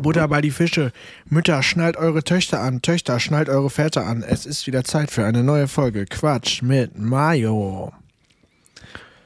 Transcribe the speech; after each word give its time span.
Butter 0.00 0.26
bei 0.28 0.40
die 0.40 0.50
Fische. 0.50 0.92
Mütter, 1.26 1.62
schnallt 1.62 1.96
eure 1.96 2.22
Töchter 2.24 2.60
an. 2.60 2.82
Töchter, 2.82 3.20
schnallt 3.20 3.48
eure 3.48 3.70
Väter 3.70 4.06
an. 4.06 4.22
Es 4.22 4.46
ist 4.46 4.66
wieder 4.66 4.84
Zeit 4.84 5.10
für 5.10 5.24
eine 5.24 5.42
neue 5.44 5.68
Folge 5.68 6.06
Quatsch 6.06 6.62
mit 6.62 6.98
Mayo. 6.98 7.92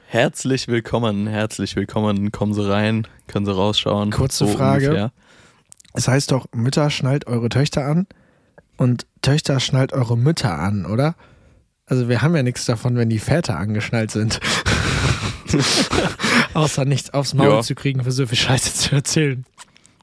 Herzlich 0.06 0.68
willkommen, 0.68 1.26
herzlich 1.26 1.74
willkommen. 1.76 2.30
Kommen 2.32 2.54
Sie 2.54 2.68
rein, 2.68 3.06
können 3.26 3.46
Sie 3.46 3.52
rausschauen. 3.54 4.10
Kurze 4.10 4.46
Frage. 4.46 4.86
ungefähr. 4.88 5.12
Es 5.92 6.08
heißt 6.08 6.30
doch, 6.32 6.46
Mütter, 6.52 6.90
schnallt 6.90 7.26
eure 7.26 7.48
Töchter 7.48 7.84
an 7.84 8.06
und 8.76 9.06
Töchter, 9.22 9.60
schnallt 9.60 9.92
eure 9.92 10.16
Mütter 10.18 10.58
an, 10.58 10.86
oder? 10.86 11.14
Also 11.86 12.08
wir 12.08 12.22
haben 12.22 12.34
ja 12.34 12.42
nichts 12.42 12.64
davon, 12.64 12.96
wenn 12.96 13.10
die 13.10 13.18
Väter 13.18 13.56
angeschnallt 13.58 14.10
sind. 14.10 14.40
Außer 16.54 16.84
nichts 16.84 17.10
aufs 17.10 17.34
Maul 17.34 17.48
Ja. 17.48 17.60
zu 17.60 17.74
kriegen, 17.74 18.02
für 18.02 18.10
so 18.12 18.26
viel 18.26 18.38
Scheiße 18.38 18.72
zu 18.74 18.94
erzählen. 18.94 19.44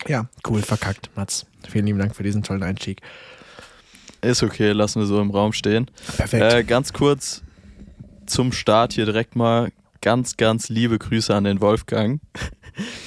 Ja, 0.08 0.28
cool, 0.48 0.62
verkackt, 0.62 1.10
Mats. 1.16 1.46
Vielen 1.70 1.86
lieben 1.86 2.00
Dank 2.00 2.16
für 2.16 2.24
diesen 2.24 2.44
tollen 2.44 2.64
Einstieg. 2.64 3.02
Ist 4.22 4.44
okay, 4.44 4.72
lassen 4.72 5.02
wir 5.02 5.08
so 5.08 5.20
im 5.20 5.32
Raum 5.32 5.54
stehen. 5.54 5.90
Perfekt. 6.18 6.54
Äh, 6.54 6.64
ganz 6.64 6.94
kurz 6.94 7.42
zum 8.26 8.52
Start 8.52 8.94
hier 8.94 9.06
direkt 9.06 9.36
mal 9.36 9.72
ganz, 10.02 10.38
ganz 10.38 10.70
liebe 10.70 10.98
Grüße 10.98 11.34
an 11.34 11.44
den 11.44 11.62
Wolfgang. 11.62 12.22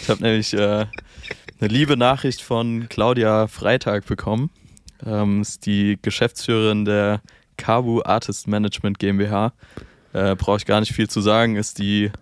Ich 0.02 0.10
habe 0.10 0.22
nämlich 0.22 0.52
äh, 0.52 0.84
eine 1.58 1.68
liebe 1.68 1.96
Nachricht 1.96 2.42
von 2.42 2.86
Claudia 2.90 3.46
Freitag 3.46 4.04
bekommen. 4.04 4.50
Ähm, 5.04 5.40
ist 5.40 5.64
die 5.64 5.98
Geschäftsführerin 6.02 6.84
der 6.84 7.22
Kabu 7.56 8.02
Artist 8.04 8.46
Management 8.46 8.98
GmbH. 8.98 9.54
Äh, 10.12 10.36
Brauche 10.36 10.58
ich 10.58 10.66
gar 10.66 10.80
nicht 10.80 10.92
viel 10.92 11.08
zu 11.08 11.22
sagen. 11.22 11.56
Ist 11.56 11.78
die 11.78 12.12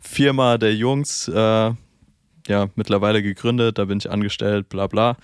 Firma 0.00 0.58
der 0.58 0.74
Jungs, 0.74 1.28
äh, 1.28 1.70
ja, 2.48 2.68
mittlerweile 2.74 3.22
gegründet. 3.22 3.78
Da 3.78 3.84
bin 3.86 3.98
ich 3.98 4.10
angestellt, 4.10 4.68
bla 4.68 4.86
bla. 4.86 5.16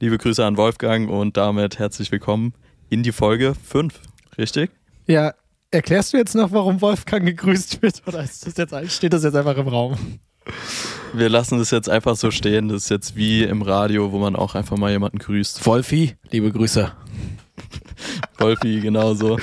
Liebe 0.00 0.18
Grüße 0.18 0.44
an 0.44 0.56
Wolfgang 0.56 1.08
und 1.08 1.36
damit 1.36 1.78
herzlich 1.78 2.12
willkommen 2.12 2.54
in 2.90 3.02
die 3.02 3.12
Folge 3.12 3.54
5. 3.54 4.00
Richtig? 4.38 4.70
ja, 5.06 5.32
erklärst 5.70 6.12
du 6.12 6.16
jetzt 6.16 6.34
noch, 6.34 6.52
warum 6.52 6.80
Wolfgang 6.80 7.24
gegrüßt 7.26 7.82
wird 7.82 8.02
oder 8.06 8.22
ist 8.22 8.46
das 8.46 8.56
jetzt, 8.56 8.92
steht 8.92 9.12
das 9.12 9.24
jetzt 9.24 9.34
einfach 9.34 9.56
im 9.56 9.68
Raum? 9.68 9.96
Wir 11.12 11.28
lassen 11.28 11.58
das 11.58 11.70
jetzt 11.70 11.88
einfach 11.88 12.16
so 12.16 12.30
stehen. 12.30 12.68
Das 12.68 12.84
ist 12.84 12.90
jetzt 12.90 13.16
wie 13.16 13.42
im 13.42 13.62
Radio, 13.62 14.12
wo 14.12 14.18
man 14.18 14.36
auch 14.36 14.54
einfach 14.54 14.76
mal 14.76 14.90
jemanden 14.90 15.18
grüßt. 15.18 15.64
Wolfi, 15.66 16.16
liebe 16.30 16.52
Grüße. 16.52 16.92
Wolfi, 18.38 18.80
genauso. 18.80 19.38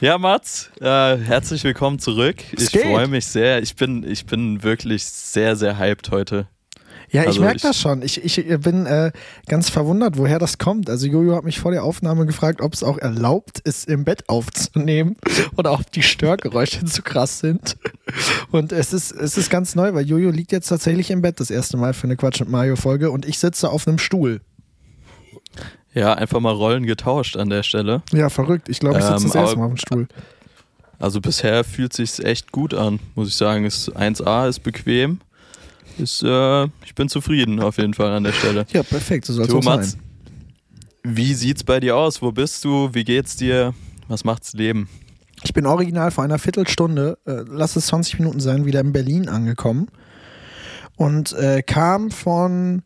Ja, 0.00 0.18
Mats, 0.18 0.70
äh, 0.80 1.16
herzlich 1.16 1.62
willkommen 1.62 2.00
zurück. 2.00 2.36
Es 2.56 2.74
Ich 2.74 2.80
freue 2.80 3.06
mich 3.06 3.26
sehr. 3.26 3.62
Ich 3.62 3.76
bin, 3.76 4.02
ich 4.08 4.26
bin 4.26 4.62
wirklich 4.62 5.04
sehr, 5.04 5.54
sehr 5.54 5.78
hyped 5.78 6.10
heute. 6.10 6.48
Ja, 7.12 7.22
ich 7.22 7.28
Also 7.28 7.42
merke 7.42 7.60
das 7.60 7.78
schon. 7.78 8.00
Ich, 8.02 8.24
ich 8.24 8.46
bin 8.60 8.86
äh, 8.86 9.12
ganz 9.46 9.68
verwundert, 9.68 10.16
woher 10.16 10.38
das 10.38 10.56
kommt. 10.56 10.88
Also 10.88 11.06
Jojo 11.06 11.36
hat 11.36 11.44
mich 11.44 11.60
vor 11.60 11.70
der 11.70 11.84
Aufnahme 11.84 12.24
gefragt, 12.24 12.62
ob 12.62 12.72
es 12.72 12.82
auch 12.82 12.96
erlaubt 12.96 13.58
ist, 13.60 13.86
im 13.86 14.04
Bett 14.04 14.28
aufzunehmen 14.30 15.16
oder 15.56 15.72
ob 15.74 15.92
die 15.92 16.02
Störgeräusche 16.02 16.84
zu 16.86 17.02
krass 17.02 17.38
sind. 17.38 17.76
Und 18.50 18.72
es 18.72 18.94
ist, 18.94 19.12
es 19.12 19.36
ist 19.36 19.50
ganz 19.50 19.74
neu, 19.74 19.92
weil 19.92 20.06
Jojo 20.06 20.30
liegt 20.30 20.52
jetzt 20.52 20.68
tatsächlich 20.68 21.10
im 21.10 21.20
Bett 21.20 21.38
das 21.38 21.50
erste 21.50 21.76
Mal 21.76 21.92
für 21.92 22.04
eine 22.04 22.16
Quatsch 22.16 22.40
mit 22.40 22.48
Mario 22.48 22.76
Folge 22.76 23.10
und 23.10 23.26
ich 23.26 23.38
sitze 23.38 23.68
auf 23.68 23.86
einem 23.86 23.98
Stuhl. 23.98 24.40
Ja, 25.92 26.14
einfach 26.14 26.40
mal 26.40 26.54
Rollen 26.54 26.86
getauscht 26.86 27.36
an 27.36 27.50
der 27.50 27.62
Stelle. 27.62 28.02
Ja, 28.12 28.30
verrückt. 28.30 28.70
Ich 28.70 28.80
glaube, 28.80 28.98
ich 28.98 29.04
sitze 29.04 29.16
Ähm, 29.16 29.24
das 29.24 29.34
erste 29.34 29.58
Mal 29.58 29.66
auf 29.66 29.72
dem 29.72 29.76
Stuhl. 29.76 30.08
Also 30.98 31.20
bisher 31.20 31.64
fühlt 31.64 31.92
sich's 31.92 32.20
echt 32.20 32.52
gut 32.52 32.72
an, 32.72 33.00
muss 33.14 33.28
ich 33.28 33.34
sagen. 33.34 33.66
Ist 33.66 33.94
1A, 33.94 34.48
ist 34.48 34.60
bequem. 34.60 35.20
Ist, 35.98 36.22
äh, 36.22 36.64
ich 36.84 36.94
bin 36.94 37.08
zufrieden 37.08 37.60
auf 37.60 37.78
jeden 37.78 37.94
Fall 37.94 38.12
an 38.12 38.24
der 38.24 38.32
Stelle. 38.32 38.66
Ja, 38.72 38.82
perfekt. 38.82 39.26
So 39.26 39.32
soll 39.32 39.58
es 39.58 39.64
sein. 39.64 40.00
wie 41.02 41.34
sieht's 41.34 41.64
bei 41.64 41.80
dir 41.80 41.96
aus? 41.96 42.22
Wo 42.22 42.32
bist 42.32 42.64
du? 42.64 42.90
Wie 42.92 43.04
geht's 43.04 43.36
dir? 43.36 43.74
Was 44.08 44.24
macht's 44.24 44.52
Leben? 44.52 44.88
Ich 45.44 45.52
bin 45.52 45.66
original 45.66 46.10
vor 46.10 46.24
einer 46.24 46.38
Viertelstunde, 46.38 47.18
äh, 47.26 47.42
lass 47.48 47.76
es 47.76 47.86
20 47.86 48.20
Minuten 48.20 48.40
sein, 48.40 48.64
wieder 48.64 48.80
in 48.80 48.92
Berlin 48.92 49.28
angekommen 49.28 49.88
und 50.96 51.32
äh, 51.32 51.62
kam 51.62 52.10
von, 52.10 52.82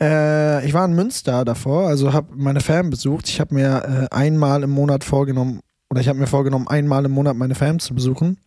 äh, 0.00 0.64
ich 0.64 0.74
war 0.74 0.84
in 0.84 0.94
Münster 0.94 1.44
davor, 1.44 1.88
also 1.88 2.12
habe 2.12 2.28
meine 2.36 2.60
Fam 2.60 2.90
besucht. 2.90 3.28
Ich 3.28 3.40
habe 3.40 3.54
mir 3.54 4.08
äh, 4.12 4.14
einmal 4.14 4.62
im 4.62 4.70
Monat 4.70 5.02
vorgenommen, 5.02 5.60
oder 5.90 6.00
ich 6.00 6.08
habe 6.08 6.18
mir 6.18 6.26
vorgenommen, 6.26 6.68
einmal 6.68 7.04
im 7.04 7.12
Monat 7.12 7.36
meine 7.36 7.54
Fam 7.54 7.80
zu 7.80 7.94
besuchen. 7.94 8.38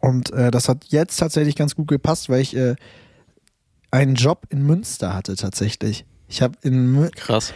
Und 0.00 0.32
äh, 0.32 0.50
das 0.50 0.68
hat 0.68 0.84
jetzt 0.88 1.16
tatsächlich 1.16 1.56
ganz 1.56 1.74
gut 1.74 1.88
gepasst, 1.88 2.28
weil 2.28 2.40
ich 2.40 2.56
äh, 2.56 2.76
einen 3.90 4.14
Job 4.14 4.46
in 4.50 4.64
Münster 4.64 5.14
hatte 5.14 5.36
tatsächlich. 5.36 6.04
Ich 6.28 6.42
habe 6.42 6.54
in 6.62 6.92
Mü 6.92 7.08
Krass. 7.16 7.52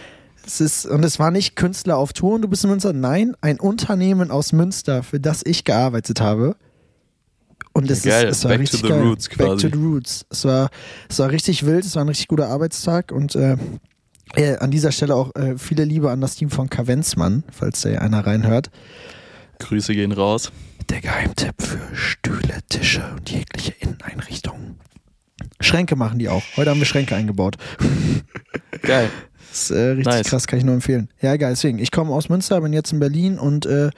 es 0.46 0.60
ist, 0.60 0.86
und 0.86 1.04
es 1.04 1.18
war 1.18 1.30
nicht 1.30 1.54
Künstler 1.56 1.96
auf 1.96 2.12
Tour 2.12 2.34
und 2.34 2.42
du 2.42 2.48
bist 2.48 2.64
in 2.64 2.70
Münster. 2.70 2.92
Nein, 2.92 3.34
ein 3.40 3.60
Unternehmen 3.60 4.30
aus 4.30 4.52
Münster, 4.52 5.02
für 5.02 5.20
das 5.20 5.42
ich 5.44 5.64
gearbeitet 5.64 6.20
habe. 6.20 6.56
Und 7.72 7.90
es, 7.90 8.02
Geil, 8.02 8.28
ist, 8.28 8.38
es 8.38 8.44
war 8.44 8.50
back 8.50 8.58
to 8.58 8.60
richtig 8.62 8.80
the 8.82 8.88
geil. 8.88 9.02
roots 9.02 9.28
Back 9.28 9.38
quasi. 9.38 9.68
to 9.70 9.76
the 9.76 9.82
roots. 9.84 10.26
Es 10.30 10.44
war, 10.44 10.70
es 11.08 11.18
war 11.18 11.30
richtig 11.30 11.66
wild, 11.66 11.84
es 11.84 11.96
war 11.96 12.04
ein 12.04 12.08
richtig 12.08 12.28
guter 12.28 12.48
Arbeitstag 12.48 13.10
und 13.10 13.34
äh, 13.34 13.56
äh, 14.36 14.56
an 14.58 14.70
dieser 14.70 14.92
Stelle 14.92 15.14
auch 15.14 15.34
äh, 15.34 15.58
viele 15.58 15.84
Liebe 15.84 16.10
an 16.10 16.20
das 16.20 16.36
Team 16.36 16.50
von 16.50 16.70
Kavenzmann, 16.70 17.42
falls 17.50 17.80
da 17.82 17.90
einer 17.98 18.26
reinhört. 18.26 18.70
Grüße 19.58 19.94
gehen 19.94 20.12
raus. 20.12 20.52
Der 20.90 21.00
Geheimtipp 21.00 21.54
für 21.62 21.96
Stühle, 21.96 22.58
Schränke 25.74 25.96
machen 25.96 26.20
die 26.20 26.28
auch. 26.28 26.42
Heute 26.56 26.70
haben 26.70 26.78
wir 26.78 26.86
Schränke 26.86 27.16
eingebaut. 27.16 27.56
Geil. 28.82 29.10
Das 29.50 29.62
ist 29.62 29.70
äh, 29.72 29.88
richtig 29.90 30.06
Nice. 30.14 30.26
krass, 30.28 30.46
kann 30.46 30.60
ich 30.60 30.64
nur 30.64 30.74
empfehlen. 30.74 31.08
Ja, 31.20 31.36
geil, 31.36 31.50
deswegen. 31.50 31.78
Ich 31.80 31.90
komme 31.90 32.12
aus 32.12 32.28
Münster, 32.28 32.60
bin 32.60 32.72
jetzt 32.72 32.92
in 32.92 33.00
Berlin 33.00 33.38
und 33.40 33.66
äh, 33.66 33.90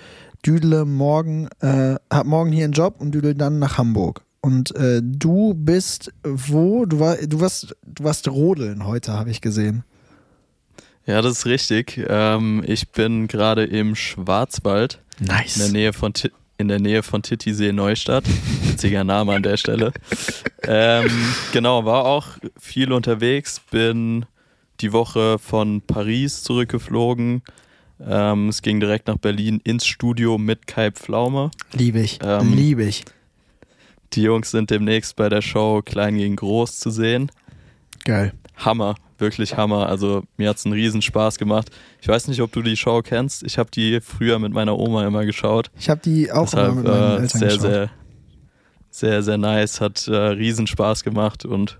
düdle 0.44 0.86
morgen, 0.86 1.48
äh, 1.60 1.96
hab 2.10 2.24
morgen 2.26 2.50
hier 2.50 2.64
einen 2.64 2.72
Job 2.72 2.96
und 2.98 3.12
düdle 3.12 3.34
dann 3.34 3.58
nach 3.58 3.76
Hamburg. 3.76 4.22
Und 4.40 4.74
äh, 4.76 5.02
du 5.02 5.52
bist 5.54 6.12
wo? 6.24 6.86
Du, 6.86 6.98
war, 7.00 7.16
du, 7.16 7.40
warst, 7.40 7.74
du 7.86 8.04
warst 8.04 8.26
rodeln 8.28 8.86
heute, 8.86 9.12
habe 9.12 9.30
ich 9.30 9.40
gesehen. 9.42 9.84
Ja, 11.04 11.20
das 11.20 11.38
ist 11.38 11.46
richtig. 11.46 12.00
Ähm, 12.08 12.62
ich 12.66 12.90
bin 12.90 13.26
gerade 13.28 13.64
im 13.64 13.94
Schwarzwald, 13.96 15.02
in 15.20 15.26
der 15.26 15.36
Nice. 15.36 15.72
Nähe 15.72 15.92
von, 15.92 16.12
Ti- 16.14 16.32
in 16.58 16.68
der 16.68 16.80
Nähe 16.80 17.02
von 17.02 17.22
Titisee 17.22 17.72
Neustadt. 17.72 18.24
Witziger 18.62 19.04
Name 19.04 19.34
an 19.34 19.42
der 19.42 19.56
Stelle. 19.56 19.92
Ähm, 20.62 21.10
genau, 21.52 21.84
war 21.84 22.04
auch 22.04 22.28
viel 22.58 22.92
unterwegs, 22.92 23.60
bin 23.70 24.26
die 24.80 24.92
Woche 24.92 25.38
von 25.38 25.82
Paris 25.82 26.42
zurückgeflogen. 26.42 27.42
Ähm, 28.04 28.48
es 28.48 28.62
ging 28.62 28.80
direkt 28.80 29.06
nach 29.08 29.16
Berlin 29.16 29.60
ins 29.64 29.86
Studio 29.86 30.38
mit 30.38 30.66
Kai 30.66 30.90
Pflaume. 30.90 31.50
Liebe 31.72 32.00
ich. 32.00 32.18
Ähm, 32.22 32.52
Liebe 32.54 32.84
ich. 32.84 33.04
Die 34.12 34.22
Jungs 34.22 34.50
sind 34.50 34.70
demnächst 34.70 35.16
bei 35.16 35.28
der 35.28 35.42
Show 35.42 35.82
Klein 35.82 36.16
gegen 36.16 36.36
Groß 36.36 36.78
zu 36.78 36.90
sehen. 36.90 37.30
Geil. 38.04 38.32
Hammer, 38.56 38.94
wirklich 39.18 39.56
Hammer. 39.56 39.88
Also 39.88 40.22
mir 40.36 40.48
hat's 40.48 40.64
einen 40.64 40.74
riesen 40.74 41.02
Spaß 41.02 41.38
gemacht. 41.38 41.70
Ich 42.00 42.08
weiß 42.08 42.28
nicht, 42.28 42.40
ob 42.42 42.52
du 42.52 42.62
die 42.62 42.76
Show 42.76 43.02
kennst. 43.02 43.42
Ich 43.42 43.58
habe 43.58 43.70
die 43.70 44.00
früher 44.00 44.38
mit 44.38 44.52
meiner 44.52 44.78
Oma 44.78 45.06
immer 45.06 45.24
geschaut. 45.24 45.70
Ich 45.78 45.88
habe 45.88 46.00
die 46.04 46.30
auch 46.30 46.52
immer 46.52 46.62
Deshalb 46.62 46.74
mit 46.76 46.84
meinen 46.84 47.18
äh, 47.18 47.22
Eltern 47.22 47.38
sehr, 47.38 47.48
geschaut. 47.48 47.62
sehr, 47.62 47.90
sehr, 48.90 49.22
sehr 49.22 49.38
nice. 49.38 49.80
Hat 49.80 50.08
äh, 50.08 50.14
riesen 50.14 50.66
Spaß 50.66 51.04
gemacht 51.04 51.44
und 51.44 51.78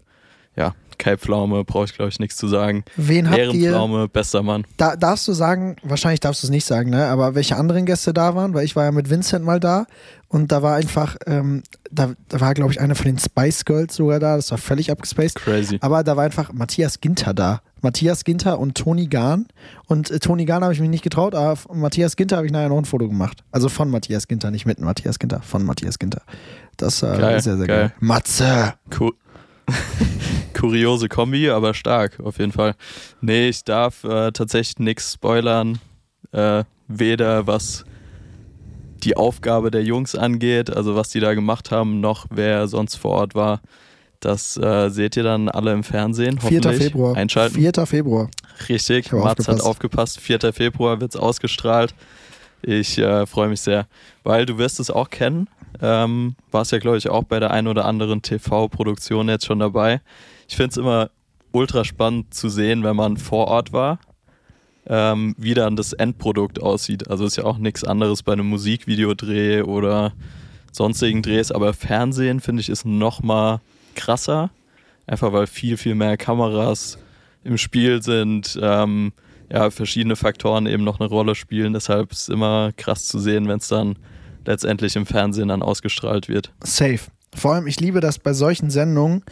ja, 0.56 0.74
Kai 0.98 1.16
Pflaume 1.16 1.64
brauche 1.64 1.84
ich 1.84 1.94
glaube 1.94 2.08
ich 2.08 2.18
nichts 2.18 2.36
zu 2.36 2.48
sagen. 2.48 2.84
Wen 2.96 3.28
habt 3.28 3.38
ihr? 3.38 3.44
Ehrenpflaume, 3.44 4.08
bester 4.08 4.42
Mann. 4.42 4.64
Da, 4.76 4.96
darfst 4.96 5.28
du 5.28 5.32
sagen, 5.32 5.76
wahrscheinlich 5.82 6.20
darfst 6.20 6.42
du 6.42 6.46
es 6.46 6.50
nicht 6.50 6.64
sagen, 6.64 6.90
ne? 6.90 7.06
aber 7.06 7.34
welche 7.34 7.56
anderen 7.56 7.86
Gäste 7.86 8.12
da 8.14 8.34
waren, 8.34 8.54
weil 8.54 8.64
ich 8.64 8.76
war 8.76 8.84
ja 8.84 8.92
mit 8.92 9.10
Vincent 9.10 9.44
mal 9.44 9.60
da 9.60 9.86
und 10.28 10.52
da 10.52 10.62
war 10.62 10.76
einfach, 10.76 11.16
ähm, 11.26 11.62
da, 11.90 12.14
da 12.28 12.40
war 12.40 12.54
glaube 12.54 12.72
ich 12.72 12.80
eine 12.80 12.94
von 12.94 13.06
den 13.06 13.18
Spice 13.18 13.64
Girls 13.64 13.94
sogar 13.96 14.20
da, 14.20 14.36
das 14.36 14.50
war 14.50 14.58
völlig 14.58 14.90
abgespaced, 14.90 15.36
Crazy. 15.36 15.78
aber 15.80 16.02
da 16.02 16.16
war 16.16 16.24
einfach 16.24 16.52
Matthias 16.52 17.00
Ginter 17.00 17.34
da. 17.34 17.60
Matthias 17.82 18.24
Ginter 18.24 18.59
und 18.59 18.74
Toni 18.74 19.06
Gahn 19.06 19.47
und 19.86 20.10
äh, 20.10 20.18
Toni 20.18 20.44
Gahn 20.47 20.64
habe 20.64 20.72
ich 20.72 20.80
mich 20.80 20.88
nicht 20.91 21.04
getraut, 21.04 21.34
aber 21.34 21.56
von 21.56 21.78
Matthias 21.78 22.16
Ginter 22.16 22.38
habe 22.38 22.47
ich 22.47 22.52
nachher 22.52 22.70
noch 22.70 22.78
ein 22.78 22.84
Foto 22.86 23.06
gemacht. 23.06 23.44
Also 23.52 23.68
von 23.68 23.91
Matthias 23.91 24.26
Ginter, 24.26 24.50
nicht 24.50 24.66
mit 24.66 24.80
Matthias 24.80 25.18
Ginter, 25.18 25.41
von 25.42 25.62
Matthias 25.62 25.98
Ginter. 25.98 26.22
Das 26.78 27.02
war 27.02 27.16
Geil, 27.18 27.41
sehr, 27.41 27.56
sehr 27.59 27.66
geil. 27.66 27.78
geil. 27.78 27.92
Matze! 28.00 28.74
Ku 28.91 29.12
Kuriose 30.54 31.09
Kombi, 31.09 31.51
aber 31.51 31.74
stark 31.74 32.18
auf 32.21 32.39
jeden 32.39 32.53
Fall. 32.53 32.74
Nee, 33.21 33.48
ich 33.48 33.65
darf 33.65 34.04
äh, 34.04 34.33
tatsächlich 34.33 34.78
nichts 34.78 35.13
spoilern. 35.13 35.78
Äh, 36.33 36.65
weder 36.89 37.47
was 37.47 37.84
die 39.03 39.16
Aufgabe 39.16 39.71
der 39.71 39.83
Jungs 39.84 40.15
angeht, 40.15 40.74
also 40.74 40.97
was 40.97 41.10
die 41.10 41.21
da 41.21 41.34
gemacht 41.34 41.71
haben, 41.71 42.01
noch 42.01 42.27
wer 42.30 42.68
sonst 42.68 42.97
vor 42.97 43.13
Ort 43.13 43.34
war. 43.34 43.60
Das 44.21 44.57
äh, 44.57 44.89
seht 44.89 45.16
ihr 45.16 45.22
dann 45.22 45.48
alle 45.48 45.72
im 45.72 45.84
Fernsehen. 45.84 46.41
4. 46.41 46.59
hoffentlich. 46.59 46.83
Februar. 46.84 47.16
Einschalten. 47.16 47.54
4. 47.57 47.86
Februar. 47.86 48.30
Richtig, 48.69 49.12
Mats 49.12 49.47
hat 49.47 49.60
aufgepasst. 49.60 50.19
aufgepasst. 50.19 50.21
4. 50.21 50.53
Februar 50.53 51.01
wird 51.01 51.15
es 51.15 51.21
ausgestrahlt. 51.21 51.95
Ich 52.62 52.98
äh, 52.98 53.27
freue 53.27 53.48
mich 53.48 53.60
sehr, 53.60 53.86
weil 54.24 54.47
du 54.47 54.59
wirst 54.59 54.80
es 54.80 54.91
auch 54.91 55.10
kennen. 55.10 55.48
Ähm, 55.80 56.36
warst 56.51 56.72
ja, 56.72 56.78
glaube 56.78 56.98
ich, 56.98 57.09
auch 57.09 57.24
bei 57.24 57.41
der 57.41 57.51
ein 57.51 57.66
oder 57.66 57.84
anderen 57.84 58.22
TV-Produktion 58.22 59.28
jetzt 59.28 59.47
schon 59.47 59.59
dabei. 59.59 60.01
Ich 60.48 60.57
finde 60.57 60.71
es 60.71 60.77
immer 60.77 61.10
ultra 61.53 61.84
spannend 61.84 62.34
zu 62.34 62.48
sehen, 62.48 62.83
wenn 62.84 62.97
man 62.97 63.16
vor 63.16 63.48
Ort 63.48 63.72
war, 63.72 63.98
ähm, 64.86 65.34
wie 65.39 65.54
dann 65.54 65.77
das 65.77 65.92
Endprodukt 65.92 66.63
aussieht. 66.63 67.09
Also 67.09 67.24
ist 67.24 67.36
ja 67.36 67.45
auch 67.45 67.59
nichts 67.59 67.84
anderes 67.84 68.22
bei 68.22 68.33
einem 68.33 68.48
Musikvideodreh 68.48 69.63
oder 69.63 70.13
sonstigen 70.72 71.22
Drehs, 71.22 71.51
aber 71.51 71.72
Fernsehen 71.72 72.41
finde 72.41 72.60
ich 72.60 72.69
ist 72.69 72.84
noch 72.84 73.22
mal 73.22 73.60
krasser, 73.95 74.51
einfach 75.07 75.33
weil 75.33 75.47
viel 75.47 75.77
viel 75.77 75.95
mehr 75.95 76.16
Kameras 76.16 76.98
im 77.45 77.57
Spiel 77.57 78.03
sind, 78.03 78.59
ähm, 78.60 79.12
ja 79.51 79.71
verschiedene 79.71 80.16
Faktoren 80.16 80.66
eben 80.66 80.84
noch 80.84 81.01
eine 81.01 81.09
Rolle 81.09 81.34
spielen. 81.34 81.72
Deshalb 81.72 82.12
ist 82.12 82.22
es 82.22 82.28
immer 82.28 82.72
krass 82.77 83.07
zu 83.07 83.19
sehen, 83.19 83.48
wenn 83.48 83.59
es 83.59 83.69
dann 83.69 83.97
letztendlich 84.47 84.97
im 84.97 85.07
Fernsehen 85.07 85.48
dann 85.48 85.63
ausgestrahlt 85.63 86.28
wird. 86.28 86.53
Safe. 86.63 87.01
Vor 87.34 87.54
allem, 87.54 87.66
ich 87.66 87.81
liebe 87.81 88.01
das 88.01 88.19
bei 88.19 88.33
solchen 88.33 88.71
Sendungen, 88.71 89.22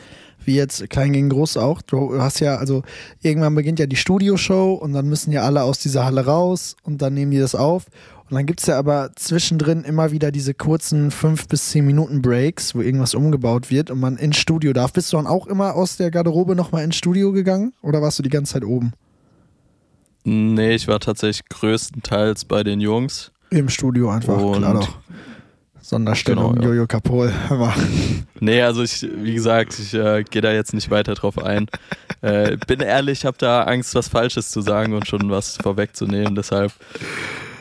wie 0.44 0.56
jetzt 0.56 0.88
Klein 0.90 1.12
gegen 1.12 1.30
Groß 1.30 1.56
auch. 1.56 1.80
Du 1.80 2.20
hast 2.20 2.40
ja, 2.40 2.56
also 2.56 2.82
irgendwann 3.22 3.54
beginnt 3.54 3.78
ja 3.78 3.86
die 3.86 3.96
Studioshow 3.96 4.74
und 4.74 4.92
dann 4.92 5.08
müssen 5.08 5.32
ja 5.32 5.42
alle 5.42 5.62
aus 5.62 5.78
dieser 5.78 6.04
Halle 6.04 6.26
raus 6.26 6.76
und 6.82 7.00
dann 7.00 7.14
nehmen 7.14 7.30
die 7.30 7.38
das 7.38 7.54
auf. 7.54 7.86
Und 8.28 8.36
dann 8.36 8.46
gibt 8.46 8.60
es 8.60 8.66
ja 8.66 8.78
aber 8.78 9.10
zwischendrin 9.16 9.84
immer 9.84 10.10
wieder 10.10 10.30
diese 10.30 10.54
kurzen 10.54 11.10
fünf 11.10 11.46
bis 11.46 11.70
zehn 11.70 11.84
Minuten 11.84 12.22
Breaks, 12.22 12.74
wo 12.74 12.80
irgendwas 12.80 13.14
umgebaut 13.14 13.70
wird 13.70 13.90
und 13.90 14.00
man 14.00 14.16
ins 14.16 14.36
Studio 14.36 14.72
darf. 14.72 14.92
Bist 14.92 15.12
du 15.12 15.16
dann 15.16 15.26
auch 15.26 15.46
immer 15.46 15.74
aus 15.74 15.96
der 15.96 16.10
Garderobe 16.10 16.54
nochmal 16.54 16.84
ins 16.84 16.96
Studio 16.96 17.32
gegangen 17.32 17.74
oder 17.82 18.00
warst 18.00 18.18
du 18.18 18.22
die 18.22 18.30
ganze 18.30 18.54
Zeit 18.54 18.64
oben? 18.64 18.92
Nee, 20.24 20.74
ich 20.74 20.88
war 20.88 21.00
tatsächlich 21.00 21.46
größtenteils 21.50 22.46
bei 22.46 22.64
den 22.64 22.80
Jungs. 22.80 23.30
Im 23.54 23.68
Studio 23.68 24.10
einfach, 24.10 24.36
Und 24.36 24.58
klar 24.58 24.74
doch. 24.74 24.98
Sonderstellung, 25.80 26.54
Genau, 26.54 26.62
ja. 26.66 26.68
Jojo 26.70 26.86
Kapol. 26.86 27.30
Hör 27.48 27.58
mal. 27.58 27.74
Nee, 28.40 28.62
also 28.62 28.82
ich, 28.82 29.06
wie 29.16 29.34
gesagt, 29.34 29.78
ich 29.78 29.92
äh, 29.92 30.24
gehe 30.24 30.40
da 30.40 30.50
jetzt 30.50 30.72
nicht 30.72 30.90
weiter 30.90 31.14
drauf 31.14 31.38
ein. 31.38 31.66
Äh, 32.22 32.56
bin 32.66 32.80
ehrlich, 32.80 33.26
habe 33.26 33.36
da 33.36 33.64
Angst, 33.64 33.94
was 33.94 34.08
Falsches 34.08 34.50
zu 34.50 34.62
sagen 34.62 34.94
und 34.94 35.06
schon 35.06 35.30
was 35.30 35.58
vorwegzunehmen. 35.58 36.34
Deshalb, 36.34 36.72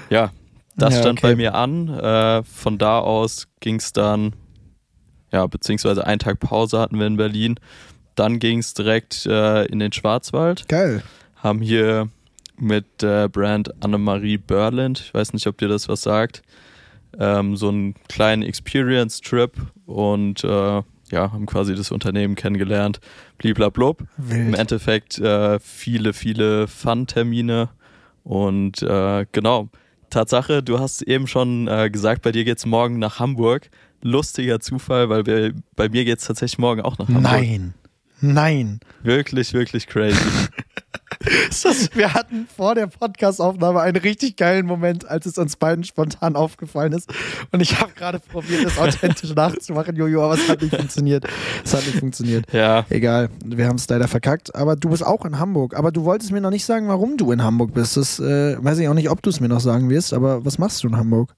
ja, 0.09 0.31
das 0.77 0.93
Ja, 0.93 1.01
stand 1.01 1.19
okay. 1.19 1.27
bei 1.31 1.35
mir 1.35 1.53
an. 1.53 1.89
Äh, 1.89 2.43
von 2.43 2.77
da 2.77 2.99
aus 2.99 3.49
ging 3.59 3.75
es 3.75 3.91
dann, 3.91 4.31
ja, 5.33 5.45
beziehungsweise 5.47 6.07
einen 6.07 6.19
Tag 6.19 6.39
Pause 6.39 6.79
hatten 6.79 6.97
wir 6.97 7.07
in 7.07 7.17
Berlin. 7.17 7.59
Dann 8.15 8.39
ging 8.39 8.59
es 8.59 8.73
direkt 8.73 9.25
äh, 9.25 9.65
in 9.65 9.79
den 9.79 9.91
Schwarzwald. 9.91 10.69
Geil. 10.69 11.03
Haben 11.35 11.59
hier 11.59 12.07
mit 12.63 13.01
der 13.01 13.29
Brand 13.29 13.83
Annemarie 13.83 14.37
Berland, 14.37 14.99
ich 14.99 15.13
weiß 15.13 15.33
nicht, 15.33 15.45
ob 15.47 15.57
dir 15.57 15.67
das 15.67 15.87
was 15.87 16.01
sagt, 16.01 16.41
ähm, 17.19 17.55
so 17.55 17.69
einen 17.69 17.93
kleinen 18.07 18.41
Experience-Trip 18.41 19.51
und 19.85 20.43
äh, 20.43 20.81
ja, 21.11 21.31
haben 21.31 21.45
quasi 21.45 21.75
das 21.75 21.91
Unternehmen 21.91 22.35
kennengelernt. 22.35 22.99
Bliblablub. 23.37 24.01
Im 24.17 24.29
Wild. 24.29 24.57
Endeffekt 24.57 25.19
äh, 25.19 25.59
viele, 25.59 26.13
viele 26.13 26.67
Fun-Termine 26.67 27.69
und 28.23 28.81
äh, 28.81 29.25
genau. 29.31 29.69
Tatsache, 30.09 30.63
du 30.63 30.79
hast 30.79 31.01
eben 31.01 31.27
schon 31.27 31.67
äh, 31.67 31.89
gesagt, 31.89 32.21
bei 32.21 32.31
dir 32.31 32.45
geht's 32.45 32.65
morgen 32.65 32.99
nach 32.99 33.19
Hamburg. 33.19 33.69
Lustiger 34.01 34.59
Zufall, 34.59 35.09
weil 35.09 35.23
bei, 35.23 35.53
bei 35.75 35.89
mir 35.89 36.05
geht's 36.05 36.25
tatsächlich 36.25 36.59
morgen 36.59 36.81
auch 36.81 36.97
nach 36.97 37.07
Hamburg. 37.07 37.23
Nein. 37.23 37.73
Nein. 38.21 38.79
Wirklich, 39.01 39.53
wirklich 39.53 39.87
crazy. 39.87 40.17
Das, 41.63 41.89
wir 41.95 42.13
hatten 42.13 42.47
vor 42.55 42.75
der 42.75 42.87
Podcast-Aufnahme 42.87 43.81
einen 43.81 43.97
richtig 43.97 44.35
geilen 44.35 44.65
Moment, 44.65 45.07
als 45.07 45.25
es 45.25 45.37
uns 45.37 45.55
beiden 45.55 45.83
spontan 45.83 46.35
aufgefallen 46.35 46.93
ist. 46.93 47.09
Und 47.51 47.61
ich 47.61 47.79
habe 47.79 47.93
gerade 47.93 48.19
probiert, 48.19 48.65
es 48.65 48.77
authentisch 48.77 49.29
nachzumachen, 49.35 49.95
Jojo, 49.95 50.23
aber 50.23 50.33
es 50.33 50.49
hat 50.49 50.61
nicht 50.61 50.75
funktioniert. 50.75 51.25
Es 51.63 51.73
hat 51.73 51.85
nicht 51.85 51.99
funktioniert. 51.99 52.51
ja, 52.51 52.85
Egal, 52.89 53.29
wir 53.45 53.67
haben 53.67 53.77
es 53.77 53.87
leider 53.87 54.07
verkackt. 54.07 54.53
Aber 54.55 54.75
du 54.75 54.89
bist 54.89 55.05
auch 55.05 55.25
in 55.25 55.39
Hamburg. 55.39 55.75
Aber 55.77 55.91
du 55.91 56.03
wolltest 56.03 56.31
mir 56.31 56.41
noch 56.41 56.49
nicht 56.49 56.65
sagen, 56.65 56.87
warum 56.87 57.17
du 57.17 57.31
in 57.31 57.43
Hamburg 57.43 57.73
bist. 57.73 57.97
Das 57.97 58.19
äh, 58.19 58.57
weiß 58.63 58.79
ich 58.79 58.87
auch 58.87 58.93
nicht, 58.93 59.09
ob 59.09 59.21
du 59.21 59.29
es 59.29 59.39
mir 59.39 59.49
noch 59.49 59.61
sagen 59.61 59.89
wirst. 59.89 60.13
Aber 60.13 60.43
was 60.43 60.57
machst 60.57 60.83
du 60.83 60.87
in 60.87 60.97
Hamburg? 60.97 61.33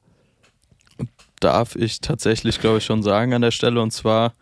darf 1.40 1.76
ich 1.76 2.02
tatsächlich, 2.02 2.60
glaube 2.60 2.80
ich, 2.80 2.86
schon 2.86 3.04
sagen 3.04 3.34
an 3.34 3.42
der 3.42 3.52
Stelle. 3.52 3.82
Und 3.82 3.92
zwar, 3.92 4.34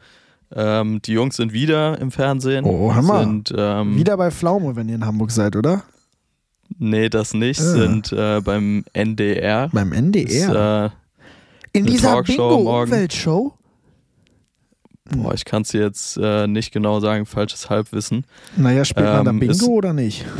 ähm, 0.56 1.02
die 1.02 1.14
Jungs 1.14 1.36
sind 1.38 1.54
wieder 1.54 2.00
im 2.00 2.12
Fernsehen. 2.12 2.66
Oh, 2.66 2.94
Hammer. 2.94 3.20
Sind, 3.22 3.54
ähm, 3.58 3.96
Wieder 3.96 4.18
bei 4.18 4.32
Pflaume, 4.32 4.76
wenn 4.76 4.90
ihr 4.90 4.96
in 4.96 5.06
Hamburg 5.06 5.32
seid, 5.32 5.56
oder? 5.56 5.84
Nee, 6.80 7.10
das 7.10 7.34
nicht. 7.34 7.60
Ah. 7.60 7.64
Sind 7.64 8.12
äh, 8.14 8.42
beim 8.42 8.84
NDR. 8.94 9.70
Beim 9.72 9.92
NDR. 9.94 10.28
Ist, 10.30 10.92
äh, 10.94 11.78
in 11.78 11.86
dieser. 11.86 12.22
Bingo-Umweltshow? 12.24 13.54
boah, 15.16 15.34
ich 15.34 15.46
kann 15.46 15.62
es 15.64 15.72
jetzt 15.74 16.18
äh, 16.18 16.48
nicht 16.48 16.72
genau 16.72 17.00
sagen, 17.00 17.26
falsches 17.26 17.70
Halbwissen. 17.70 18.26
Naja, 18.58 18.86
spielt 18.86 19.06
man 19.06 19.26
da 19.26 19.32
Ähm, 19.32 19.40
Bingo 19.40 19.52
ist- 19.54 19.64
oder 19.68 19.94
nicht? 19.94 20.26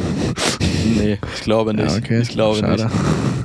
Nee, 0.98 1.18
ich 1.36 1.42
glaube 1.42 1.74
nicht. 1.74 1.90
Ja, 1.90 1.98
okay. 1.98 2.20
Ich 2.22 2.30
glaube 2.30 2.60
Schade. 2.60 2.84
nicht. 2.86 2.96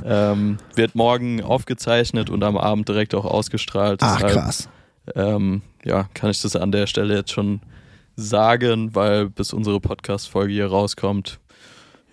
Ähm, 0.05 0.57
wird 0.75 0.93
morgen 0.93 1.41
aufgezeichnet 1.41 2.29
und 2.29 2.43
am 2.43 2.57
Abend 2.57 2.89
direkt 2.89 3.15
auch 3.15 3.23
ausgestrahlt. 3.23 4.01
Ach, 4.03 4.19
krass. 4.19 4.67
Ähm, 5.15 5.61
ja, 5.83 6.09
kann 6.13 6.29
ich 6.31 6.41
das 6.41 6.55
an 6.55 6.71
der 6.71 6.87
Stelle 6.87 7.15
jetzt 7.15 7.31
schon 7.31 7.61
sagen, 8.15 8.93
weil 8.95 9.29
bis 9.29 9.53
unsere 9.53 9.79
Podcast-Folge 9.79 10.51
hier 10.53 10.67
rauskommt, 10.67 11.39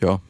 ja, 0.01 0.21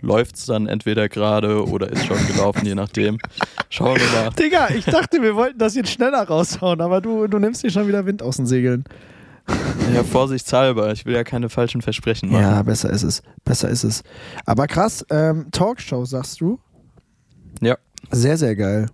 läuft 0.00 0.36
es 0.36 0.46
dann 0.46 0.66
entweder 0.68 1.08
gerade 1.08 1.66
oder 1.66 1.90
ist 1.90 2.06
schon 2.06 2.24
gelaufen, 2.28 2.64
je 2.64 2.74
nachdem. 2.74 3.18
Schauen 3.68 3.96
wir 3.96 4.20
mal. 4.22 4.30
Digga, 4.30 4.70
ich 4.70 4.84
dachte, 4.84 5.20
wir 5.20 5.34
wollten 5.34 5.58
das 5.58 5.74
jetzt 5.74 5.90
schneller 5.90 6.22
raushauen, 6.26 6.80
aber 6.80 7.00
du, 7.00 7.26
du 7.26 7.38
nimmst 7.38 7.62
dir 7.62 7.70
schon 7.70 7.88
wieder 7.88 8.06
Wind 8.06 8.22
aus 8.22 8.36
den 8.36 8.46
Segeln. 8.46 8.84
Ja, 9.94 10.04
vorsichtshalber, 10.04 10.92
ich 10.92 11.06
will 11.06 11.14
ja 11.14 11.24
keine 11.24 11.48
falschen 11.48 11.80
Versprechen 11.80 12.30
machen. 12.30 12.42
Ja, 12.42 12.62
besser 12.62 12.90
ist 12.90 13.02
es. 13.04 13.22
Besser 13.46 13.70
ist 13.70 13.82
es. 13.84 14.02
Aber 14.44 14.66
krass, 14.66 15.02
ähm, 15.08 15.46
Talkshow, 15.50 16.04
sagst 16.04 16.42
du? 16.42 16.60
Ja. 17.62 17.78
Sehr, 18.10 18.36
sehr 18.36 18.54
geil. 18.54 18.90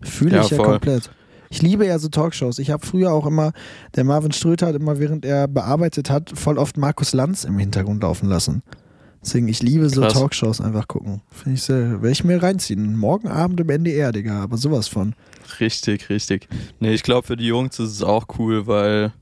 Fühle 0.00 0.36
Ja, 0.36 0.42
ich 0.42 0.48
ja 0.50 0.56
voll. 0.56 0.66
komplett. 0.66 1.10
Ich 1.54 1.62
liebe 1.62 1.86
ja 1.86 2.00
so 2.00 2.08
Talkshows. 2.08 2.58
Ich 2.58 2.72
habe 2.72 2.84
früher 2.84 3.12
auch 3.12 3.26
immer, 3.26 3.52
der 3.94 4.02
Marvin 4.02 4.32
Ströter 4.32 4.66
hat 4.66 4.74
immer, 4.74 4.98
während 4.98 5.24
er 5.24 5.46
bearbeitet 5.46 6.10
hat, 6.10 6.32
voll 6.34 6.58
oft 6.58 6.76
Markus 6.76 7.12
Lanz 7.12 7.44
im 7.44 7.56
Hintergrund 7.60 8.02
laufen 8.02 8.28
lassen. 8.28 8.64
Deswegen, 9.22 9.46
ich 9.46 9.62
liebe 9.62 9.88
so 9.88 10.00
Krass. 10.00 10.14
Talkshows 10.14 10.60
einfach 10.60 10.88
gucken. 10.88 11.22
Finde 11.30 11.54
ich 11.54 11.62
sehr, 11.62 12.02
werde 12.02 12.10
ich 12.10 12.24
mir 12.24 12.42
reinziehen. 12.42 12.96
Morgen 12.96 13.28
Abend 13.28 13.60
im 13.60 13.70
NDR, 13.70 14.10
Digga, 14.10 14.42
aber 14.42 14.56
sowas 14.56 14.88
von. 14.88 15.14
Richtig, 15.60 16.10
richtig. 16.10 16.48
Nee, 16.80 16.92
ich 16.92 17.04
glaube, 17.04 17.24
für 17.24 17.36
die 17.36 17.46
Jungs 17.46 17.78
ist 17.78 17.92
es 17.92 18.02
auch 18.02 18.26
cool, 18.40 18.66
weil 18.66 19.12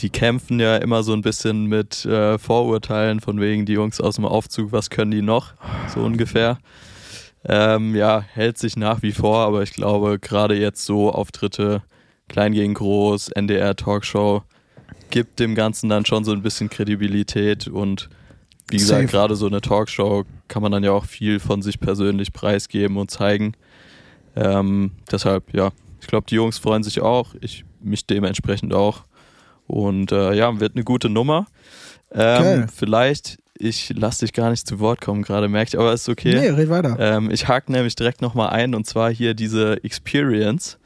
die 0.00 0.08
kämpfen 0.08 0.60
ja 0.60 0.78
immer 0.78 1.02
so 1.02 1.12
ein 1.12 1.20
bisschen 1.20 1.66
mit 1.66 2.06
äh, 2.06 2.38
Vorurteilen 2.38 3.20
von 3.20 3.42
wegen 3.42 3.66
die 3.66 3.74
Jungs 3.74 4.00
aus 4.00 4.14
dem 4.14 4.24
Aufzug, 4.24 4.72
was 4.72 4.88
können 4.88 5.10
die 5.10 5.20
noch? 5.20 5.52
So 5.92 6.00
ungefähr. 6.00 6.56
Ähm, 7.44 7.94
ja, 7.94 8.20
hält 8.20 8.58
sich 8.58 8.76
nach 8.76 9.02
wie 9.02 9.12
vor, 9.12 9.38
aber 9.38 9.62
ich 9.62 9.72
glaube, 9.72 10.18
gerade 10.18 10.58
jetzt 10.58 10.84
so 10.84 11.12
Auftritte, 11.12 11.82
klein 12.28 12.52
gegen 12.52 12.74
groß, 12.74 13.28
NDR 13.30 13.76
Talkshow, 13.76 14.42
gibt 15.10 15.38
dem 15.40 15.54
Ganzen 15.54 15.88
dann 15.88 16.04
schon 16.04 16.24
so 16.24 16.32
ein 16.32 16.42
bisschen 16.42 16.68
Kredibilität 16.68 17.68
und 17.68 18.10
wie 18.70 18.76
gesagt, 18.76 19.02
Safe. 19.02 19.10
gerade 19.10 19.36
so 19.36 19.46
eine 19.46 19.60
Talkshow 19.60 20.24
kann 20.48 20.62
man 20.62 20.72
dann 20.72 20.84
ja 20.84 20.92
auch 20.92 21.06
viel 21.06 21.40
von 21.40 21.62
sich 21.62 21.80
persönlich 21.80 22.32
preisgeben 22.32 22.98
und 22.98 23.10
zeigen. 23.10 23.54
Ähm, 24.36 24.92
deshalb, 25.10 25.54
ja, 25.54 25.70
ich 26.00 26.06
glaube, 26.06 26.26
die 26.28 26.34
Jungs 26.34 26.58
freuen 26.58 26.82
sich 26.82 27.00
auch, 27.00 27.34
ich 27.40 27.64
mich 27.80 28.06
dementsprechend 28.06 28.74
auch. 28.74 29.04
Und 29.66 30.12
äh, 30.12 30.34
ja, 30.34 30.60
wird 30.60 30.74
eine 30.74 30.84
gute 30.84 31.08
Nummer. 31.08 31.46
Ähm, 32.12 32.68
vielleicht, 32.68 33.38
ich 33.58 33.92
lasse 33.96 34.24
dich 34.24 34.32
gar 34.32 34.50
nicht 34.50 34.66
zu 34.66 34.78
Wort 34.78 35.00
kommen, 35.00 35.22
gerade 35.22 35.48
merke 35.48 35.68
ich, 35.68 35.78
aber 35.78 35.92
ist 35.92 36.08
okay. 36.08 36.34
Nee, 36.34 36.48
red 36.50 36.68
weiter. 36.68 36.96
Ähm, 36.98 37.30
ich 37.30 37.48
hake 37.48 37.70
nämlich 37.72 37.96
direkt 37.96 38.22
nochmal 38.22 38.50
ein 38.50 38.74
und 38.74 38.86
zwar 38.86 39.10
hier 39.10 39.34
diese 39.34 39.82
Experience. 39.84 40.78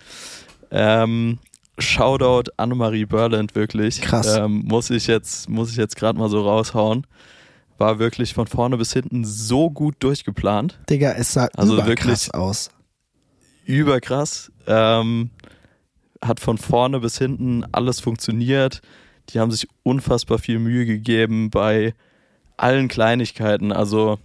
Ähm, 0.71 1.39
Shoutout 1.79 2.51
Annemarie 2.57 3.07
Berland, 3.07 3.55
wirklich. 3.55 4.01
Krass. 4.01 4.37
Ähm, 4.37 4.63
muss 4.65 4.91
ich 4.91 5.07
jetzt, 5.07 5.49
muss 5.49 5.71
ich 5.71 5.77
jetzt 5.77 5.97
gerade 5.97 6.19
mal 6.19 6.29
so 6.29 6.43
raushauen. 6.43 7.07
War 7.79 7.99
wirklich 7.99 8.35
von 8.35 8.47
vorne 8.47 8.77
bis 8.77 8.93
hinten 8.93 9.25
so 9.25 9.71
gut 9.71 9.97
durchgeplant. 10.01 10.79
Digga, 10.89 11.13
es 11.13 11.33
sah 11.33 11.49
also 11.57 11.75
überkrass 11.75 11.89
wirklich- 12.29 12.35
aus. 12.35 12.71
Überkrass. 13.65 14.53
Ähm, 14.67 15.31
hat 16.23 16.41
von 16.41 16.59
vorne 16.59 17.01
bis 17.01 17.19
hinten 17.19 17.65
alles 17.73 18.01
funktioniert. 18.01 18.81
Die 19.31 19.41
haben 19.41 19.51
sich 19.51 19.67
unfassbar 19.83 20.39
viel 20.39 20.59
Mühe 20.59 20.87
gegeben 20.87 21.51
bei 21.51 21.95
allen 22.63 22.89
Kleinigkeiten. 22.89 23.73
Also, 23.73 24.19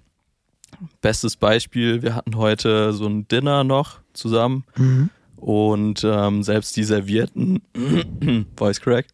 bestes 1.02 1.36
Beispiel, 1.36 2.02
wir 2.02 2.16
hatten 2.16 2.36
heute 2.38 2.94
so 2.94 3.08
ein 3.08 3.28
Dinner 3.28 3.64
noch 3.64 4.00
zusammen 4.14 4.64
Mhm. 4.76 5.10
und 5.38 6.04
ähm, 6.04 6.44
selbst 6.44 6.76
die 6.76 6.84
Servierten, 6.84 7.62
Voice 8.58 8.82
Crack, 8.82 9.06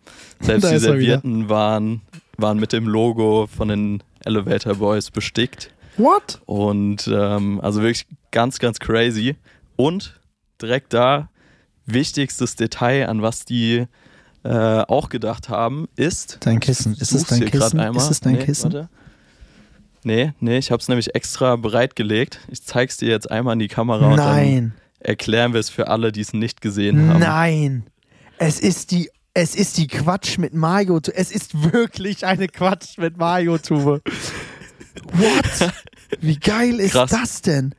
selbst 0.41 0.69
die 0.69 0.73
er. 0.73 0.79
Servierten 0.79 1.49
waren, 1.49 2.01
waren 2.37 2.59
mit 2.59 2.73
dem 2.73 2.87
Logo 2.87 3.47
von 3.47 3.67
den 3.67 4.03
Elevator 4.25 4.75
Boys 4.75 5.11
bestickt. 5.11 5.71
What? 5.97 6.41
Und 6.45 7.07
ähm, 7.11 7.59
also 7.61 7.81
wirklich 7.81 8.07
ganz, 8.31 8.59
ganz 8.59 8.79
crazy. 8.79 9.35
Und 9.75 10.19
direkt 10.61 10.93
da, 10.93 11.29
wichtigstes 11.85 12.55
Detail, 12.55 13.07
an 13.09 13.21
was 13.21 13.45
die 13.45 13.85
äh, 14.43 14.49
auch 14.49 15.09
gedacht 15.09 15.49
haben, 15.49 15.87
ist. 15.95 16.37
Dein 16.41 16.59
Kissen. 16.59 16.93
Ist 16.95 17.11
es 17.13 17.25
dein 17.25 17.45
Kissen? 17.45 17.79
Ist 17.79 18.09
es 18.09 18.19
dein 18.21 18.33
nee, 18.33 18.43
Kissen? 18.43 18.73
Warte. 18.73 18.89
Nee, 20.05 20.33
nee, 20.39 20.57
ich 20.57 20.71
habe 20.71 20.81
es 20.81 20.87
nämlich 20.87 21.15
extra 21.15 21.55
bereitgelegt. 21.55 22.39
Ich 22.49 22.63
zeig's 22.63 22.97
dir 22.97 23.09
jetzt 23.09 23.29
einmal 23.31 23.53
in 23.53 23.59
die 23.59 23.67
Kamera 23.67 24.11
und 24.11 24.17
dann 24.17 24.73
erklären 24.99 25.53
wir 25.53 25.59
es 25.59 25.69
für 25.69 25.87
alle, 25.87 26.11
die 26.11 26.21
es 26.21 26.33
nicht 26.33 26.61
gesehen 26.61 27.07
haben. 27.09 27.19
Nein. 27.19 27.83
Es 28.37 28.59
ist 28.59 28.91
die 28.91 29.09
es 29.35 29.55
ist 29.55 29.77
die 29.77 29.87
Quatsch 29.87 30.37
mit 30.37 30.53
Mario. 30.53 30.99
Es 31.13 31.31
ist 31.31 31.73
wirklich 31.73 32.25
eine 32.25 32.47
Quatsch 32.47 32.97
mit 32.99 33.17
Mario 33.17 33.57
Tube. 33.57 34.01
What? 35.11 35.71
Wie 36.21 36.37
geil 36.37 36.79
ist 36.79 36.91
Krass. 36.91 37.09
das 37.09 37.41
denn? 37.41 37.73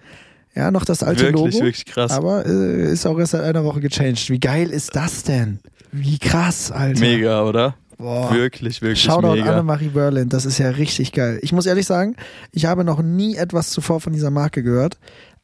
Ja, 0.57 0.71
noch 0.71 0.85
das 0.85 1.03
alte 1.03 1.25
wirklich, 1.25 1.55
Logo. 1.55 1.65
wirklich 1.65 1.85
krass. 1.87 2.13
Aber 2.13 2.47
äh, 2.47 2.93
ist 2.93 3.07
auch 3.07 3.19
erst 3.19 3.33
seit 3.33 3.43
einer 3.43 3.65
Woche 3.65 3.81
gechanged. 3.81 4.31
Wie 4.31 4.39
geil 4.39 4.71
ist 4.71 4.95
das 4.95 5.23
denn? 5.25 5.61
Wie 5.91 6.19
krass, 6.19 6.73
Alter. 6.73 7.01
Mega, 7.01 7.45
oder? 7.45 7.77
Boah. 7.99 8.33
Wirklich, 8.33 8.83
wirklich 8.83 9.03
Shoutout 9.03 9.35
mega. 9.35 9.53
Annemarie 9.53 9.89
Berlin, 9.89 10.29
das 10.29 10.45
ist 10.45 10.59
ja 10.59 10.71
richtig 10.71 11.13
geil. 11.13 11.39
Ich 11.43 11.53
muss 11.53 11.67
ehrlich 11.67 11.87
sagen, 11.87 12.17
ich 12.53 12.67
habe 12.67 12.85
noch 12.85 13.03
nie 13.03 13.37
etwas 13.37 13.71
zuvor 13.71 14.01
von 14.01 14.13
dieser 14.13 14.31
Marke 14.31 14.63
gehört, 14.63 14.99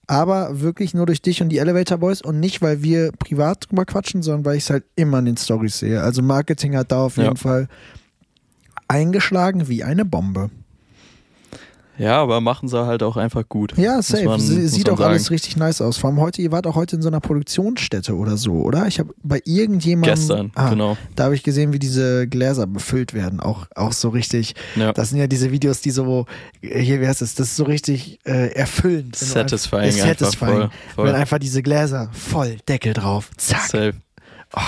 aber 0.07 0.61
wirklich 0.61 0.92
nur 0.92 1.07
durch 1.07 1.23
dich 1.23 1.40
und 1.42 1.50
die 1.50 1.59
Elevator 1.59 1.99
Boys 1.99 2.21
und 2.23 2.40
nicht, 2.40 2.61
weil 2.62 2.83
wir 2.83 3.12
privat 3.12 3.69
drüber 3.71 3.85
quatschen, 3.85 4.23
sondern 4.23 4.45
weil 4.45 4.57
ich 4.57 4.64
es 4.64 4.71
halt 4.71 4.85
immer 4.97 5.21
in 5.21 5.26
den 5.26 5.37
Stories 5.37 5.78
sehe. 5.78 6.02
Also 6.02 6.23
Marketing 6.23 6.76
hat 6.76 6.90
da 6.90 7.04
auf 7.04 7.16
jeden 7.16 7.28
Ja. 7.30 7.35
Fall 7.37 7.69
eingeschlagen 8.88 9.69
wie 9.69 9.85
eine 9.85 10.04
Bombe. 10.04 10.50
Ja, 12.00 12.23
aber 12.23 12.40
machen 12.40 12.66
sie 12.66 12.87
halt 12.87 13.02
auch 13.02 13.19
einfach 13.19 13.47
gut. 13.47 13.76
Ja, 13.76 14.00
safe. 14.00 14.25
man- 14.25 14.40
sieht 14.40 14.88
auch 14.88 15.00
alles 15.00 15.25
sagen. 15.25 15.35
richtig 15.35 15.59
nice 15.59 15.83
aus. 15.83 15.99
Vor 15.99 16.09
allem 16.09 16.19
heute, 16.19 16.40
ihr 16.40 16.50
wart 16.50 16.66
auch 16.66 16.75
heute 16.75 16.97
in 16.97 17.02
so 17.02 17.09
einer 17.09 17.21
Produktionsstätte 17.21 18.16
oder 18.16 18.38
so, 18.38 18.52
oder? 18.54 18.87
Ich 18.87 18.99
habe 18.99 19.12
bei 19.23 19.42
irgendjemandem. 19.45 20.14
Gestern, 20.14 20.50
ah, 20.54 20.71
genau. 20.71 20.97
Da 21.14 21.25
habe 21.25 21.35
ich 21.35 21.42
gesehen, 21.42 21.75
wie 21.75 21.78
diese 21.78 22.26
Gläser 22.26 22.66
befüllt 22.66 23.12
werden. 23.12 23.38
Auch, 23.40 23.66
auch 23.76 23.92
so 23.92 24.09
richtig. 24.09 24.54
Ja. 24.76 24.95
Das 24.95 25.11
sind 25.11 25.19
ja 25.19 25.26
diese 25.26 25.52
Videos, 25.52 25.83
die 25.83 25.90
so, 25.90 26.25
hier, 26.62 27.02
wie 27.02 27.07
heißt 27.07 27.21
es, 27.21 27.35
das 27.35 27.49
ist 27.49 27.57
so 27.57 27.64
richtig 27.64 28.19
äh, 28.25 28.54
erfüllend. 28.54 29.16
Satisfying 29.16 29.83
einfach, 29.83 30.07
satisfying. 30.07 30.50
voll, 30.52 30.71
voll. 30.95 31.07
Wenn 31.09 31.14
einfach 31.16 31.38
diese 31.38 31.62
Gläser 31.62 32.09
voll 32.12 32.57
Deckel 32.66 32.95
drauf. 32.95 33.30
Zack. 33.37 33.66
Safe. 33.69 33.92
Oh, 34.57 34.61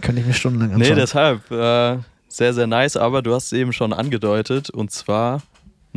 könnte 0.00 0.20
ich 0.20 0.26
mir 0.28 0.34
stundenlang 0.34 0.78
Nee, 0.78 0.92
anschauen. 0.92 1.40
deshalb 1.40 1.50
äh, 1.50 1.98
sehr, 2.28 2.54
sehr 2.54 2.68
nice, 2.68 2.96
aber 2.96 3.22
du 3.22 3.34
hast 3.34 3.46
es 3.46 3.52
eben 3.54 3.72
schon 3.72 3.92
angedeutet 3.92 4.70
und 4.70 4.92
zwar 4.92 5.42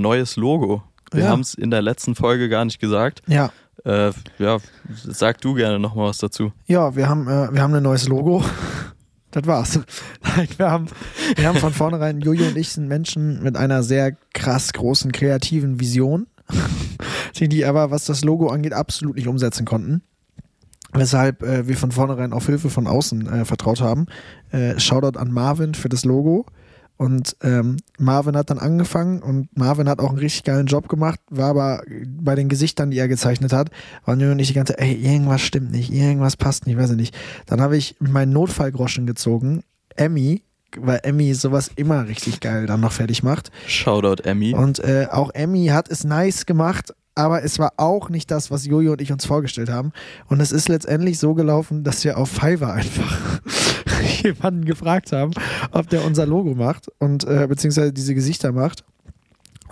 neues 0.01 0.35
Logo. 0.35 0.83
Wir 1.11 1.23
Ja. 1.23 1.29
haben 1.29 1.41
es 1.41 1.53
in 1.53 1.71
der 1.71 1.81
letzten 1.81 2.15
Folge 2.15 2.49
gar 2.49 2.65
nicht 2.65 2.79
gesagt. 2.79 3.21
ja. 3.27 3.51
Äh, 3.85 4.11
ja, 4.39 4.57
sag 4.93 5.39
du 5.39 5.53
gerne 5.53 5.79
nochmal 5.79 6.09
was 6.09 6.17
dazu. 6.17 6.51
Ja, 6.65 6.97
wir 6.97 7.07
haben, 7.07 7.29
äh, 7.29 7.47
wir 7.53 7.61
haben 7.61 7.73
ein 7.73 7.83
neues 7.83 8.07
Logo. 8.07 8.43
Das 9.31 9.45
war's. 9.45 9.79
Nein, 10.35 10.47
wir 10.57 10.71
haben, 10.71 10.87
wir 11.35 11.47
haben 11.47 11.59
von 11.59 11.71
vornherein, 11.71 12.19
Jojo 12.21 12.45
und 12.47 12.57
ich 12.57 12.69
sind 12.69 12.87
Menschen 12.87 13.43
mit 13.43 13.55
einer 13.55 13.83
sehr 13.83 14.17
krass 14.33 14.73
großen 14.73 15.11
kreativen 15.11 15.79
Vision, 15.79 16.25
die 17.37 17.47
die 17.47 17.63
aber, 17.63 17.91
was 17.91 18.05
das 18.05 18.23
Logo 18.23 18.47
angeht, 18.49 18.73
absolut 18.73 19.15
nicht 19.17 19.27
umsetzen 19.27 19.65
konnten. 19.65 20.01
Weshalb 20.93 21.43
äh, 21.43 21.67
wir 21.67 21.77
von 21.77 21.91
vornherein 21.91 22.33
auf 22.33 22.47
Hilfe 22.47 22.71
von 22.71 22.87
außen 22.87 23.31
äh, 23.31 23.45
vertraut 23.45 23.81
haben. 23.81 24.07
Äh, 24.51 24.79
Shoutout 24.79 25.19
an 25.19 25.31
Marvin 25.31 25.75
für 25.75 25.89
das 25.89 26.03
Logo. 26.05 26.47
Und 26.99 27.37
ähm, 27.43 27.77
Marvin 27.97 28.35
hat 28.35 28.49
dann 28.49 28.59
angefangen 28.59 29.21
und 29.21 29.47
Marvin 29.57 29.87
hat 29.87 29.99
auch 29.99 30.09
einen 30.09 30.17
richtig 30.17 30.43
geilen 30.43 30.65
Job 30.65 30.89
gemacht, 30.89 31.21
war 31.29 31.51
aber 31.51 31.81
bei 32.05 32.35
den 32.35 32.49
Gesichtern, 32.49 32.91
die 32.91 32.97
er 32.97 33.07
gezeichnet 33.07 33.53
hat, 33.53 33.71
waren 34.03 34.19
Jürgen 34.19 34.33
und 34.33 34.39
ich 34.39 34.49
die 34.49 34.53
ganze 34.53 34.73
Zeit, 34.73 34.81
ey, 34.81 34.95
irgendwas 34.95 35.41
stimmt 35.41 35.71
nicht, 35.71 35.93
irgendwas 35.93 36.35
passt 36.35 36.67
nicht, 36.67 36.77
weiß 36.77 36.89
ich 36.89 36.97
nicht. 36.97 37.17
Dann 37.45 37.61
habe 37.61 37.77
ich 37.77 37.95
meinen 37.99 38.33
Notfallgroschen 38.33 39.07
gezogen, 39.07 39.63
Emmy, 39.95 40.43
weil 40.77 40.99
Emmy 41.03 41.33
sowas 41.35 41.71
immer 41.77 42.05
richtig 42.09 42.41
geil 42.41 42.65
dann 42.65 42.81
noch 42.81 42.91
fertig 42.91 43.23
macht. 43.23 43.49
Shoutout 43.65 44.23
Emmy. 44.23 44.53
Und 44.53 44.79
äh, 44.79 45.07
auch 45.09 45.31
Emmy 45.33 45.67
hat 45.67 45.89
es 45.89 46.03
nice 46.03 46.45
gemacht, 46.45 46.93
aber 47.15 47.43
es 47.43 47.59
war 47.59 47.71
auch 47.77 48.09
nicht 48.09 48.29
das, 48.29 48.51
was 48.51 48.65
Jojo 48.65 48.91
und 48.91 49.01
ich 49.01 49.13
uns 49.13 49.25
vorgestellt 49.25 49.69
haben. 49.69 49.93
Und 50.27 50.41
es 50.41 50.51
ist 50.51 50.67
letztendlich 50.67 51.17
so 51.17 51.33
gelaufen, 51.33 51.85
dass 51.85 52.03
wir 52.03 52.17
auf 52.17 52.29
Fiverr 52.29 52.73
einfach 52.73 53.41
jemanden 54.23 54.65
gefragt 54.65 55.11
haben, 55.11 55.31
ob 55.71 55.89
der 55.89 56.05
unser 56.05 56.25
Logo 56.25 56.55
macht 56.55 56.87
und 56.99 57.23
äh, 57.25 57.47
beziehungsweise 57.47 57.93
diese 57.93 58.15
Gesichter 58.15 58.51
macht. 58.51 58.83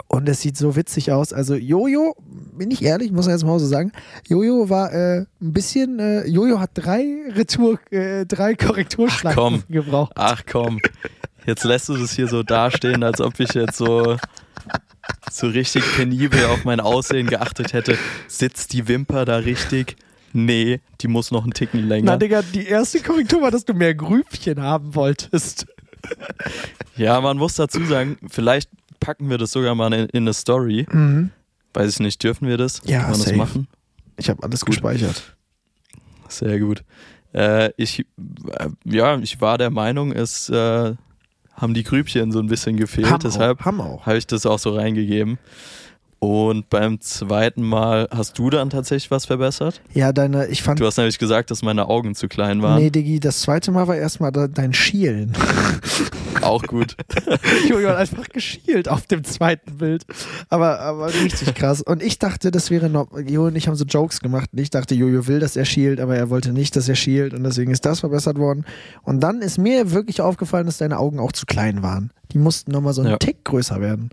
Und 0.08 0.30
es 0.30 0.42
sieht 0.42 0.56
so 0.58 0.76
witzig 0.76 1.12
aus. 1.12 1.34
Also 1.34 1.56
Jojo, 1.56 2.16
bin 2.58 2.72
ich 2.72 2.84
ehrlich, 2.84 3.12
muss 3.12 3.26
man 3.26 3.36
jetzt 3.36 3.44
mal 3.44 3.60
so 3.60 3.66
sagen, 3.66 3.92
Jojo 4.28 4.70
war 4.70 4.94
äh, 4.94 5.26
ein 5.42 5.54
bisschen, 5.54 6.00
äh, 6.00 6.26
Jojo 6.28 6.60
hat 6.60 6.72
drei 6.76 7.32
Retour, 7.34 7.80
äh, 7.92 8.26
drei 8.26 8.56
Korrekturschleifen 8.56 9.64
gebraucht. 9.70 10.14
Ach 10.16 10.44
komm, 10.50 10.80
jetzt 11.46 11.64
lässt 11.64 11.90
du 11.90 11.98
das 11.98 12.12
hier 12.12 12.28
so 12.28 12.44
dastehen, 12.44 13.04
als 13.04 13.20
ob 13.20 13.40
ich 13.40 13.54
jetzt 13.54 13.78
so, 13.78 14.18
so 15.30 15.48
richtig 15.48 15.84
penibel 15.96 16.46
auf 16.46 16.64
mein 16.64 16.80
Aussehen 16.80 17.28
geachtet 17.28 17.74
hätte. 17.74 17.98
Sitzt 18.28 18.74
die 18.74 18.88
Wimper 18.88 19.26
da 19.26 19.38
richtig? 19.38 19.98
Nee, 20.34 20.82
die 21.02 21.08
muss 21.08 21.32
noch 21.32 21.44
einen 21.44 21.54
Ticken 21.54 21.82
Na, 21.82 21.88
länger. 21.88 22.18
Digga, 22.18 22.42
die 22.42 22.66
erste 22.66 23.02
Korrektur 23.02 23.42
war, 23.42 23.52
dass 23.52 23.66
du 23.66 23.74
mehr 23.74 23.96
Grübchen 23.96 24.62
haben 24.62 24.94
wolltest. 24.96 25.66
Ja, 26.96 27.20
man 27.22 27.38
muss 27.38 27.56
dazu 27.56 27.84
sagen, 27.86 28.18
vielleicht 28.30 28.70
packen 29.00 29.30
wir 29.30 29.38
das 29.38 29.52
sogar 29.52 29.76
mal 29.76 29.92
in, 29.94 30.08
in 30.10 30.24
eine 30.24 30.34
Story. 30.34 30.86
Weiß 31.74 31.94
ich 31.94 32.00
nicht, 32.00 32.24
dürfen 32.24 32.48
wir 32.48 32.58
das? 32.58 32.82
Ja, 32.86 33.02
Kann 33.02 33.12
man 33.12 33.20
safe. 33.20 33.30
das 33.32 33.38
machen? 33.38 33.68
Ich 34.18 34.30
habe 34.30 34.44
alles 34.44 34.62
Gut. 34.62 34.76
gespeichert. 34.76 35.36
Sehr 36.28 36.60
gut. 36.60 36.84
Äh, 37.34 37.72
ich, 37.78 38.00
äh, 38.00 38.06
ja, 38.86 39.18
ich 39.20 39.40
war 39.42 39.58
der 39.58 39.70
Meinung, 39.70 40.12
es 40.12 40.50
äh, 40.50 40.96
haben 41.54 41.74
die 41.74 41.84
Grübchen 41.84 42.32
so 42.32 42.40
ein 42.40 42.48
bisschen 42.48 42.78
gefehlt, 42.78 43.10
Haben 43.10 43.22
deshalb 43.24 43.64
habe 43.66 44.18
ich 44.18 44.28
das 44.28 44.46
auch 44.46 44.60
so 44.60 44.76
reingegeben. 44.76 45.38
Und 46.20 46.70
beim 46.70 47.00
zweiten 47.00 47.62
Mal 47.62 48.08
hast 48.12 48.40
du 48.40 48.50
dann 48.50 48.72
tatsächlich 48.72 49.12
was 49.12 49.26
verbessert? 49.26 49.82
Ja, 49.94 50.12
deine, 50.12 50.48
ich 50.48 50.64
fand. 50.64 50.80
Du 50.80 50.86
hast 50.86 50.98
nämlich 50.98 51.20
gesagt, 51.20 51.52
dass 51.52 51.62
meine 51.62 51.90
Augen 51.90 52.16
zu 52.16 52.28
klein 52.28 52.64
waren. 52.64 52.82
Nee, 52.82 52.90
Diggi, 52.90 53.20
das 53.20 53.42
zweite 53.42 53.72
Mal 53.72 53.88
war 53.88 53.96
erstmal 53.96 54.32
de 54.32 54.48
dein 54.52 54.74
Schielen. 54.74 55.34
Auch 56.42 56.64
gut. 56.64 56.96
Jojo 57.70 57.90
hat 57.90 57.98
einfach 57.98 58.28
geschielt 58.30 58.90
auf 58.90 59.06
dem 59.06 59.24
zweiten 59.24 59.78
Bild. 59.78 60.06
Aber, 60.50 60.80
aber 60.80 61.14
richtig 61.14 61.54
krass. 61.54 61.82
Und 61.82 62.02
ich 62.02 62.18
dachte, 62.18 62.50
das 62.50 62.72
wäre 62.72 62.90
noch. 62.90 63.12
Jojo 63.16 63.48
und 63.48 63.56
ich 63.56 63.68
haben 63.68 63.76
so 63.76 63.86
Jokes 63.86 64.20
gemacht. 64.20 64.50
Und 64.54 64.60
ich 64.60 64.72
dachte, 64.72 64.96
Jojo 64.96 65.28
will, 65.28 65.40
dass 65.40 65.56
er 65.56 65.66
schielt, 65.66 66.00
aber 66.00 66.16
er 66.16 66.30
wollte 66.32 66.52
nicht, 66.52 66.76
dass 66.76 66.90
er 66.90 66.96
schielt. 66.96 67.34
Und 67.36 67.44
deswegen 67.44 67.72
ist 67.72 67.86
das 67.86 68.00
verbessert 68.00 68.40
worden. 68.40 68.66
Und 69.04 69.20
dann 69.22 69.42
ist 69.42 69.60
mir 69.60 69.92
wirklich 69.92 70.22
aufgefallen, 70.22 70.66
dass 70.66 70.78
deine 70.80 70.98
Augen 70.98 71.20
auch 71.20 71.32
zu 71.32 71.46
klein 71.46 71.84
waren. 71.84 72.12
Die 72.32 72.40
mussten 72.40 72.72
nochmal 72.72 72.94
so 72.94 73.02
einen 73.02 73.12
Ja. 73.12 73.18
Tick 73.18 73.44
größer 73.44 73.82
werden. 73.82 74.10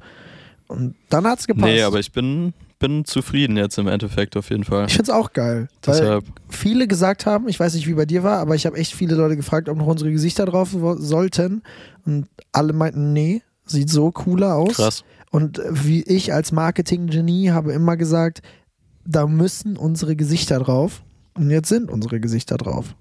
Und 0.66 0.94
dann 1.10 1.26
hat's 1.26 1.46
gepasst. 1.46 1.66
Nee, 1.66 1.82
aber 1.82 2.00
ich 2.00 2.12
bin, 2.12 2.54
bin 2.78 3.04
zufrieden 3.04 3.56
jetzt 3.56 3.78
im 3.78 3.88
Endeffekt 3.88 4.36
auf 4.36 4.50
jeden 4.50 4.64
Fall. 4.64 4.86
ich 4.86 4.94
find's 4.94 5.10
auch 5.10 5.32
geil. 5.32 5.68
Weil 5.82 5.98
Deshalb, 6.00 6.24
viele 6.48 6.86
gesagt 6.86 7.26
haben, 7.26 7.48
ich 7.48 7.60
weiß 7.60 7.74
nicht, 7.74 7.86
wie 7.86 7.94
bei 7.94 8.06
dir 8.06 8.22
war, 8.22 8.38
aber 8.38 8.54
ich 8.54 8.66
habe 8.66 8.76
echt 8.76 8.94
viele 8.94 9.14
Leute 9.14 9.36
gefragt, 9.36 9.68
ob 9.68 9.76
noch 9.76 9.86
unsere 9.86 10.10
Gesichter 10.10 10.46
drauf 10.46 10.74
sollten. 10.98 11.62
Und 12.04 12.28
alle 12.52 12.72
meinten, 12.72 13.12
nee, 13.12 13.42
sieht 13.66 13.90
so 13.90 14.10
cooler 14.10 14.56
aus. 14.56 14.76
krass. 14.76 15.04
Und 15.30 15.60
wie 15.68 16.02
ich 16.02 16.32
als 16.32 16.52
Marketing-Genie 16.52 17.50
habe 17.50 17.72
immer 17.72 17.96
gesagt, 17.96 18.40
da 19.04 19.26
müssen 19.26 19.76
unsere 19.76 20.14
Gesichter 20.16 20.60
drauf. 20.60 21.02
Und 21.34 21.50
jetzt 21.50 21.68
sind 21.68 21.90
unsere 21.90 22.20
Gesichter 22.20 22.56
drauf. 22.56 22.94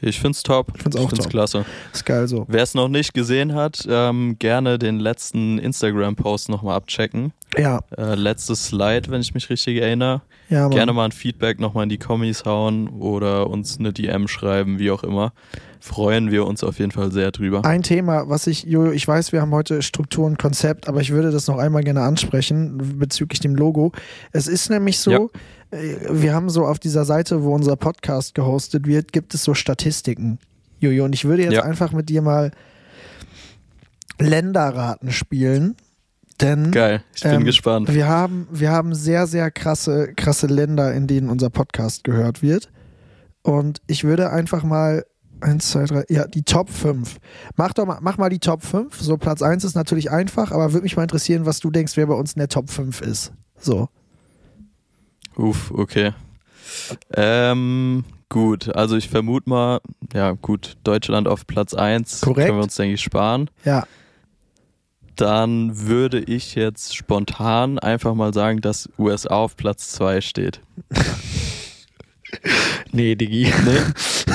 Ich 0.00 0.20
find's 0.20 0.42
top. 0.42 0.72
Ich 0.76 0.82
find's 0.82 0.96
auch 0.96 1.10
top. 1.12 1.28
klasse. 1.28 1.64
Ist 1.92 2.06
geil 2.06 2.28
so. 2.28 2.44
Wer 2.48 2.62
es 2.62 2.74
noch 2.74 2.88
nicht 2.88 3.14
gesehen 3.14 3.54
hat, 3.54 3.86
ähm, 3.90 4.36
gerne 4.38 4.78
den 4.78 4.98
letzten 5.00 5.58
Instagram-Post 5.58 6.48
nochmal 6.50 6.76
abchecken. 6.76 7.32
Ja, 7.56 7.80
Äh, 7.96 8.14
letztes 8.14 8.66
Slide, 8.66 9.10
wenn 9.10 9.20
ich 9.20 9.34
mich 9.34 9.48
richtig 9.50 9.78
erinnere. 9.80 10.20
ja, 10.50 10.62
Mann. 10.62 10.70
Gerne 10.70 10.92
mal 10.92 11.06
ein 11.06 11.12
Feedback 11.12 11.58
nochmal 11.60 11.84
in 11.84 11.88
die 11.88 11.98
Kommis 11.98 12.44
hauen 12.44 12.88
oder 12.88 13.48
uns 13.48 13.78
eine 13.78 13.92
DM 13.92 14.28
schreiben, 14.28 14.78
wie 14.78 14.90
auch 14.90 15.02
immer. 15.02 15.32
Freuen 15.80 16.30
wir 16.30 16.44
uns 16.46 16.62
auf 16.64 16.78
jeden 16.78 16.90
Fall 16.90 17.10
sehr 17.12 17.30
drüber. 17.30 17.64
Ein 17.64 17.82
Thema, 17.82 18.28
was 18.28 18.46
ich, 18.48 18.64
Jojo, 18.64 18.90
ich 18.92 19.06
weiß, 19.06 19.32
wir 19.32 19.40
haben 19.40 19.52
heute 19.52 19.80
Struktur 19.82 20.26
und 20.26 20.36
Konzept, 20.38 20.88
aber 20.88 21.00
ich 21.00 21.10
würde 21.12 21.30
das 21.30 21.46
noch 21.46 21.58
einmal 21.58 21.82
gerne 21.84 22.02
ansprechen 22.02 22.98
bezüglich 22.98 23.40
dem 23.40 23.54
Logo. 23.54 23.92
Es 24.32 24.46
ist 24.48 24.70
nämlich 24.70 24.98
so, 24.98 25.10
Ja. 25.10 25.20
Äh, 25.70 25.96
wir 26.10 26.34
haben 26.34 26.50
so 26.50 26.66
auf 26.66 26.78
dieser 26.78 27.04
Seite, 27.04 27.42
wo 27.42 27.54
unser 27.54 27.76
Podcast 27.76 28.34
gehostet 28.34 28.86
wird, 28.86 29.12
gibt 29.12 29.34
es 29.34 29.44
so 29.44 29.54
Statistiken. 29.54 30.38
Jojo, 30.80 31.04
und 31.04 31.14
ich 31.14 31.24
würde 31.24 31.42
jetzt 31.42 31.54
Ja. 31.54 31.62
einfach 31.62 31.92
mit 31.92 32.08
dir 32.08 32.22
mal 32.22 32.52
Länderraten 34.18 35.10
spielen. 35.12 35.76
Denn 36.40 36.70
Geil, 36.70 37.02
ich 37.14 37.22
bin 37.22 37.32
ähm, 37.32 37.44
gespannt. 37.44 37.92
wir 37.92 38.06
haben, 38.06 38.46
wir 38.52 38.70
haben 38.70 38.94
sehr, 38.94 39.26
sehr 39.26 39.50
krasse, 39.50 40.12
krasse 40.14 40.46
Länder, 40.46 40.94
in 40.94 41.08
denen 41.08 41.30
unser 41.30 41.50
Podcast 41.50 42.04
gehört 42.04 42.42
wird. 42.42 42.70
Und 43.42 43.80
ich 43.88 44.04
würde 44.04 44.30
einfach 44.30 44.62
mal 44.62 45.04
eins, 45.40 45.70
zwei, 45.70 45.84
drei, 45.84 46.04
ja, 46.08 46.26
die 46.28 46.42
Top 46.42 46.70
5. 46.70 47.16
Mach 47.56 47.72
doch 47.72 47.86
mal, 47.86 47.98
mach 48.02 48.18
mal 48.18 48.28
die 48.28 48.38
Top 48.38 48.62
5. 48.62 49.00
So, 49.00 49.16
Platz 49.16 49.42
1 49.42 49.64
ist 49.64 49.74
natürlich 49.74 50.10
einfach, 50.12 50.52
aber 50.52 50.72
würde 50.72 50.84
mich 50.84 50.96
mal 50.96 51.02
interessieren, 51.02 51.44
was 51.44 51.58
du 51.58 51.70
denkst, 51.70 51.96
wer 51.96 52.06
bei 52.06 52.14
uns 52.14 52.34
in 52.34 52.38
der 52.38 52.48
Top 52.48 52.70
5 52.70 53.00
ist. 53.00 53.32
So. 53.58 53.88
Uff, 55.38 55.70
okay. 55.70 56.12
Ähm, 57.14 58.04
Gut, 58.30 58.74
also 58.74 58.96
ich 58.96 59.08
vermute 59.08 59.48
mal, 59.48 59.80
ja 60.12 60.32
gut, 60.32 60.76
Deutschland 60.84 61.28
auf 61.28 61.46
Platz 61.46 61.72
1 61.72 62.20
Korrekt. 62.20 62.46
können 62.46 62.58
wir 62.58 62.64
uns, 62.64 62.74
denke 62.74 62.94
ich, 62.94 63.00
sparen. 63.00 63.48
Ja. 63.64 63.86
Dann 65.16 65.86
würde 65.86 66.20
ich 66.20 66.54
jetzt 66.54 66.94
spontan 66.94 67.78
einfach 67.78 68.14
mal 68.14 68.34
sagen, 68.34 68.60
dass 68.60 68.88
USA 68.98 69.30
auf 69.36 69.56
Platz 69.56 69.90
2 69.92 70.20
steht. 70.20 70.60
Nee, 72.92 73.14
Digi. 73.14 73.50
Nee? 73.64 74.34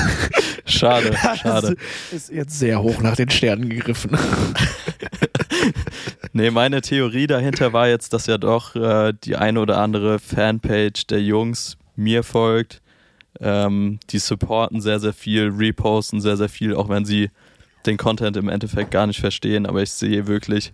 schade, 0.64 1.16
schade. 1.40 1.76
Das 2.10 2.22
ist 2.22 2.32
jetzt 2.32 2.58
sehr 2.58 2.82
hoch 2.82 3.00
nach 3.00 3.14
den 3.14 3.30
Sternen 3.30 3.68
gegriffen. 3.68 4.16
Nee, 6.36 6.50
meine 6.50 6.80
Theorie 6.80 7.28
dahinter 7.28 7.72
war 7.72 7.86
jetzt, 7.86 8.12
dass 8.12 8.26
ja 8.26 8.38
doch 8.38 8.74
äh, 8.74 9.12
die 9.22 9.36
eine 9.36 9.60
oder 9.60 9.78
andere 9.78 10.18
Fanpage 10.18 11.06
der 11.06 11.22
Jungs 11.22 11.76
mir 11.94 12.24
folgt. 12.24 12.82
Ähm, 13.40 14.00
die 14.10 14.18
supporten 14.18 14.80
sehr, 14.80 14.98
sehr 14.98 15.12
viel, 15.12 15.48
reposten 15.48 16.20
sehr, 16.20 16.36
sehr 16.36 16.48
viel, 16.48 16.74
auch 16.74 16.88
wenn 16.88 17.04
sie 17.04 17.30
den 17.86 17.96
Content 17.98 18.36
im 18.36 18.48
Endeffekt 18.48 18.90
gar 18.90 19.06
nicht 19.06 19.20
verstehen. 19.20 19.64
Aber 19.64 19.80
ich 19.80 19.92
sehe 19.92 20.26
wirklich 20.26 20.72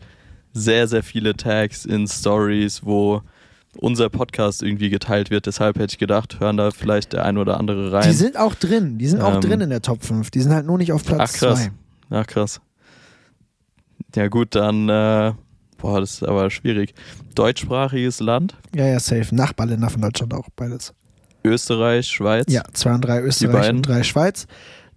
sehr, 0.55 0.88
sehr 0.88 1.02
viele 1.02 1.37
Tags 1.37 1.85
in 1.85 2.09
Stories, 2.09 2.81
wo 2.83 3.21
unser 3.76 4.09
Podcast 4.09 4.62
irgendwie 4.62 4.88
geteilt 4.88 5.29
wird. 5.31 5.45
Deshalb 5.45 5.79
hätte 5.79 5.93
ich 5.93 5.99
gedacht, 5.99 6.40
hören 6.40 6.57
da 6.57 6.71
vielleicht 6.71 7.12
der 7.12 7.26
ein 7.26 7.37
oder 7.37 7.61
andere 7.61 7.93
rein. 7.93 8.09
Die 8.09 8.14
sind 8.17 8.38
auch 8.38 8.55
drin. 8.55 8.97
Die 8.97 9.07
sind 9.09 9.21
auch 9.21 9.35
Ähm, 9.35 9.40
drin 9.43 9.61
in 9.61 9.69
der 9.69 9.83
Top 9.83 10.02
5. 10.02 10.31
Die 10.31 10.40
sind 10.40 10.55
halt 10.55 10.64
nur 10.64 10.79
nicht 10.79 10.93
auf 10.93 11.05
Platz 11.05 11.35
Ach, 11.35 11.38
krass. 11.38 11.64
2. 11.64 12.17
Ach 12.17 12.26
krass. 12.26 12.61
Ja 14.17 14.29
gut, 14.29 14.55
dann, 14.55 14.88
äh, 14.88 15.33
boah, 15.80 16.00
das 16.00 16.12
ist 16.14 16.22
aber 16.22 16.50
schwierig. 16.50 16.94
Deutschsprachiges 17.34 18.20
Land, 18.20 18.56
Ja, 18.75 18.87
ja, 18.87 19.00
safe. 19.00 19.34
Nachbarländer 19.34 19.90
von 19.90 20.02
Deutschland 20.02 20.34
auch, 20.34 20.49
beides. 20.56 20.92
Österreich, 21.44 22.06
Schweiz. 22.06 22.46
Ja, 22.52 22.62
zwei 22.72 22.94
und 22.94 23.00
drei 23.02 23.22
Österreich 23.22 23.70
und 23.70 23.82
drei 23.82 24.02
Schweiz. 24.02 24.46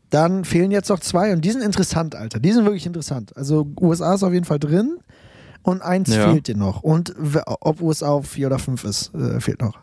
Dann 0.10 0.46
fehlen 0.46 0.72
jetzt 0.72 0.90
noch 0.90 1.00
zwei 1.00 1.34
und 1.34 1.44
die 1.44 1.52
sind 1.52 1.62
interessant, 1.64 2.16
Alter. 2.16 2.40
Die 2.40 2.52
sind 2.52 2.66
wirklich 2.66 2.86
interessant. 2.86 3.36
Also 3.36 3.68
USA 3.80 4.14
ist 4.16 4.24
auf 4.24 4.34
jeden 4.34 4.46
Fall 4.46 4.60
drin 4.60 4.98
und 5.64 5.82
eins 5.82 6.14
Ja. 6.14 6.32
fehlt 6.32 6.48
dir 6.48 6.58
noch. 6.58 6.84
Und 6.84 7.16
ob 7.62 7.82
USA 7.82 8.10
auf 8.10 8.28
vier 8.28 8.48
oder 8.48 8.60
fünf 8.60 8.84
ist, 8.84 9.14
äh, 9.16 9.40
fehlt 9.40 9.62
noch. 9.62 9.80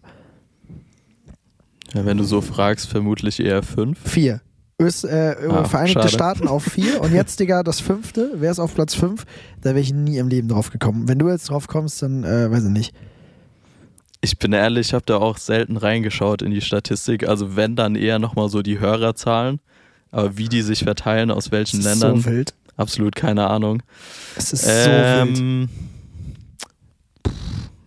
Ja, 1.95 2.05
wenn 2.05 2.19
du 2.19 2.25
so 2.25 2.41
fragst, 2.41 2.87
vermutlich 2.89 3.41
eher 3.41 3.63
fünf. 3.63 3.99
Vier. 4.09 4.41
Öst, 4.81 5.05
äh, 5.05 5.37
Ah, 5.49 5.65
Vereinigte 5.65 6.01
schade. 6.01 6.13
Staaten 6.13 6.49
auf 6.49 6.65
vier 6.65 7.01
und 7.03 7.13
jetzt, 7.13 7.39
Digga, 7.39 7.63
das 7.63 7.81
fünfte. 7.81 8.33
Wer 8.37 8.51
ist 8.51 8.59
auf 8.59 8.75
Platz 8.75 8.95
fünf? 8.95 9.25
Da 9.61 9.71
wäre 9.71 9.81
ich 9.81 9.93
nie 9.93 10.17
im 10.19 10.29
Leben 10.29 10.49
drauf 10.49 10.71
gekommen. 10.71 11.07
Wenn 11.09 11.19
du 11.19 11.29
jetzt 11.29 11.51
drauf 11.51 11.69
kommst, 11.69 12.03
dann 12.03 12.25
äh, 12.25 12.51
weiß 12.51 12.65
ich 12.65 12.71
nicht. 12.71 12.95
Ich 14.23 14.39
bin 14.39 14.53
ehrlich, 14.53 14.89
ich 14.89 14.95
habe 14.95 15.05
da 15.07 15.17
auch 15.17 15.39
selten 15.39 15.77
reingeschaut 15.77 16.43
in 16.43 16.51
die 16.51 16.61
Statistik. 16.61 17.27
Also 17.29 17.57
wenn, 17.57 17.77
dann 17.77 17.95
eher 17.95 18.19
nochmal 18.19 18.49
so 18.49 18.63
die 18.63 18.79
Hörerzahlen. 18.81 19.61
Aber 20.11 20.37
wie 20.37 20.49
die 20.49 20.63
sich 20.63 20.83
verteilen, 20.85 21.31
aus 21.31 21.53
welchen 21.53 21.81
Es 21.81 21.87
ist 21.87 22.01
Ländern, 22.01 22.21
so 22.21 22.31
wild. 22.31 22.55
absolut 22.77 23.15
keine 23.15 23.49
Ahnung. 23.49 23.83
Es 24.37 24.53
ist 24.53 24.65
so 24.65 24.69
wild. 24.71 25.39
ähm, 25.39 25.69
pff, 27.27 27.33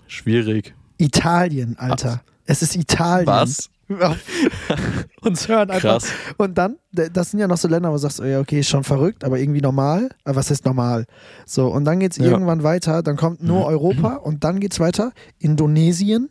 schwierig. 0.07 0.73
Italien, 0.97 1.77
Alter. 1.77 2.21
Es 2.45 2.61
ist 2.61 2.75
Italien. 2.75 3.27
Was? 3.27 3.69
Uns 5.21 5.47
hören 5.47 5.69
einfach. 5.71 5.81
Krass. 6.01 6.07
Und 6.37 6.57
dann, 6.57 6.77
das 6.91 7.31
sind 7.31 7.39
ja 7.39 7.47
noch 7.47 7.57
so 7.57 7.67
Länder, 7.67 7.89
wo 7.89 7.93
du 7.93 7.99
sagst, 7.99 8.19
oh 8.19 8.25
ja, 8.25 8.39
okay, 8.39 8.59
ist 8.59 8.69
schon 8.69 8.83
verrückt, 8.83 9.23
aber 9.23 9.39
irgendwie 9.39 9.61
normal. 9.61 10.09
Aber 10.23 10.35
was 10.37 10.49
heißt 10.49 10.65
normal? 10.65 11.05
So, 11.45 11.67
und 11.67 11.85
dann 11.85 11.99
geht's 11.99 12.17
Ja. 12.17 12.25
irgendwann 12.25 12.63
weiter, 12.63 13.03
dann 13.03 13.15
kommt 13.17 13.41
nur 13.41 13.65
Europa 13.65 14.15
und 14.15 14.43
dann 14.43 14.59
geht's 14.59 14.79
weiter. 14.79 15.11
Indonesien, 15.39 16.29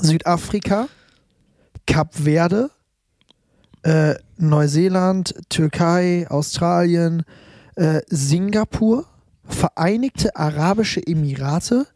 Südafrika, 0.00 0.88
Kap 1.86 2.14
Verde, 2.14 2.70
äh, 3.82 4.14
Neuseeland, 4.36 5.34
Türkei, 5.48 6.26
Australien, 6.28 7.24
äh, 7.76 8.00
Singapur, 8.08 9.06
Vereinigte 9.44 10.36
Arabische 10.36 11.00
Emirate, 11.06 11.86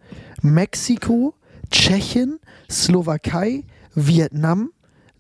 Mexiko, 0.41 1.35
Tschechien, 1.71 2.39
Slowakei, 2.71 3.65
Vietnam, 3.95 4.71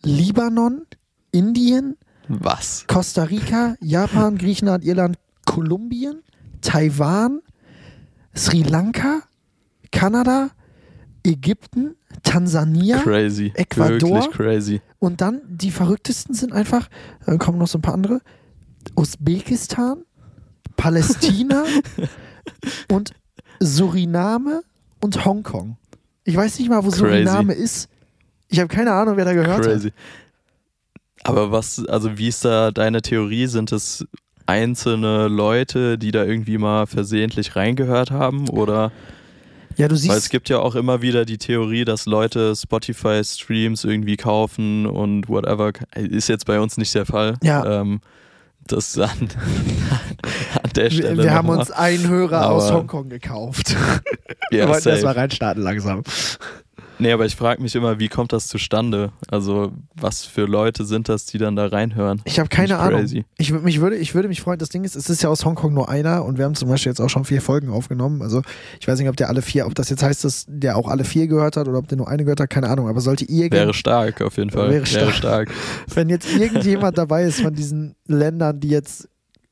Libanon, 0.05 0.87
Indien, 1.31 1.97
Was? 2.29 2.85
Costa 2.87 3.25
Rica, 3.25 3.77
Japan, 3.81 4.39
Griechenland, 4.39 4.85
Irland, 4.85 5.17
Kolumbien, 5.47 6.23
Taiwan, 6.61 7.41
Sri 8.35 8.63
Lanka, 8.63 9.23
Kanada, 9.91 10.51
Ägypten, 11.25 11.97
Tansania 12.23 12.99
Crazy. 12.99 13.53
Ecuador? 13.55 14.31
Crazy. 14.31 14.81
und 14.99 15.21
dann 15.21 15.41
die 15.47 15.71
verrücktesten 15.71 16.35
sind 16.35 16.53
einfach, 16.53 16.89
dann 17.27 17.39
kommen 17.39 17.59
noch 17.59 17.69
so 17.69 17.79
ein 17.79 17.83
paar 17.83 17.95
andere, 17.95 18.21
Usbekistan, 18.97 20.05
Palästina 20.77 21.65
und 22.91 23.13
Suriname 23.61 24.63
und 25.01 25.25
Hongkong. 25.25 25.77
Ich 26.25 26.37
weiß 26.37 26.59
nicht 26.59 26.69
mal, 26.69 26.85
wo 26.85 26.89
Crazy. 26.89 26.99
Suriname 26.99 27.53
ist. 27.55 27.89
Ich 28.53 28.59
habe 28.61 28.69
keine 28.69 28.93
Ahnung, 28.93 29.17
wer 29.17 29.25
da 29.25 29.33
gehört 29.33 29.49
hat. 29.51 29.63
Crazy. 29.65 29.93
Aber 31.25 31.51
was, 31.53 31.85
also 31.87 32.17
wie 32.19 32.29
ist 32.29 32.45
da 32.45 32.71
deine 32.71 33.01
Theorie? 33.03 33.47
Sind 33.47 33.73
es 33.73 34.05
einzelne 34.47 35.29
Leute, 35.29 35.97
die 35.99 36.11
da 36.11 36.25
irgendwie 36.25 36.59
mal 36.59 36.87
versehentlich 36.87 37.55
reingehört 37.57 38.11
haben? 38.11 38.49
Oder 38.49 38.93
Ja, 39.77 39.87
du 39.89 39.93
weil 39.95 39.97
es 39.97 40.03
siehst, 40.03 40.31
gibt 40.31 40.49
ja 40.49 40.59
auch 40.59 40.75
immer 40.75 41.01
wieder 41.01 41.25
die 41.25 41.39
Theorie, 41.39 41.85
dass 41.85 42.07
Leute 42.07 42.55
Spotify-Streams 42.57 43.85
irgendwie 43.85 44.17
kaufen 44.17 44.85
und 44.87 45.29
whatever. 45.29 45.73
Ist 45.95 46.29
jetzt 46.29 46.45
bei 46.47 46.61
uns 46.61 46.77
nicht 46.77 46.95
der 46.95 47.07
Fall. 47.07 47.37
Ja. 47.43 47.81
Ähm, 47.81 48.01
das 48.67 48.97
an, 48.99 49.09
an 50.63 50.71
der 50.77 50.85
wir, 50.85 50.91
Stelle. 50.91 51.23
wir 51.25 51.33
haben 51.33 51.47
nochmal. 51.47 51.61
uns 51.61 51.71
einen 51.73 52.09
Hörer 52.09 52.51
aus 52.51 52.65
Aber- 52.69 52.79
Hongkong 52.81 53.09
gekauft. 53.09 53.71
ja, 54.51 54.59
wir 54.59 54.69
wollten 54.69 54.89
erst 54.89 55.03
mal 55.05 55.09
safe. 55.11 55.17
reinstarten 55.17 55.63
langsam. 55.63 56.03
Nee, 57.03 57.11
aber 57.11 57.27
ich 57.27 57.35
frage 57.35 57.61
mich 57.61 57.75
immer, 57.75 57.99
wie 57.99 58.09
kommt 58.09 58.33
das 58.33 58.47
zustande? 58.47 59.11
Also, 59.29 59.73
was 59.97 60.25
für 60.25 60.45
Leute 60.45 60.85
sind 60.85 61.09
das, 61.09 61.27
die 61.27 61.37
dann 61.37 61.57
da 61.57 61.67
reinhören? 61.67 62.23
Ich 62.25 62.39
habe 62.39 62.49
keine 62.49 62.69
Nicht 62.69 62.77
Ahnung. 62.77 63.01
crazy. 63.01 63.25
Ich, 63.39 63.53
mich 63.53 63.81
würde, 63.81 63.97
ich 63.97 64.15
würde 64.15 64.29
mich 64.29 64.41
freuen, 64.41 64.61
das 64.61 64.69
Ding 64.69 64.85
ist, 64.85 64.95
es 64.95 65.11
ist 65.11 65.21
ja 65.21 65.29
aus 65.29 65.45
Hongkong 65.45 65.75
nur 65.75 65.89
einer 65.89 66.25
und 66.25 66.39
wir 66.39 66.45
haben 66.45 66.55
zum 66.55 66.69
Beispiel 66.69 66.91
jetzt 66.91 67.01
auch 67.01 67.11
schon 67.11 67.25
vier 67.25 67.43
Folgen 67.43 67.71
aufgenommen. 67.71 68.23
Also 68.23 68.43
ich 68.79 68.87
weiß 68.87 69.01
nicht, 69.01 69.09
ob 69.09 69.17
der 69.17 69.29
alle 69.29 69.43
vier, 69.43 69.67
ob 69.67 69.75
das 69.75 69.91
jetzt 69.91 70.05
heißt, 70.05 70.23
dass 70.25 70.45
der 70.49 70.77
auch 70.77 70.87
alle 70.87 71.03
vier 71.03 71.27
gehört 71.27 71.57
hat 71.57 71.67
oder 71.67 71.79
ob 71.79 71.89
der 71.89 71.99
nur 71.99 72.07
eine 72.07 72.23
gehört 72.23 72.39
hat, 72.39 72.51
keine 72.51 72.69
Ahnung. 72.69 72.89
Aber 72.89 73.01
sollte 73.01 73.25
irgend, 73.25 73.53
Wäre 73.53 73.75
stark, 73.75 74.21
auf 74.23 74.37
jeden 74.37 74.51
Fall. 74.51 74.71
Wäre 74.71 74.87
stark. 74.87 75.15
stark. 75.15 75.51
wenn 75.95 76.09
jetzt 76.09 76.33
irgendjemand 76.33 76.99
dabei 76.99 77.25
ist 77.25 77.41
von 77.41 77.53
diesen 77.53 77.97
Ländern, 78.07 78.61
die 78.61 78.69
jetzt 78.69 79.09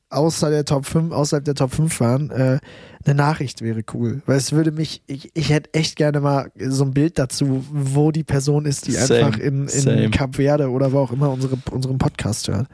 außer 0.09 0.49
der 0.49 0.65
Top 0.65 0.85
5, 0.85 1.11
außerhalb 1.13 1.43
der 1.43 1.55
Top 1.55 1.73
5 1.73 1.99
waren, 1.99 2.29
äh, 2.31 2.59
eine 3.05 3.15
Nachricht 3.15 3.61
wäre 3.61 3.81
cool. 3.93 4.21
Weil 4.25 4.37
es 4.37 4.51
würde 4.51 4.71
mich, 4.71 5.01
ich, 5.07 5.31
ich 5.33 5.49
hätte 5.49 5.73
echt 5.73 5.95
gerne 5.95 6.19
mal 6.19 6.51
so 6.59 6.83
ein 6.83 6.93
Bild 6.93 7.17
dazu, 7.19 7.65
wo 7.71 8.11
die 8.11 8.23
Person 8.23 8.65
ist, 8.65 8.87
die 8.87 8.91
Same, 8.91 9.25
einfach 9.25 9.39
in, 9.39 9.67
in 9.67 10.11
Kap 10.11 10.35
Verde 10.35 10.69
oder 10.69 10.91
wo 10.91 10.99
auch 10.99 11.11
immer 11.11 11.31
unsere, 11.31 11.57
unseren 11.71 11.97
Podcast 11.97 12.47
hört. 12.47 12.67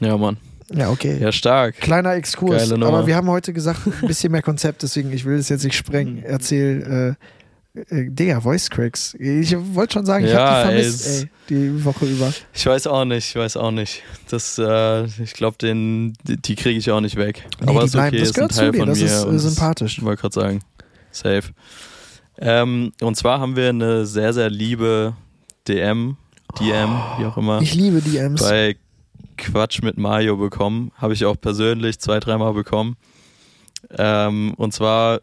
Ja, 0.00 0.16
Mann. 0.16 0.36
Ja, 0.74 0.90
okay. 0.90 1.18
Ja, 1.20 1.30
stark. 1.30 1.76
Kleiner 1.76 2.14
Exkurs, 2.14 2.72
aber 2.72 3.06
wir 3.06 3.14
haben 3.14 3.28
heute 3.28 3.52
gesagt, 3.52 3.86
ein 3.86 4.08
bisschen 4.08 4.32
mehr 4.32 4.42
Konzept, 4.42 4.82
deswegen 4.82 5.12
ich 5.12 5.24
will 5.24 5.36
es 5.36 5.48
jetzt 5.48 5.64
nicht 5.64 5.76
sprengen. 5.76 6.22
Erzähl, 6.24 7.16
äh, 7.18 7.24
äh, 7.90 8.10
Digga, 8.10 8.40
Voice 8.40 8.68
Cracks. 8.70 9.14
Ich 9.18 9.54
wollte 9.74 9.94
schon 9.94 10.06
sagen, 10.06 10.24
ich 10.24 10.32
Ja, 10.32 10.38
habe 10.64 10.70
die 10.70 10.74
ey, 10.76 10.82
vermisst, 10.82 11.06
es- 11.06 11.22
ey, 11.22 11.28
die 11.50 11.84
Woche 11.84 12.06
über. 12.06 12.32
Ich 12.54 12.66
weiß 12.66 12.86
auch 12.86 13.04
nicht, 13.04 13.28
ich 13.28 13.36
weiß 13.36 13.56
auch 13.56 13.70
nicht. 13.70 14.02
Das, 14.30 14.58
äh, 14.58 15.04
ich 15.22 15.32
glaube, 15.34 15.56
den, 15.58 16.14
die, 16.24 16.54
kriege 16.56 16.78
ich 16.78 16.90
auch 16.90 17.00
nicht 17.00 17.16
weg. 17.16 17.44
Nee, 17.60 17.68
Aber 17.68 17.84
ist 17.84 17.94
okay, 17.94 18.10
bleiben. 18.10 18.18
Das 18.18 18.28
ist 18.30 18.34
ein 18.34 18.34
gehört 18.34 18.52
zu 18.52 18.58
Teil 18.60 18.72
von 18.74 18.86
das 18.88 18.98
mir. 18.98 19.04
ist, 19.06 19.22
äh, 19.22 19.26
und 19.26 19.38
sympathisch. 19.38 19.98
Ich 19.98 20.04
wollte 20.04 20.20
gerade 20.22 20.34
sagen, 20.34 20.60
safe. 21.10 21.50
Ähm, 22.38 22.92
und 23.00 23.16
zwar 23.16 23.40
haben 23.40 23.56
wir 23.56 23.68
eine 23.70 24.04
sehr, 24.06 24.32
sehr 24.32 24.50
liebe 24.50 25.14
DM, 25.68 26.16
DM, 26.60 26.90
wie 27.18 27.24
auch 27.24 27.36
immer, 27.36 27.60
Ich 27.62 27.74
liebe 27.74 28.00
DMs. 28.02 28.40
bei 28.42 28.76
Quatsch 29.38 29.82
mit 29.82 29.98
Mario 29.98 30.36
bekommen. 30.36 30.92
Habe 30.96 31.12
ich 31.14 31.24
auch 31.24 31.36
persönlich 31.40 31.98
zwei, 31.98 32.20
dreimal 32.20 32.52
bekommen. 32.54 32.96
Ähm, 33.96 34.54
und 34.56 34.72
zwar, 34.72 35.20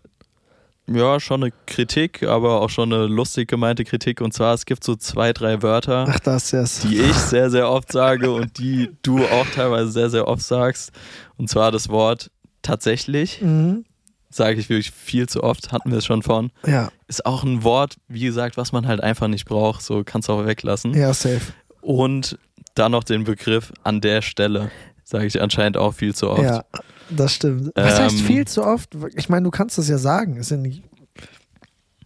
ja, 0.88 1.20
schon 1.20 1.44
eine 1.44 1.54
Kritik, 1.66 2.24
aber 2.24 2.62
auch 2.62 2.70
schon 2.70 2.92
eine 2.92 3.06
lustig 3.08 3.48
gemeinte 3.48 3.84
Kritik. 3.86 4.20
Und 4.22 4.34
zwar, 4.34 4.54
es 4.54 4.66
gibt 4.66 4.84
so 4.84 4.96
zwei, 4.96 5.32
drei 5.34 5.62
Wörter 5.62 6.06
Ach, 6.10 6.20
das 6.20 6.52
ist 6.52 6.54
es. 6.54 6.80
die 6.82 7.00
ich 7.00 7.14
sehr, 7.16 7.50
sehr 7.50 7.70
oft 7.70 7.92
sage 7.92 8.32
und 8.32 8.58
die 8.60 8.90
du 9.02 9.24
auch 9.26 9.48
teilweise 9.56 9.92
sehr, 9.92 10.10
sehr 10.10 10.28
oft 10.28 10.44
sagst. 10.44 10.92
Und 11.38 11.50
zwar 11.50 11.72
das 11.72 11.90
Wort 11.90 12.32
tatsächlich, 12.62 13.42
Mhm. 13.42 13.86
sage 14.30 14.60
ich 14.60 14.70
wirklich 14.70 14.92
viel 14.92 15.28
zu 15.30 15.44
oft, 15.44 15.72
hatten 15.72 15.92
wir 15.92 16.00
es 16.00 16.06
schon 16.06 16.24
von. 16.24 16.52
Ja, 16.66 16.90
Ist 17.08 17.26
auch 17.26 17.44
ein 17.44 17.64
Wort, 17.64 17.96
wie 18.08 18.22
gesagt, 18.26 18.58
was 18.58 18.72
man 18.72 18.88
halt 18.88 19.02
einfach 19.02 19.28
nicht 19.28 19.46
braucht, 19.46 19.82
so 19.84 20.04
kannst 20.04 20.28
du 20.30 20.34
auch 20.34 20.46
weglassen. 20.46 20.94
ja, 20.96 21.14
safe. 21.14 21.42
Und 21.82 22.38
dann 22.76 22.92
noch 22.94 23.04
den 23.04 23.24
Begriff 23.26 23.72
an 23.84 24.02
der 24.02 24.22
Stelle, 24.22 24.72
sage 25.04 25.26
ich 25.26 25.42
anscheinend 25.42 25.78
auch 25.78 25.94
viel 25.94 26.16
zu 26.16 26.30
oft. 26.30 26.44
Ja, 26.44 26.64
das 27.10 27.34
stimmt. 27.34 27.72
Was 27.76 28.00
heißt 28.00 28.20
Ähm, 28.20 28.26
viel 28.26 28.48
zu 28.48 28.64
oft? 28.64 28.96
Ich 29.16 29.30
meine, 29.30 29.44
du 29.44 29.52
kannst 29.52 29.78
das 29.78 29.88
ja 29.88 29.98
sagen. 29.98 30.38
Ist 30.38 30.52
ja 30.52 30.58
nicht. 30.58 30.84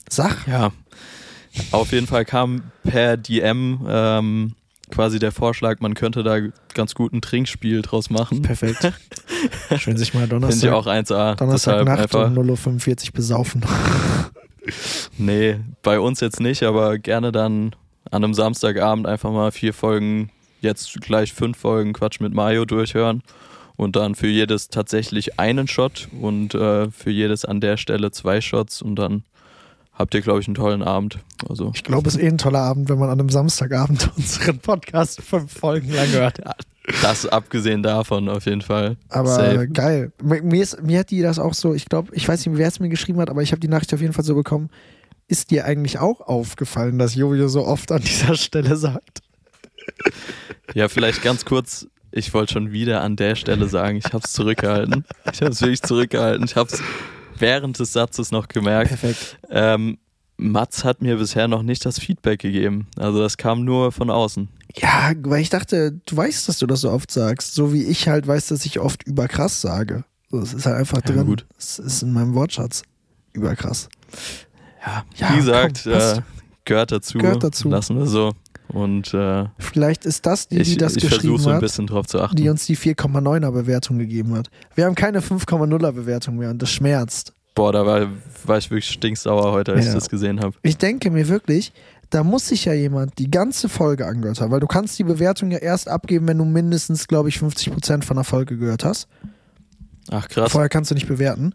Sach. 0.09 0.47
Ja. 0.47 0.71
Auf 1.71 1.91
jeden 1.91 2.07
Fall 2.07 2.25
kam 2.25 2.71
per 2.83 3.17
DM 3.17 3.85
ähm, 3.87 4.55
quasi 4.91 5.19
der 5.19 5.31
Vorschlag, 5.31 5.79
man 5.79 5.93
könnte 5.93 6.23
da 6.23 6.39
ganz 6.73 6.95
gut 6.95 7.13
ein 7.13 7.21
Trinkspiel 7.21 7.81
draus 7.81 8.09
machen. 8.09 8.41
Perfekt. 8.41 8.91
Schön 9.77 9.97
sich 9.97 10.13
mal 10.13 10.27
Finde 10.27 10.47
ich 10.47 10.61
Donnerstag, 10.61 10.73
auch 10.73 10.87
1A. 10.87 11.01
Deshalb 11.01 11.37
Donnerstagnacht 11.37 11.99
einfach, 11.99 12.27
um 12.27 12.37
0.45 12.37 13.07
Uhr 13.07 13.13
besaufen. 13.13 13.65
nee, 15.17 15.59
bei 15.83 15.99
uns 15.99 16.19
jetzt 16.19 16.39
nicht, 16.39 16.63
aber 16.63 16.97
gerne 16.97 17.31
dann 17.31 17.75
an 18.11 18.23
einem 18.23 18.33
Samstagabend 18.33 19.07
einfach 19.07 19.31
mal 19.31 19.51
vier 19.51 19.73
Folgen, 19.73 20.29
jetzt 20.67 21.01
gleich 21.01 21.33
fünf 21.33 21.57
Folgen 21.57 21.93
Quatsch 21.93 22.19
mit 22.19 22.33
Mario 22.33 22.65
durchhören 22.65 23.23
und 23.75 23.95
dann 23.95 24.15
für 24.15 24.27
jedes 24.27 24.69
tatsächlich 24.69 25.39
einen 25.39 25.67
Shot 25.67 26.09
und 26.19 26.53
äh, 26.53 26.91
für 26.91 27.11
jedes 27.11 27.45
an 27.45 27.61
der 27.61 27.77
Stelle 27.77 28.11
zwei 28.11 28.41
Shots 28.41 28.81
und 28.81 28.95
dann 28.95 29.23
habt 29.93 30.13
ihr, 30.13 30.21
glaube 30.21 30.41
ich, 30.41 30.47
einen 30.47 30.55
tollen 30.55 30.83
Abend. 30.83 31.19
Also 31.47 31.71
Ich 31.73 31.83
glaube, 31.83 32.07
es 32.07 32.15
ist 32.15 32.21
eh 32.21 32.27
ein 32.27 32.37
toller 32.37 32.59
Abend, 32.59 32.89
wenn 32.89 32.99
man 32.99 33.09
an 33.09 33.19
einem 33.19 33.29
Samstagabend 33.29 34.11
unseren 34.17 34.59
Podcast 34.59 35.21
fünf 35.21 35.51
Folgen 35.51 35.91
lang 35.91 36.09
hört. 36.09 36.41
das 37.01 37.27
abgesehen 37.27 37.83
davon 37.83 38.29
auf 38.29 38.45
jeden 38.45 38.61
Fall. 38.61 38.97
Aber 39.09 39.29
Safe. 39.29 39.67
geil. 39.67 40.11
Mir, 40.21 40.61
ist, 40.61 40.81
mir 40.83 40.99
hat 40.99 41.11
die 41.11 41.21
das 41.21 41.39
auch 41.39 41.53
so, 41.53 41.73
ich 41.73 41.85
glaube, 41.85 42.13
ich 42.15 42.27
weiß 42.27 42.45
nicht, 42.45 42.57
wer 42.57 42.67
es 42.67 42.79
mir 42.79 42.89
geschrieben 42.89 43.19
hat, 43.19 43.29
aber 43.29 43.41
ich 43.41 43.51
habe 43.51 43.59
die 43.59 43.67
Nachricht 43.67 43.93
auf 43.93 44.01
jeden 44.01 44.13
Fall 44.13 44.25
so 44.25 44.35
bekommen. 44.35 44.69
Ist 45.27 45.51
dir 45.51 45.65
eigentlich 45.65 45.99
auch 45.99 46.21
aufgefallen, 46.21 46.99
dass 46.99 47.15
Jojo 47.15 47.47
so 47.49 47.65
oft 47.65 47.91
an 47.91 48.01
dieser 48.01 48.35
Stelle 48.35 48.77
sagt? 48.77 49.21
Ja, 50.73 50.87
vielleicht 50.89 51.21
ganz 51.21 51.45
kurz. 51.45 51.87
Ich 52.11 52.33
wollte 52.33 52.53
schon 52.53 52.71
wieder 52.71 53.01
an 53.01 53.15
der 53.15 53.35
Stelle 53.35 53.67
sagen, 53.67 53.97
ich 53.97 54.05
habe 54.05 54.21
es 54.23 54.31
zurückgehalten. 54.33 55.05
Ich 55.31 55.41
habe 55.41 55.51
es 55.51 55.61
wirklich 55.61 55.81
zurückgehalten. 55.81 56.45
Ich 56.45 56.55
habe 56.55 56.69
es 56.71 56.81
während 57.37 57.77
des 57.79 57.93
Satzes 57.93 58.31
noch 58.31 58.47
gemerkt. 58.47 58.89
Perfekt. 58.89 59.37
Ähm, 59.49 59.97
Mats 60.37 60.83
hat 60.83 61.01
mir 61.01 61.17
bisher 61.17 61.47
noch 61.47 61.63
nicht 61.63 61.85
das 61.85 61.99
Feedback 61.99 62.39
gegeben. 62.39 62.87
Also 62.97 63.19
das 63.19 63.37
kam 63.37 63.65
nur 63.65 63.91
von 63.91 64.09
außen. 64.09 64.47
Ja, 64.75 65.11
weil 65.23 65.41
ich 65.41 65.49
dachte, 65.49 65.99
du 66.05 66.17
weißt, 66.17 66.47
dass 66.47 66.59
du 66.59 66.67
das 66.67 66.81
so 66.81 66.91
oft 66.91 67.11
sagst. 67.11 67.55
So 67.55 67.73
wie 67.73 67.83
ich 67.83 68.07
halt 68.07 68.27
weiß, 68.27 68.47
dass 68.47 68.65
ich 68.65 68.79
oft 68.79 69.03
überkrass 69.03 69.61
sage. 69.61 70.03
Es 70.31 70.53
ist 70.53 70.65
halt 70.65 70.77
einfach 70.77 71.01
Ja, 71.07 71.13
drin. 71.13 71.25
gut. 71.25 71.45
Es 71.57 71.79
ist 71.79 72.03
in 72.03 72.13
meinem 72.13 72.33
Wortschatz. 72.35 72.83
Überkrass. 73.33 73.89
Ja, 74.85 75.05
Ja, 75.15 75.33
wie 75.33 75.37
gesagt, 75.37 75.81
komm, 75.83 75.93
äh, 75.93 76.21
gehört 76.65 76.91
dazu. 76.91 77.17
Gehört 77.17 77.43
dazu. 77.43 77.69
Lassen 77.69 77.97
wir 77.97 78.05
so. 78.07 78.33
Und 78.69 79.13
äh, 79.13 79.45
Vielleicht 79.59 80.05
ist 80.05 80.25
das 80.25 80.47
die, 80.47 80.57
die 80.57 80.61
ich, 80.73 80.77
das 80.77 80.95
ich 80.97 81.03
geschrieben 81.03 81.37
so 81.37 81.49
ein 81.49 81.55
hat, 81.55 81.61
bisschen 81.61 81.87
drauf 81.87 82.05
zu 82.07 82.19
achten. 82.21 82.35
die 82.35 82.49
uns 82.49 82.65
die 82.65 82.75
4,9er 82.77 83.51
Bewertung 83.51 83.97
gegeben 83.97 84.35
hat. 84.35 84.49
Wir 84.75 84.85
haben 84.85 84.95
keine 84.95 85.21
5,0er 85.21 85.91
Bewertung 85.93 86.37
mehr 86.37 86.49
und 86.49 86.61
das 86.61 86.69
schmerzt. 86.71 87.33
Boah, 87.55 87.71
da 87.71 87.85
war, 87.85 88.07
war 88.45 88.57
ich 88.57 88.69
wirklich 88.69 88.89
stinksauer 88.91 89.51
heute, 89.51 89.73
als 89.73 89.85
Ja. 89.85 89.91
ich 89.91 89.95
das 89.95 90.09
gesehen 90.09 90.41
habe. 90.41 90.55
Ich 90.61 90.77
denke 90.77 91.09
mir 91.09 91.27
wirklich, 91.27 91.71
da 92.09 92.23
muss 92.23 92.47
sich 92.49 92.65
ja 92.65 92.73
jemand 92.73 93.17
die 93.17 93.31
ganze 93.31 93.67
Folge 93.69 94.05
angehört 94.05 94.39
haben, 94.41 94.51
weil 94.51 94.59
du 94.59 94.67
kannst 94.67 94.99
die 94.99 95.03
Bewertung 95.03 95.49
ja 95.51 95.57
erst 95.57 95.87
abgeben, 95.89 96.27
wenn 96.27 96.37
du 96.37 96.45
mindestens, 96.45 97.07
glaube 97.07 97.29
ich, 97.29 97.37
50% 97.37 98.03
von 98.03 98.15
der 98.17 98.23
Folge 98.23 98.57
gehört 98.57 98.85
hast. 98.85 99.07
Ach 100.11 100.27
krass. 100.27 100.51
Vorher 100.51 100.69
kannst 100.69 100.91
du 100.91 100.95
nicht 100.95 101.07
bewerten. 101.07 101.53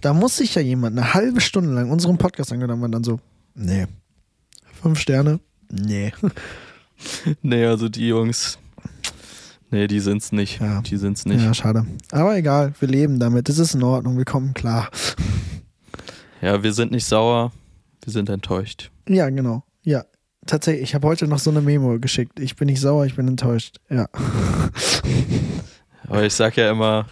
Da 0.00 0.14
muss 0.14 0.36
sich 0.38 0.54
ja 0.54 0.62
jemand 0.62 0.96
eine 0.96 1.12
halbe 1.14 1.40
Stunde 1.40 1.70
lang 1.74 1.90
unseren 1.90 2.16
Podcast 2.16 2.52
angehört 2.52 2.70
haben 2.72 2.82
und 2.82 2.92
dann 2.92 3.04
so, 3.04 3.18
nee. 3.54 3.86
Fünf 4.82 4.98
Sterne? 5.00 5.40
Nee. 5.70 6.12
Nee, 7.40 7.64
also 7.64 7.88
die 7.88 8.08
Jungs, 8.08 8.58
nee, 9.70 9.86
die 9.86 10.00
sind's 10.00 10.32
nicht. 10.32 10.60
Ja. 10.60 10.82
Die 10.82 10.98
sind's 10.98 11.24
nicht. 11.24 11.42
Ja, 11.42 11.54
schade. 11.54 11.86
Aber 12.12 12.36
egal, 12.36 12.74
wir 12.78 12.88
leben 12.88 13.18
damit. 13.18 13.48
Es 13.48 13.58
ist 13.58 13.74
in 13.74 13.82
Ordnung, 13.82 14.18
wir 14.18 14.24
kommen 14.24 14.52
klar. 14.54 14.90
Ja, 16.42 16.62
wir 16.62 16.72
sind 16.72 16.90
nicht 16.90 17.04
sauer, 17.04 17.52
wir 18.02 18.12
sind 18.12 18.30
enttäuscht. 18.30 18.90
Ja, 19.06 19.28
genau. 19.28 19.62
Ja. 19.82 20.04
Tatsächlich, 20.46 20.84
ich 20.84 20.94
habe 20.94 21.06
heute 21.06 21.26
noch 21.26 21.38
so 21.38 21.50
eine 21.50 21.60
Memo 21.60 21.98
geschickt. 21.98 22.40
Ich 22.40 22.56
bin 22.56 22.66
nicht 22.66 22.80
sauer, 22.80 23.04
ich 23.04 23.14
bin 23.14 23.28
enttäuscht. 23.28 23.76
Ja. 23.90 24.08
Aber 26.08 26.24
ich 26.24 26.32
sag 26.32 26.56
ja 26.56 26.70
immer, 26.70 27.06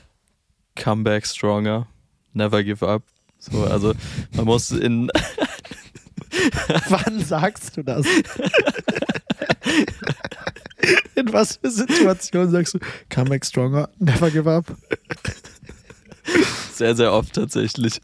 come 0.83 1.03
back 1.03 1.27
stronger, 1.27 1.87
never 2.33 2.65
give 2.65 2.87
up. 2.87 3.03
So, 3.39 3.65
also 3.65 3.93
man 4.35 4.47
muss 4.47 4.71
in, 4.71 5.11
Wann 6.89 7.25
sagst 7.25 7.77
du 7.77 7.83
das? 7.83 8.07
In 11.15 11.33
was 11.33 11.57
für 11.57 11.71
Situationen 11.71 12.51
sagst 12.51 12.75
du, 12.75 12.79
come 13.13 13.31
back 13.31 13.45
stronger, 13.45 13.89
never 13.99 14.31
give 14.31 14.49
up? 14.51 14.65
sehr, 16.73 16.95
sehr 16.95 17.13
oft 17.13 17.33
tatsächlich. 17.35 18.01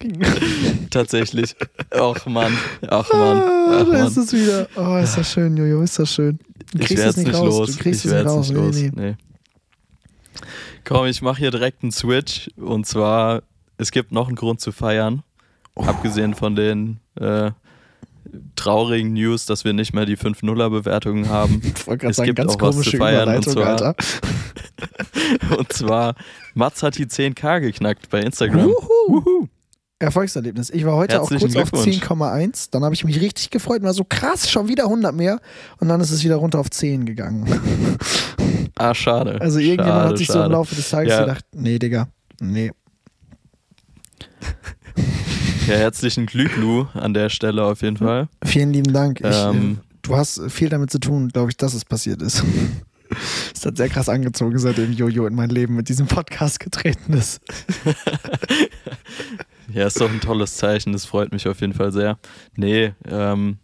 tatsächlich. 0.91 1.55
Ach 1.91 2.27
Mann, 2.27 2.57
ach 2.89 3.09
Mann, 3.13 3.39
Ah, 3.39 3.81
ach 3.83 3.91
da 3.91 4.07
ist 4.07 4.17
es 4.17 4.33
wieder. 4.33 4.69
Oh, 4.77 4.97
ist 4.97 5.17
das 5.17 5.31
schön, 5.33 5.57
Jojo, 5.57 5.83
ist 5.83 5.99
das 5.99 6.13
schön. 6.13 6.39
Du 6.73 6.81
Ich 6.81 6.87
kriegst 6.89 7.05
werd's 7.05 7.19
es 7.19 7.25
nicht 7.25 7.35
raus. 7.35 7.47
los. 7.47 7.77
Du 7.77 7.83
kriegst 7.83 8.05
ich 8.05 8.11
es 8.11 8.17
nicht 8.17 8.27
raus. 8.27 8.49
nicht 8.49 8.57
los. 8.57 8.77
Nee, 8.77 8.91
nee. 8.95 9.03
Nee. 9.11 9.17
Komm, 10.85 11.07
ich 11.07 11.23
mache 11.23 11.39
hier 11.39 11.51
direkt 11.51 11.83
einen 11.83 11.93
Switch. 11.93 12.51
Und 12.57 12.87
zwar, 12.87 13.43
es 13.79 13.91
gibt 13.93 14.11
noch 14.13 14.27
einen 14.27 14.37
Grund 14.37 14.61
zu 14.61 14.73
feiern. 14.73 15.23
Oh. 15.77 15.85
Abgesehen 15.85 16.35
von 16.35 16.57
den 16.57 16.99
äh, 17.21 17.51
traurigen 18.57 19.13
News, 19.13 19.47
dass 19.47 19.65
wir 19.65 19.73
nicht 19.73 19.93
mehr 19.95 20.07
die 20.07 20.17
5-0er-Bewertungen 20.17 21.29
haben. 21.29 21.61
Ich 21.77 21.87
wollte 21.87 21.99
gerade 22.03 22.11
Es 22.11 22.17
sagen, 22.17 22.27
gibt 22.27 22.39
ganz 22.39 22.53
auch 22.53 22.61
was 22.61 22.71
komische 22.75 22.91
zu 22.93 22.97
feiern, 22.99 23.29
und 23.29 23.47
Überleitung, 23.47 23.53
zwar- 23.53 23.67
Alter. 23.69 23.95
Und 25.59 25.73
zwar, 25.73 26.15
Mats 26.55 26.83
hat 26.83 26.99
die 26.99 27.07
10k 27.07 27.61
geknackt 27.61 28.11
bei 28.11 28.21
Instagram. 28.21 28.67
Wuhu. 28.67 29.47
Erfolgserlebnis. 29.99 30.71
Ich 30.71 30.85
war 30.85 30.97
heute 30.97 31.23
auch 31.23 31.31
Herzlichen 31.31 31.55
kurz 31.55 31.73
auf 31.75 31.83
Glückwunsch. 31.83 31.97
10,1. 32.05 32.69
Dann 32.73 32.85
habe 32.85 32.95
ich 32.95 33.05
mich 33.05 33.21
richtig 33.21 33.51
gefreut 33.51 33.79
und 33.81 33.85
war 33.87 33.95
so 33.95 34.05
krass, 34.05 34.51
schon 34.51 34.69
wieder 34.69 34.85
100 34.85 35.15
mehr. 35.15 35.41
Und 35.79 35.89
dann 35.89 36.01
ist 36.01 36.11
es 36.11 36.25
wieder 36.25 36.37
runter 36.37 36.59
auf 36.59 36.71
10 36.71 37.05
gegangen. 37.07 37.47
Ah, 38.77 38.93
schade. 38.93 39.41
Also 39.41 39.61
irgendjemand 39.61 39.89
schade, 39.95 40.09
hat 40.09 40.19
sich 40.19 40.27
so 40.27 40.33
im 40.33 40.39
schade. 40.41 40.53
Laufe 40.53 40.75
des 40.75 40.91
Tages 40.91 41.13
Ja. 41.13 41.21
gedacht, 41.21 41.45
nee, 41.53 41.79
Digga, 41.79 42.09
nee. 42.41 42.73
Ja, 45.67 45.75
herzlichen 45.77 46.27
Glücklu 46.27 46.87
an 46.95 47.15
der 47.15 47.29
Stelle 47.31 47.65
auf 47.65 47.83
jeden 47.83 47.97
Fall. 47.97 48.29
Vielen 48.45 48.73
lieben 48.73 48.93
Dank. 48.93 49.21
Ich, 49.21 49.27
Ähm. 49.27 49.79
äh, 49.81 49.97
du 50.03 50.17
hast 50.17 50.51
viel 50.51 50.69
damit 50.69 50.91
zu 50.91 50.99
tun, 50.99 51.29
glaube 51.29 51.51
ich, 51.51 51.57
dass 51.57 51.75
es 51.75 51.85
passiert 51.85 52.23
ist. 52.23 52.43
Es 53.55 53.65
hat 53.65 53.77
sehr 53.77 53.89
krass 53.89 54.09
angezogen, 54.09 54.59
seitdem 54.59 54.91
Jojo 54.93 55.27
in 55.27 55.35
mein 55.37 55.49
Leben 55.51 55.77
mit 55.77 55.89
diesem 55.89 56.07
Podcast 56.09 56.59
getreten 56.59 57.13
ist. 57.13 57.41
Ja, 59.73 59.87
ist 59.87 60.01
doch 60.01 60.11
ein 60.11 60.21
tolles 60.21 60.57
Zeichen, 60.57 60.93
das 60.93 61.05
freut 61.05 61.33
mich 61.33 61.49
auf 61.49 61.61
jeden 61.61 61.73
Fall 61.75 61.91
sehr. 61.91 62.19
Nee, 62.55 62.93
ähm, 63.09 63.57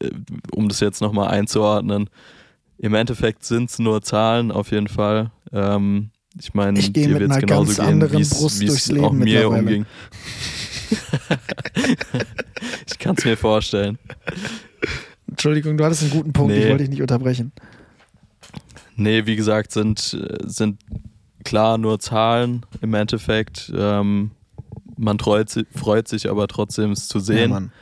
äh, 0.00 0.10
um 0.52 0.68
das 0.68 0.78
jetzt 0.80 1.00
nochmal 1.00 1.28
einzuordnen, 1.28 2.10
im 2.76 2.94
Endeffekt 2.94 3.44
sind 3.44 3.70
es 3.70 3.78
nur 3.78 4.02
Zahlen 4.02 4.52
auf 4.52 4.70
jeden 4.70 4.88
Fall. 4.88 5.30
Ähm, 5.52 6.10
ich 6.38 6.54
meine, 6.54 6.78
dir 6.78 7.08
mit 7.08 7.18
wird 7.20 7.30
es 7.30 7.36
einer 7.36 7.46
genauso 7.46 7.64
ganz 7.64 7.76
gehen, 7.78 7.86
anderen 7.86 8.18
wie 8.18 8.22
es 8.22 8.30
Brust 8.30 8.60
wie 8.60 8.66
es 8.66 8.70
durchs 8.72 8.88
Leben 8.88 9.04
auch 9.04 9.12
mir 9.12 9.48
umging. 9.48 9.86
ich 12.86 12.98
kann 12.98 13.14
es 13.16 13.24
mir 13.24 13.36
vorstellen. 13.36 13.98
Entschuldigung, 15.28 15.76
du 15.76 15.84
hattest 15.84 16.02
einen 16.02 16.10
guten 16.10 16.32
Punkt, 16.32 16.52
ich 16.54 16.64
Nee. 16.64 16.70
wollte 16.70 16.84
dich 16.84 16.90
nicht 16.90 17.02
unterbrechen. 17.02 17.52
Nee, 18.96 19.26
wie 19.26 19.36
gesagt, 19.36 19.72
sind, 19.72 20.16
sind 20.44 20.80
klar 21.44 21.78
nur 21.78 22.00
Zahlen 22.00 22.66
im 22.80 22.94
Endeffekt. 22.94 23.72
Ähm, 23.76 24.32
man 24.96 25.18
freut, 25.20 25.48
si- 25.50 25.66
freut 25.74 26.08
sich 26.08 26.28
aber 26.28 26.48
trotzdem, 26.48 26.90
es 26.92 27.06
zu 27.08 27.18
Ja, 27.18 27.24
sehen. 27.24 27.50
Mann. 27.50 27.72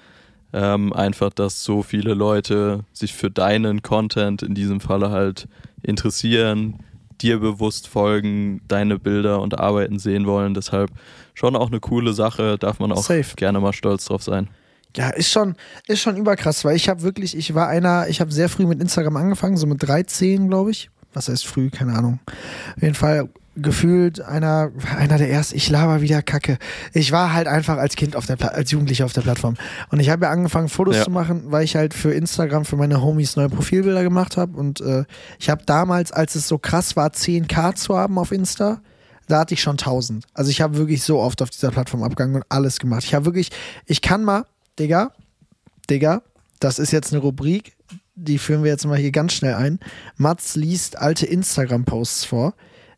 ähm, 0.53 0.93
einfach, 0.93 1.31
dass 1.31 1.65
so 1.65 1.83
viele 1.83 2.13
Leute 2.15 2.85
sich 2.93 3.15
für 3.15 3.31
deinen 3.31 3.83
Content 3.83 4.43
in 4.43 4.55
diesem 4.55 4.81
Falle 4.81 5.11
halt 5.11 5.49
interessieren, 5.83 6.81
dir 7.23 7.39
bewusst 7.41 7.89
folgen, 7.89 8.61
deine 8.69 8.99
Bilder 8.99 9.41
und 9.41 9.59
Arbeiten 9.59 9.99
sehen 9.99 10.27
wollen. 10.27 10.53
Deshalb 10.53 10.91
schon 11.37 11.55
auch 11.55 11.69
eine 11.69 11.79
coole 11.81 12.13
Sache, 12.15 12.57
darf 12.59 12.81
man 12.81 12.91
auch 12.91 13.03
Safe. 13.05 13.37
gerne 13.37 13.61
mal 13.61 13.73
stolz 13.73 14.07
drauf 14.07 14.23
sein. 14.23 14.49
Ja, 14.97 15.11
ist 15.11 15.31
schon, 15.31 15.55
ist 15.87 16.01
schon 16.01 16.17
überkrass, 16.17 16.65
weil 16.65 16.75
ich 16.75 16.89
habe 16.89 17.03
wirklich, 17.03 17.37
ich 17.37 17.55
war 17.55 17.69
einer, 17.69 18.09
ich 18.09 18.21
habe 18.23 18.33
sehr 18.33 18.49
früh 18.49 18.67
mit 18.67 18.81
Instagram 18.81 19.17
angefangen, 19.19 19.59
so 19.59 19.67
mit 19.67 19.87
13, 19.87 20.49
glaube 20.49 20.71
ich. 20.71 20.91
Was 21.13 21.29
heißt 21.29 21.47
früh, 21.47 21.69
keine 21.71 21.93
Ahnung. 21.95 22.19
Auf 22.77 22.83
jeden 22.83 22.95
Fall 22.95 23.29
gefühlt 23.59 24.21
einer, 24.21 24.71
einer 24.99 25.17
der 25.19 25.31
ersten, 25.31 25.57
ich 25.57 25.69
laber 25.71 26.03
wieder 26.03 26.21
Kacke. 26.23 26.59
Ich 26.93 27.11
war 27.13 27.33
halt 27.33 27.47
einfach 27.47 27.79
als 27.79 27.97
Kind 27.97 28.15
auf 28.17 28.27
der 28.27 28.37
Pla 28.37 28.49
als 28.49 28.71
Jugendlicher 28.71 29.05
auf 29.07 29.15
der 29.15 29.23
Plattform. 29.23 29.55
Und 29.91 30.01
ich 30.01 30.11
habe 30.11 30.27
ja 30.27 30.31
angefangen, 30.31 30.69
Fotos 30.69 30.97
Ja. 30.97 31.05
zu 31.05 31.11
machen, 31.11 31.45
weil 31.47 31.65
ich 31.65 31.75
halt 31.77 31.95
für 31.95 32.13
Instagram 32.13 32.65
für 32.67 32.77
meine 32.77 33.01
Homies 33.03 33.37
neue 33.37 33.49
Profilbilder 33.49 34.03
gemacht 34.03 34.37
habe. 34.37 34.57
Und 34.59 34.81
äh, 34.83 35.05
ich 35.39 35.49
habe 35.49 35.63
damals, 35.65 36.13
als 36.13 36.35
es 36.35 36.49
so 36.49 36.59
krass 36.59 36.97
war, 36.97 37.09
10k 37.09 37.75
zu 37.77 37.97
haben 37.97 38.19
auf 38.19 38.31
Insta, 38.33 38.81
da 39.27 39.41
hatte 39.41 39.55
ich 39.55 39.63
schon 39.63 39.73
1000. 39.73 40.25
Also 40.35 40.51
ich 40.51 40.61
habe 40.61 40.77
wirklich 40.77 41.03
so 41.03 41.21
oft 41.21 41.43
auf 41.43 41.51
dieser 41.51 41.71
Plattform 41.71 42.03
abgegangen 42.03 42.37
und 42.37 42.45
alles 42.49 42.79
gemacht. 42.79 43.05
Ich 43.05 43.15
habe 43.15 43.25
wirklich, 43.25 43.51
ich 43.87 44.01
kann 44.03 44.25
mal, 44.25 44.45
Digga, 44.79 45.13
Digga, 45.91 46.23
das 46.61 46.79
ist 46.79 46.93
jetzt 46.93 47.13
eine 47.13 47.23
Rubrik, 47.23 47.77
die 48.15 48.39
führen 48.39 48.65
wir 48.65 48.71
jetzt 48.71 48.87
mal 48.87 48.99
hier 48.99 49.13
ganz 49.13 49.35
schnell 49.35 49.55
ein. 49.55 49.79
Mats 50.17 50.57
liest 50.57 50.99
alte 50.99 51.27
Instagram-Posts 51.27 52.25
vor. 52.25 52.55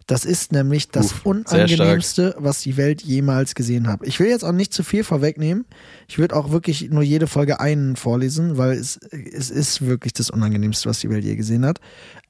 Das 0.06 0.24
ist 0.24 0.52
nämlich 0.52 0.88
das 0.88 1.12
Uff, 1.12 1.26
unangenehmste, 1.26 2.34
was 2.38 2.62
die 2.62 2.78
Welt 2.78 3.02
jemals 3.02 3.54
gesehen 3.54 3.88
hat. 3.88 4.00
Ich 4.04 4.18
will 4.18 4.28
jetzt 4.28 4.42
auch 4.42 4.52
nicht 4.52 4.72
zu 4.72 4.82
viel 4.82 5.04
vorwegnehmen. 5.04 5.66
Ich 6.08 6.18
würde 6.18 6.34
auch 6.34 6.50
wirklich 6.50 6.88
nur 6.88 7.02
jede 7.02 7.26
Folge 7.26 7.60
einen 7.60 7.94
vorlesen, 7.94 8.56
weil 8.56 8.72
es, 8.72 8.96
es 8.96 9.50
ist 9.50 9.84
wirklich 9.84 10.14
das 10.14 10.30
unangenehmste, 10.30 10.88
was 10.88 11.00
die 11.00 11.10
Welt 11.10 11.24
je 11.24 11.36
gesehen 11.36 11.66
hat. 11.66 11.78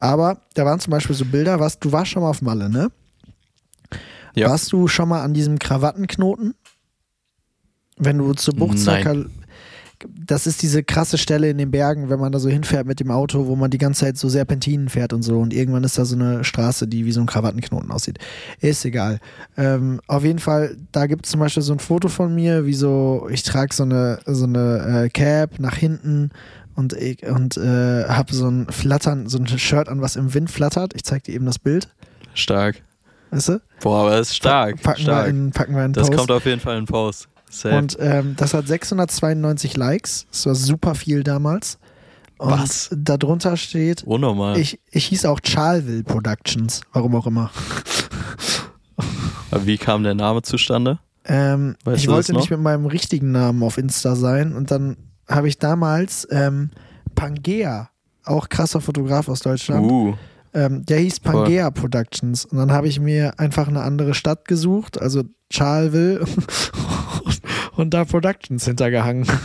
Aber 0.00 0.40
da 0.54 0.64
waren 0.64 0.80
zum 0.80 0.90
Beispiel 0.90 1.14
so 1.14 1.24
Bilder, 1.24 1.60
was 1.60 1.78
du 1.78 1.92
warst 1.92 2.10
schon 2.10 2.22
mal 2.22 2.30
auf 2.30 2.42
Malle, 2.42 2.68
ne? 2.68 2.90
Ja. 4.34 4.50
Warst 4.50 4.72
du 4.72 4.88
schon 4.88 5.08
mal 5.08 5.22
an 5.22 5.34
diesem 5.34 5.58
Krawattenknoten? 5.58 6.54
Wenn 7.96 8.18
du 8.18 8.32
zur 8.34 8.54
Buchtzacker. 8.54 9.26
Das 10.14 10.46
ist 10.46 10.62
diese 10.62 10.84
krasse 10.84 11.18
Stelle 11.18 11.50
in 11.50 11.58
den 11.58 11.72
Bergen, 11.72 12.08
wenn 12.08 12.20
man 12.20 12.30
da 12.30 12.38
so 12.38 12.48
hinfährt 12.48 12.86
mit 12.86 13.00
dem 13.00 13.10
Auto, 13.10 13.48
wo 13.48 13.56
man 13.56 13.72
die 13.72 13.78
ganze 13.78 14.02
Zeit 14.02 14.16
so 14.16 14.28
Serpentinen 14.28 14.88
fährt 14.88 15.12
und 15.12 15.22
so. 15.22 15.40
Und 15.40 15.52
irgendwann 15.52 15.82
ist 15.82 15.98
da 15.98 16.04
so 16.04 16.14
eine 16.14 16.44
Straße, 16.44 16.86
die 16.86 17.04
wie 17.04 17.10
so 17.10 17.20
ein 17.20 17.26
Krawattenknoten 17.26 17.90
aussieht. 17.90 18.20
Ist 18.60 18.84
egal. 18.84 19.18
Ähm, 19.56 20.00
auf 20.06 20.22
jeden 20.22 20.38
Fall, 20.38 20.76
da 20.92 21.06
gibt 21.06 21.26
es 21.26 21.32
zum 21.32 21.40
Beispiel 21.40 21.64
so 21.64 21.72
ein 21.72 21.80
Foto 21.80 22.06
von 22.06 22.32
mir, 22.32 22.64
wie 22.64 22.74
so, 22.74 23.26
ich 23.28 23.42
trage 23.42 23.74
so 23.74 23.82
eine, 23.82 24.20
so 24.24 24.44
eine 24.44 25.06
äh, 25.06 25.08
Cap 25.08 25.58
nach 25.58 25.74
hinten 25.74 26.30
und, 26.76 26.92
und 26.92 27.56
äh, 27.56 28.04
habe 28.04 28.32
so 28.32 28.48
ein 28.48 28.68
Flattern, 28.70 29.28
so 29.28 29.38
ein 29.38 29.48
Shirt 29.48 29.88
an, 29.88 30.00
was 30.00 30.14
im 30.14 30.32
Wind 30.32 30.48
flattert. 30.48 30.94
Ich 30.94 31.02
zeig 31.02 31.24
dir 31.24 31.34
eben 31.34 31.46
das 31.46 31.58
Bild. 31.58 31.88
Stark. 32.34 32.82
Weißt 33.30 33.48
du? 33.50 33.60
Boah, 33.80 34.00
aber 34.02 34.10
das 34.10 34.30
ist 34.30 34.36
stark. 34.36 34.82
Packen, 34.82 35.02
stark. 35.02 35.26
Wir 35.26 35.30
in, 35.30 35.50
packen 35.50 35.74
wir 35.74 35.84
in 35.84 35.92
das 35.92 36.08
Post. 36.08 36.18
kommt 36.18 36.30
auf 36.30 36.44
jeden 36.46 36.60
Fall 36.60 36.78
in 36.78 36.86
Post. 36.86 37.28
Safe. 37.50 37.76
Und 37.76 37.96
ähm, 38.00 38.34
das 38.36 38.54
hat 38.54 38.66
692 38.66 39.76
Likes. 39.76 40.26
Das 40.30 40.46
war 40.46 40.54
super 40.54 40.94
viel 40.94 41.22
damals. 41.22 41.78
Und 42.38 42.50
Was? 42.52 42.88
darunter 42.92 43.56
steht, 43.56 44.04
Unnormal. 44.04 44.58
ich, 44.58 44.80
ich 44.90 45.06
hieß 45.06 45.24
auch 45.24 45.40
Charleville 45.42 46.04
Productions, 46.04 46.82
warum 46.92 47.16
auch 47.16 47.26
immer. 47.26 47.50
Aber 49.50 49.66
wie 49.66 49.76
kam 49.76 50.04
der 50.04 50.14
Name 50.14 50.42
zustande? 50.42 50.98
Ähm, 51.24 51.76
ich 51.80 52.04
das 52.04 52.06
wollte 52.06 52.32
nicht 52.34 52.50
mit 52.50 52.60
meinem 52.60 52.86
richtigen 52.86 53.32
Namen 53.32 53.62
auf 53.64 53.76
Insta 53.76 54.14
sein 54.14 54.54
und 54.54 54.70
dann 54.70 54.96
habe 55.28 55.48
ich 55.48 55.58
damals 55.58 56.26
ähm, 56.30 56.70
Pangea, 57.14 57.90
auch 58.24 58.48
krasser 58.48 58.80
Fotograf 58.80 59.28
aus 59.28 59.40
Deutschland, 59.40 59.84
Uh, 59.90 60.14
ähm, 60.54 60.84
der 60.86 60.98
hieß 60.98 61.18
Voll. 61.18 61.44
Pangea 61.44 61.70
Productions 61.70 62.44
und 62.44 62.58
dann 62.58 62.72
habe 62.72 62.88
ich 62.88 63.00
mir 63.00 63.38
einfach 63.38 63.68
eine 63.68 63.82
andere 63.82 64.14
Stadt 64.14 64.46
gesucht, 64.46 65.00
also 65.00 65.24
Charleville 65.50 66.24
und 67.76 67.94
da 67.94 68.04
Productions 68.04 68.64
hintergehangen. 68.64 69.26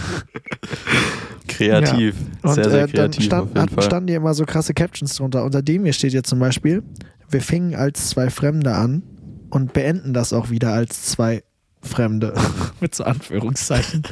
kreativ. 1.47 2.15
Und 2.41 2.53
sehr, 2.55 2.69
sehr 2.69 2.83
äh, 2.83 2.87
dann 2.87 3.11
kreativ 3.11 3.25
stand, 3.25 3.41
auf 3.41 3.47
jeden 3.49 3.61
hatten, 3.61 3.81
standen 3.81 4.07
hier 4.07 4.17
immer 4.17 4.33
so 4.33 4.45
krasse 4.45 4.73
Captions 4.73 5.15
drunter. 5.15 5.43
Unter 5.43 5.61
dem 5.61 5.83
hier 5.83 5.93
steht 5.93 6.13
jetzt 6.13 6.29
zum 6.29 6.39
Beispiel, 6.39 6.83
wir 7.29 7.41
fingen 7.41 7.75
als 7.75 8.09
zwei 8.09 8.29
Fremde 8.29 8.73
an 8.75 9.03
und 9.49 9.73
beenden 9.73 10.13
das 10.13 10.33
auch 10.33 10.49
wieder 10.49 10.73
als 10.73 11.03
zwei 11.03 11.43
Fremde. 11.81 12.33
Mit 12.79 12.95
so 12.95 13.03
Anführungszeichen. 13.03 14.03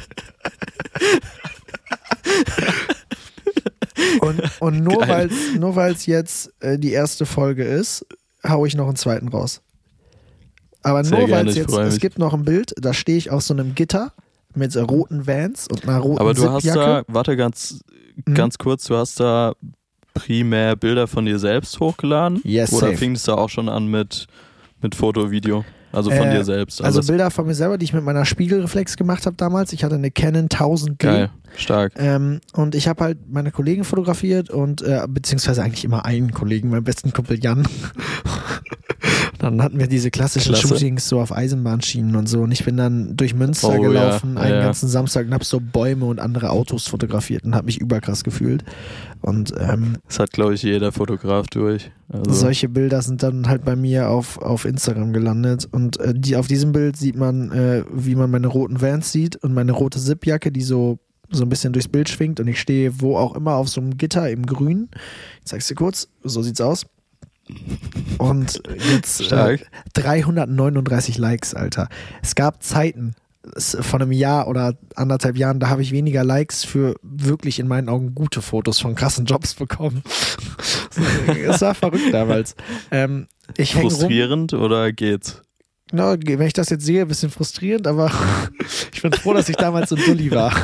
Und, 4.60 4.60
und 4.60 4.82
nur 5.58 5.76
weil 5.76 5.92
es 5.92 6.06
jetzt 6.06 6.52
äh, 6.60 6.78
die 6.78 6.92
erste 6.92 7.26
Folge 7.26 7.64
ist, 7.64 8.06
hau 8.46 8.64
ich 8.66 8.74
noch 8.74 8.86
einen 8.86 8.96
zweiten 8.96 9.28
raus. 9.28 9.60
Aber 10.82 11.04
Sehr 11.04 11.18
nur 11.18 11.30
weil 11.30 11.48
es 11.48 11.54
jetzt, 11.54 11.72
es 11.72 12.00
gibt 12.00 12.18
noch 12.18 12.34
ein 12.34 12.44
Bild, 12.44 12.72
da 12.80 12.92
stehe 12.92 13.16
ich 13.18 13.30
auf 13.30 13.42
so 13.42 13.54
einem 13.54 13.74
Gitter 13.74 14.12
mit 14.54 14.72
so 14.72 14.82
roten 14.84 15.26
Vans 15.26 15.68
und 15.68 15.88
einer 15.88 15.98
roten 15.98 16.20
Aber 16.20 16.34
du 16.34 16.50
hast 16.50 16.66
da, 16.66 17.04
warte 17.08 17.36
ganz, 17.36 17.80
Mhm. 18.26 18.34
ganz 18.34 18.58
kurz, 18.58 18.84
du 18.84 18.96
hast 18.96 19.18
da 19.20 19.54
primär 20.12 20.76
Bilder 20.76 21.06
von 21.06 21.24
dir 21.24 21.38
selbst 21.38 21.80
hochgeladen? 21.80 22.40
Yes, 22.44 22.70
Oder 22.72 22.88
safe. 22.88 22.98
fing 22.98 23.12
es 23.14 23.22
da 23.22 23.34
auch 23.34 23.48
schon 23.48 23.68
an 23.70 23.86
mit, 23.86 24.26
mit 24.82 24.94
Foto, 24.94 25.30
Video? 25.30 25.64
Also 25.92 26.10
von 26.10 26.28
Äh, 26.28 26.36
dir 26.36 26.44
selbst. 26.44 26.82
Also 26.82 26.98
alles. 26.98 27.06
Bilder 27.06 27.30
von 27.30 27.46
mir 27.46 27.54
selber, 27.54 27.78
die 27.78 27.84
ich 27.84 27.92
mit 27.92 28.02
meiner 28.02 28.24
Spiegelreflex 28.24 28.96
gemacht 28.96 29.26
habe 29.26 29.36
damals. 29.36 29.72
Ich 29.72 29.84
hatte 29.84 29.94
eine 29.94 30.10
Canon 30.10 30.48
1000D. 30.48 30.96
Geil, 30.98 31.30
stark. 31.56 31.92
Ähm, 31.96 32.40
und 32.54 32.74
ich 32.74 32.88
habe 32.88 33.04
halt 33.04 33.18
meine 33.30 33.50
Kollegen 33.50 33.84
fotografiert 33.84 34.50
und 34.50 34.82
äh, 34.82 35.02
beziehungsweise 35.08 35.62
eigentlich 35.62 35.84
immer 35.84 36.04
einen 36.04 36.32
Kollegen, 36.32 36.70
meinen 36.70 36.84
besten 36.84 37.12
Kumpel 37.12 37.38
Jan. 37.42 37.62
dann 39.42 39.60
hatten 39.60 39.78
wir 39.78 39.88
diese 39.88 40.10
klassischen 40.10 40.54
Klasse. 40.54 40.68
Shootings 40.68 41.08
so 41.08 41.20
auf 41.20 41.32
Eisenbahnschienen 41.32 42.14
und 42.14 42.28
so. 42.28 42.42
Und 42.42 42.52
ich 42.52 42.64
bin 42.64 42.76
dann 42.76 43.16
durch 43.16 43.34
Münster 43.34 43.70
Oh, 43.70 43.72
ja, 43.72 43.78
gelaufen, 43.78 44.38
einen 44.38 44.54
ja. 44.54 44.62
ganzen 44.62 44.88
Samstag 44.88 45.26
und 45.26 45.34
habe 45.34 45.44
so 45.44 45.60
Bäume 45.60 46.04
und 46.06 46.20
andere 46.20 46.50
Autos 46.50 46.86
fotografiert 46.86 47.44
und 47.44 47.54
habe 47.54 47.66
mich 47.66 47.80
überkrass 47.80 48.22
gefühlt. 48.22 48.64
Und 49.20 49.52
ähm, 49.58 49.98
Das 50.06 50.20
hat, 50.20 50.30
glaube 50.30 50.54
ich, 50.54 50.62
jeder 50.62 50.92
Fotograf 50.92 51.48
durch. 51.48 51.90
Also, 52.08 52.32
solche 52.32 52.68
Bilder 52.68 53.02
sind 53.02 53.22
dann 53.22 53.48
halt 53.48 53.64
bei 53.64 53.74
mir 53.74 54.10
auf, 54.10 54.38
auf 54.38 54.64
Instagram 54.64 55.12
gelandet. 55.12 55.68
Und 55.70 55.98
äh, 55.98 56.14
die, 56.16 56.36
auf 56.36 56.46
diesem 56.46 56.72
Bild 56.72 56.96
sieht 56.96 57.16
man, 57.16 57.50
äh, 57.50 57.84
wie 57.92 58.14
man 58.14 58.30
meine 58.30 58.46
roten 58.46 58.80
Vans 58.80 59.10
sieht 59.10 59.36
und 59.36 59.54
meine 59.54 59.72
rote 59.72 59.98
Zipjacke, 59.98 60.52
die 60.52 60.62
so, 60.62 60.98
so 61.30 61.42
ein 61.44 61.48
bisschen 61.48 61.72
durchs 61.72 61.88
Bild 61.88 62.08
schwingt. 62.08 62.38
Und 62.38 62.46
ich 62.46 62.60
stehe 62.60 63.00
wo 63.00 63.16
auch 63.16 63.34
immer 63.34 63.54
auf 63.54 63.68
so 63.68 63.80
einem 63.80 63.96
Gitter 63.96 64.30
im 64.30 64.46
Grün. 64.46 64.88
Ich 65.40 65.46
zeig's 65.46 65.66
dir 65.66 65.74
kurz. 65.74 66.08
So 66.22 66.42
sieht's 66.42 66.60
aus. 66.60 66.86
Und 68.18 68.62
jetzt 68.90 69.20
äh, 69.20 69.24
Stark. 69.24 69.70
339 69.94 71.18
Likes, 71.18 71.54
Alter. 71.54 71.88
Es 72.22 72.34
gab 72.34 72.62
Zeiten 72.62 73.14
von 73.58 74.00
einem 74.00 74.12
Jahr 74.12 74.46
oder 74.46 74.74
anderthalb 74.94 75.36
Jahren, 75.36 75.58
da 75.58 75.68
habe 75.68 75.82
ich 75.82 75.90
weniger 75.90 76.22
Likes 76.22 76.64
für 76.64 76.94
wirklich 77.02 77.58
in 77.58 77.66
meinen 77.66 77.88
Augen 77.88 78.14
gute 78.14 78.40
Fotos 78.40 78.78
von 78.78 78.94
krassen 78.94 79.26
Jobs 79.26 79.54
bekommen. 79.54 80.02
Es 81.48 81.62
war 81.62 81.74
verrückt 81.74 82.12
damals. 82.12 82.54
Ähm, 82.90 83.26
ich 83.56 83.74
hänge 83.74 83.84
rum. 83.84 83.92
frustrierend 83.92 84.52
oder 84.52 84.92
geht's? 84.92 85.40
Na, 85.90 86.16
wenn 86.22 86.46
ich 86.46 86.52
das 86.52 86.68
jetzt 86.68 86.84
sehe, 86.84 87.02
ein 87.02 87.08
bisschen 87.08 87.30
frustrierend, 87.30 87.86
aber 87.86 88.10
ich 88.92 89.00
bin 89.00 89.12
froh, 89.12 89.32
dass 89.32 89.48
ich 89.48 89.56
damals 89.56 89.88
so 89.88 89.96
dulli 89.96 90.30
war. 90.30 90.54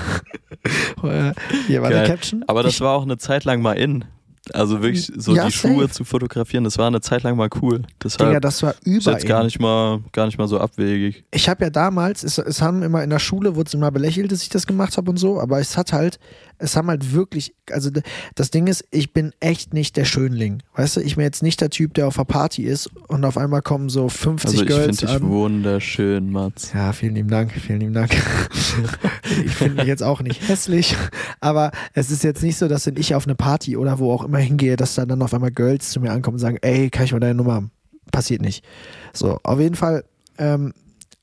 Äh, 1.05 1.33
Hier 1.67 1.81
war 1.81 1.91
Geil. 1.91 2.01
der 2.01 2.09
Caption. 2.09 2.45
Aber 2.49 2.63
das 2.63 2.75
ich, 2.75 2.81
war 2.81 2.95
auch 2.95 3.05
eine 3.05 3.17
Zeit 3.17 3.45
lang 3.45 3.63
mal 3.63 3.75
in. 3.75 4.05
Also 4.55 4.83
wirklich 4.83 5.11
so 5.17 5.35
Ja, 5.35 5.47
die 5.47 5.53
Schuhe 5.53 5.83
safe. 5.83 5.91
zu 5.91 6.05
fotografieren, 6.05 6.65
das 6.65 6.79
war 6.79 6.87
eine 6.87 7.01
Zeit 7.01 7.23
lang 7.23 7.37
mal 7.37 7.49
cool. 7.63 7.83
Deshalb 8.03 8.29
Digga, 8.31 8.41
das 8.41 8.63
war 8.63 8.75
ist 8.85 9.07
jetzt 9.07 9.27
gar 9.27 9.45
nicht 9.45 9.61
mal, 9.61 10.01
gar 10.13 10.27
nicht 10.27 10.39
mal 10.39 10.49
so 10.49 10.59
abwegig. 10.59 11.25
ich 11.31 11.49
habe 11.49 11.65
ja 11.65 11.71
damals, 11.71 12.23
es, 12.25 12.39
es 12.39 12.61
haben 12.63 12.83
immer 12.83 13.03
in 13.03 13.11
der 13.11 13.19
Schule, 13.19 13.57
wurde 13.57 13.69
es 13.69 13.75
immer 13.75 13.91
belächelt, 13.91 14.31
dass 14.33 14.43
ich 14.43 14.49
das 14.49 14.67
gemacht 14.67 14.97
habe 14.97 15.11
und 15.11 15.17
so, 15.17 15.41
aber 15.41 15.59
es 15.61 15.77
hat 15.77 15.93
halt, 15.93 16.19
es 16.59 16.77
haben 16.77 16.89
halt 16.89 17.13
wirklich, 17.13 17.55
also 17.71 17.91
das 18.35 18.51
Ding 18.51 18.67
ist, 18.67 18.85
ich 18.91 19.13
bin 19.13 19.33
echt 19.41 19.75
nicht 19.75 19.97
der 19.97 20.05
Schönling. 20.05 20.63
Weißt 20.75 20.97
du, 20.97 21.01
ich 21.01 21.17
bin 21.17 21.25
jetzt 21.25 21.43
nicht 21.43 21.61
der 21.61 21.71
Typ, 21.71 21.95
der 21.95 22.09
auf 22.09 22.17
der 22.17 22.25
Party 22.25 22.65
ist 22.65 22.91
und 23.09 23.25
auf 23.25 23.39
einmal 23.39 23.63
kommen 23.63 23.89
so 23.89 24.09
50 24.09 24.51
Also 24.51 24.63
ich 24.63 24.69
Girls 24.69 25.01
finde 25.01 25.19
dich 25.19 25.23
wunderschön, 25.23 26.31
Mats. 26.31 26.73
Ja, 26.73 26.93
vielen 26.93 27.15
lieben 27.15 27.29
Dank, 27.29 27.53
vielen 27.53 27.81
lieben 27.81 27.95
Dank. 27.95 28.11
ich 29.45 29.53
finde 29.53 29.77
mich 29.77 29.87
jetzt 29.87 30.03
auch 30.03 30.21
nicht 30.21 30.49
hässlich, 30.49 30.97
aber 31.41 31.71
es 31.95 32.11
ist 32.11 32.25
jetzt 32.25 32.43
nicht 32.43 32.59
so, 32.59 32.69
dass 32.69 32.87
wenn 32.87 32.97
ich 32.97 33.15
auf 33.15 33.27
eine 33.27 33.35
Party 33.35 33.77
oder 33.77 33.99
wo 33.99 34.13
auch 34.13 34.25
immer 34.25 34.39
hingehe, 34.39 34.77
dass 34.77 34.95
da 34.95 35.07
dann 35.07 35.23
auf 35.23 35.33
einmal 35.33 35.53
Girls 35.53 35.91
zu 35.91 36.01
mir 36.01 36.13
ankommen 36.13 36.35
und 36.35 36.41
sagen, 36.41 36.59
ey, 36.63 36.91
kann 36.91 37.05
ich 37.05 37.13
mal 37.13 37.21
deine 37.21 37.35
Nummer 37.35 37.55
haben? 37.55 37.71
Passiert 38.11 38.43
nicht. 38.43 38.65
So, 39.13 39.39
auf 39.43 39.61
jeden 39.61 39.75
Fall, 39.75 40.05
ähm, 40.39 40.73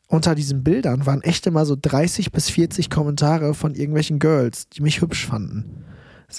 unter 0.07 0.35
diesen 0.35 0.63
Bildern 0.63 1.05
waren 1.05 1.21
echt 1.21 1.47
immer 1.47 1.65
so 1.65 1.75
30 1.79 2.31
bis 2.31 2.49
40 2.49 2.89
Kommentare 2.89 3.53
von 3.53 3.73
irgendwelchen 3.73 4.19
Girls, 4.19 4.69
die 4.69 4.81
mich 4.81 5.01
hübsch 5.01 5.25
fanden. 5.25 5.85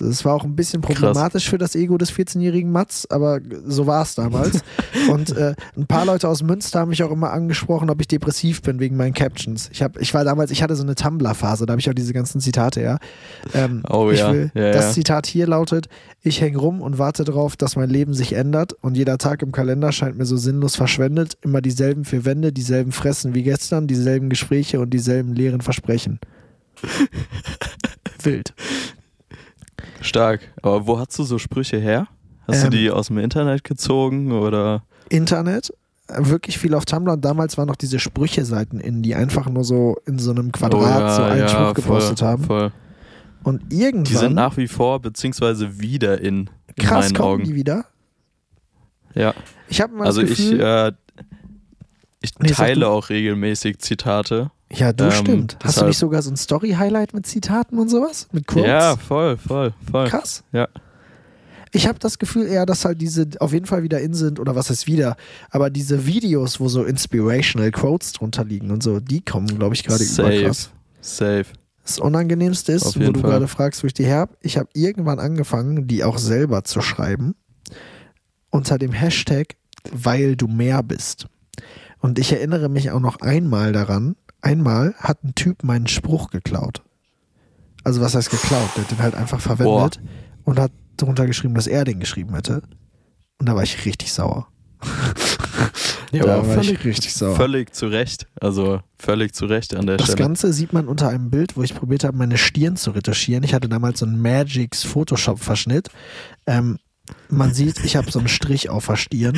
Es 0.01 0.25
war 0.25 0.35
auch 0.35 0.45
ein 0.45 0.57
bisschen 0.57 0.83
Krass. 0.83 0.95
problematisch 0.95 1.49
für 1.49 1.59
das 1.59 1.75
Ego 1.75 1.99
des 1.99 2.13
14-jährigen 2.13 2.71
Mats, 2.71 3.11
aber 3.11 3.41
so 3.67 3.87
war 3.87 4.03
es 4.03 4.15
damals. 4.15 4.61
Und 5.11 5.37
äh, 5.37 5.55
ein 5.77 5.87
paar 5.87 6.05
Leute 6.05 6.29
aus 6.29 6.43
Münster 6.43 6.81
haben 6.81 6.91
mich 6.91 7.03
auch 7.03 7.11
immer 7.11 7.33
angesprochen, 7.33 7.91
ob 7.91 8.01
ich 8.01 8.09
depressiv 8.09 8.63
bin 8.63 8.81
wegen 8.81 8.97
meinen 8.97 9.15
Captions. 9.15 9.69
Ich, 9.73 9.83
hab, 9.83 10.01
ich 10.01 10.13
war 10.15 10.25
damals, 10.25 10.51
ich 10.51 10.63
hatte 10.63 10.77
so 10.77 10.83
eine 10.83 10.95
Tumblr-Phase, 10.95 11.67
da 11.67 11.73
habe 11.73 11.81
ich 11.81 11.89
auch 11.89 11.95
diese 11.95 12.13
ganzen 12.13 12.41
Zitate, 12.41 12.83
ja. 12.83 12.99
Ähm, 13.55 13.83
Oh 13.89 14.11
ich 14.11 14.21
ja, 14.21 14.33
will, 14.33 14.51
ja, 14.55 14.73
das 14.73 14.87
ja. 14.87 14.93
Zitat 14.93 15.27
hier 15.27 15.47
lautet: 15.47 15.89
Ich 16.23 16.41
hänge 16.41 16.59
rum 16.59 16.81
und 16.81 16.99
warte 16.99 17.25
darauf, 17.25 17.57
dass 17.57 17.77
mein 17.77 17.91
Leben 17.91 18.15
sich 18.15 18.33
ändert 18.33 18.73
und 18.73 18.97
jeder 18.97 19.19
Tag 19.19 19.43
im 19.43 19.53
Kalender 19.53 19.93
scheint 19.93 20.19
mir 20.19 20.27
so 20.27 20.37
sinnlos 20.37 20.77
verschwendet. 20.77 21.39
Immer 21.43 21.61
dieselben 21.61 22.05
vier 22.05 22.25
Wände, 22.25 22.53
dieselben 22.53 22.93
Fressen 22.93 23.35
wie 23.35 23.43
gestern, 23.43 23.87
dieselben 23.87 24.29
Gespräche 24.29 24.81
und 24.81 24.91
dieselben 24.91 25.35
leeren 25.35 25.61
Versprechen. 25.61 26.21
Wild. 28.23 28.55
Stark. 30.01 30.41
Aber 30.63 30.87
wo 30.87 30.99
hast 30.99 31.19
du 31.19 31.25
so 31.25 31.39
Sprüche 31.39 31.79
her? 31.79 32.07
Hast 32.47 32.65
Ähm, 32.65 32.71
du 32.71 32.77
die 32.77 32.91
aus 32.91 33.09
dem 33.09 33.19
Internet 33.19 33.65
gezogen 33.65 34.33
oder? 34.33 34.83
Internet, 35.09 35.73
wirklich 36.09 36.59
viel 36.59 36.75
auf 36.75 36.85
Tumblr 36.85 37.13
und 37.13 37.25
damals 37.25 37.59
waren 37.59 37.67
noch 37.69 37.77
diese 37.77 37.99
Sprüche-Seiten 37.99 38.79
in, 38.81 39.03
die 39.03 39.15
einfach 39.15 39.49
nur 39.49 39.65
so 39.65 39.97
in 40.07 40.19
so 40.19 40.31
einem 40.31 40.53
Quadrat 40.53 41.17
so 41.17 41.23
einen 41.23 41.49
Spruch 41.49 41.75
gepostet 41.75 42.15
Oh 42.15 42.17
voll, 42.19 42.29
haben. 42.29 42.45
Voll. 42.45 42.73
Und 43.43 43.73
irgendwann, 43.73 44.05
Die 44.05 44.15
sind 44.15 44.35
nach 44.35 44.57
wie 44.57 44.67
vor 44.69 45.01
beziehungsweise 45.01 45.81
wieder 45.81 46.21
in, 46.21 46.51
in 46.77 46.85
krass 46.85 47.15
kommen 47.15 47.27
Augen. 47.35 47.45
die 47.45 47.55
wieder. 47.55 47.85
Ja. 49.15 49.35
Ich 49.69 49.81
habe 49.81 49.95
mal 49.95 50.07
Also 50.07 50.21
das 50.23 50.31
ich, 50.33 50.37
Gefühl, 50.39 50.61
äh, 50.61 50.93
ich 52.21 52.33
Nee, 52.41 52.49
teile 52.51 52.81
du. 52.81 52.89
auch 52.89 53.09
regelmäßig 53.09 53.79
Zitate. 53.79 54.51
Ja, 54.73 54.93
du 54.93 55.05
ähm, 55.05 55.11
stimmt. 55.13 55.59
Hast 55.63 55.81
du 55.81 55.87
nicht 55.87 55.99
sogar 55.99 56.23
so 56.23 56.31
ein 56.31 56.37
Story-Highlight 56.37 57.15
mit 57.15 57.27
Zitaten 57.27 57.79
und 57.79 57.89
sowas? 57.89 58.29
Mit 58.33 58.47
Quotes? 58.47 58.69
Ja, 58.69 58.97
voll, 58.97 59.37
voll, 59.37 59.73
voll. 59.91 60.09
Krass. 60.09 60.43
Ja. 60.53 60.69
Ich 61.73 61.87
habe 61.87 61.99
das 61.99 62.19
Gefühl 62.19 62.47
eher, 62.47 62.65
dass 62.65 62.85
halt 62.85 63.01
diese 63.01 63.29
auf 63.39 63.53
jeden 63.53 63.67
Fall 63.67 63.83
wieder 63.83 64.01
in 64.01 64.15
sind 64.15 64.41
oder 64.41 64.55
was 64.55 64.71
heißt 64.71 64.87
wieder, 64.87 65.17
aber 65.51 65.69
diese 65.69 66.07
Videos, 66.07 66.59
wo 66.59 66.69
so 66.69 66.85
inspirational 66.85 67.71
Quotes 67.71 68.13
drunter 68.13 68.45
liegen 68.45 68.71
und 68.71 68.83
so, 68.83 68.99
die 68.99 69.21
kommen, 69.21 69.47
glaube 69.47 69.75
ich, 69.75 69.85
gerade 69.85 70.03
Safe. 70.03 70.37
überkrass. 70.37 70.71
Safe. 71.01 71.47
Das 71.83 71.99
Unangenehmste 71.99 72.73
ist, 72.73 72.99
wo 72.99 73.13
du 73.13 73.21
Fall. 73.21 73.31
gerade 73.31 73.49
fragst, 73.49 73.83
wo 73.83 73.87
ich 73.87 73.95
die 73.95 74.05
her 74.05 74.21
hab, 74.21 74.37
ich 74.41 74.57
habe 74.57 74.69
irgendwann 74.73 75.21
angefangen, 75.21 75.87
die 75.87 76.03
auch 76.03 76.19
selber 76.19 76.65
zu 76.65 76.81
schreiben 76.81 77.37
unter 78.51 78.79
dem 78.79 78.93
Hashtag, 78.93 79.57
weil 79.93 80.35
du 80.35 80.49
mehr 80.49 80.83
bist. 80.83 81.27
Und 82.01 82.19
ich 82.19 82.33
erinnere 82.33 82.69
mich 82.69 82.91
auch 82.91 83.01
noch 83.01 83.21
einmal 83.21 83.73
daran, 83.73 84.17
einmal 84.47 84.95
hat 84.99 85.25
ein 85.25 85.35
Typ 85.35 85.65
meinen 85.65 85.89
Spruch 85.89 86.31
geklaut. 86.31 86.83
Also 87.83 88.01
was 88.01 88.15
heißt 88.15 88.31
geklaut? 88.31 88.71
Der 88.77 88.85
hat 88.85 88.91
den 88.91 88.99
halt 88.99 89.15
einfach 89.15 89.41
verwendet 89.41 90.01
und 90.45 90.59
hat 90.59 90.71
darunter 90.97 91.27
geschrieben, 91.27 91.55
dass 91.55 91.67
er 91.67 91.85
den 91.85 91.99
geschrieben 91.99 92.35
hätte. 92.35 92.63
Und 93.39 93.49
da 93.49 93.57
war 93.57 93.65
ich 93.65 93.85
richtig 93.85 94.13
sauer. 94.13 94.49
Ja, 96.13 96.23
da 96.27 96.47
war 96.47 96.59
ich 96.59 96.67
völlig, 96.67 96.85
richtig 96.85 97.15
sauer. 97.15 97.35
völlig 97.37 97.75
zu 97.75 97.89
Recht. 97.89 98.29
Also 98.41 98.81
völlig 98.99 99.35
zu 99.35 99.47
Recht 99.47 99.75
an 99.75 99.87
der 99.87 99.97
Das 99.97 100.07
Stelle. 100.07 100.19
Ganze 100.19 100.53
sieht 100.53 100.73
man 100.73 100.87
unter 100.87 101.09
einem 101.09 101.31
Bild, 101.31 101.57
wo 101.57 101.63
ich 101.63 101.75
probiert 101.75 102.05
habe, 102.05 102.17
meine 102.17 102.39
Stirn 102.39 102.77
zu 102.77 102.93
retuschieren. 102.93 103.43
Ich 103.43 103.53
hatte 103.53 103.69
damals 103.69 103.99
so 103.99 104.07
einen 104.07 104.21
Magix 104.23 104.85
Photoshop-Verschnitt. 104.85 105.91
Ähm, 106.47 106.79
man 107.29 107.53
sieht, 107.53 107.85
ich 107.85 107.97
habe 107.97 108.11
so 108.11 108.21
einen 108.21 108.29
Strich 108.29 108.71
auf 108.71 108.87
der 108.87 108.97
Stirn, 108.97 109.37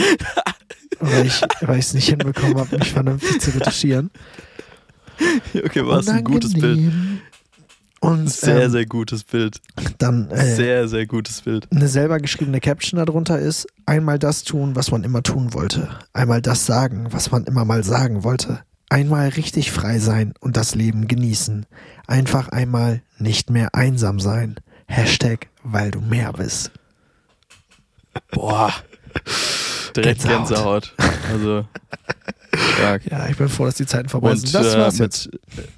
ich 1.25 1.43
weil 1.63 1.79
ich 1.79 1.87
es 1.87 1.95
nicht 1.95 2.09
hinbekommen 2.09 2.59
habe, 2.59 2.79
mich 2.79 2.93
vernünftig 2.93 3.41
zu 3.41 3.51
retuschieren. 3.51 4.11
okay, 5.65 5.87
war 5.87 6.01
es 6.01 6.09
ein 6.09 6.25
gutes 6.25 6.55
Bild. 6.55 6.93
Und 8.01 8.31
Sehr, 8.31 8.63
ähm, 8.63 8.71
sehr 8.71 8.87
gutes 8.87 9.25
Bild. 9.25 9.61
dann 9.99 10.31
äh, 10.31 10.55
Sehr, 10.55 10.87
sehr 10.89 11.07
gutes 11.07 11.43
Bild. 11.43 11.67
eine 11.73 11.89
selber 11.89 12.19
geschriebene 12.19 12.61
Caption 12.61 12.99
darunter 13.05 13.39
ist, 13.41 13.67
einmal 13.87 14.21
das 14.21 14.45
tun, 14.45 14.77
was 14.77 14.93
man 14.93 15.03
immer 15.03 15.23
tun 15.25 15.53
wollte. 15.53 15.89
Einmal 16.13 16.41
das 16.41 16.65
sagen, 16.65 17.09
was 17.11 17.33
man 17.33 17.45
immer 17.45 17.65
mal 17.65 17.83
sagen 17.83 18.23
wollte. 18.23 18.61
Einmal 18.89 19.29
richtig 19.31 19.73
frei 19.73 19.99
sein 19.99 20.33
und 20.41 20.57
das 20.57 20.75
Leben 20.75 21.09
genießen. 21.09 21.67
Einfach 22.07 22.49
einmal 22.49 23.03
nicht 23.19 23.51
mehr 23.51 23.75
einsam 23.75 24.21
sein. 24.21 24.57
Hashtag, 24.87 25.49
weil 25.65 25.91
du 25.91 26.01
mehr 26.01 26.33
bist. 26.33 26.71
Boah. 28.31 28.73
Direkt 29.97 30.23
Gänsehaut. 30.23 30.95
Gänsehaut. 30.97 31.33
Also, 31.33 31.65
stark. 32.75 33.07
Ja, 33.11 33.29
ich 33.29 33.37
bin 33.37 33.49
froh, 33.49 33.67
dass 33.67 33.77
die 33.77 33.87
Zeiten 33.87 34.09
vorbei 34.09 34.33
Und 34.33 34.39
sind. 34.39 34.55
Das 34.55 34.75
äh, 34.75 34.79
war's 34.79 34.99
jetzt. 34.99 35.31
mit, 35.57 35.69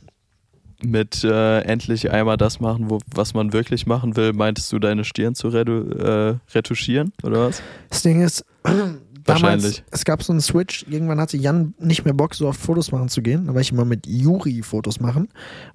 mit 0.82 1.24
äh, 1.24 1.60
endlich 1.60 2.10
einmal 2.10 2.36
das 2.36 2.60
machen, 2.60 2.90
wo, 2.90 2.98
was 3.14 3.34
man 3.34 3.52
wirklich 3.52 3.86
machen 3.86 4.16
will, 4.16 4.32
meintest 4.32 4.72
du 4.72 4.78
deine 4.78 5.04
Stirn 5.04 5.34
zu 5.34 5.48
redu 5.48 5.90
äh, 5.90 6.36
retuschieren, 6.54 7.12
oder 7.22 7.48
was? 7.48 7.62
Das 7.90 8.02
Ding 8.02 8.22
ist, 8.22 8.44
damals, 8.64 8.98
Wahrscheinlich. 9.26 9.84
es 9.90 10.04
gab 10.04 10.22
so 10.22 10.32
einen 10.32 10.40
Switch, 10.40 10.86
irgendwann 10.88 11.20
hatte 11.20 11.36
Jan 11.36 11.74
nicht 11.78 12.04
mehr 12.04 12.14
Bock, 12.14 12.34
so 12.34 12.48
oft 12.48 12.60
Fotos 12.60 12.92
machen 12.92 13.08
zu 13.08 13.22
gehen. 13.22 13.46
Da 13.46 13.54
war 13.54 13.60
ich 13.60 13.72
immer 13.72 13.84
mit 13.84 14.06
Juri 14.06 14.62
Fotos 14.62 15.00
machen. 15.00 15.28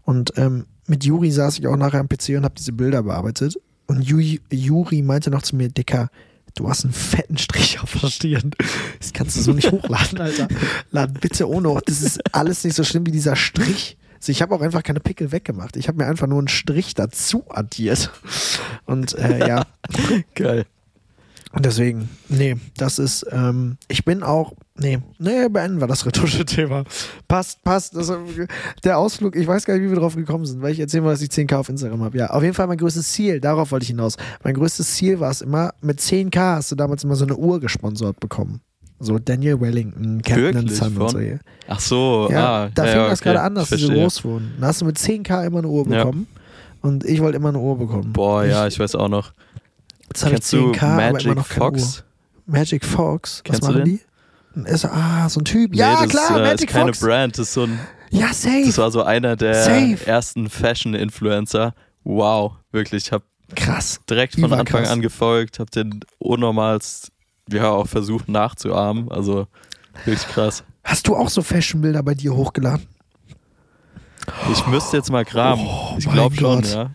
Und 0.03 0.33
ähm, 0.37 0.65
mit 0.87 1.03
Juri 1.03 1.31
saß 1.31 1.59
ich 1.59 1.67
auch 1.67 1.77
nachher 1.77 1.99
am 1.99 2.09
PC 2.09 2.29
und 2.29 2.43
habe 2.43 2.55
diese 2.55 2.73
Bilder 2.73 3.03
bearbeitet. 3.03 3.55
Und 3.87 4.01
Juri, 4.01 4.41
Juri 4.51 5.01
meinte 5.01 5.29
noch 5.29 5.43
zu 5.43 5.55
mir, 5.55 5.69
Dicker, 5.69 6.09
du 6.55 6.69
hast 6.69 6.83
einen 6.85 6.93
fetten 6.93 7.37
Strich 7.37 7.79
auf 7.81 7.93
der 7.99 8.07
Stirn. 8.07 8.51
Das 8.99 9.13
kannst 9.13 9.37
du 9.37 9.41
so 9.41 9.53
nicht 9.53 9.71
hochladen, 9.71 10.19
Alter. 10.21 10.47
Lad 10.91 11.19
bitte 11.21 11.47
ohne. 11.49 11.79
Das 11.85 12.01
ist 12.01 12.19
alles 12.33 12.63
nicht 12.63 12.75
so 12.75 12.83
schlimm 12.83 13.05
wie 13.05 13.11
dieser 13.11 13.35
Strich. 13.35 13.97
Also 14.15 14.31
ich 14.31 14.41
habe 14.41 14.55
auch 14.55 14.61
einfach 14.61 14.81
keine 14.81 14.99
Pickel 15.01 15.31
weggemacht. 15.31 15.77
Ich 15.77 15.87
habe 15.87 15.99
mir 15.99 16.07
einfach 16.07 16.27
nur 16.27 16.39
einen 16.39 16.47
Strich 16.47 16.95
dazu 16.95 17.43
addiert. 17.49 18.11
Und 18.85 19.13
äh, 19.17 19.47
ja, 19.47 19.65
Geil. 20.33 20.65
und 21.51 21.65
deswegen, 21.65 22.09
nee, 22.29 22.55
das 22.77 22.97
ist, 22.97 23.25
ähm, 23.31 23.77
ich 23.87 24.03
bin 24.05 24.23
auch, 24.23 24.53
nee, 24.77 24.99
nee, 25.19 25.47
beenden 25.49 25.79
wir 25.79 25.87
das 25.87 26.05
Retusche-Thema. 26.05 26.83
Passt, 27.27 27.63
passt. 27.63 27.95
Das, 27.95 28.11
der 28.83 28.97
Ausflug, 28.97 29.35
ich 29.35 29.47
weiß 29.47 29.65
gar 29.65 29.75
nicht, 29.75 29.83
wie 29.83 29.89
wir 29.89 29.97
drauf 29.99 30.15
gekommen 30.15 30.45
sind, 30.45 30.61
weil 30.61 30.71
ich 30.73 30.79
erzähle 30.79 31.03
mal, 31.03 31.11
dass 31.11 31.21
ich 31.21 31.29
10k 31.29 31.55
auf 31.55 31.69
Instagram 31.69 32.03
habe. 32.03 32.17
Ja, 32.17 32.27
auf 32.31 32.43
jeden 32.43 32.53
Fall 32.53 32.67
mein 32.67 32.77
größtes 32.77 33.11
Ziel, 33.11 33.39
darauf 33.39 33.71
wollte 33.71 33.83
ich 33.83 33.89
hinaus. 33.89 34.17
Mein 34.43 34.53
größtes 34.53 34.95
Ziel 34.95 35.19
war 35.19 35.31
es 35.31 35.41
immer, 35.41 35.73
mit 35.81 35.99
10k 35.99 36.37
hast 36.55 36.71
du 36.71 36.75
damals 36.75 37.03
immer 37.03 37.15
so 37.15 37.25
eine 37.25 37.35
Uhr 37.35 37.59
gesponsert 37.59 38.19
bekommen. 38.19 38.61
So 38.99 39.19
Daniel 39.19 39.59
Wellington, 39.59 40.21
Captain? 40.21 40.69
Sun 40.69 40.97
und 40.97 41.09
so. 41.09 41.19
Ja, 41.19 41.37
Ach 41.67 41.79
so, 41.79 42.29
ja 42.31 42.63
ah, 42.65 42.69
da 42.73 42.85
ja, 42.85 42.91
fing 42.91 43.01
ja, 43.01 43.09
das 43.09 43.19
okay. 43.21 43.29
gerade 43.29 43.41
an, 43.41 43.55
dass 43.55 43.71
Ich 43.71 43.81
verstehe. 43.81 44.01
groß 44.03 44.23
wurden. 44.23 44.53
Da 44.61 44.67
hast 44.67 44.81
du 44.81 44.85
mit 44.85 44.97
10k 44.97 45.45
immer 45.47 45.57
eine 45.59 45.67
Uhr 45.67 45.85
Ja. 45.89 45.97
bekommen. 46.05 46.27
Und 46.81 47.03
ich 47.03 47.19
wollte 47.21 47.37
immer 47.37 47.49
eine 47.49 47.59
Uhr 47.59 47.77
bekommen. 47.77 48.13
Boah, 48.13 48.45
ja, 48.45 48.67
ich 48.67 48.79
weiß 48.79 48.95
auch 48.95 49.09
noch. 49.09 49.33
Jetzt 50.07 50.23
habe 50.23 50.35
ich 50.35 50.41
Kennst 50.41 50.53
du 50.53 50.71
10k, 50.71 50.83
aber 50.83 51.01
immer 51.03 51.11
Magic 51.13 51.35
noch 51.35 51.49
keine 51.49 51.65
Uhr. 51.65 51.71
Fox? 51.71 52.03
Magic 52.45 52.85
Fox. 52.85 53.37
Was 53.37 53.43
Kennst 53.43 53.61
du 53.63 53.67
machen 53.67 53.77
den? 53.83 53.85
die? 53.85 53.99
S 54.63 54.85
ah, 54.85 55.27
so 55.29 55.41
ein 55.41 55.45
Typ. 55.45 55.75
ja, 55.75 56.01
nee, 56.01 56.07
das 56.07 56.09
klar, 56.09 56.39
äh, 56.39 56.43
Magic 56.43 56.69
ist 56.69 56.73
keine 56.73 56.85
Fox. 56.93 56.99
Brand, 56.99 57.37
das 57.37 57.47
ist 57.47 57.53
so 57.53 57.63
ein, 57.63 57.79
Ja, 58.09 58.33
safe. 58.33 58.63
das 58.65 58.77
war 58.77 58.91
so 58.91 59.03
einer 59.03 59.35
der 59.35 59.55
Safe. 59.63 59.97
ersten 60.05 60.49
Fashion-Influencer. 60.49 61.73
Wow, 62.03 62.53
wirklich, 62.71 63.05
ich 63.07 63.11
habe 63.11 63.23
Krass. 63.55 63.99
direkt 64.09 64.39
von. 64.39 64.51
Anfang 64.53 64.85
an 64.85 65.01
gefolgt, 65.01 65.59
habe 65.59 65.69
den 65.71 65.99
unnormalst, 66.19 67.11
ja, 67.51 67.69
auch 67.69 67.87
versucht 67.87 68.29
nachzuahmen, 68.29 69.11
also 69.11 69.47
wirklich 70.05 70.27
krass. 70.27 70.63
Hast 70.83 71.07
du 71.07 71.15
auch 71.15 71.29
so 71.29 71.41
Fashion-Bilder 71.41 72.03
bei 72.03 72.13
dir 72.13 72.33
hochgeladen? 72.35 72.85
Ich 74.51 74.65
müsste 74.67 74.97
jetzt 74.97 75.11
mal 75.11 75.25
kramen. 75.25 75.65
Oh 75.67 75.95
ich 75.97 76.09
glaube 76.09 76.35
schon, 76.35 76.63
ja. 76.63 76.91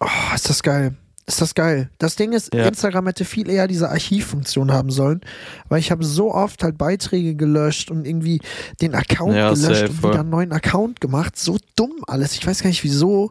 Oh, 0.00 0.34
ist 0.34 0.48
das 0.48 0.62
geil. 0.62 0.94
Ist 1.26 1.40
das 1.40 1.54
geil. 1.54 1.88
Das 1.98 2.16
Ding 2.16 2.32
ist, 2.32 2.52
Ja. 2.52 2.66
Instagram 2.66 3.06
hätte 3.06 3.24
viel 3.24 3.48
eher 3.48 3.68
diese 3.68 3.88
Archivfunktion 3.90 4.72
haben 4.72 4.90
sollen, 4.90 5.20
weil 5.68 5.78
ich 5.78 5.90
habe 5.92 6.04
so 6.04 6.34
oft 6.34 6.64
halt 6.64 6.76
Beiträge 6.78 7.36
gelöscht 7.36 7.90
und 7.92 8.04
irgendwie 8.06 8.40
den 8.80 8.94
Account 8.94 9.34
Ja, 9.36 9.50
gelöscht 9.54 9.82
safe, 9.86 9.88
und 9.92 10.02
wieder 10.02 10.20
einen 10.20 10.30
neuen 10.30 10.52
Account 10.52 11.00
gemacht. 11.00 11.38
So 11.38 11.58
dumm 11.76 11.92
alles. 12.08 12.34
Ich 12.34 12.44
weiß 12.46 12.62
gar 12.62 12.68
nicht 12.70 12.82
wieso. 12.82 13.30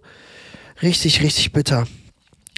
Richtig, 0.82 1.22
richtig 1.22 1.52
bitter. 1.52 1.86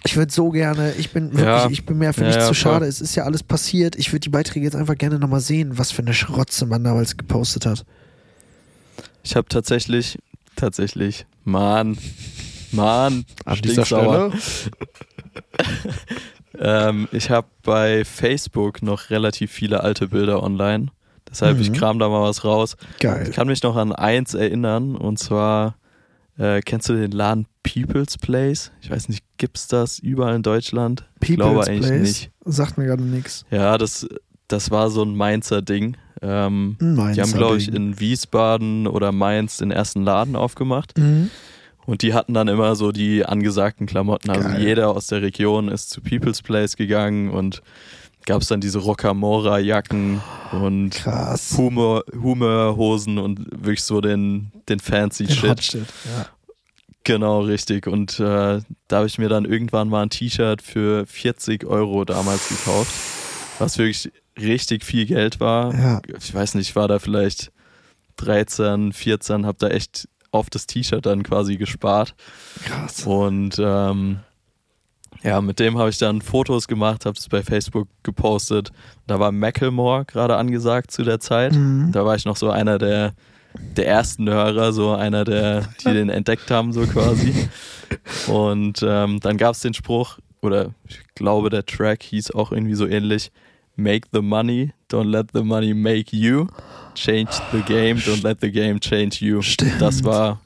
Ich 0.05 0.15
würde 0.17 0.31
so 0.31 0.49
gerne, 0.49 0.93
ich 0.99 1.11
bin 1.11 1.29
wirklich, 1.31 1.45
Ja. 1.45 1.69
ich 1.69 1.85
bin 1.85 1.97
mir 1.97 2.13
für 2.13 2.25
mich 2.25 2.37
zu 2.39 2.53
schade. 2.53 2.85
Es 2.85 3.01
ist 3.01 3.15
ja 3.15 3.23
alles 3.23 3.41
passiert. 3.41 3.95
Ich 3.95 4.11
würde 4.11 4.19
die 4.19 4.29
Beiträge 4.29 4.65
jetzt 4.65 4.75
einfach 4.75 4.97
gerne 4.97 5.17
nochmal 5.17 5.39
sehen, 5.39 5.77
was 5.79 5.91
für 5.91 6.01
eine 6.03 6.13
Schrotze 6.13 6.65
man 6.67 6.83
damals 6.83 7.17
gepostet 7.17 7.65
hat. 7.65 7.85
Ich 9.23 9.35
habe 9.35 9.47
tatsächlich, 9.47 10.19
tatsächlich, 10.57 11.25
Mann, 11.45 11.97
Mann, 12.71 13.25
stinksauer. 13.55 14.31
Ähm, 16.59 17.07
ich 17.11 17.31
habe 17.31 17.47
bei 17.63 18.05
Facebook 18.05 18.83
noch 18.83 19.09
relativ 19.09 19.51
viele 19.51 19.81
alte 19.81 20.09
Bilder 20.09 20.43
online. 20.43 20.87
Deshalb, 21.29 21.59
ich 21.59 21.69
Mhm. 21.71 21.73
kram 21.73 21.99
da 21.99 22.09
mal 22.09 22.21
was 22.21 22.45
raus. 22.45 22.77
Geil. 22.99 23.27
Ich 23.27 23.35
kann 23.35 23.47
mich 23.47 23.63
noch 23.63 23.75
an 23.75 23.91
eins 23.91 24.35
erinnern 24.35 24.95
und 24.95 25.17
zwar, 25.17 25.75
äh, 26.37 26.61
kennst 26.61 26.89
du 26.89 26.93
den 26.93 27.11
Laden 27.11 27.47
People's 27.63 28.19
Place? 28.19 28.71
Ich 28.81 28.91
weiß 28.91 29.09
nicht, 29.09 29.23
gibt's 29.37 29.67
das 29.67 29.97
überall 29.97 30.35
in 30.35 30.43
Deutschland? 30.43 31.05
ich 31.21 31.35
glaube 31.35 31.61
People's 31.61 31.67
eigentlich 31.69 31.87
Place? 31.89 32.01
nicht. 32.01 32.31
Sagt 32.45 32.77
mir 32.77 32.85
gerade 32.85 33.03
nichts. 33.03 33.45
Ja, 33.49 33.77
das, 33.79 34.07
das 34.47 34.69
war 34.69 34.91
so 34.91 35.01
ein 35.01 35.15
Mainzer 35.15 35.63
Ding. 35.63 35.97
Ähm, 36.21 36.77
Mainzer 36.79 37.13
die 37.13 37.21
haben, 37.21 37.33
glaube 37.37 37.57
ich, 37.57 37.73
in 37.73 37.99
Wiesbaden 37.99 38.85
oder 38.85 39.11
Mainz 39.11 39.57
den 39.57 39.71
ersten 39.71 40.03
Laden 40.03 40.35
aufgemacht. 40.35 40.97
Mhm. 40.99 41.31
Und 41.85 42.01
die 42.01 42.13
hatten 42.13 42.33
dann 42.33 42.47
immer 42.47 42.75
so 42.75 42.91
die 42.91 43.25
angesagten 43.25 43.87
Klamotten. 43.87 44.29
Also 44.29 44.47
Geil. 44.47 44.63
jeder 44.63 44.89
aus 44.89 45.07
der 45.07 45.21
Region 45.21 45.67
ist 45.67 45.89
zu 45.89 46.01
People's 46.01 46.41
Place 46.41 46.77
gegangen 46.77 47.29
und 47.29 47.61
gab 48.25 48.41
es 48.41 48.47
dann 48.47 48.61
diese 48.61 48.79
Rockamora-Jacken 48.79 50.21
und 50.51 50.91
Krass. 50.91 51.57
Humor, 51.57 52.03
Humorhosen 52.13 53.17
und 53.17 53.45
wirklich 53.51 53.83
so 53.83 53.99
den, 53.99 54.51
den 54.69 54.79
fancy 54.79 55.25
Den 55.25 55.35
Shit. 55.35 55.63
Shit. 55.63 55.85
Ja. 56.05 56.27
Genau, 57.03 57.41
richtig. 57.41 57.87
Und 57.87 58.19
äh, 58.19 58.61
da 58.87 58.97
habe 58.97 59.07
ich 59.07 59.17
mir 59.17 59.27
dann 59.27 59.43
irgendwann 59.43 59.89
mal 59.89 60.03
ein 60.03 60.09
T-Shirt 60.09 60.61
für 60.61 61.05
40 61.05 61.65
Euro 61.65 62.05
damals 62.05 62.47
gekauft, 62.47 62.93
was 63.59 63.77
wirklich 63.77 64.09
richtig 64.39 64.85
viel 64.85 65.05
Geld 65.05 65.41
war. 65.41 65.73
Ja. 65.73 66.01
Ich 66.17 66.33
weiß 66.33 66.55
nicht, 66.55 66.69
ich 66.69 66.75
war 66.77 66.87
da 66.87 66.99
vielleicht 66.99 67.51
13, 68.17 68.93
14, 68.93 69.45
habe 69.45 69.57
da 69.59 69.67
echt 69.67 70.07
auf 70.33 70.49
das 70.49 70.65
T-Shirt 70.65 71.05
dann 71.05 71.23
quasi 71.23 71.57
gespart. 71.57 72.15
Krass. 72.65 73.05
Und 73.05 73.55
ähm, 73.59 74.19
ja, 75.21 75.39
mit 75.39 75.59
dem 75.59 75.77
habe 75.77 75.89
ich 75.89 75.97
dann 75.99 76.21
Fotos 76.21 76.67
gemacht, 76.67 77.05
habe 77.05 77.17
es 77.17 77.29
bei 77.29 77.43
Facebook 77.43 77.87
gepostet. 78.01 78.71
Da 79.07 79.19
war 79.19 79.31
Macklemore 79.31 80.05
gerade 80.05 80.35
angesagt 80.35 80.91
zu 80.91 81.03
der 81.03 81.19
Zeit. 81.19 81.53
Mhm. 81.53 81.91
Da 81.91 82.03
war 82.03 82.15
ich 82.15 82.25
noch 82.25 82.35
so 82.35 82.49
einer 82.49 82.77
der, 82.77 83.13
der 83.53 83.87
ersten 83.87 84.27
Hörer, 84.27 84.73
so 84.73 84.93
einer 84.93 85.23
der, 85.23 85.69
die 85.85 85.93
den 85.93 86.09
entdeckt 86.09 86.49
haben, 86.51 86.73
so 86.73 86.85
quasi. 86.87 87.47
Und 88.27 88.83
ähm, 88.85 89.19
dann 89.19 89.37
gab 89.37 89.53
es 89.53 89.61
den 89.61 89.75
Spruch, 89.75 90.17
oder 90.41 90.73
ich 90.89 90.99
glaube, 91.15 91.49
der 91.49 91.65
Track 91.65 92.03
hieß 92.03 92.31
auch 92.31 92.51
irgendwie 92.51 92.75
so 92.75 92.87
ähnlich: 92.87 93.31
Make 93.75 94.09
the 94.13 94.21
money, 94.21 94.71
don't 94.89 95.09
let 95.09 95.27
the 95.33 95.41
money 95.43 95.73
make 95.73 96.15
you. 96.15 96.47
Change 96.95 97.29
the 97.51 97.61
game, 97.61 97.97
don't 97.97 98.21
let 98.23 98.39
the 98.41 98.51
game 98.51 98.79
change 98.79 99.21
you. 99.25 99.41
Stimmt. 99.41 99.81
Das 99.81 100.03
war, 100.03 100.39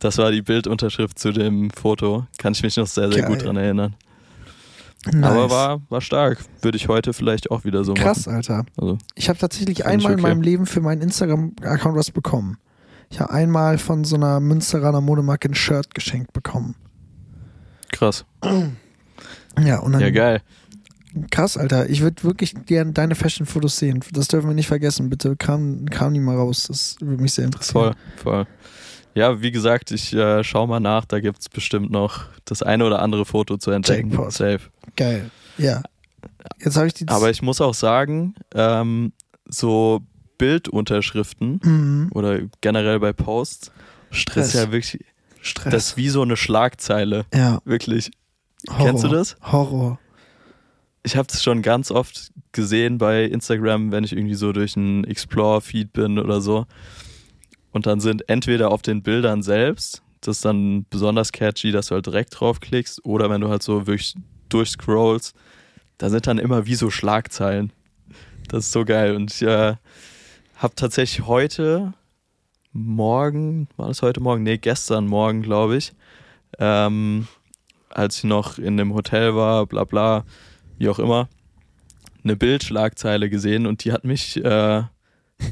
das 0.00 0.18
war 0.18 0.30
die 0.30 0.42
Bildunterschrift 0.42 1.18
zu 1.18 1.32
dem 1.32 1.70
Foto. 1.70 2.26
Kann 2.36 2.52
ich 2.52 2.62
mich 2.62 2.76
noch 2.76 2.86
sehr, 2.86 3.10
sehr 3.10 3.22
gut 3.22 3.38
Geil. 3.38 3.46
dran 3.46 3.56
erinnern. 3.56 3.94
Nice. 5.06 5.24
Aber 5.30 5.48
war, 5.50 5.80
war 5.88 6.00
stark. 6.02 6.38
Würde 6.60 6.76
ich 6.76 6.88
heute 6.88 7.12
vielleicht 7.14 7.50
auch 7.50 7.64
wieder 7.64 7.84
so 7.84 7.94
Krass, 7.94 8.26
machen. 8.26 8.36
Alter. 8.36 8.66
Also, 8.76 8.98
Ich 9.14 9.28
habe 9.30 9.38
tatsächlich 9.38 9.86
einmal 9.86 10.12
in 10.12 10.18
okay. 10.18 10.28
meinem 10.28 10.42
Leben 10.42 10.66
für 10.66 10.80
meinen 10.82 11.00
Instagram-Account 11.02 11.96
was 11.96 12.10
bekommen. 12.10 12.58
Ich 13.08 13.20
habe 13.20 13.32
einmal 13.32 13.78
von 13.78 14.04
so 14.04 14.16
einer 14.16 14.40
Münsteraner 14.40 15.00
Modemarke 15.00 15.48
ein 15.48 15.54
Shirt 15.54 15.94
geschenkt 15.94 16.34
bekommen. 16.34 16.74
krass. 17.90 18.26
Ja, 19.58 19.78
und 19.78 19.92
dann 19.92 20.00
Ja, 20.02 20.10
geil. 20.10 20.42
Krass, 21.30 21.56
Alter. 21.56 21.88
Ich 21.88 22.00
würde 22.02 22.22
wirklich 22.24 22.54
gerne 22.66 22.92
deine 22.92 23.14
Fashion-Fotos 23.14 23.76
sehen. 23.78 24.04
Das 24.12 24.28
dürfen 24.28 24.48
wir 24.48 24.54
nicht 24.54 24.66
vergessen. 24.68 25.08
Bitte 25.10 25.36
kam, 25.36 25.86
kam 25.86 26.14
die 26.14 26.20
mal 26.20 26.36
raus. 26.36 26.64
Das 26.68 26.96
würde 27.00 27.22
mich 27.22 27.32
sehr 27.34 27.44
interessieren. 27.46 27.94
Voll, 28.22 28.44
voll. 28.44 28.46
Ja, 29.14 29.40
wie 29.40 29.50
gesagt, 29.50 29.90
ich 29.90 30.12
äh, 30.14 30.44
schau 30.44 30.66
mal 30.66 30.80
nach, 30.80 31.04
da 31.04 31.18
gibt 31.20 31.40
es 31.40 31.48
bestimmt 31.48 31.90
noch 31.90 32.26
das 32.44 32.62
eine 32.62 32.84
oder 32.84 33.02
andere 33.02 33.24
Foto 33.24 33.56
zu 33.56 33.70
entdecken. 33.72 34.10
Jackpot. 34.10 34.32
Safe. 34.32 34.60
Geil. 34.96 35.30
Ja. 35.56 35.82
Jetzt 36.62 36.76
habe 36.76 36.86
ich 36.86 36.94
die. 36.94 37.08
Aber 37.08 37.28
ich 37.30 37.42
muss 37.42 37.60
auch 37.60 37.74
sagen, 37.74 38.34
ähm, 38.54 39.12
so 39.48 40.02
Bildunterschriften 40.36 41.60
Mhm. 41.62 42.10
oder 42.14 42.40
generell 42.60 43.00
bei 43.00 43.12
Posts, 43.12 43.72
Stress. 44.10 44.34
das 44.52 44.54
ist 44.54 44.54
ja 44.66 44.72
wirklich, 44.72 45.04
Stress. 45.40 45.72
das 45.72 45.86
ist 45.88 45.96
wie 45.96 46.08
so 46.08 46.22
eine 46.22 46.36
Schlagzeile. 46.36 47.26
ja. 47.34 47.60
Wirklich. 47.64 48.10
Horror. 48.68 48.86
Kennst 48.86 49.04
du 49.04 49.08
das? 49.08 49.36
Horror. 49.42 49.98
Ich 51.08 51.16
habe 51.16 51.26
es 51.32 51.42
schon 51.42 51.62
ganz 51.62 51.90
oft 51.90 52.32
gesehen 52.52 52.98
bei 52.98 53.24
Instagram, 53.24 53.92
wenn 53.92 54.04
ich 54.04 54.12
irgendwie 54.12 54.34
so 54.34 54.52
durch 54.52 54.76
einen 54.76 55.04
Explore-Feed 55.04 55.90
bin 55.94 56.18
oder 56.18 56.42
so. 56.42 56.66
Und 57.72 57.86
dann 57.86 57.98
sind 57.98 58.28
entweder 58.28 58.70
auf 58.70 58.82
den 58.82 59.02
Bildern 59.02 59.42
selbst, 59.42 60.02
das 60.20 60.36
ist 60.36 60.44
dann 60.44 60.84
besonders 60.90 61.32
catchy, 61.32 61.72
dass 61.72 61.86
du 61.86 61.94
halt 61.94 62.04
direkt 62.04 62.38
draufklickst, 62.38 63.06
oder 63.06 63.30
wenn 63.30 63.40
du 63.40 63.48
halt 63.48 63.62
so 63.62 63.86
wirklich 63.86 64.16
durchscrollst, 64.50 65.34
da 65.96 66.10
sind 66.10 66.26
dann 66.26 66.36
immer 66.36 66.66
wie 66.66 66.74
so 66.74 66.90
Schlagzeilen. 66.90 67.72
Das 68.48 68.66
ist 68.66 68.72
so 68.72 68.84
geil. 68.84 69.16
Und 69.16 69.32
ich 69.32 69.40
äh, 69.40 69.76
habe 70.56 70.74
tatsächlich 70.74 71.26
heute 71.26 71.94
Morgen, 72.74 73.68
war 73.78 73.88
das 73.88 74.02
heute 74.02 74.20
Morgen? 74.20 74.42
Nee, 74.42 74.58
gestern 74.58 75.06
Morgen, 75.06 75.40
glaube 75.40 75.78
ich, 75.78 75.94
ähm, 76.58 77.28
als 77.88 78.18
ich 78.18 78.24
noch 78.24 78.58
in 78.58 78.76
dem 78.76 78.92
Hotel 78.92 79.34
war, 79.34 79.64
bla 79.64 79.84
bla, 79.84 80.26
wie 80.78 80.88
auch 80.88 80.98
immer, 80.98 81.28
eine 82.24 82.36
Bildschlagzeile 82.36 83.30
gesehen 83.30 83.66
und 83.66 83.84
die 83.84 83.92
hat 83.92 84.04
mich 84.04 84.36
äh, 84.44 84.82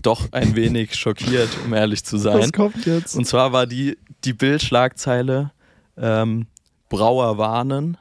doch 0.02 0.32
ein 0.32 0.56
wenig 0.56 0.94
schockiert, 0.98 1.48
um 1.64 1.74
ehrlich 1.74 2.04
zu 2.04 2.18
sein. 2.18 2.38
Was 2.38 2.52
kommt 2.52 2.86
jetzt? 2.86 3.16
Und 3.16 3.26
zwar 3.26 3.52
war 3.52 3.66
die, 3.66 3.98
die 4.24 4.32
Bildschlagzeile 4.32 5.52
ähm, 5.96 6.46
Brauer 6.88 7.38
warnen, 7.38 7.96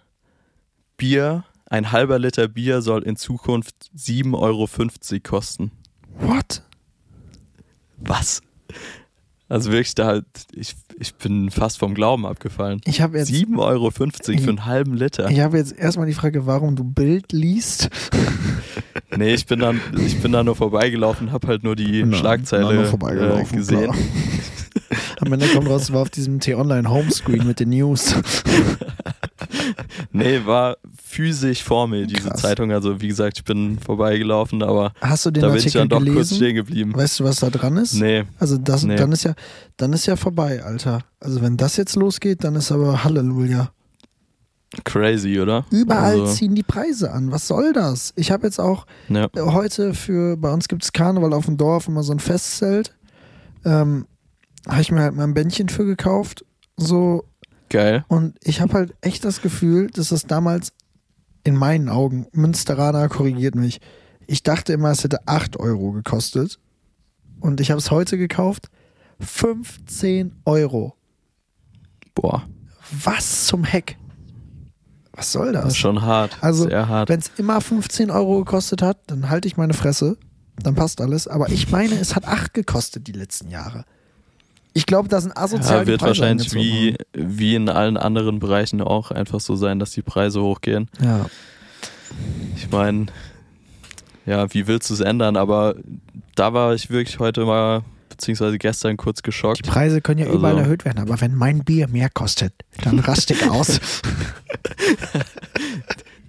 Bier, 0.97 1.43
ein 1.67 1.91
halber 1.91 2.19
Liter 2.19 2.47
Bier 2.47 2.81
soll 2.81 3.03
in 3.03 3.15
Zukunft 3.15 3.75
7,50 3.97 4.33
Euro 4.39 5.19
kosten. 5.23 5.71
What? 6.19 6.61
Was? 7.97 8.41
Also 9.49 9.71
wirklich, 9.71 9.95
da 9.95 10.05
halt, 10.05 10.25
ich, 10.53 10.75
ich 10.97 11.13
bin 11.15 11.51
fast 11.51 11.79
vom 11.79 11.93
Glauben 11.93 12.25
abgefallen. 12.25 12.81
Ich 12.85 13.01
habe 13.01 13.17
jetzt. 13.17 13.31
7,50 13.31 13.57
Euro 13.59 13.91
für 13.91 14.03
einen 14.49 14.65
halben 14.65 14.93
Liter. 14.95 15.29
Ich 15.29 15.39
habe 15.39 15.57
jetzt 15.57 15.77
erstmal 15.77 16.07
die 16.07 16.13
Frage, 16.13 16.45
warum 16.45 16.75
du 16.75 16.83
Bild 16.83 17.31
liest. 17.31 17.89
Nee, 19.17 19.33
ich 19.33 19.45
bin 19.45 19.59
dann, 19.59 19.79
ich 20.05 20.19
bin 20.19 20.33
da 20.33 20.43
nur 20.43 20.57
vorbeigelaufen, 20.57 21.31
habe 21.31 21.47
halt 21.47 21.63
nur 21.63 21.77
die 21.77 22.01
Na, 22.01 22.07
na, 22.07 22.17
Schlagzeile 22.17 22.73
nur 22.73 22.83
äh, 22.83 22.87
vorbeigelaufen, 22.87 23.57
gesehen. 23.57 23.83
klar. 23.83 23.95
Am 25.21 25.31
Ende 25.31 25.47
kommt 25.47 25.69
raus, 25.69 25.83
es 25.83 25.93
war 25.93 26.01
auf 26.01 26.09
diesem 26.09 26.41
T-Online 26.41 26.89
Homescreen 26.89 27.47
mit 27.47 27.61
den 27.61 27.69
News. 27.69 28.15
Nee, 30.11 30.41
war 30.45 30.77
physisch 31.15 31.63
vor 31.63 31.87
mir, 31.87 32.05
diese 32.05 32.29
Krass. 32.29 32.41
Zeitung. 32.41 32.71
Also 32.71 33.01
wie 33.01 33.07
gesagt, 33.07 33.37
ich 33.39 33.43
bin 33.43 33.79
vorbeigelaufen, 33.79 34.61
aber 34.63 34.93
Hast 35.01 35.25
du 35.25 35.31
den 35.31 35.41
da 35.41 35.47
bin 35.49 35.57
ich 35.57 35.65
Artikel 35.65 35.79
dann 35.79 35.89
doch 35.89 35.97
kurz 35.99 36.13
gelesen? 36.29 36.35
stehen 36.35 36.55
geblieben. 36.55 36.93
Weißt 36.95 37.19
du, 37.19 37.23
was 37.23 37.37
da 37.39 37.49
dran 37.49 37.77
ist? 37.77 37.93
Nee, 37.95 38.23
Also 38.39 38.57
das, 38.57 38.83
Nee. 38.83 38.95
dann 38.95 39.11
ist 39.11 39.23
ja, 39.23 39.33
dann 39.77 39.93
ist 39.93 40.05
ja 40.05 40.15
vorbei, 40.15 40.63
Alter. 40.63 40.99
Also 41.19 41.41
wenn 41.41 41.57
das 41.57 41.77
jetzt 41.77 41.95
losgeht, 41.95 42.43
dann 42.43 42.55
ist 42.55 42.71
aber 42.71 43.03
Halleluja. 43.03 43.71
crazy, 44.83 45.39
oder? 45.39 45.65
Überall 45.71 46.19
Also, 46.21 46.33
ziehen 46.33 46.53
die 46.55 46.63
Preise 46.63 47.11
an. 47.11 47.31
Was 47.31 47.47
soll 47.47 47.71
das? 47.73 48.13
Ich 48.17 48.31
habe 48.31 48.45
jetzt 48.47 48.59
auch 48.59 48.85
ja. 49.09 49.29
heute 49.37 49.93
für, 49.93 50.35
bei 50.37 50.51
uns 50.51 50.67
gibt 50.67 50.83
es 50.83 50.91
Karneval 50.91 51.33
auf 51.33 51.45
dem 51.45 51.57
Dorf 51.57 51.87
immer 51.87 52.03
so 52.03 52.11
ein 52.11 52.19
Festzelt. 52.19 52.93
Ähm, 53.63 54.05
habe 54.67 54.81
ich 54.81 54.91
mir 54.91 55.01
halt 55.01 55.15
mal 55.15 55.23
ein 55.23 55.33
Bändchen 55.33 55.69
für 55.69 55.85
gekauft. 55.85 56.43
So, 56.77 57.23
Geil. 57.69 58.03
und 58.09 58.35
ich 58.43 58.59
habe 58.61 58.73
halt 58.73 58.93
echt 59.01 59.23
das 59.23 59.41
Gefühl, 59.41 59.89
dass 59.91 60.09
das 60.09 60.25
damals 60.27 60.73
in 61.45 61.55
meinen 61.55 61.87
Augen, 61.87 62.27
Münsteraner 62.33 63.07
korrigiert 63.07 63.55
mich, 63.55 63.79
ich 64.27 64.43
dachte 64.43 64.73
immer, 64.73 64.89
es 64.89 65.03
hätte 65.03 65.27
8 65.27 65.57
Euro 65.57 65.91
gekostet. 65.91 66.59
Und 67.39 67.61
ich 67.61 67.69
habe 67.69 67.79
es 67.79 67.91
heute 67.91 68.17
gekauft. 68.17 68.69
15 69.19 70.35
Euro. 70.45 70.95
Boah, 72.15 72.43
Was 73.03 73.45
zum 73.45 73.63
Heck? 73.63 73.97
Was 75.13 75.31
soll 75.31 75.53
das 75.53 75.63
das? 75.63 75.73
ist 75.73 75.77
schon 75.77 76.01
hart. 76.01 76.37
Also. 76.41 76.69
Wenn 77.07 77.19
es 77.19 77.31
immer 77.37 77.61
15 77.61 78.09
Euro 78.09 78.39
gekostet 78.39 78.81
hat, 78.81 78.99
dann 79.07 79.29
halte 79.29 79.47
ich 79.47 79.55
meine 79.55 79.73
Fresse. 79.73 80.17
Dann 80.61 80.75
passt 80.75 80.99
alles. 80.99 81.27
Aber 81.27 81.49
ich 81.49 81.69
meine, 81.69 81.95
es 81.95 82.15
hat 82.15 82.25
8 82.25 82.53
gekostet 82.53 83.07
die 83.07 83.11
letzten 83.11 83.49
Jahre. 83.49 83.85
Ich 84.77 84.85
glaube, 84.85 85.07
da 85.09 85.21
sind 85.21 85.35
asozial 85.37 85.77
Ja, 85.79 85.83
die 85.85 85.87
wird 85.91 86.01
Preise 86.01 86.19
wahrscheinlich 86.21 86.53
wie, 86.53 86.95
wie 87.13 87.55
in 87.55 87.69
allen 87.69 87.95
anderen 87.95 88.39
Bereichen 88.39 88.81
auch 88.81 89.09
einfach 89.09 89.39
so 89.39 89.55
sein, 89.55 89.79
dass 89.79 89.91
die 89.91 90.01
Preise 90.01 90.41
hochgehen. 90.41 90.89
Ja. 91.01 91.25
Ich 92.57 92.69
meine, 92.69 93.05
ja, 94.25 94.53
wie 94.53 94.67
willst 94.67 94.89
du 94.89 94.93
es 94.93 94.99
ändern? 94.99 95.37
Aber 95.37 95.75
da 96.35 96.53
war 96.53 96.73
ich 96.73 96.89
wirklich 96.89 97.19
heute 97.19 97.45
mal, 97.45 97.83
beziehungsweise 98.09 98.57
gestern 98.57 98.97
kurz 98.97 99.19
Die 99.19 99.23
geschockt. 99.23 99.63
Preise 99.65 100.01
können 100.01 100.19
ja 100.19 100.25
Also- 100.25 100.37
überall 100.39 100.57
erhöht 100.57 100.83
werden, 100.83 100.99
aber 100.99 101.19
wenn 101.21 101.33
mein 101.35 101.63
Bier 101.63 101.87
mehr 101.87 102.09
kostet, 102.09 102.53
dann 102.83 102.99
raste 102.99 103.33
ich 103.33 103.49
aus. 103.49 103.79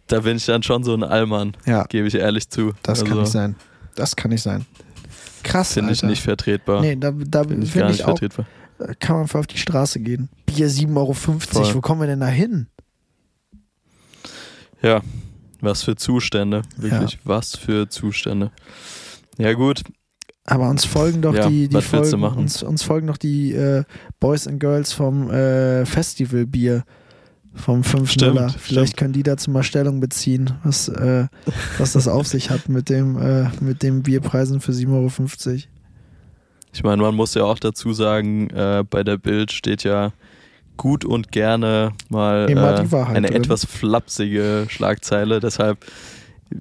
Da 0.08 0.20
bin 0.20 0.36
ich 0.36 0.46
dann 0.46 0.62
schon 0.62 0.84
so 0.84 0.94
ein 0.94 1.02
Allmann, 1.02 1.56
ja, 1.66 1.82
gebe 1.84 2.06
ich 2.06 2.14
ehrlich 2.14 2.48
zu. 2.48 2.72
das 2.84 3.00
kann 3.00 3.08
Also, 3.10 3.20
nicht 3.22 3.32
sein. 3.32 3.56
Das 3.96 4.14
kann 4.14 4.30
nicht 4.30 4.42
sein. 4.42 4.64
Krass, 5.46 5.74
Finde 5.74 5.92
ich 5.92 6.02
nicht 6.02 6.22
vertretbar. 6.22 6.80
Nee, 6.80 6.96
da, 6.96 7.12
da 7.12 7.44
Finde 7.44 7.64
ich 7.64 7.70
finde 7.72 7.84
gar 7.86 7.90
ich 7.90 7.98
nicht 7.98 8.04
auch, 8.04 8.18
vertretbar. 8.18 8.46
da 8.78 8.94
kann 8.94 9.14
man 9.16 9.22
einfach 9.22 9.40
auf 9.40 9.46
die 9.46 9.58
Straße 9.58 10.00
gehen. 10.00 10.28
Bier 10.44 10.68
7,50 10.68 10.96
Euro, 10.96 11.14
Voll. 11.14 11.74
wo 11.74 11.80
kommen 11.80 12.00
wir 12.00 12.08
denn 12.08 12.20
da 12.20 12.26
hin? 12.26 12.66
Ja, 14.82 15.00
was 15.60 15.84
für 15.84 15.96
Zustände. 15.96 16.62
Wirklich, 16.76 17.18
was 17.24 17.56
für 17.56 17.88
Zustände. 17.88 18.50
Ja, 19.38 19.52
gut. 19.52 19.82
Aber 20.44 20.68
uns 20.68 20.84
folgen 20.84 21.22
doch 21.22 21.34
Ja, 21.34 21.48
die, 21.48 21.68
die 21.68 21.82
folgen, 21.82 22.22
uns, 22.22 22.62
uns 22.62 22.82
folgen 22.82 23.08
doch 23.08 23.16
die 23.16 23.52
äh, 23.52 23.84
Boys 24.20 24.46
and 24.46 24.60
Girls 24.60 24.92
vom 24.92 25.30
äh, 25.30 25.84
Festivalbier 25.86 26.84
vom 27.56 27.82
5 27.84 28.10
Stimmt, 28.10 28.34
Nuller. 28.34 28.48
Vielleicht 28.50 28.88
stimmt. 28.88 28.96
können 28.98 29.12
die 29.14 29.22
dazu 29.22 29.50
mal 29.50 29.62
Stellung 29.62 30.00
beziehen, 30.00 30.52
was, 30.62 30.88
äh, 30.88 31.26
was 31.78 31.92
das 31.92 32.06
auf 32.08 32.26
sich 32.26 32.50
hat 32.50 32.68
mit 32.68 32.88
dem 32.88 33.16
äh, 33.20 33.48
mit 33.60 33.82
den 33.82 34.02
Bierpreisen 34.02 34.60
für 34.60 34.72
7,50 34.72 34.90
Euro. 34.92 35.62
Ich 36.72 36.82
meine, 36.84 37.02
man 37.02 37.14
muss 37.14 37.34
ja 37.34 37.44
auch 37.44 37.58
dazu 37.58 37.92
sagen, 37.92 38.50
äh, 38.50 38.84
bei 38.88 39.02
der 39.02 39.16
Bild 39.16 39.50
steht 39.52 39.82
ja 39.82 40.12
gut 40.76 41.04
und 41.06 41.32
gerne 41.32 41.92
mal 42.10 42.46
äh, 42.50 42.54
eine 42.54 43.28
drin. 43.28 43.42
etwas 43.42 43.64
flapsige 43.64 44.66
Schlagzeile. 44.68 45.40
Deshalb 45.40 45.86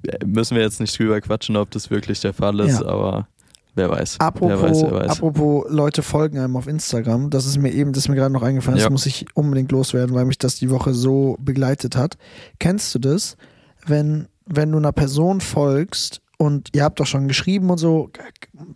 äh, 0.08 0.26
müssen 0.26 0.56
wir 0.56 0.64
jetzt 0.64 0.80
nicht 0.80 0.98
drüber 0.98 1.20
quatschen, 1.20 1.58
ob 1.58 1.70
das 1.72 1.92
wirklich 1.92 2.22
der 2.22 2.34
Fall 2.34 2.60
ist, 2.62 2.80
Ja. 2.80 2.88
aber 2.88 3.28
wer 3.76 3.90
weiß. 3.90 4.20
Apropos, 4.20 4.50
wer 4.50 4.62
weiß, 4.70 4.82
wer 4.84 4.92
weiß. 4.94 5.12
apropos 5.12 5.66
Leute 5.70 6.02
folgen 6.02 6.40
einem 6.40 6.56
auf 6.56 6.68
Instagram, 6.68 7.30
das 7.30 7.46
ist 7.46 7.58
mir 7.60 7.72
eben, 7.72 7.94
das 7.94 8.04
ist 8.06 8.10
mir 8.10 8.16
gerade 8.16 8.34
noch 8.34 8.42
eingefallen, 8.44 8.78
Ja. 8.80 8.86
das 8.86 8.92
muss 8.92 9.06
ich 9.06 9.26
unbedingt 9.36 9.72
loswerden, 9.72 10.16
weil 10.16 10.26
mich 10.26 10.38
das 10.38 10.56
die 10.56 10.70
Woche 10.70 10.94
so 10.94 11.38
begleitet 11.40 11.96
hat. 11.96 12.18
Kennst 12.60 12.94
du 12.96 13.00
das, 13.00 13.38
wenn, 13.86 14.28
wenn 14.46 14.72
du 14.72 14.78
einer 14.78 14.92
Person 14.92 15.42
folgst 15.42 16.22
und 16.38 16.70
ihr 16.74 16.84
habt 16.84 17.00
doch 17.00 17.06
schon 17.06 17.28
geschrieben 17.28 17.70
und 17.70 17.78
so, 17.78 18.10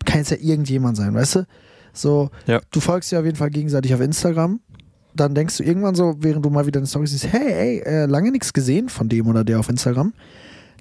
kann 0.05 0.21
es 0.21 0.29
ja 0.29 0.37
irgendjemand 0.39 0.97
sein, 0.97 1.13
weißt 1.13 1.35
du? 1.37 1.45
So, 1.93 2.29
Ja. 2.45 2.61
du 2.71 2.79
folgst 2.79 3.11
ja 3.11 3.19
auf 3.19 3.25
jeden 3.25 3.37
Fall 3.37 3.49
gegenseitig 3.49 3.93
auf 3.93 4.01
Instagram. 4.01 4.59
Dann 5.15 5.33
denkst 5.33 5.57
du 5.57 5.63
irgendwann 5.63 5.95
so, 5.95 6.15
während 6.19 6.45
du 6.45 6.49
mal 6.51 6.65
wieder 6.67 6.79
eine 6.79 6.87
Story 6.87 7.07
siehst, 7.07 7.27
hey, 7.33 7.51
ey, 7.51 7.79
äh, 7.79 8.05
lange 8.05 8.31
nichts 8.31 8.53
gesehen 8.53 8.89
von 8.89 9.09
dem 9.09 9.27
oder 9.27 9.43
der 9.43 9.59
auf 9.59 9.67
Instagram. 9.67 10.13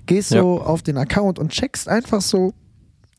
Gehst 0.06 0.28
so 0.30 0.60
auf 0.60 0.82
den 0.82 0.96
Account 0.98 1.38
und 1.38 1.50
checkst 1.50 1.88
einfach 1.88 2.20
so, 2.20 2.52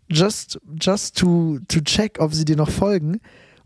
just, 0.09 0.59
just 0.79 1.17
to, 1.17 1.59
to 1.67 1.79
check, 1.81 2.17
ob 2.19 2.33
sie 2.33 2.45
dir 2.45 2.55
noch 2.55 2.69
folgen. 2.69 3.13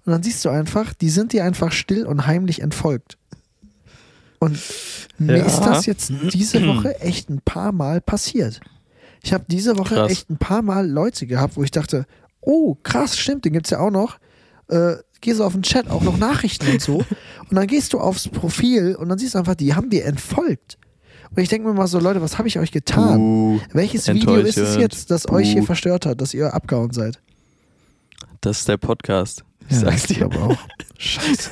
Und 0.05 0.11
dann 0.11 0.21
siehst 0.23 0.43
du 0.45 0.49
einfach, 0.49 0.93
die 0.93 1.09
sind 1.09 1.33
dir 1.33 1.43
einfach 1.45 1.71
still 1.71 2.05
und 2.05 2.27
heimlich 2.27 2.61
entfolgt. 2.61 3.17
Und 4.39 4.59
mir 5.17 5.37
Ja. 5.37 5.45
ist 5.45 5.61
das 5.61 5.85
jetzt 5.85 6.11
diese 6.33 6.65
Woche 6.67 6.99
echt 6.99 7.29
ein 7.29 7.39
paar 7.43 7.71
Mal 7.71 8.01
passiert. 8.01 8.59
Ich 9.21 9.31
habe 9.31 9.45
diese 9.47 9.77
Woche 9.77 9.95
Krass. 9.95 10.11
echt 10.11 10.29
ein 10.29 10.37
paar 10.37 10.61
Mal 10.61 10.85
Leute 10.89 11.25
gehabt, 11.27 11.55
wo 11.55 11.63
ich 11.63 11.71
dachte, 11.71 12.05
oh, 12.41 12.75
krass, 12.83 13.17
stimmt, 13.17 13.45
den 13.45 13.53
gibt's 13.53 13.69
ja 13.69 13.79
auch 13.79 13.91
noch. 13.91 14.17
Äh, 14.67 14.95
geh 15.21 15.31
so 15.31 15.45
auf 15.45 15.53
den 15.53 15.63
Chat, 15.63 15.89
auch 15.89 16.01
noch 16.03 16.17
Nachrichten 16.17 16.69
und 16.69 16.81
so. 16.81 16.95
Und 17.49 17.55
dann 17.55 17.67
gehst 17.67 17.93
du 17.93 17.99
aufs 17.99 18.27
Profil 18.27 18.95
und 18.95 19.09
dann 19.09 19.19
siehst 19.19 19.35
du 19.35 19.37
einfach, 19.39 19.53
die 19.55 19.75
haben 19.75 19.89
dir 19.89 20.05
entfolgt. 20.05 20.77
Und 21.35 21.41
ich 21.41 21.49
denke 21.49 21.67
mir 21.67 21.73
mal 21.73 21.87
so, 21.87 21.99
Leute, 21.99 22.21
was 22.21 22.37
habe 22.37 22.47
ich 22.47 22.59
euch 22.59 22.71
getan? 22.71 23.19
Uh, 23.19 23.59
Welches 23.73 24.07
Video 24.07 24.35
ist 24.35 24.57
es 24.57 24.75
jetzt, 24.75 25.09
das 25.09 25.27
euch 25.29 25.49
hier 25.51 25.61
Buh. 25.61 25.65
verstört 25.67 26.05
hat, 26.05 26.21
dass 26.21 26.33
ihr 26.33 26.53
abgehauen 26.53 26.91
seid? 26.91 27.19
das 28.41 28.59
ist 28.59 28.67
der 28.67 28.75
Podcast. 28.77 29.43
Ich 29.69 29.77
sag's 29.79 30.01
ich 30.01 30.17
dir. 30.17 30.27
glaube 30.27 30.37
auch. 30.41 30.57
Scheiße. 30.97 31.51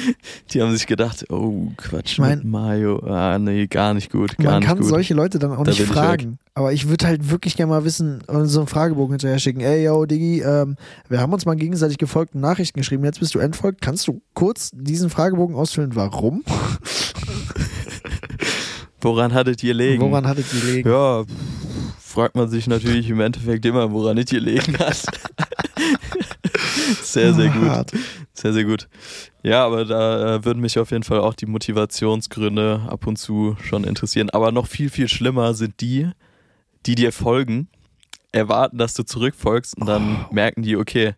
Die 0.52 0.62
haben 0.62 0.72
sich 0.72 0.86
gedacht, 0.86 1.24
oh, 1.30 1.72
Quatsch 1.76 2.12
Ich 2.12 2.18
mein- 2.20 2.38
mit 2.38 2.46
Mario. 2.46 3.00
Ah, 3.04 3.36
nee, 3.40 3.66
gar 3.66 3.92
nicht 3.94 4.12
gut, 4.12 4.36
gar 4.38 4.52
Man 4.52 4.58
nicht 4.60 4.68
kann 4.68 4.78
gut. 4.78 4.86
solche 4.88 5.14
Leute 5.14 5.40
dann 5.40 5.50
auch 5.50 5.64
Da 5.64 5.70
nicht 5.72 5.78
bin 5.78 5.86
ich 5.88 5.92
fragen. 5.92 6.38
Aber 6.54 6.72
ich 6.72 6.88
würde 6.88 7.06
halt 7.08 7.28
wirklich 7.30 7.56
gerne 7.56 7.70
mal 7.70 7.84
wissen 7.84 8.22
und 8.28 8.46
so 8.46 8.60
einen 8.60 8.68
Fragebogen 8.68 9.14
hinterher 9.14 9.40
schicken. 9.40 9.60
Ey, 9.60 9.84
yo, 9.84 10.06
Diggi, 10.06 10.40
ähm, 10.42 10.76
wir 11.08 11.20
haben 11.20 11.32
uns 11.32 11.46
mal 11.46 11.56
gegenseitig 11.56 11.98
gefolgt 11.98 12.36
und 12.36 12.40
Nachrichten 12.40 12.78
geschrieben. 12.78 13.04
Jetzt 13.04 13.18
bist 13.18 13.34
du 13.34 13.40
entfolgt. 13.40 13.80
Kannst 13.80 14.06
du 14.06 14.22
kurz 14.34 14.70
diesen 14.72 15.10
Fragebogen 15.10 15.56
ausfüllen? 15.56 15.96
Warum? 15.96 16.44
Woran 19.00 19.32
hattet 19.32 19.62
ihr 19.62 19.74
legen? 19.74 20.02
Woran 20.02 20.26
hattet 20.26 20.52
ihr 20.52 20.60
gelegen? 20.60 20.90
Ja, 20.90 21.24
fragt 22.00 22.34
man 22.34 22.48
sich 22.48 22.66
natürlich 22.66 23.08
im 23.08 23.20
Endeffekt 23.20 23.64
immer, 23.64 23.92
woran 23.92 24.18
es 24.18 24.26
gelegen 24.26 24.76
hat. 24.78 25.02
sehr, 27.02 27.32
sehr 27.34 27.48
gut. 27.48 28.00
Sehr, 28.34 28.52
sehr 28.52 28.64
gut. 28.64 28.88
Ja, 29.42 29.64
aber 29.64 29.84
da 29.84 30.36
äh, 30.36 30.44
würden 30.44 30.60
mich 30.60 30.78
auf 30.78 30.90
jeden 30.90 31.04
Fall 31.04 31.20
auch 31.20 31.34
die 31.34 31.46
Motivationsgründe 31.46 32.82
ab 32.88 33.06
und 33.06 33.16
zu 33.16 33.56
schon 33.62 33.84
interessieren. 33.84 34.30
Aber 34.30 34.52
noch 34.52 34.66
viel, 34.66 34.90
viel 34.90 35.08
schlimmer 35.08 35.54
sind 35.54 35.80
die, 35.80 36.08
die 36.86 36.94
dir 36.94 37.12
folgen, 37.12 37.68
erwarten, 38.32 38.78
dass 38.78 38.94
du 38.94 39.04
zurückfolgst 39.04 39.76
und 39.78 39.86
dann 39.86 40.26
merken 40.30 40.62
die, 40.62 40.76
okay, 40.76 41.14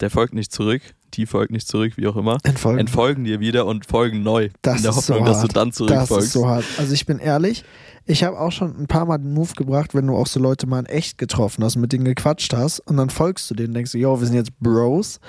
der 0.00 0.10
folgt 0.10 0.34
nicht 0.34 0.52
zurück, 0.52 0.82
die 1.16 1.26
folgt 1.26 1.50
nicht 1.52 1.66
zurück, 1.68 1.94
wie 1.96 2.06
auch 2.06 2.16
immer. 2.16 2.38
Entfolgen. 2.42 2.78
Entfolgen 2.80 3.24
dir 3.24 3.40
wieder 3.40 3.66
und 3.66 3.86
folgen 3.86 4.22
neu. 4.22 4.50
Das 4.62 4.76
in 4.78 4.82
der 4.82 4.90
ist 4.90 5.06
so 5.06 5.14
Hoffnung, 5.14 5.26
dass 5.26 5.42
du 5.42 5.48
dann 5.48 5.68
Das 5.68 5.76
zurückfolgst. 5.76 6.26
ist 6.26 6.32
so 6.32 6.46
hart. 6.46 6.64
Also 6.78 6.92
ich 6.94 7.06
bin 7.06 7.18
ehrlich, 7.18 7.64
ich 8.06 8.22
habe 8.24 8.38
auch 8.38 8.52
schon 8.52 8.76
ein 8.78 8.86
paar 8.86 9.06
Mal 9.06 9.18
den 9.18 9.32
Move 9.32 9.52
gebracht, 9.56 9.94
wenn 9.94 10.06
du 10.06 10.14
auch 10.16 10.26
so 10.26 10.38
Leute 10.40 10.66
mal 10.66 10.80
in 10.80 10.86
echt 10.86 11.16
getroffen 11.18 11.64
hast, 11.64 11.76
mit 11.76 11.92
denen 11.92 12.04
gequatscht 12.04 12.52
hast 12.52 12.80
und 12.80 12.96
dann 12.96 13.10
folgst 13.10 13.50
du 13.50 13.54
denen, 13.54 13.72
denkst 13.74 13.92
du, 13.92 13.98
yo, 13.98 14.20
wir 14.20 14.26
sind 14.26 14.36
jetzt 14.36 14.58
Bros 14.60 15.20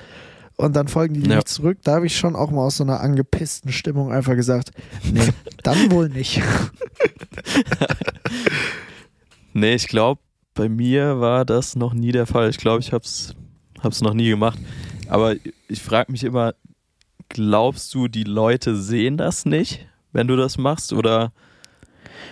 und 0.56 0.74
dann 0.76 0.88
folgen 0.88 1.14
die 1.14 1.28
Ja. 1.28 1.36
nicht 1.36 1.48
zurück. 1.48 1.78
Da 1.84 1.94
habe 1.96 2.06
ich 2.06 2.16
schon 2.16 2.36
auch 2.36 2.50
mal 2.50 2.62
aus 2.62 2.76
so 2.78 2.84
einer 2.84 3.00
angepissten 3.00 3.72
Stimmung 3.72 4.12
einfach 4.12 4.34
gesagt, 4.34 4.70
nee, 5.10 5.20
dann 5.62 5.90
wohl 5.90 6.08
nicht. 6.08 6.42
Nee, 9.52 9.74
ich 9.74 9.88
glaube, 9.88 10.20
bei 10.54 10.68
mir 10.68 11.18
war 11.20 11.44
das 11.46 11.76
noch 11.76 11.94
nie 11.94 12.12
der 12.12 12.26
Fall. 12.26 12.50
Ich 12.50 12.58
glaube, 12.58 12.80
ich 12.80 12.92
hab's, 12.92 13.34
hab's 13.82 14.02
noch 14.02 14.12
nie 14.14 14.28
gemacht. 14.28 14.58
Aber 15.08 15.34
ich 15.68 15.82
frage 15.82 16.10
mich 16.12 16.24
immer, 16.24 16.54
glaubst 17.28 17.94
du, 17.94 18.08
die 18.08 18.24
Leute 18.24 18.76
sehen 18.76 19.16
das 19.16 19.44
nicht, 19.44 19.86
wenn 20.12 20.26
du 20.26 20.36
das 20.36 20.58
machst? 20.58 20.92
Oder 20.92 21.32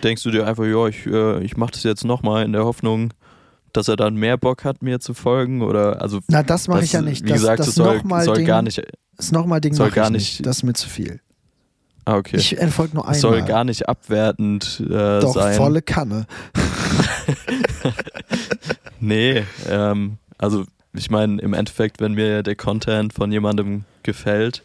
denkst 0.03 0.23
du 0.23 0.31
dir 0.31 0.47
einfach, 0.47 0.65
ja, 0.65 0.87
ich, 0.89 1.07
äh, 1.07 1.43
ich 1.45 1.57
mache 1.57 1.73
das 1.73 1.83
jetzt 1.83 2.05
nochmal 2.05 2.45
in 2.45 2.53
der 2.53 2.65
Hoffnung, 2.65 3.13
dass 3.73 3.89
er 3.89 3.97
dann 3.97 4.15
mehr 4.17 4.37
Bock 4.37 4.65
hat, 4.65 4.83
mir 4.83 5.01
zu 5.01 5.15
folgen? 5.15 5.63
Oder 5.63 6.01
also 6.03 6.21
Na, 6.29 6.43
das 6.43 6.69
mache 6.69 6.79
das, 6.81 6.87
ich 6.87 6.93
ja 6.93 7.03
nicht. 7.03 7.25
Wie 7.25 7.29
das 7.29 7.39
gesagt, 7.41 7.59
das 7.61 7.67
das 7.67 7.75
soll, 7.77 7.97
nochmal 7.97 8.25
soll 8.25 8.37
Ding, 8.39 8.47
gar 8.47 8.63
nicht. 8.63 8.83
Das 9.17 9.33
nochmal 9.33 9.61
Ding 9.61 9.75
soll 9.75 9.91
gar 9.91 10.07
ich 10.07 10.13
nicht- 10.13 10.39
nicht. 10.39 10.47
Das 10.47 10.57
ist 10.59 10.63
mir 10.65 10.73
zu 10.75 10.89
viel. 10.89 11.21
Ah, 12.07 12.17
okay. 12.17 12.37
Ich 12.37 12.59
entfolge 12.59 12.95
nur 12.95 13.05
einmal. 13.05 13.15
Es 13.15 13.23
soll 13.23 13.43
gar 13.43 13.65
nicht 13.65 13.89
abwertend 13.89 14.83
äh, 14.85 15.21
Doch, 15.21 15.33
sein. 15.35 15.57
volle 15.57 15.81
Kanne. 15.83 16.27
Nee, 19.01 19.45
ähm, 19.69 20.17
also 20.39 20.65
ich 20.95 21.11
meine, 21.11 21.41
im 21.43 21.55
Endeffekt, 21.55 22.01
wenn 22.01 22.15
mir 22.15 22.43
der 22.43 22.57
Content 22.57 23.13
von 23.13 23.31
jemandem 23.33 23.85
gefällt, 24.03 24.63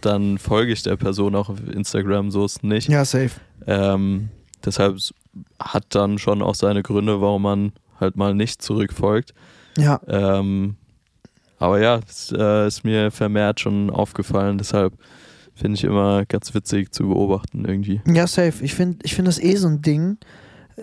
dann 0.00 0.38
folge 0.38 0.72
ich 0.72 0.82
der 0.82 0.96
Person 0.96 1.34
auch 1.34 1.48
auf 1.48 1.58
Instagram, 1.68 2.30
so 2.30 2.44
ist 2.44 2.64
nicht. 2.64 2.88
Ja, 2.88 3.04
safe. 3.04 3.32
Ähm, 3.66 4.30
deshalb 4.64 4.98
hat 5.60 5.84
dann 5.90 6.18
schon 6.18 6.42
auch 6.42 6.54
seine 6.54 6.82
Gründe, 6.82 7.20
warum 7.20 7.42
man 7.42 7.72
halt 8.00 8.16
mal 8.16 8.34
nicht 8.34 8.62
zurückfolgt. 8.62 9.34
Ja, 9.76 10.00
Ähm, 10.08 10.76
aber 11.58 11.80
ja, 11.80 12.00
es 12.08 12.32
äh, 12.36 12.66
ist 12.66 12.84
mir 12.84 13.10
vermehrt 13.10 13.60
schon 13.60 13.90
aufgefallen, 13.90 14.56
deshalb 14.56 14.94
finde 15.54 15.76
ich 15.76 15.84
immer 15.84 16.24
ganz 16.24 16.54
witzig 16.54 16.92
zu 16.92 17.08
beobachten 17.08 17.66
irgendwie. 17.66 18.00
Ja, 18.06 18.26
safe. 18.26 18.64
Ich 18.64 18.74
finde 18.74 18.98
ich 19.02 19.14
find 19.14 19.28
das 19.28 19.38
eh 19.38 19.56
so 19.56 19.68
ein 19.68 19.82
Ding. 19.82 20.16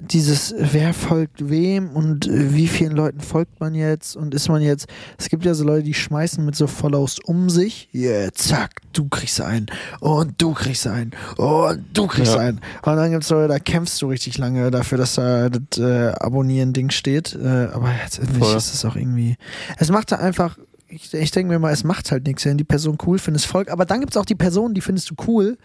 Dieses, 0.02 0.54
wer 0.58 0.94
folgt 0.94 1.50
wem 1.50 1.90
und 1.90 2.28
äh, 2.28 2.54
wie 2.54 2.68
vielen 2.68 2.92
Leuten 2.94 3.20
folgt 3.20 3.60
man 3.60 3.74
jetzt 3.76 4.16
und 4.16 4.34
ist 4.34 4.50
man 4.50 4.62
jetzt. 4.62 4.88
Es 5.18 5.30
gibt 5.30 5.46
ja 5.46 5.54
so 5.54 5.64
Leute, 5.64 5.84
die 5.84 5.94
schmeißen 5.94 6.44
mit 6.46 6.56
so 6.56 6.68
Follows 6.68 7.18
um 7.26 7.50
sich. 7.50 7.90
Yeah, 7.94 8.32
zack, 8.34 8.82
du 8.94 9.08
kriegst 9.08 9.42
einen 9.42 9.68
und 10.00 10.42
du 10.42 10.54
kriegst 10.54 10.88
einen 10.88 11.12
und 11.38 11.84
du 11.94 12.08
kriegst 12.08 12.34
Ja. 12.36 12.40
einen. 12.40 12.62
Und 12.84 12.96
dann 12.96 13.12
gibt 13.12 13.24
es 13.24 13.30
Leute, 13.30 13.48
da 13.48 13.60
kämpfst 13.60 14.02
du 14.02 14.08
richtig 14.08 14.38
lange 14.38 14.72
dafür, 14.72 14.98
dass 14.98 15.16
da 15.16 15.50
das 15.50 15.78
äh, 15.80 16.10
Abonnieren-Ding 16.20 16.90
steht. 16.92 17.36
Äh, 17.36 17.68
aber 17.74 17.92
letztendlich 18.04 18.40
Voll. 18.44 18.56
ist 18.58 18.74
es 18.74 18.86
auch 18.86 18.96
irgendwie. 18.96 19.36
Es 19.78 19.90
macht 19.90 20.12
da 20.12 20.18
einfach. 20.18 20.58
Ich, 20.90 21.14
ich 21.14 21.32
denke 21.32 21.52
mir 21.52 21.60
mal, 21.60 21.74
es 21.74 21.84
macht 21.84 22.12
halt 22.12 22.26
nichts, 22.26 22.46
wenn 22.46 22.58
die 22.58 22.64
Person 22.64 22.98
cool 23.06 23.20
findest, 23.20 23.46
folgt. 23.46 23.70
Aber 23.72 23.84
dann 23.84 24.00
gibt 24.00 24.14
es 24.14 24.18
auch 24.18 24.24
die 24.26 24.36
Personen, 24.36 24.74
die 24.74 24.80
findest 24.80 25.10
du 25.10 25.16
cool 25.28 25.58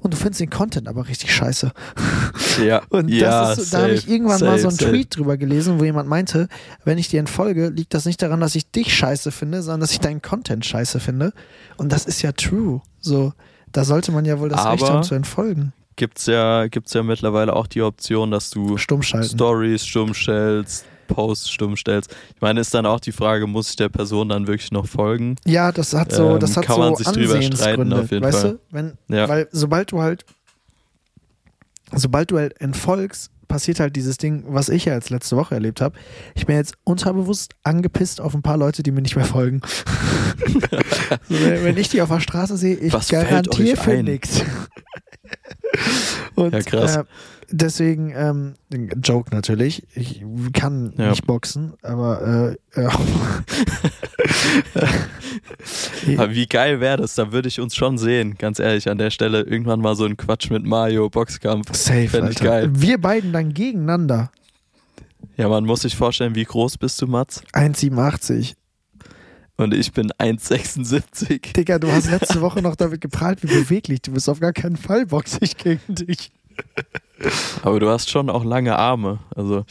und 0.00 0.12
du 0.12 0.16
findest 0.16 0.40
den 0.40 0.50
Content 0.50 0.88
aber 0.88 1.08
richtig 1.08 1.34
scheiße. 1.34 1.72
Ja, 2.64 2.80
Und 2.88 3.08
ja, 3.08 3.52
ist, 3.52 3.74
da 3.74 3.82
habe 3.82 3.92
ich 3.92 4.00
safe, 4.02 4.12
irgendwann 4.12 4.40
mal 4.40 4.58
safe, 4.58 4.60
so 4.62 4.68
einen 4.68 4.76
safe. 4.78 4.90
Tweet 4.90 5.16
drüber 5.16 5.36
gelesen, 5.36 5.78
wo 5.78 5.84
jemand 5.84 6.08
meinte, 6.08 6.48
wenn 6.84 6.96
ich 6.96 7.08
dir 7.08 7.20
entfolge, 7.20 7.68
liegt 7.68 7.92
das 7.92 8.06
nicht 8.06 8.22
daran, 8.22 8.40
dass 8.40 8.54
ich 8.54 8.70
dich 8.70 8.94
scheiße 8.96 9.30
finde, 9.30 9.62
sondern 9.62 9.80
dass 9.80 9.92
ich 9.92 10.00
deinen 10.00 10.22
Content 10.22 10.64
scheiße 10.64 10.98
finde. 10.98 11.34
Und 11.76 11.92
das 11.92 12.06
ist 12.06 12.22
ja 12.22 12.32
true. 12.32 12.80
So, 13.00 13.34
da 13.72 13.84
sollte 13.84 14.10
man 14.10 14.24
ja 14.24 14.38
wohl 14.40 14.48
das 14.48 14.64
Recht 14.64 14.82
Aber- 14.82 14.92
haben 14.94 15.02
zu 15.02 15.14
entfolgen. 15.14 15.74
Gibt's 15.96 16.26
ja, 16.26 16.66
gibt's 16.66 16.92
ja 16.94 17.02
mittlerweile 17.02 17.54
auch 17.56 17.66
die 17.66 17.80
Option, 17.82 18.30
dass 18.30 18.50
du. 18.50 18.76
Stories 18.78 19.86
stumm 19.86 20.12
stellst, 20.14 20.84
Posts 21.06 21.50
stumm 21.50 21.76
stellst. 21.76 22.14
Ich 22.34 22.40
meine, 22.40 22.60
ist 22.60 22.72
dann 22.74 22.86
auch 22.86 23.00
die 23.00 23.12
Frage, 23.12 23.46
muss 23.46 23.70
ich 23.70 23.76
der 23.76 23.88
Person 23.88 24.28
dann 24.28 24.46
wirklich 24.46 24.72
noch 24.72 24.86
folgen? 24.86 25.36
Ja, 25.44 25.72
das 25.72 25.94
hat 25.94 26.12
so, 26.12 26.34
Ähm, 26.34 26.40
das 26.40 26.56
hat 26.56 26.64
kann 26.64 26.76
so 26.76 26.82
man 26.82 26.94
sich 26.96 27.06
drüber 27.06 27.40
streiten, 27.42 27.92
auf 27.92 28.10
jeden 28.10 28.24
weißt 28.24 28.38
Fall. 28.40 28.52
du? 28.52 28.58
Wenn, 28.70 28.92
Ja. 29.08 29.28
Weil 29.28 29.48
sobald 29.52 29.92
du 29.92 30.00
halt, 30.00 30.24
sobald 31.94 32.30
du 32.30 32.38
halt 32.38 32.60
entfolgst, 32.60 33.30
passiert 33.48 33.78
halt 33.80 33.94
dieses 33.94 34.18
Ding, 34.18 34.44
was 34.48 34.68
ich 34.68 34.86
ja 34.86 34.94
jetzt 34.94 35.10
letzte 35.10 35.36
Woche 35.36 35.54
erlebt 35.54 35.80
habe. 35.80 35.96
Ich 36.34 36.46
bin 36.46 36.56
jetzt 36.56 36.74
unterbewusst 36.84 37.54
angepisst 37.62 38.20
auf 38.20 38.34
ein 38.34 38.42
paar 38.42 38.56
Leute, 38.56 38.82
die 38.82 38.90
mir 38.90 39.02
nicht 39.02 39.14
mehr 39.16 39.24
folgen. 39.24 39.60
so, 41.28 41.34
wenn, 41.62 41.76
ich 41.76 41.88
die 41.88 42.02
auf 42.02 42.08
der 42.08 42.20
Straße 42.20 42.56
sehe, 42.56 42.74
ich 42.76 42.92
Was 42.92 43.08
garantiere 43.08 43.76
für 43.76 44.02
nichts. 44.02 44.42
Und, 46.34 46.52
Ja, 46.52 46.60
krass. 46.62 46.96
Äh, 46.96 47.04
deswegen, 47.50 48.12
ähm, 48.16 48.54
Joke 49.02 49.34
natürlich. 49.34 49.86
Ich 49.94 50.24
kann 50.52 50.92
Ja. 50.96 51.10
nicht 51.10 51.26
boxen, 51.26 51.74
aber 51.82 52.56
äh, 52.74 52.80
ja. 52.80 52.90
Aber 56.16 56.34
wie 56.34 56.46
geil 56.46 56.80
wäre 56.80 56.98
das? 56.98 57.14
Da 57.14 57.32
würde 57.32 57.48
ich 57.48 57.60
uns 57.60 57.74
schon 57.74 57.98
sehen, 57.98 58.36
ganz 58.38 58.58
ehrlich, 58.58 58.88
an 58.88 58.98
der 58.98 59.10
Stelle 59.10 59.42
irgendwann 59.42 59.80
mal 59.80 59.96
so 59.96 60.04
ein 60.04 60.16
Quatsch 60.16 60.50
mit 60.50 60.64
Mario, 60.64 61.10
Boxkampf. 61.10 61.74
Safe, 61.74 62.08
Fänd 62.08 62.30
ich 62.30 62.38
geil. 62.38 62.70
Wir 62.72 63.00
beiden 63.00 63.32
dann 63.32 63.52
gegeneinander. 63.52 64.30
Ja, 65.36 65.48
man 65.48 65.64
muss 65.64 65.82
sich 65.82 65.96
vorstellen, 65.96 66.34
wie 66.34 66.44
groß 66.44 66.78
bist 66.78 67.00
du, 67.02 67.06
Mats? 67.06 67.42
1,87. 67.52 68.54
Und 69.58 69.74
ich 69.74 69.92
bin 69.92 70.10
1,76. 70.12 71.52
Digga, 71.54 71.78
du 71.78 71.90
hast 71.90 72.10
letzte 72.10 72.40
Woche 72.42 72.62
noch 72.62 72.76
damit 72.76 73.00
geprahlt, 73.00 73.42
wie 73.42 73.46
beweglich 73.48 74.02
du 74.02 74.12
bist. 74.12 74.28
Auf 74.28 74.40
gar 74.40 74.52
keinen 74.52 74.76
Fall 74.76 75.06
boxe 75.06 75.38
ich 75.40 75.56
gegen 75.56 75.80
dich. 75.94 76.30
Aber 77.62 77.80
du 77.80 77.88
hast 77.88 78.10
schon 78.10 78.28
auch 78.28 78.44
lange 78.44 78.78
Arme. 78.78 79.20
Also, 79.34 79.64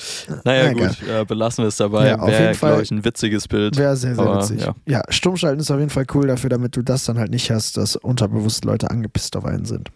naja, 0.44 0.66
Ja, 0.66 0.74
gut, 0.74 0.98
äh, 1.08 1.26
belassen 1.26 1.64
wir 1.64 1.68
es 1.70 1.78
dabei. 1.78 2.08
Ja, 2.10 2.20
auf 2.20 2.28
Wäre, 2.30 2.42
jeden 2.44 2.56
Fall. 2.56 2.70
glaube 2.72 2.84
ich, 2.84 2.92
ein 2.92 3.06
witziges 3.06 3.48
Bild. 3.48 3.78
Wäre 3.78 3.96
sehr, 3.96 4.16
sehr 4.16 4.24
Aber, 4.26 4.42
witzig. 4.42 4.62
ja. 4.62 4.76
Ja. 4.88 5.04
Stummschalten 5.10 5.60
ist 5.60 5.70
auf 5.70 5.78
jeden 5.80 5.92
Fall 5.92 6.06
cool 6.16 6.28
dafür, 6.28 6.50
damit 6.50 6.76
du 6.76 6.82
das 6.82 7.06
dann 7.06 7.20
halt 7.20 7.30
nicht 7.32 7.52
hast, 7.52 7.78
dass 7.78 7.96
unterbewusst 7.96 8.66
Leute 8.66 8.90
angepisst 8.90 9.36
auf 9.38 9.46
einen 9.46 9.66
sind. 9.66 9.92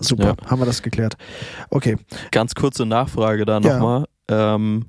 Super, 0.00 0.36
haben 0.46 0.60
wir 0.60 0.66
das 0.66 0.82
geklärt. 0.82 1.16
Okay, 1.70 1.96
Ganz 2.30 2.54
kurze 2.54 2.86
Nachfrage 2.86 3.44
da 3.44 3.58
Ja. 3.58 3.74
nochmal. 3.74 4.04
Ähm, 4.28 4.86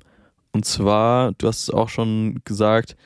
und 0.52 0.64
zwar, 0.64 1.32
du 1.32 1.48
hast 1.48 1.62
es 1.62 1.70
auch 1.70 1.88
schon 1.88 2.40
gesagt, 2.44 2.96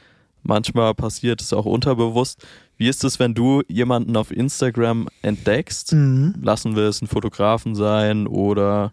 manchmal 0.42 0.94
passiert 0.94 1.40
es 1.40 1.54
auch 1.54 1.64
unterbewusst. 1.64 2.46
Wie 2.76 2.88
ist 2.88 3.04
es, 3.04 3.18
wenn 3.20 3.34
du 3.34 3.62
jemanden 3.68 4.16
auf 4.16 4.30
Instagram 4.30 5.08
entdeckst? 5.22 5.92
mhm. 5.92 6.34
Lassen 6.42 6.76
wir 6.76 6.84
es 6.84 7.00
ein 7.02 7.06
Fotografen 7.06 7.74
sein 7.74 8.26
oder 8.26 8.92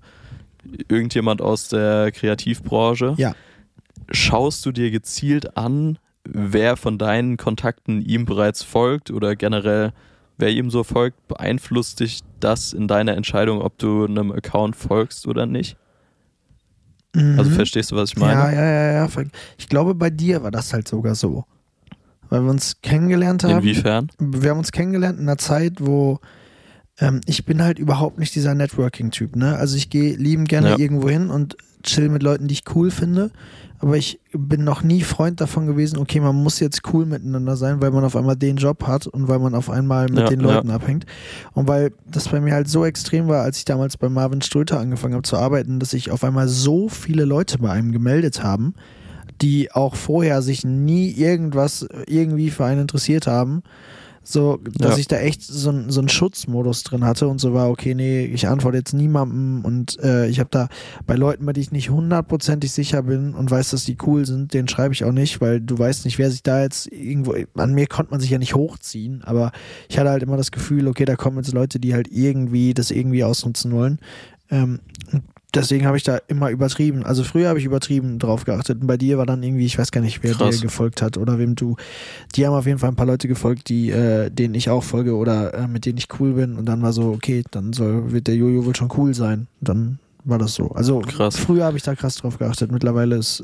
irgendjemand 0.88 1.42
aus 1.42 1.68
der 1.70 2.12
Kreativbranche? 2.12 3.16
Ja. 3.18 3.36
Schaust 4.12 4.66
du 4.66 4.72
dir 4.72 4.92
gezielt 4.92 5.58
an, 5.58 5.98
wer 6.24 6.78
von 6.78 6.98
deinen 6.98 7.38
Kontakten 7.38 8.02
ihm 8.02 8.26
bereits 8.26 8.64
folgt 8.64 9.10
oder 9.10 9.36
generell 9.36 9.94
wer 10.38 10.50
ihm 10.50 10.70
so 10.70 10.84
folgt? 10.84 11.28
Beeinflusst 11.28 12.00
dich 12.00 12.20
das 12.40 12.74
in 12.74 12.88
deiner 12.88 13.16
Entscheidung, 13.16 13.62
ob 13.62 13.78
du 13.78 14.06
einem 14.06 14.32
Account 14.32 14.76
folgst 14.76 15.28
oder 15.28 15.46
nicht? 15.46 15.78
Also 17.14 17.50
Mhm. 17.50 17.56
verstehst 17.56 17.92
du, 17.92 17.96
was 17.96 18.12
ich 18.12 18.18
meine? 18.18 18.34
Ja, 18.40 18.52
ja, 18.52 18.64
ja, 18.64 18.94
ja. 19.06 19.24
Ich 19.58 19.68
glaube, 19.68 19.94
bei 19.96 20.10
dir 20.10 20.44
war 20.44 20.52
das 20.52 20.72
halt 20.74 20.88
sogar 20.88 21.16
so. 21.16 21.46
Weil 22.32 22.42
wir 22.44 22.50
uns 22.50 22.78
kennengelernt 22.82 23.44
haben. 23.44 23.60
Inwiefern? 23.60 24.10
wir 24.18 24.50
haben 24.50 24.58
uns 24.58 24.72
kennengelernt 24.72 25.20
in 25.20 25.28
einer 25.28 25.38
Zeit, 25.38 25.74
wo 25.80 26.20
ähm, 26.98 27.22
ich 27.26 27.46
bin 27.46 27.62
halt 27.62 27.78
überhaupt 27.78 28.18
nicht 28.20 28.34
dieser 28.34 28.56
Networking-Typ, 28.56 29.36
ne? 29.36 29.58
Also 29.58 29.76
ich 29.78 29.90
gehe 29.90 30.16
lieben 30.16 30.46
gerne 30.46 30.70
Ja. 30.72 30.80
irgendwo 30.80 31.10
hin 31.10 31.30
und 31.30 31.58
chill 31.84 32.10
mit 32.10 32.24
Leuten, 32.24 32.48
die 32.48 32.54
ich 32.54 32.64
cool 32.76 32.90
finde. 32.90 33.32
Aber 33.80 33.98
ich 33.98 34.20
bin 34.32 34.64
noch 34.64 34.84
nie 34.84 35.02
Freund 35.02 35.42
davon 35.42 35.66
gewesen, 35.66 35.98
okay, 35.98 36.20
man 36.20 36.36
muss 36.36 36.60
jetzt 36.60 36.84
cool 36.94 37.06
miteinander 37.08 37.58
sein, 37.58 37.82
weil 37.82 37.90
man 37.90 38.04
auf 38.04 38.16
einmal 38.16 38.36
den 38.36 38.58
Job 38.58 38.86
hat 38.88 39.08
und 39.08 39.28
weil 39.28 39.40
man 39.40 39.56
auf 39.56 39.70
einmal 39.72 40.06
mit 40.08 40.20
Ja, 40.20 40.28
den 40.30 40.40
ja. 40.42 40.54
Leuten 40.54 40.70
abhängt. 40.70 41.06
Und 41.54 41.68
weil 41.68 41.92
das 42.06 42.30
bei 42.30 42.40
mir 42.40 42.54
halt 42.54 42.70
so 42.70 42.86
extrem 42.86 43.28
war, 43.28 43.42
als 43.42 43.58
ich 43.58 43.66
damals 43.66 43.98
bei 43.98 44.08
Marvin 44.08 44.42
Ströter 44.42 44.80
angefangen 44.80 45.16
habe 45.16 45.24
zu 45.24 45.36
arbeiten, 45.36 45.80
dass 45.80 45.90
sich 45.90 46.12
auf 46.12 46.24
einmal 46.24 46.48
so 46.48 46.88
viele 46.88 47.26
Leute 47.26 47.58
bei 47.58 47.72
einem 47.72 47.92
gemeldet 47.92 48.44
haben, 48.44 48.76
die 49.42 49.72
auch 49.72 49.96
vorher 49.96 50.42
sich 50.42 50.64
nie 50.64 51.10
irgendwas 51.12 51.88
irgendwie 52.08 52.52
für 52.52 52.66
einen 52.66 52.82
interessiert 52.82 53.28
haben. 53.28 53.64
So, 54.24 54.60
dass 54.78 54.92
Ja. 54.92 54.98
ich 55.00 55.08
da 55.08 55.18
echt 55.18 55.42
so, 55.42 55.74
so 55.88 56.00
einen 56.00 56.08
Schutzmodus 56.08 56.84
drin 56.84 57.04
hatte 57.04 57.28
und 57.28 57.42
so 57.42 57.56
war, 57.56 57.72
okay, 57.72 57.96
nee, 57.96 58.24
ich 58.26 58.48
antworte 58.48 58.78
jetzt 58.78 58.94
niemandem 58.94 59.66
und 59.66 59.98
äh, 60.04 60.28
ich 60.28 60.40
habe 60.40 60.50
da 60.52 60.70
bei 61.08 61.16
Leuten, 61.16 61.44
bei 61.48 61.54
denen 61.54 61.64
ich 61.64 61.72
nicht 61.72 61.90
hundertprozentig 61.90 62.72
sicher 62.72 63.02
bin 63.02 63.34
und 63.34 63.50
weiß, 63.50 63.72
dass 63.72 63.84
die 63.86 63.98
cool 64.06 64.28
sind, 64.28 64.54
den 64.54 64.68
schreibe 64.68 64.94
ich 64.94 65.04
auch 65.06 65.12
nicht, 65.12 65.42
weil 65.42 65.60
du 65.60 65.76
weißt 65.80 66.06
nicht, 66.06 66.20
wer 66.20 66.30
sich 66.30 66.44
da 66.44 66.62
jetzt 66.62 66.86
irgendwo, 66.92 67.34
an 67.56 67.74
mir 67.74 67.88
konnte 67.88 68.12
man 68.12 68.20
sich 68.20 68.30
ja 68.30 68.38
nicht 68.38 68.54
hochziehen, 68.54 69.24
aber 69.24 69.52
ich 69.90 69.98
hatte 69.98 70.12
halt 70.12 70.22
immer 70.22 70.38
das 70.38 70.52
Gefühl, 70.52 70.88
okay, 70.88 71.06
da 71.06 71.16
kommen 71.16 71.38
jetzt 71.38 71.52
Leute, 71.52 71.80
die 71.80 71.96
halt 71.96 72.08
irgendwie 72.12 72.76
das 72.76 72.92
irgendwie 72.92 73.24
ausnutzen 73.24 73.72
wollen. 73.72 73.98
Ähm, 74.52 74.82
deswegen 75.54 75.86
habe 75.86 75.98
ich 75.98 76.04
da 76.04 76.18
immer 76.28 76.50
übertrieben. 76.50 77.04
Also 77.04 77.24
früher 77.24 77.50
habe 77.50 77.60
ich 77.60 77.66
übertrieben 77.66 78.20
drauf 78.20 78.46
geachtet. 78.46 78.82
Und 78.82 78.88
bei 78.88 78.98
dir 78.98 79.18
war 79.18 79.26
dann 79.26 79.44
irgendwie, 79.44 79.66
ich 79.66 79.78
weiß 79.78 79.92
gar 79.92 80.02
nicht, 80.02 80.24
wer 80.24 80.34
Krass. 80.34 80.56
dir 80.58 80.62
gefolgt 80.62 81.02
hat 81.02 81.18
oder 81.18 81.40
wem 81.40 81.56
du. 81.56 81.76
Die 82.36 82.46
haben 82.46 82.54
auf 82.54 82.66
jeden 82.66 82.80
Fall 82.80 82.90
ein 82.90 82.96
paar 82.96 83.06
Leute 83.06 83.28
gefolgt, 83.28 83.70
die, 83.70 83.90
äh, 83.92 84.30
denen 84.30 84.56
ich 84.56 84.70
auch 84.70 84.84
folge 84.84 85.16
oder 85.16 85.54
äh, 85.54 85.68
mit 85.68 85.86
denen 85.86 85.98
ich 85.98 86.08
cool 86.20 86.34
bin. 86.34 86.58
Und 86.58 86.66
dann 86.66 86.82
war 86.82 86.94
so, 86.94 87.10
okay, 87.12 87.44
dann 87.52 87.74
soll, 87.74 88.12
wird 88.12 88.28
der 88.28 88.36
Jojo 88.36 88.66
wohl 88.66 88.76
schon 88.76 88.90
cool 88.98 89.14
sein. 89.14 89.48
Dann 89.60 90.00
war 90.24 90.38
das 90.38 90.54
so. 90.54 90.70
Also 90.72 91.00
Krass. 91.00 91.36
früher 91.36 91.66
habe 91.66 91.78
ich 91.78 91.84
da 91.84 91.96
krass 91.96 92.16
drauf 92.18 92.38
geachtet. 92.38 92.72
Mittlerweile 92.72 93.16
ist 93.16 93.44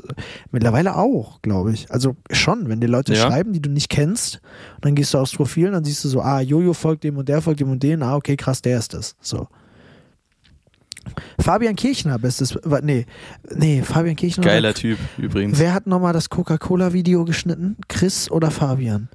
mittlerweile 0.52 0.96
auch, 0.96 1.42
glaube 1.42 1.72
ich. 1.72 1.90
Also 1.90 2.14
schon, 2.30 2.68
wenn 2.68 2.80
dir 2.80 2.86
Leute 2.88 3.14
Ja. 3.14 3.26
schreiben, 3.26 3.52
die 3.52 3.60
du 3.60 3.68
nicht 3.68 3.88
kennst, 3.88 4.40
dann 4.80 4.94
gehst 4.94 5.12
du 5.12 5.18
aufs 5.18 5.34
Profil 5.34 5.66
und 5.66 5.72
dann 5.72 5.84
siehst 5.84 6.04
du 6.04 6.08
so, 6.08 6.20
ah, 6.20 6.40
Jojo 6.40 6.74
folgt 6.74 7.02
dem 7.02 7.16
und 7.16 7.28
der 7.28 7.42
folgt 7.42 7.58
dem 7.60 7.70
und 7.70 7.82
den, 7.82 8.02
ah, 8.04 8.14
okay, 8.14 8.36
krass, 8.36 8.62
der 8.62 8.78
ist 8.78 8.94
es. 8.94 9.16
So. 9.20 9.48
Fabian 11.40 11.76
Kirchner, 11.76 12.18
bestes, 12.18 12.58
nee, 12.82 13.06
nee, 13.54 13.82
Fabian 13.82 14.16
Kirchner. 14.16 14.44
Geiler 14.44 14.74
Typ 14.74 14.98
übrigens. 15.16 15.58
Wer 15.58 15.74
hat 15.74 15.86
nochmal 15.86 16.12
das 16.12 16.28
Coca-Cola-Video 16.30 17.24
geschnitten? 17.24 17.76
Chris 17.88 18.30
oder 18.30 18.50
Fabian? 18.50 19.08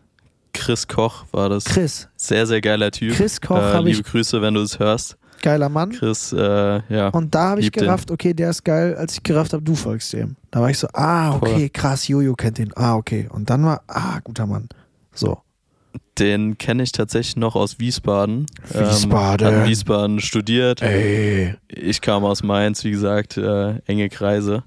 Chris 0.54 0.88
Koch 0.88 1.26
war 1.32 1.50
das. 1.50 1.66
Chris. 1.66 2.08
Sehr, 2.16 2.46
sehr 2.46 2.62
geiler 2.62 2.92
Typ. 2.92 3.16
Chris 3.16 3.42
Koch 3.42 3.58
äh, 3.58 3.74
habe 3.74 3.88
liebe 3.90 4.02
ich, 4.02 4.06
Grüße, 4.06 4.42
wenn 4.42 4.54
du 4.54 4.62
es 4.62 4.78
hörst. 4.80 5.18
geiler 5.42 5.68
Mann. 5.70 5.90
Chris, 5.92 6.32
äh, 6.32 6.82
ja. 6.90 7.10
Und 7.10 7.34
da 7.34 7.50
habe 7.50 7.60
ich 7.60 7.66
lieb 7.66 7.74
den. 7.74 7.84
gerafft, 7.86 8.12
okay, 8.12 8.34
der 8.34 8.52
ist 8.52 8.64
geil, 8.64 8.96
als 8.96 9.14
ich 9.14 9.24
gerafft 9.24 9.54
habe, 9.54 9.64
du 9.64 9.76
folgst 9.76 10.14
dem. 10.14 10.36
Da 10.52 10.62
war 10.62 10.70
ich 10.70 10.78
so, 10.78 10.88
ah, 10.94 11.36
okay, 11.36 11.54
Voll. 11.54 11.70
krass, 11.70 12.08
Jojo 12.08 12.36
kennt 12.36 12.60
den. 12.60 12.72
Ah, 12.76 12.96
okay. 12.96 13.28
Und 13.32 13.50
dann 13.50 13.66
war, 13.66 13.82
ah, 13.88 14.20
guter 14.24 14.46
Mann. 14.46 14.70
So. 15.14 15.40
Den 16.20 16.58
kenne 16.58 16.84
ich 16.84 16.92
tatsächlich 16.92 17.36
noch 17.38 17.56
aus 17.56 17.80
Wiesbaden. 17.80 18.46
Wiesbaden. 18.72 19.48
Ähm, 19.48 19.54
hat 19.56 19.62
in 19.64 19.70
Wiesbaden 19.70 20.20
studiert. 20.22 20.82
Ey. 20.82 21.56
Ich 21.68 22.02
kam 22.02 22.24
aus 22.24 22.44
Mainz, 22.44 22.84
wie 22.84 22.92
gesagt, 22.92 23.38
äh, 23.38 23.80
enge 23.88 24.10
Kreise. 24.10 24.64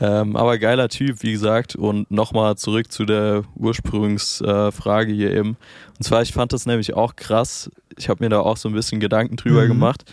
Ähm, 0.00 0.36
aber 0.36 0.58
geiler 0.58 0.88
Typ, 0.88 1.22
wie 1.22 1.32
gesagt. 1.32 1.76
Und 1.76 2.10
nochmal 2.10 2.56
zurück 2.56 2.90
zu 2.90 3.04
der 3.04 3.42
Ursprungsfrage 3.56 5.12
äh, 5.12 5.14
hier 5.14 5.32
eben. 5.32 5.56
Und 5.98 6.04
zwar, 6.04 6.22
ich 6.22 6.32
fand 6.32 6.52
das 6.52 6.66
nämlich 6.66 6.94
auch 6.94 7.16
krass. 7.16 7.70
Ich 7.98 8.08
habe 8.08 8.22
mir 8.24 8.30
da 8.30 8.40
auch 8.40 8.56
so 8.56 8.68
ein 8.68 8.74
bisschen 8.74 9.00
Gedanken 9.00 9.36
drüber 9.36 9.64
Mhm. 9.64 9.68
gemacht. 9.68 10.10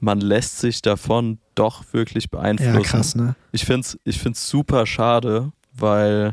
Man 0.00 0.20
lässt 0.20 0.58
sich 0.60 0.80
davon 0.82 1.38
doch 1.54 1.84
wirklich 1.92 2.30
beeinflussen. 2.30 2.74
Ja, 2.74 2.80
krass, 2.80 3.14
ne? 3.14 3.36
Ich 3.52 3.64
finde 3.66 3.80
es 3.80 3.98
ich 4.04 4.18
find's 4.18 4.48
super 4.48 4.86
schade, 4.86 5.52
weil 5.74 6.32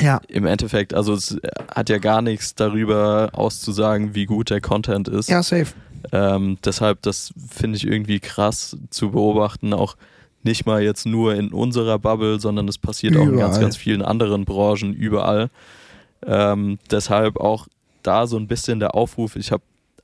Ja, 0.00 0.20
im 0.28 0.46
Endeffekt, 0.46 0.94
also 0.94 1.14
es 1.14 1.36
hat 1.74 1.88
ja 1.88 1.98
gar 1.98 2.22
nichts 2.22 2.54
darüber 2.54 3.30
auszusagen, 3.32 4.14
wie 4.14 4.26
gut 4.26 4.50
der 4.50 4.60
Content 4.60 5.08
ist. 5.08 5.28
ja, 5.28 5.42
safe. 5.42 5.72
Ähm, 6.12 6.58
deshalb, 6.64 7.02
das 7.02 7.32
finde 7.50 7.76
ich 7.76 7.86
irgendwie 7.86 8.20
krass 8.20 8.76
zu 8.90 9.10
beobachten, 9.10 9.72
auch 9.72 9.96
nicht 10.42 10.66
mal 10.66 10.82
jetzt 10.82 11.06
nur 11.06 11.34
in 11.34 11.52
unserer 11.52 11.98
Bubble, 11.98 12.38
sondern 12.40 12.66
das 12.66 12.78
passiert 12.78 13.16
auch 13.16 13.22
in 13.22 13.36
ganz, 13.36 13.56
Überall. 13.56 13.60
ganz 13.60 13.76
vielen 13.76 14.02
anderen 14.02 14.44
Branchen, 14.44 14.94
überall. 14.94 15.50
Ähm, 16.24 16.78
deshalb 16.90 17.38
auch 17.38 17.66
da 18.02 18.26
so 18.26 18.36
ein 18.36 18.46
bisschen 18.46 18.78
der 18.80 18.94
Aufruf. 18.94 19.36
Ich 19.36 19.52
habe 19.52 19.62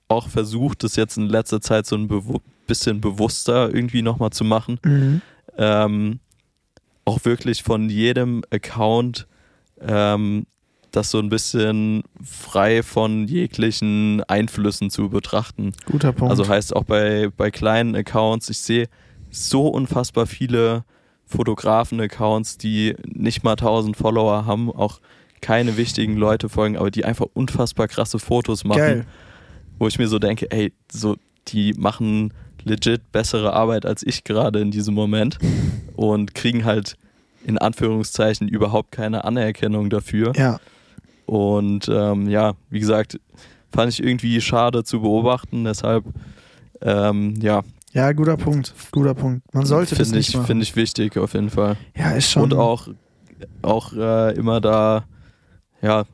auch 0.09 0.29
versucht, 0.29 0.83
das 0.83 0.97
jetzt 0.97 1.17
in 1.17 1.29
letzter 1.29 1.61
Zeit 1.61 1.87
so 1.87 1.97
ein 1.97 2.09
bewu 2.09 2.41
bisschen 2.67 3.03
bewusster 3.03 3.75
irgendwie 3.75 4.01
nochmal 4.01 4.31
zu 4.31 4.43
machen. 4.43 4.79
Mhm. 4.85 5.21
Ähm, 5.59 6.21
auch 7.05 7.25
wirklich 7.27 7.63
von 7.63 7.91
jedem 7.91 8.43
Account 8.51 9.27
ähm, 9.87 10.47
das 10.91 11.11
so 11.11 11.19
ein 11.19 11.29
bisschen 11.29 12.03
frei 12.23 12.83
von 12.83 13.27
jeglichen 13.27 14.23
Einflüssen 14.25 14.91
zu 14.91 15.09
betrachten. 15.09 15.73
Guter 15.87 16.13
Punkt. 16.13 16.31
Also 16.31 16.49
heißt 16.49 16.75
auch 16.77 16.85
bei, 16.85 17.31
bei 17.37 17.51
kleinen 17.51 17.97
Accounts, 17.97 18.49
ich 18.49 18.61
sehe 18.61 18.89
so 19.31 19.67
unfassbar 19.69 20.27
viele 20.27 20.85
Fotografen-Accounts, 21.27 22.59
die 22.59 22.95
nicht 23.07 23.43
mal 23.43 23.53
1000 23.53 23.97
Follower 23.97 24.47
haben, 24.47 24.71
auch 24.71 25.01
keine 25.41 25.77
wichtigen 25.77 26.17
Leute 26.17 26.49
folgen, 26.49 26.77
aber 26.77 26.91
die 26.91 27.05
einfach 27.05 27.27
unfassbar 27.35 27.89
krasse 27.89 28.19
Fotos 28.19 28.65
machen, 28.65 28.79
Geil. 28.79 29.07
wo 29.79 29.89
ich 29.89 29.99
mir 29.99 30.09
so 30.09 30.19
denke, 30.19 30.51
ey, 30.51 30.73
so 30.91 31.17
die 31.49 31.75
machen 31.75 32.33
legit 32.63 33.13
bessere 33.13 33.53
Arbeit 33.53 33.85
als 33.85 34.03
ich 34.03 34.25
gerade 34.25 34.61
in 34.61 34.71
diesem 34.71 34.95
Moment 34.95 35.39
und 35.97 36.35
kriegen 36.35 36.65
halt 36.65 36.97
in 37.45 37.59
Anführungszeichen 37.59 38.49
überhaupt 38.49 38.91
keine 38.93 39.25
Anerkennung 39.25 39.91
dafür. 39.91 40.33
Ja, 40.37 40.59
Und 41.27 41.89
ähm, 41.89 42.29
ja, 42.29 42.55
wie 42.71 42.81
gesagt, 42.81 43.21
fand 43.73 43.93
ich 43.93 44.03
irgendwie 44.03 44.41
schade 44.41 44.85
zu 44.85 45.01
beobachten. 45.01 45.65
Deshalb, 45.65 46.05
ähm, 46.83 47.35
ja, 47.41 47.63
ja, 47.93 48.11
guter 48.13 48.37
Punkt. 48.37 48.75
Guter 48.91 49.15
Punkt. 49.15 49.43
Man 49.55 49.67
sollte 49.67 49.95
das 49.95 50.09
finde 50.09 50.19
nicht 50.19 50.31
ich, 50.31 50.35
machen. 50.37 50.47
finde 50.47 50.63
ich 50.65 50.75
wichtig 50.75 51.17
auf 51.17 51.35
jeden 51.35 51.51
Fall. 51.51 51.77
ja, 51.97 52.11
ist 52.11 52.29
schon. 52.31 52.43
Und 52.43 52.55
auch, 52.55 52.89
auch 53.63 53.93
äh, 53.93 54.35
immer 54.35 54.61
da, 54.61 55.05
ja, 55.81 56.05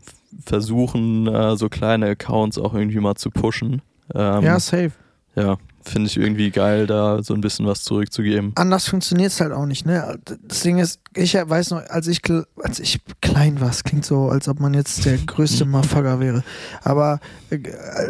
versuchen, 0.44 1.26
äh, 1.26 1.56
so 1.56 1.68
kleine 1.70 2.06
Accounts 2.10 2.58
auch 2.58 2.74
irgendwie 2.74 3.00
mal 3.00 3.14
zu 3.14 3.30
pushen. 3.30 3.80
Ähm, 4.14 4.42
Ja, 4.42 4.60
safe. 4.60 4.92
ja, 5.34 5.56
finde 5.82 6.08
ich 6.08 6.16
irgendwie 6.16 6.50
geil, 6.50 6.86
da 6.86 7.22
so 7.22 7.34
ein 7.34 7.40
bisschen 7.40 7.66
was 7.66 7.82
zurückzugeben. 7.82 8.52
anders 8.56 8.88
funktioniert 8.88 9.32
es 9.32 9.40
halt 9.40 9.52
auch 9.52 9.66
nicht, 9.66 9.86
ne? 9.86 10.18
Das 10.42 10.60
Ding 10.60 10.78
ist, 10.78 11.00
ich 11.14 11.34
weiß 11.34 11.70
noch, 11.70 11.82
als 11.88 12.06
ich, 12.06 12.20
als 12.62 12.80
ich 12.80 13.00
klein 13.20 13.60
war, 13.60 13.70
es 13.70 13.84
klingt 13.84 14.04
so, 14.04 14.28
als 14.28 14.48
ob 14.48 14.60
man 14.60 14.74
jetzt 14.74 15.04
der 15.04 15.16
größte 15.18 15.64
Motherfucker 15.64 16.20
wäre. 16.20 16.44
Aber 16.82 17.20
äh, 17.50 17.58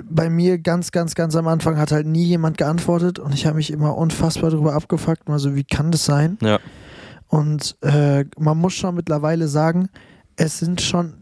bei 0.09 0.29
mir 0.31 0.59
ganz, 0.59 0.91
ganz, 0.91 1.15
ganz 1.15 1.37
am 1.37 1.47
Anfang 1.47 1.79
hat 1.79 1.93
halt 1.93 2.07
nie 2.07 2.25
jemand 2.25 2.59
geantwortet 2.59 3.19
und 3.19 3.35
ich 3.35 3.47
habe 3.47 3.57
mich 3.57 3.71
immer 3.71 3.97
unfassbar 3.97 4.51
darüber 4.51 4.75
abgefuckt. 4.75 5.29
Mal 5.29 5.39
so, 5.39 5.55
wie 5.55 5.65
kann 5.65 5.91
das 5.93 6.05
sein? 6.05 6.39
Ja, 6.43 6.59
Und 7.29 7.77
äh, 7.83 8.25
man 8.39 8.59
muss 8.59 8.75
schon 8.75 8.95
mittlerweile 8.97 9.49
sagen, 9.49 9.89
es 10.37 10.59
sind 10.59 10.81
schon. 10.81 11.15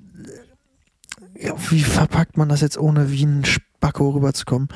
Ja, 1.41 1.55
wie 1.71 1.83
verpackt 1.83 2.37
man 2.37 2.49
das 2.49 2.63
jetzt, 2.63 2.79
ohne 2.79 3.13
wie 3.13 3.25
ein 3.25 3.45
Spacko 3.45 4.11
rüberzukommen? 4.11 4.69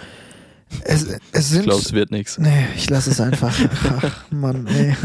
Es, 0.84 1.04
es 1.04 1.18
ich 1.32 1.46
sind. 1.46 1.62
glaube, 1.64 1.80
es 1.80 1.92
wird 1.92 2.10
nichts. 2.10 2.38
Nee, 2.38 2.66
ich 2.76 2.88
lasse 2.90 3.10
es 3.10 3.20
einfach. 3.20 3.54
Ach, 4.02 4.30
Mann, 4.30 4.64
nee. 4.64 4.96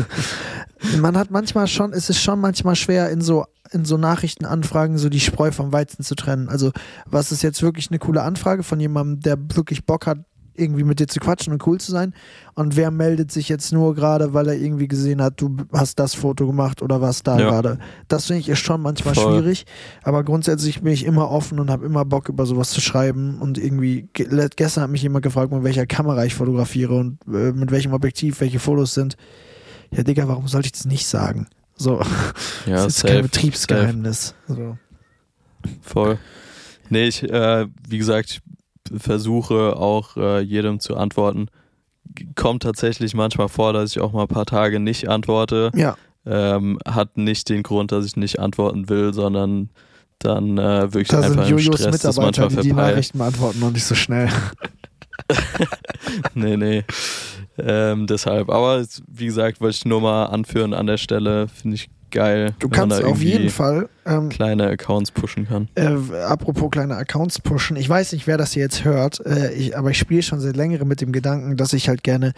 Man 1.00 1.18
hat 1.18 1.32
manchmal 1.32 1.68
schon, 1.68 1.94
es 1.94 2.10
ist 2.10 2.22
schon 2.22 2.40
manchmal 2.40 2.76
schwer, 2.76 3.10
in 3.10 3.22
so, 3.22 3.46
in 3.72 3.84
so 3.86 3.98
Nachrichtenanfragen 3.98 4.98
so 4.98 5.10
die 5.10 5.20
Spreu 5.20 5.52
vom 5.52 5.72
Weizen 5.72 6.04
zu 6.04 6.16
trennen. 6.16 6.50
Also, 6.50 6.72
was 7.06 7.32
ist 7.32 7.42
jetzt 7.42 7.62
wirklich 7.62 7.90
eine 7.90 8.00
coole 8.00 8.22
Anfrage 8.22 8.64
von 8.64 8.80
jemandem, 8.80 9.20
der 9.22 9.38
wirklich 9.56 9.86
Bock 9.86 10.06
hat, 10.06 10.20
irgendwie 10.58 10.84
mit 10.84 11.00
dir 11.00 11.08
zu 11.08 11.20
quatschen 11.20 11.54
und 11.54 11.66
cool 11.68 11.80
zu 11.80 11.92
sein? 11.92 12.14
Und 12.56 12.76
wer 12.76 12.92
meldet 12.92 13.32
sich 13.32 13.50
jetzt 13.50 13.72
nur 13.72 13.94
gerade, 13.96 14.34
weil 14.34 14.48
er 14.48 14.56
irgendwie 14.56 14.88
gesehen 14.88 15.22
hat, 15.22 15.40
du 15.42 15.56
hast 15.72 16.00
das 16.00 16.14
Foto 16.16 16.48
gemacht 16.48 16.82
oder 16.82 17.02
was 17.02 17.24
da 17.24 17.40
Ja. 17.40 17.50
gerade? 17.50 17.80
Das 18.08 18.26
finde 18.26 18.40
ich 18.42 18.50
ist 18.50 18.60
schon 18.60 18.82
manchmal 18.82 19.14
Voll. 19.16 19.40
schwierig. 19.40 19.66
Aber 20.04 20.24
grundsätzlich 20.24 20.82
bin 20.82 20.94
ich 20.94 21.06
immer 21.06 21.30
offen 21.32 21.60
und 21.60 21.70
habe 21.70 21.86
immer 21.86 22.04
Bock, 22.06 22.30
über 22.30 22.46
sowas 22.46 22.72
zu 22.72 22.82
schreiben. 22.82 23.40
Und 23.40 23.58
irgendwie, 23.58 24.10
gestern 24.14 24.84
hat 24.84 24.90
mich 24.90 25.02
jemand 25.04 25.24
gefragt, 25.24 25.52
mit 25.52 25.64
welcher 25.64 25.86
Kamera 25.86 26.26
ich 26.26 26.36
fotografiere 26.36 26.96
und 26.96 27.20
äh, 27.28 27.52
mit 27.54 27.72
welchem 27.72 27.94
Objektiv 27.94 28.42
welche 28.42 28.60
Fotos 28.60 28.94
sind. 28.94 29.18
Ja, 29.92 30.04
Digga, 30.04 30.28
warum 30.28 30.48
sollte 30.48 30.66
ich 30.66 30.72
das 30.74 30.86
nicht 30.86 31.08
sagen? 31.08 31.48
So, 31.76 32.02
Ja, 32.66 32.76
das 32.78 32.88
ist 32.88 33.00
safe, 33.00 33.14
kein 33.14 33.22
Betriebsgeheimnis. 33.24 34.34
So. 34.48 34.78
Voll. 35.82 36.18
Nee, 36.90 37.08
ich, 37.08 37.24
äh, 37.24 37.68
wie 37.88 37.98
gesagt, 37.98 38.30
ich 38.32 38.42
versuche 38.96 39.76
auch 39.78 40.18
äh, 40.18 40.40
jedem 40.42 40.80
zu 40.80 40.96
antworten. 40.98 41.48
Kommt 42.36 42.64
tatsächlich 42.64 43.14
manchmal 43.14 43.50
vor, 43.50 43.74
dass 43.74 43.92
ich 43.92 44.02
auch 44.02 44.14
mal 44.14 44.24
ein 44.24 44.28
paar 44.28 44.46
Tage 44.46 44.80
nicht 44.80 45.10
antworte. 45.10 45.72
Ja, 45.76 45.96
Ähm, 46.26 46.78
hat 46.86 47.18
nicht 47.18 47.48
den 47.50 47.64
Grund, 47.64 47.92
dass 47.92 48.06
ich 48.06 48.18
nicht 48.18 48.40
antworten 48.40 48.90
will, 48.90 49.14
sondern 49.14 49.70
dann 50.20 50.58
äh, 50.58 50.94
wirklich 50.94 51.08
da 51.08 51.22
sind 51.22 51.32
einfach 51.32 51.50
im 51.50 51.58
Jojos 51.58 51.80
Stress 51.80 52.04
Mitarbeiter, 52.04 52.42
manchmal 52.42 52.64
die 52.64 52.70
die. 52.70 52.74
Nachrichten 52.74 53.18
beantworten 53.20 53.64
und 53.64 53.74
nicht 53.74 53.86
so 53.86 53.96
schnell. 53.96 54.30
nee, 56.34 56.58
nee. 56.58 56.84
Ähm, 57.58 58.08
deshalb. 58.08 58.50
Aber 58.50 58.86
wie 59.08 59.26
gesagt, 59.26 59.62
wollte 59.62 59.76
ich 59.78 59.86
nur 59.86 60.02
mal 60.02 60.26
anführen 60.26 60.74
an 60.74 60.88
der 60.88 60.98
Stelle. 60.98 61.48
Finde 61.48 61.76
ich 61.76 61.90
geil. 62.12 62.54
Du 62.60 62.70
kannst 62.70 63.04
auf 63.04 63.22
jeden 63.22 63.50
Fall 63.50 63.90
ähm, 64.06 64.30
kleine 64.30 64.68
Accounts 64.68 65.12
pushen 65.12 65.48
kann. 65.48 65.68
Äh, 65.76 65.96
apropos 66.24 66.72
kleine 66.72 66.96
Accounts 66.96 67.40
pushen. 67.40 67.78
Ich 67.78 67.90
weiß 67.90 68.14
nicht, 68.14 68.28
wer 68.28 68.38
das 68.38 68.54
hier 68.54 68.64
jetzt 68.64 68.84
hört, 68.84 69.26
äh, 69.26 69.54
ich, 69.54 69.78
aber 69.78 69.92
ich 69.92 69.98
spiele 69.98 70.22
schon 70.22 70.40
seit 70.40 70.56
längerem 70.56 70.88
mit 70.88 71.02
dem 71.02 71.12
Gedanken, 71.12 71.58
dass 71.58 71.74
ich 71.74 71.90
halt 71.90 72.04
gerne. 72.04 72.34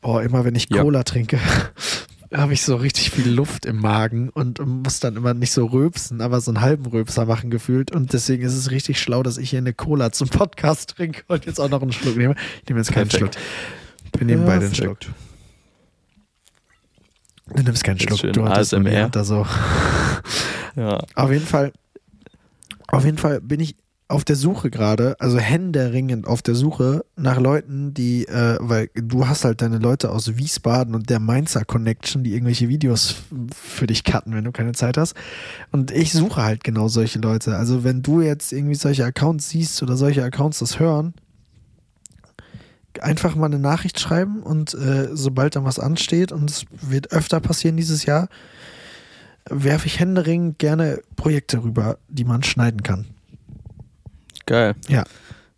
Boah, 0.00 0.22
immer 0.22 0.44
wenn 0.44 0.54
ich 0.54 0.70
Cola 0.70 1.00
ja. 1.00 1.04
trinke, 1.04 1.40
habe 2.32 2.52
ich 2.52 2.62
so 2.62 2.76
richtig 2.76 3.10
viel 3.10 3.28
Luft 3.28 3.66
im 3.66 3.80
Magen 3.80 4.28
und 4.28 4.64
muss 4.64 5.00
dann 5.00 5.16
immer 5.16 5.34
nicht 5.34 5.50
so 5.50 5.66
rülpsen, 5.66 6.20
aber 6.20 6.40
so 6.40 6.50
einen 6.50 6.60
halben 6.60 6.86
Rülpser 6.86 7.24
machen 7.26 7.50
gefühlt. 7.50 7.90
Und 7.90 8.12
deswegen 8.12 8.44
ist 8.44 8.54
es 8.54 8.70
richtig 8.70 9.00
schlau, 9.00 9.22
dass 9.22 9.38
ich 9.38 9.50
hier 9.50 9.58
eine 9.58 9.72
Cola 9.72 10.12
zum 10.12 10.28
Podcast 10.28 10.90
trinke 10.90 11.22
und 11.28 11.46
jetzt 11.46 11.58
auch 11.58 11.68
noch 11.68 11.82
einen 11.82 11.92
Schluck 11.92 12.16
nehme. 12.16 12.34
Ich 12.62 12.68
nehme 12.68 12.80
jetzt 12.80 12.92
keinen 12.92 13.08
Perfekt. 13.08 13.34
Schluck. 13.34 14.20
Wir 14.20 14.26
nehmen 14.26 14.46
beide 14.46 14.66
einen 14.66 14.74
Schluck. 14.74 14.98
Du 17.54 17.62
nimmst 17.62 17.84
keinen 17.84 17.98
Schluck. 17.98 18.20
Du 18.32 18.44
hattest 18.44 18.74
ASMR. 18.74 19.08
Da 19.10 19.24
so. 19.24 19.46
ja. 20.76 20.98
Auf 21.14 21.30
jeden 21.30 21.46
Fall, 21.46 21.72
auf 22.88 23.04
jeden 23.04 23.18
Fall 23.18 23.40
bin 23.40 23.60
ich 23.60 23.76
auf 24.08 24.24
der 24.24 24.36
Suche 24.36 24.70
gerade, 24.70 25.16
also 25.20 25.38
händeringend 25.38 26.26
auf 26.26 26.40
der 26.40 26.54
Suche 26.54 27.04
nach 27.16 27.38
Leuten, 27.38 27.92
die, 27.92 28.26
äh, 28.26 28.56
weil 28.58 28.88
du 28.94 29.28
hast 29.28 29.44
halt 29.44 29.60
deine 29.60 29.78
Leute 29.78 30.10
aus 30.10 30.38
Wiesbaden 30.38 30.94
und 30.94 31.10
der 31.10 31.20
Mainzer 31.20 31.66
Connection, 31.66 32.24
die 32.24 32.32
irgendwelche 32.32 32.70
Videos 32.70 33.16
für 33.54 33.86
dich 33.86 34.04
cutten, 34.04 34.34
wenn 34.34 34.44
du 34.44 34.52
keine 34.52 34.72
Zeit 34.72 34.96
hast. 34.96 35.14
Und 35.72 35.90
ich 35.90 36.12
suche 36.12 36.42
halt 36.42 36.64
genau 36.64 36.88
solche 36.88 37.18
Leute. 37.18 37.56
Also 37.56 37.84
wenn 37.84 38.02
du 38.02 38.22
jetzt 38.22 38.50
irgendwie 38.52 38.76
solche 38.76 39.04
Accounts 39.04 39.50
siehst 39.50 39.82
oder 39.82 39.96
solche 39.96 40.24
Accounts 40.24 40.60
das 40.60 40.80
hören, 40.80 41.12
einfach 43.02 43.34
mal 43.34 43.46
eine 43.46 43.58
Nachricht 43.58 44.00
schreiben 44.00 44.42
und 44.42 44.74
äh, 44.74 45.08
sobald 45.12 45.56
dann 45.56 45.64
was 45.64 45.78
ansteht, 45.78 46.32
und 46.32 46.50
es 46.50 46.64
wird 46.70 47.12
öfter 47.12 47.40
passieren 47.40 47.76
dieses 47.76 48.04
Jahr, 48.04 48.28
werfe 49.48 49.86
ich 49.86 49.98
händeringend 49.98 50.58
gerne 50.58 51.00
Projekte 51.16 51.62
rüber, 51.62 51.98
die 52.08 52.24
man 52.24 52.42
schneiden 52.42 52.82
kann. 52.82 53.06
Geil. 54.46 54.74
Ja. 54.88 55.04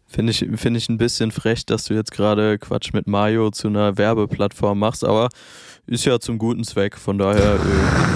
Finde 0.06 0.32
ich, 0.32 0.44
find 0.56 0.76
ich 0.76 0.88
ein 0.88 0.98
bisschen 0.98 1.30
frech, 1.30 1.66
dass 1.66 1.84
du 1.84 1.94
jetzt 1.94 2.10
gerade 2.10 2.58
Quatsch 2.58 2.92
mit 2.92 3.06
Mario 3.06 3.50
zu 3.50 3.68
einer 3.68 3.96
Werbeplattform 3.96 4.78
machst, 4.78 5.04
aber 5.04 5.28
ist 5.86 6.04
ja 6.04 6.18
zum 6.20 6.38
guten 6.38 6.64
Zweck. 6.64 6.96
Von 6.96 7.18
daher 7.18 7.58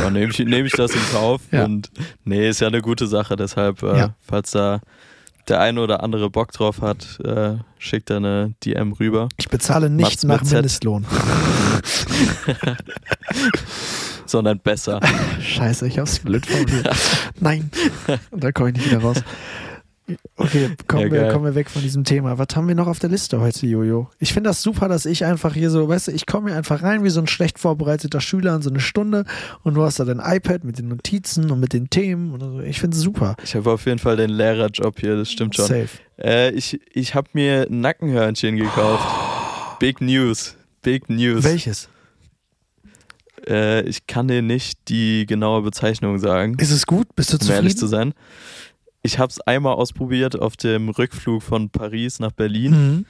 äh, 0.05 0.11
nehme 0.11 0.31
ich, 0.33 0.39
nehm 0.39 0.67
ich 0.67 0.73
das 0.73 0.93
in 0.93 1.01
Kauf. 1.13 1.43
Ja. 1.51 1.65
Und 1.65 1.91
nee, 2.25 2.49
ist 2.49 2.61
ja 2.61 2.69
eine 2.69 2.83
gute 2.83 3.07
Sache. 3.07 3.37
Deshalb, 3.37 3.83
äh, 3.83 3.99
ja. 3.99 4.15
falls 4.21 4.53
da 4.53 4.81
der 5.49 5.61
eine 5.61 5.81
oder 5.81 6.03
andere 6.03 6.31
Bock 6.31 6.53
drauf 6.53 6.81
hat, 6.81 7.21
äh, 7.25 7.55
schickt 7.79 8.11
da 8.11 8.17
eine 8.17 8.55
DM 8.65 8.93
rüber. 8.93 9.29
Ich 9.37 9.49
bezahle 9.49 9.91
nicht 9.91 10.25
Mats 10.25 10.45
nach 10.45 10.51
Mindestlohn. 10.51 11.07
Sondern 14.27 14.59
besser. 14.59 15.01
Scheiße, 15.41 15.87
ich 15.87 15.99
hab's 15.99 16.19
blöd 16.19 16.47
formuliert. 16.47 16.89
Nein, 17.41 17.71
da 18.33 18.53
komme 18.53 18.71
ich 18.71 18.77
nicht 18.77 18.91
wieder 18.91 19.03
raus. 19.03 19.23
Okay, 20.37 20.71
kommen, 20.87 21.05
ja, 21.05 21.11
wir, 21.11 21.29
kommen 21.29 21.47
wir 21.47 21.55
weg 21.55 21.71
von 21.71 21.81
diesem 21.81 22.05
Thema. 22.05 22.37
Was 22.39 22.49
haben 22.55 22.69
wir 22.69 22.75
noch 22.75 22.89
auf 22.89 22.99
der 22.99 23.09
Liste 23.09 23.41
heute, 23.41 23.67
Jojo? 23.67 24.11
Ich 24.19 24.35
finde 24.35 24.51
das 24.51 24.61
super, 24.61 24.87
dass 24.87 25.07
ich 25.07 25.25
einfach 25.25 25.55
hier 25.55 25.71
so, 25.71 25.89
weißt 25.89 26.09
du, 26.09 26.13
ich 26.13 26.27
komme 26.27 26.51
hier 26.51 26.59
einfach 26.59 26.83
rein 26.83 27.05
wie 27.05 27.11
so 27.11 27.21
ein 27.21 27.27
schlecht 27.27 27.59
vorbereiteter 27.59 28.21
Schüler 28.21 28.55
in 28.55 28.61
so 28.61 28.69
eine 28.69 28.81
Stunde 28.81 29.25
und 29.63 29.75
du 29.75 29.83
hast 29.83 30.01
da 30.01 30.05
dein 30.05 30.21
iPad 30.21 30.65
mit 30.65 30.79
den 30.79 30.89
Notizen 30.89 31.51
und 31.51 31.59
mit 31.59 31.73
den 31.73 31.89
Themen 31.89 32.33
und 32.33 32.41
so. 32.41 32.61
Ich 32.61 32.81
finde 32.81 32.97
es 32.97 33.03
super. 33.03 33.35
Ich 33.43 33.55
habe 33.55 33.71
auf 33.71 33.87
jeden 33.87 33.99
Fall 33.99 34.17
den 34.17 34.31
Lehrerjob 34.31 35.01
hier, 35.01 35.17
das 35.17 35.31
stimmt 35.31 35.57
schon. 35.57 35.67
Safe. 35.67 35.89
Äh, 36.19 36.51
ich 36.51 36.79
ich 36.93 37.15
habe 37.15 37.29
mir 37.33 37.67
Nackenhörnchen 37.71 38.57
gekauft. 38.57 39.07
Oh. 39.09 39.77
Big 39.79 40.03
News. 40.03 40.55
Big 40.83 41.09
News. 41.09 41.45
Welches? 41.45 41.89
Äh, 43.49 43.83
ich 43.83 44.07
kann 44.07 44.29
dir 44.29 44.43
nicht 44.43 44.81
die 44.89 45.25
genaue 45.25 45.63
Bezeichnung 45.63 46.19
sagen. 46.19 46.57
Ist 46.59 46.71
es 46.73 46.85
gut? 46.85 47.15
Bist 47.17 47.33
du 47.33 47.39
zufrieden? 47.39 47.53
Um 47.53 47.57
ehrlich 47.57 47.79
zu 47.79 47.87
sein 47.87 48.13
ich 49.05 49.19
habe 49.19 49.31
es 49.31 49.41
einmal 49.43 49.75
ausprobiert 49.75 50.41
auf 50.41 50.57
dem 50.57 50.89
Rückflug 50.89 51.43
von 51.43 51.69
Paris 51.69 52.21
nach 52.21 52.33
Berlin. 52.33 52.73
Mhm. 52.73 53.07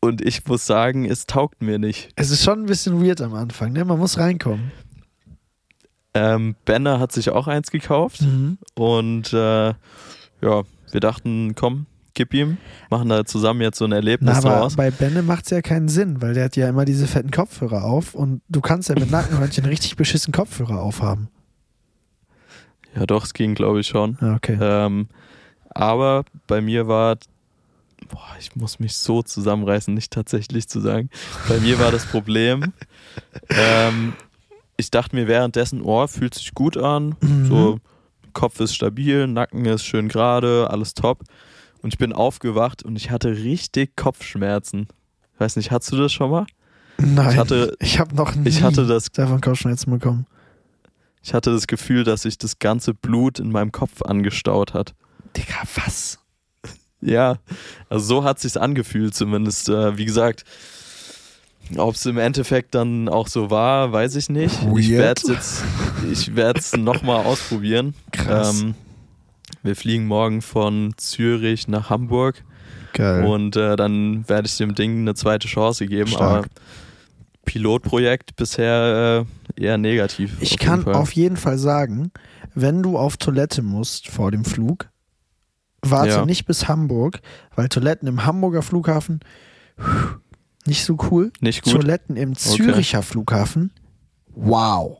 Und 0.00 0.20
ich 0.20 0.44
muss 0.46 0.66
sagen, 0.66 1.04
es 1.04 1.26
taugt 1.26 1.62
mir 1.62 1.78
nicht. 1.78 2.10
Es 2.16 2.30
ist 2.30 2.42
schon 2.42 2.62
ein 2.62 2.66
bisschen 2.66 3.02
weird 3.02 3.20
am 3.20 3.34
Anfang, 3.34 3.72
ne? 3.72 3.84
Man 3.84 3.98
muss 3.98 4.18
reinkommen. 4.18 4.72
Ähm, 6.12 6.56
Benne 6.64 6.98
hat 6.98 7.12
sich 7.12 7.30
auch 7.30 7.46
eins 7.46 7.70
gekauft. 7.70 8.22
Mhm. 8.22 8.58
Und 8.74 9.32
äh, 9.32 9.68
ja, 9.68 10.62
wir 10.90 11.00
dachten, 11.00 11.54
komm, 11.54 11.86
gib 12.14 12.34
ihm. 12.34 12.56
Machen 12.90 13.10
da 13.10 13.24
zusammen 13.24 13.60
jetzt 13.60 13.78
so 13.78 13.84
ein 13.84 13.92
Erlebnis 13.92 14.38
Na, 14.42 14.48
aber 14.50 14.60
draus. 14.60 14.74
Bei 14.74 14.90
Benne 14.90 15.22
macht 15.22 15.44
es 15.44 15.50
ja 15.50 15.62
keinen 15.62 15.88
Sinn, 15.88 16.20
weil 16.20 16.34
der 16.34 16.46
hat 16.46 16.56
ja 16.56 16.68
immer 16.68 16.84
diese 16.84 17.06
fetten 17.06 17.30
Kopfhörer 17.30 17.84
auf 17.84 18.16
und 18.16 18.42
du 18.48 18.60
kannst 18.60 18.88
ja 18.88 18.96
mit 18.98 19.10
Nackenhörnchen 19.10 19.64
richtig 19.66 19.94
beschissen 19.94 20.32
Kopfhörer 20.32 20.80
aufhaben. 20.80 21.28
Ja, 22.94 23.06
doch, 23.06 23.24
es 23.24 23.34
ging, 23.34 23.54
glaube 23.54 23.80
ich, 23.80 23.86
schon. 23.86 24.18
Ah, 24.20 24.34
okay. 24.34 24.58
Ähm, 24.60 25.08
aber 25.70 26.24
bei 26.46 26.60
mir 26.60 26.88
war, 26.88 27.16
boah, 28.08 28.36
ich 28.38 28.56
muss 28.56 28.80
mich 28.80 28.96
so 28.96 29.22
zusammenreißen, 29.22 29.94
nicht 29.94 30.12
tatsächlich 30.12 30.68
zu 30.68 30.80
sagen. 30.80 31.10
Bei 31.48 31.58
mir 31.60 31.78
war 31.78 31.92
das 31.92 32.06
Problem, 32.06 32.72
ähm, 33.50 34.14
ich 34.76 34.90
dachte 34.90 35.14
mir 35.14 35.28
währenddessen, 35.28 35.82
oh, 35.82 36.06
fühlt 36.06 36.34
sich 36.34 36.54
gut 36.54 36.76
an, 36.76 37.14
mhm. 37.20 37.46
so 37.46 37.80
Kopf 38.32 38.60
ist 38.60 38.74
stabil, 38.74 39.26
Nacken 39.26 39.64
ist 39.66 39.84
schön 39.84 40.08
gerade, 40.08 40.68
alles 40.70 40.94
top. 40.94 41.22
Und 41.82 41.94
ich 41.94 41.98
bin 41.98 42.12
aufgewacht 42.12 42.82
und 42.82 42.96
ich 42.96 43.10
hatte 43.10 43.30
richtig 43.30 43.96
Kopfschmerzen. 43.96 44.88
Ich 45.34 45.40
weiß 45.40 45.56
nicht, 45.56 45.70
hattest 45.70 45.92
du 45.92 45.96
das 45.96 46.12
schon 46.12 46.30
mal? 46.30 46.46
Nein, 46.98 47.30
ich, 47.30 47.38
hatte, 47.38 47.76
ich 47.80 47.98
habe 47.98 48.14
noch 48.14 48.34
nie 48.34 48.48
ich 48.48 48.62
hatte 48.62 48.86
das, 48.86 49.10
davon 49.10 49.40
Kopfschmerzen 49.40 49.90
bekommen. 49.90 50.26
Ich 51.22 51.34
hatte 51.34 51.52
das 51.52 51.66
Gefühl, 51.66 52.04
dass 52.04 52.22
sich 52.22 52.38
das 52.38 52.58
ganze 52.58 52.94
Blut 52.94 53.38
in 53.38 53.50
meinem 53.50 53.72
Kopf 53.72 54.02
angestaut 54.02 54.74
hat. 54.74 54.94
Digga, 55.36 55.62
was? 55.74 56.18
Ja, 57.00 57.38
also 57.88 58.04
so 58.04 58.24
hat 58.24 58.40
sich's 58.40 58.56
angefühlt 58.56 59.14
zumindest. 59.14 59.68
Äh, 59.68 59.96
wie 59.96 60.04
gesagt, 60.04 60.44
ob 61.76 61.94
es 61.94 62.04
im 62.06 62.18
Endeffekt 62.18 62.74
dann 62.74 63.08
auch 63.08 63.28
so 63.28 63.50
war, 63.50 63.92
weiß 63.92 64.16
ich 64.16 64.28
nicht. 64.28 64.62
Weird. 64.64 64.78
Ich 64.78 64.90
werde 64.90 65.20
es 65.22 65.28
jetzt, 65.28 65.64
ich 66.10 66.36
werde 66.36 66.58
es 66.58 66.72
nochmal 66.76 67.24
ausprobieren. 67.24 67.94
Krass. 68.12 68.60
Ähm, 68.60 68.74
wir 69.62 69.76
fliegen 69.76 70.06
morgen 70.06 70.42
von 70.42 70.94
Zürich 70.96 71.68
nach 71.68 71.90
Hamburg. 71.90 72.44
Geil. 72.92 73.24
Und 73.24 73.56
äh, 73.56 73.76
dann 73.76 74.28
werde 74.28 74.46
ich 74.46 74.56
dem 74.56 74.74
Ding 74.74 75.00
eine 75.00 75.14
zweite 75.14 75.48
Chance 75.48 75.86
geben. 75.86 76.08
Stark. 76.08 76.22
Aber 76.22 76.46
Pilotprojekt 77.44 78.36
bisher 78.36 79.24
äh, 79.26 79.39
eher 79.60 79.78
negativ. 79.78 80.36
Ich 80.40 80.54
auf 80.54 80.58
kann 80.58 80.78
jeden 80.80 80.94
auf 80.94 81.12
jeden 81.12 81.36
Fall 81.36 81.58
sagen, 81.58 82.12
wenn 82.54 82.82
du 82.82 82.98
auf 82.98 83.16
Toilette 83.16 83.62
musst 83.62 84.08
vor 84.08 84.30
dem 84.30 84.44
Flug, 84.44 84.88
warte 85.82 86.10
ja. 86.10 86.26
nicht 86.26 86.46
bis 86.46 86.68
Hamburg, 86.68 87.20
weil 87.54 87.68
Toiletten 87.68 88.08
im 88.08 88.24
Hamburger 88.24 88.62
Flughafen 88.62 89.20
nicht 90.66 90.84
so 90.84 90.96
cool. 91.10 91.32
Nicht 91.40 91.62
gut. 91.62 91.74
Toiletten 91.74 92.16
im 92.16 92.36
Züricher 92.36 92.98
okay. 92.98 93.06
Flughafen, 93.06 93.72
wow. 94.34 94.98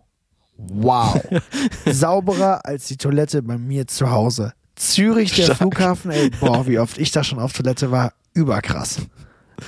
Wow. 0.56 1.20
Sauberer 1.86 2.66
als 2.66 2.86
die 2.88 2.96
Toilette 2.96 3.42
bei 3.42 3.56
mir 3.58 3.86
zu 3.86 4.11
Hause. 4.11 4.52
Zürich, 4.76 5.34
der 5.34 5.44
Stark. 5.44 5.58
Flughafen, 5.58 6.11
ey, 6.11 6.30
boah, 6.40 6.66
wie 6.66 6.78
oft 6.78 6.98
ich 6.98 7.12
da 7.12 7.24
schon 7.24 7.38
auf 7.38 7.52
Toilette 7.52 7.90
war, 7.90 8.12
überkrass. 8.34 9.00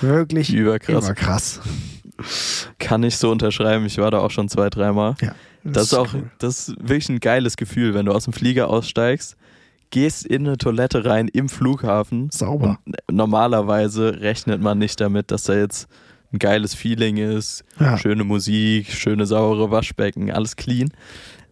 Wirklich 0.00 0.52
überkrass. 0.52 1.04
überkrass. 1.04 1.60
Kann 2.78 3.02
ich 3.02 3.16
so 3.16 3.30
unterschreiben. 3.30 3.86
Ich 3.86 3.98
war 3.98 4.10
da 4.10 4.18
auch 4.18 4.30
schon 4.30 4.48
zwei, 4.48 4.70
dreimal. 4.70 5.14
Ja, 5.20 5.34
das, 5.64 5.72
das 5.72 5.82
ist 5.84 5.94
auch, 5.94 6.14
cool. 6.14 6.30
das 6.38 6.68
ist 6.68 6.76
wirklich 6.80 7.08
ein 7.08 7.20
geiles 7.20 7.56
Gefühl, 7.56 7.94
wenn 7.94 8.06
du 8.06 8.12
aus 8.12 8.24
dem 8.24 8.32
Flieger 8.32 8.68
aussteigst, 8.68 9.36
gehst 9.90 10.26
in 10.26 10.46
eine 10.46 10.58
Toilette 10.58 11.04
rein 11.04 11.28
im 11.28 11.48
Flughafen. 11.48 12.30
Sauber. 12.30 12.78
normalerweise 13.10 14.20
rechnet 14.20 14.60
man 14.60 14.78
nicht 14.78 15.00
damit, 15.00 15.30
dass 15.30 15.44
da 15.44 15.54
jetzt 15.54 15.88
ein 16.32 16.38
geiles 16.38 16.74
Feeling 16.74 17.18
ist, 17.18 17.64
ja. 17.78 17.98
schöne 17.98 18.24
Musik, 18.24 18.90
schöne 18.90 19.26
saubere 19.26 19.70
Waschbecken, 19.70 20.30
alles 20.30 20.56
clean. 20.56 20.90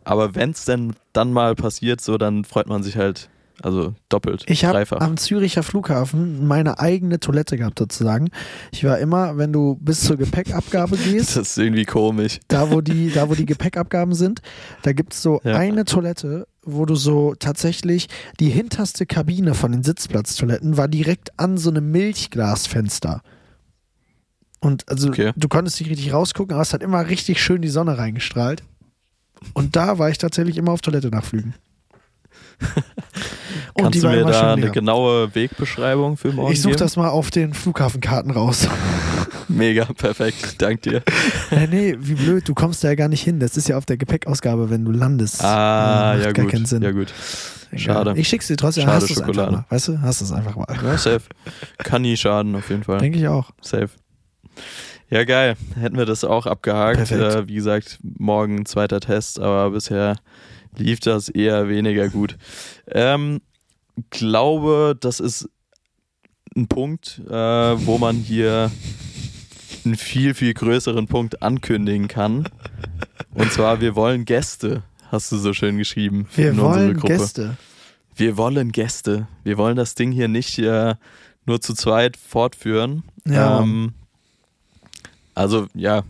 Aber 0.04 0.34
wenn 0.34 0.50
es 0.50 0.64
denn 0.64 0.94
dann 1.12 1.32
mal 1.32 1.54
passiert, 1.54 2.00
so 2.00 2.16
dann 2.16 2.44
freut 2.44 2.66
man 2.66 2.82
sich 2.82 2.96
halt 2.96 3.28
also 3.62 3.94
doppelt, 4.08 4.44
ich 4.46 4.64
habe 4.64 5.00
am 5.00 5.16
Züricher 5.16 5.62
Flughafen 5.62 6.46
meine 6.46 6.78
eigene 6.78 7.20
Toilette 7.20 7.56
gehabt 7.56 7.78
sozusagen. 7.78 8.30
Ich 8.72 8.84
war 8.84 8.98
immer, 8.98 9.36
wenn 9.36 9.52
du 9.52 9.76
bis 9.80 10.00
zur 10.00 10.16
Gepäckabgabe 10.16 10.96
gehst. 11.04 11.36
Das 11.36 11.50
ist 11.50 11.58
irgendwie 11.58 11.84
komisch. 11.84 12.40
Da, 12.48 12.70
wo 12.70 12.80
die, 12.80 13.10
da, 13.10 13.28
wo 13.28 13.34
die 13.34 13.46
Gepäckabgaben 13.46 14.14
sind, 14.14 14.42
da 14.82 14.92
gibt 14.92 15.14
es 15.14 15.22
so 15.22 15.40
ja. 15.44 15.56
eine 15.56 15.84
Toilette, 15.84 16.46
wo 16.62 16.86
du 16.86 16.94
so 16.94 17.34
tatsächlich 17.38 18.08
die 18.38 18.50
hinterste 18.50 19.06
Kabine 19.06 19.54
von 19.54 19.72
den 19.72 19.82
Sitzplatztoiletten 19.82 20.76
war 20.76 20.88
direkt 20.88 21.38
an 21.38 21.58
so 21.58 21.70
einem 21.70 21.90
Milchglasfenster. 21.90 23.22
Und 24.60 24.88
also 24.88 25.08
okay. 25.08 25.32
du 25.36 25.48
konntest 25.48 25.80
nicht 25.80 25.90
richtig 25.90 26.12
rausgucken, 26.12 26.54
aber 26.54 26.62
es 26.62 26.74
hat 26.74 26.82
immer 26.82 27.08
richtig 27.08 27.42
schön 27.42 27.62
die 27.62 27.68
Sonne 27.68 27.96
reingestrahlt. 27.96 28.62
Und 29.54 29.74
da 29.74 29.98
war 29.98 30.10
ich 30.10 30.18
tatsächlich 30.18 30.58
immer 30.58 30.72
auf 30.72 30.82
Toilette 30.82 31.08
nach 31.08 31.24
Flügen. 31.24 31.54
Und 33.74 33.84
Kannst 33.84 33.94
die 33.96 34.00
du 34.00 34.08
mir 34.08 34.20
immer 34.20 34.30
da 34.30 34.52
eine 34.52 34.70
genaue 34.70 35.34
Wegbeschreibung 35.34 36.16
für 36.16 36.32
morgen 36.32 36.52
Ich 36.52 36.60
suche 36.60 36.76
das 36.76 36.96
mal 36.96 37.08
auf 37.08 37.30
den 37.30 37.54
Flughafenkarten 37.54 38.30
raus. 38.30 38.68
Mega, 39.48 39.84
perfekt. 39.84 40.60
Dank 40.60 40.82
dir. 40.82 41.02
äh, 41.50 41.66
nee, 41.66 41.96
wie 41.98 42.14
blöd, 42.14 42.48
du 42.48 42.54
kommst 42.54 42.84
da 42.84 42.88
ja 42.88 42.94
gar 42.94 43.08
nicht 43.08 43.22
hin. 43.22 43.40
Das 43.40 43.56
ist 43.56 43.68
ja 43.68 43.76
auf 43.76 43.86
der 43.86 43.96
Gepäckausgabe, 43.96 44.70
wenn 44.70 44.84
du 44.84 44.92
landest. 44.92 45.42
Ah, 45.42 46.14
Macht 46.14 46.24
ja 46.24 46.32
gar 46.32 46.44
gut. 46.44 46.52
keinen 46.52 46.66
Sinn. 46.66 46.82
Ja 46.82 46.90
gut. 46.92 47.12
Schade. 47.74 48.14
Ich 48.16 48.28
schick's 48.28 48.48
dir 48.48 48.56
trotzdem, 48.56 48.84
Schade 48.84 48.96
hast 48.96 49.04
einfach 49.04 49.26
Schokolade. 49.26 49.52
mal. 49.52 49.64
Weißt 49.68 49.88
du, 49.88 50.00
hast 50.00 50.20
es 50.20 50.32
einfach 50.32 50.56
mal. 50.56 50.66
Ja, 50.82 50.98
safe. 50.98 51.22
Kann 51.78 52.02
nie 52.02 52.16
schaden, 52.16 52.54
auf 52.56 52.68
jeden 52.68 52.82
Fall. 52.82 52.98
Denke 52.98 53.18
ich 53.18 53.28
auch. 53.28 53.50
Safe. 53.60 53.90
Ja, 55.08 55.24
geil. 55.24 55.56
Hätten 55.78 55.96
wir 55.96 56.06
das 56.06 56.24
auch 56.24 56.46
abgehakt. 56.46 57.10
Äh, 57.12 57.46
wie 57.48 57.54
gesagt, 57.54 57.98
morgen 58.02 58.66
zweiter 58.66 59.00
Test, 59.00 59.38
aber 59.40 59.70
bisher 59.70 60.16
lief 60.76 61.00
das 61.00 61.28
eher 61.28 61.68
weniger 61.68 62.08
gut. 62.08 62.36
Ähm, 62.86 63.40
glaube, 64.10 64.96
das 64.98 65.20
ist 65.20 65.48
ein 66.56 66.68
Punkt, 66.68 67.20
äh, 67.28 67.32
wo 67.32 67.98
man 67.98 68.16
hier 68.16 68.70
einen 69.84 69.96
viel, 69.96 70.34
viel 70.34 70.54
größeren 70.54 71.06
Punkt 71.06 71.42
ankündigen 71.42 72.08
kann. 72.08 72.48
Und 73.34 73.52
zwar, 73.52 73.80
wir 73.80 73.94
wollen 73.94 74.24
Gäste, 74.24 74.82
hast 75.10 75.32
du 75.32 75.36
so 75.36 75.52
schön 75.52 75.78
geschrieben. 75.78 76.26
Wir 76.34 76.56
wollen 76.56 76.96
Gruppe. 76.96 77.14
Gäste. 77.14 77.56
Wir 78.16 78.36
wollen 78.36 78.72
Gäste. 78.72 79.28
Wir 79.44 79.56
wollen 79.56 79.76
das 79.76 79.94
Ding 79.94 80.12
hier 80.12 80.28
nicht 80.28 80.58
äh, 80.58 80.94
nur 81.46 81.60
zu 81.60 81.74
zweit 81.74 82.16
fortführen. 82.16 83.04
Ja. 83.26 83.60
Ähm, 83.60 83.94
also 85.34 85.68
ja, 85.74 86.02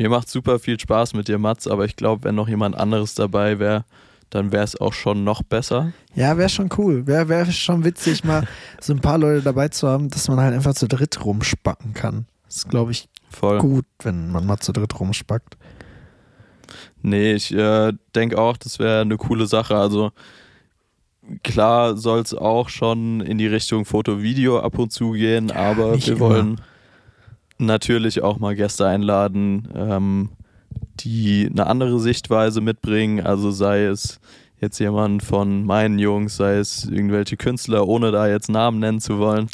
mir 0.00 0.08
macht 0.08 0.30
super 0.30 0.58
viel 0.58 0.80
Spaß 0.80 1.12
mit 1.12 1.28
dir, 1.28 1.36
Mats, 1.36 1.66
aber 1.66 1.84
ich 1.84 1.94
glaube, 1.94 2.24
wenn 2.24 2.34
noch 2.34 2.48
jemand 2.48 2.74
anderes 2.74 3.14
dabei 3.14 3.58
wäre, 3.58 3.84
dann 4.30 4.50
wäre 4.50 4.64
es 4.64 4.80
auch 4.80 4.94
schon 4.94 5.24
noch 5.24 5.42
besser. 5.42 5.92
Ja, 6.14 6.38
wäre 6.38 6.48
schon 6.48 6.70
cool. 6.78 7.06
Wäre 7.06 7.28
wär 7.28 7.44
schon 7.52 7.84
witzig, 7.84 8.24
mal 8.24 8.46
so 8.80 8.94
ein 8.94 9.00
paar 9.00 9.18
Leute 9.18 9.42
dabei 9.42 9.68
zu 9.68 9.86
haben, 9.86 10.08
dass 10.08 10.28
man 10.28 10.40
halt 10.40 10.54
einfach 10.54 10.72
zu 10.72 10.88
dritt 10.88 11.22
rumspacken 11.22 11.92
kann. 11.92 12.24
Das 12.46 12.56
ist, 12.56 12.70
glaube 12.70 12.92
ich, 12.92 13.10
Voll. 13.28 13.58
gut, 13.58 13.84
wenn 14.02 14.30
man 14.30 14.46
mal 14.46 14.58
zu 14.58 14.72
dritt 14.72 14.98
rumspackt. 14.98 15.58
Nee, 17.02 17.34
ich 17.34 17.52
äh, 17.52 17.92
denke 18.14 18.38
auch, 18.38 18.56
das 18.56 18.78
wäre 18.78 19.02
eine 19.02 19.18
coole 19.18 19.46
Sache. 19.46 19.76
Also 19.76 20.12
klar 21.42 21.98
soll 21.98 22.20
es 22.20 22.32
auch 22.32 22.70
schon 22.70 23.20
in 23.20 23.36
die 23.36 23.48
Richtung 23.48 23.84
Foto-Video 23.84 24.60
ab 24.60 24.78
und 24.78 24.92
zu 24.92 25.12
gehen, 25.12 25.50
aber 25.50 25.92
nicht 25.96 26.08
wir 26.08 26.20
wollen 26.20 26.58
natürlich 27.60 28.22
auch 28.22 28.38
mal 28.38 28.54
Gäste 28.54 28.86
einladen, 28.86 29.68
ähm, 29.74 30.28
die 31.00 31.48
eine 31.50 31.66
andere 31.66 32.00
Sichtweise 32.00 32.60
mitbringen. 32.60 33.24
Also 33.24 33.50
sei 33.50 33.84
es 33.84 34.20
jetzt 34.60 34.78
jemand 34.78 35.22
von 35.22 35.64
meinen 35.64 35.98
Jungs, 35.98 36.36
sei 36.36 36.56
es 36.56 36.84
irgendwelche 36.84 37.36
Künstler, 37.36 37.86
ohne 37.88 38.10
da 38.12 38.28
jetzt 38.28 38.48
Namen 38.50 38.78
nennen 38.78 39.00
zu 39.00 39.18
wollen. 39.18 39.48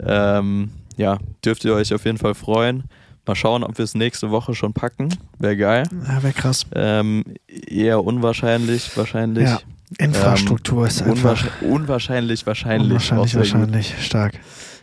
Ähm, 0.00 0.70
ja, 0.96 1.18
dürft 1.44 1.64
ihr 1.64 1.74
euch 1.74 1.92
auf 1.92 2.04
jeden 2.04 2.18
Fall 2.18 2.34
freuen. 2.34 2.84
Mal 3.26 3.34
schauen, 3.34 3.64
ob 3.64 3.76
wir 3.76 3.84
es 3.84 3.94
nächste 3.94 4.30
Woche 4.30 4.54
schon 4.54 4.72
packen. 4.72 5.08
Wäre 5.38 5.56
geil. 5.56 5.82
Ja, 6.06 6.22
wäre 6.22 6.32
krass. 6.32 6.64
Ähm, 6.74 7.24
eher 7.48 8.04
unwahrscheinlich, 8.04 8.96
wahrscheinlich. 8.96 9.44
Ja, 9.44 9.58
Infrastruktur 9.98 10.86
ist 10.86 11.02
einfach 11.02 11.30
Unwahrscheinlich, 11.62 11.70
unwahrscheinlich, 11.72 12.46
wahrscheinlich. 12.46 12.88
unwahrscheinlich, 13.12 13.34
wahrscheinlich. 13.34 13.94
Stark. 14.04 14.34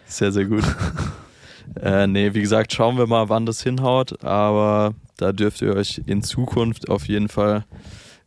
Sehr, 0.06 0.32
sehr 0.32 0.46
gut. 0.46 0.64
äh, 1.82 2.08
nee, 2.08 2.34
wie 2.34 2.42
gesagt, 2.42 2.74
schauen 2.74 2.98
wir 2.98 3.08
mal, 3.08 3.30
wann 3.30 3.46
das 3.46 3.62
hinhaut. 3.62 4.24
Aber 4.24 4.94
da 5.18 5.32
dürft 5.32 5.62
ihr 5.62 5.76
euch 5.76 6.02
in 6.06 6.24
Zukunft 6.24 6.90
auf 6.90 7.08
jeden 7.08 7.30
Fall 7.30 7.66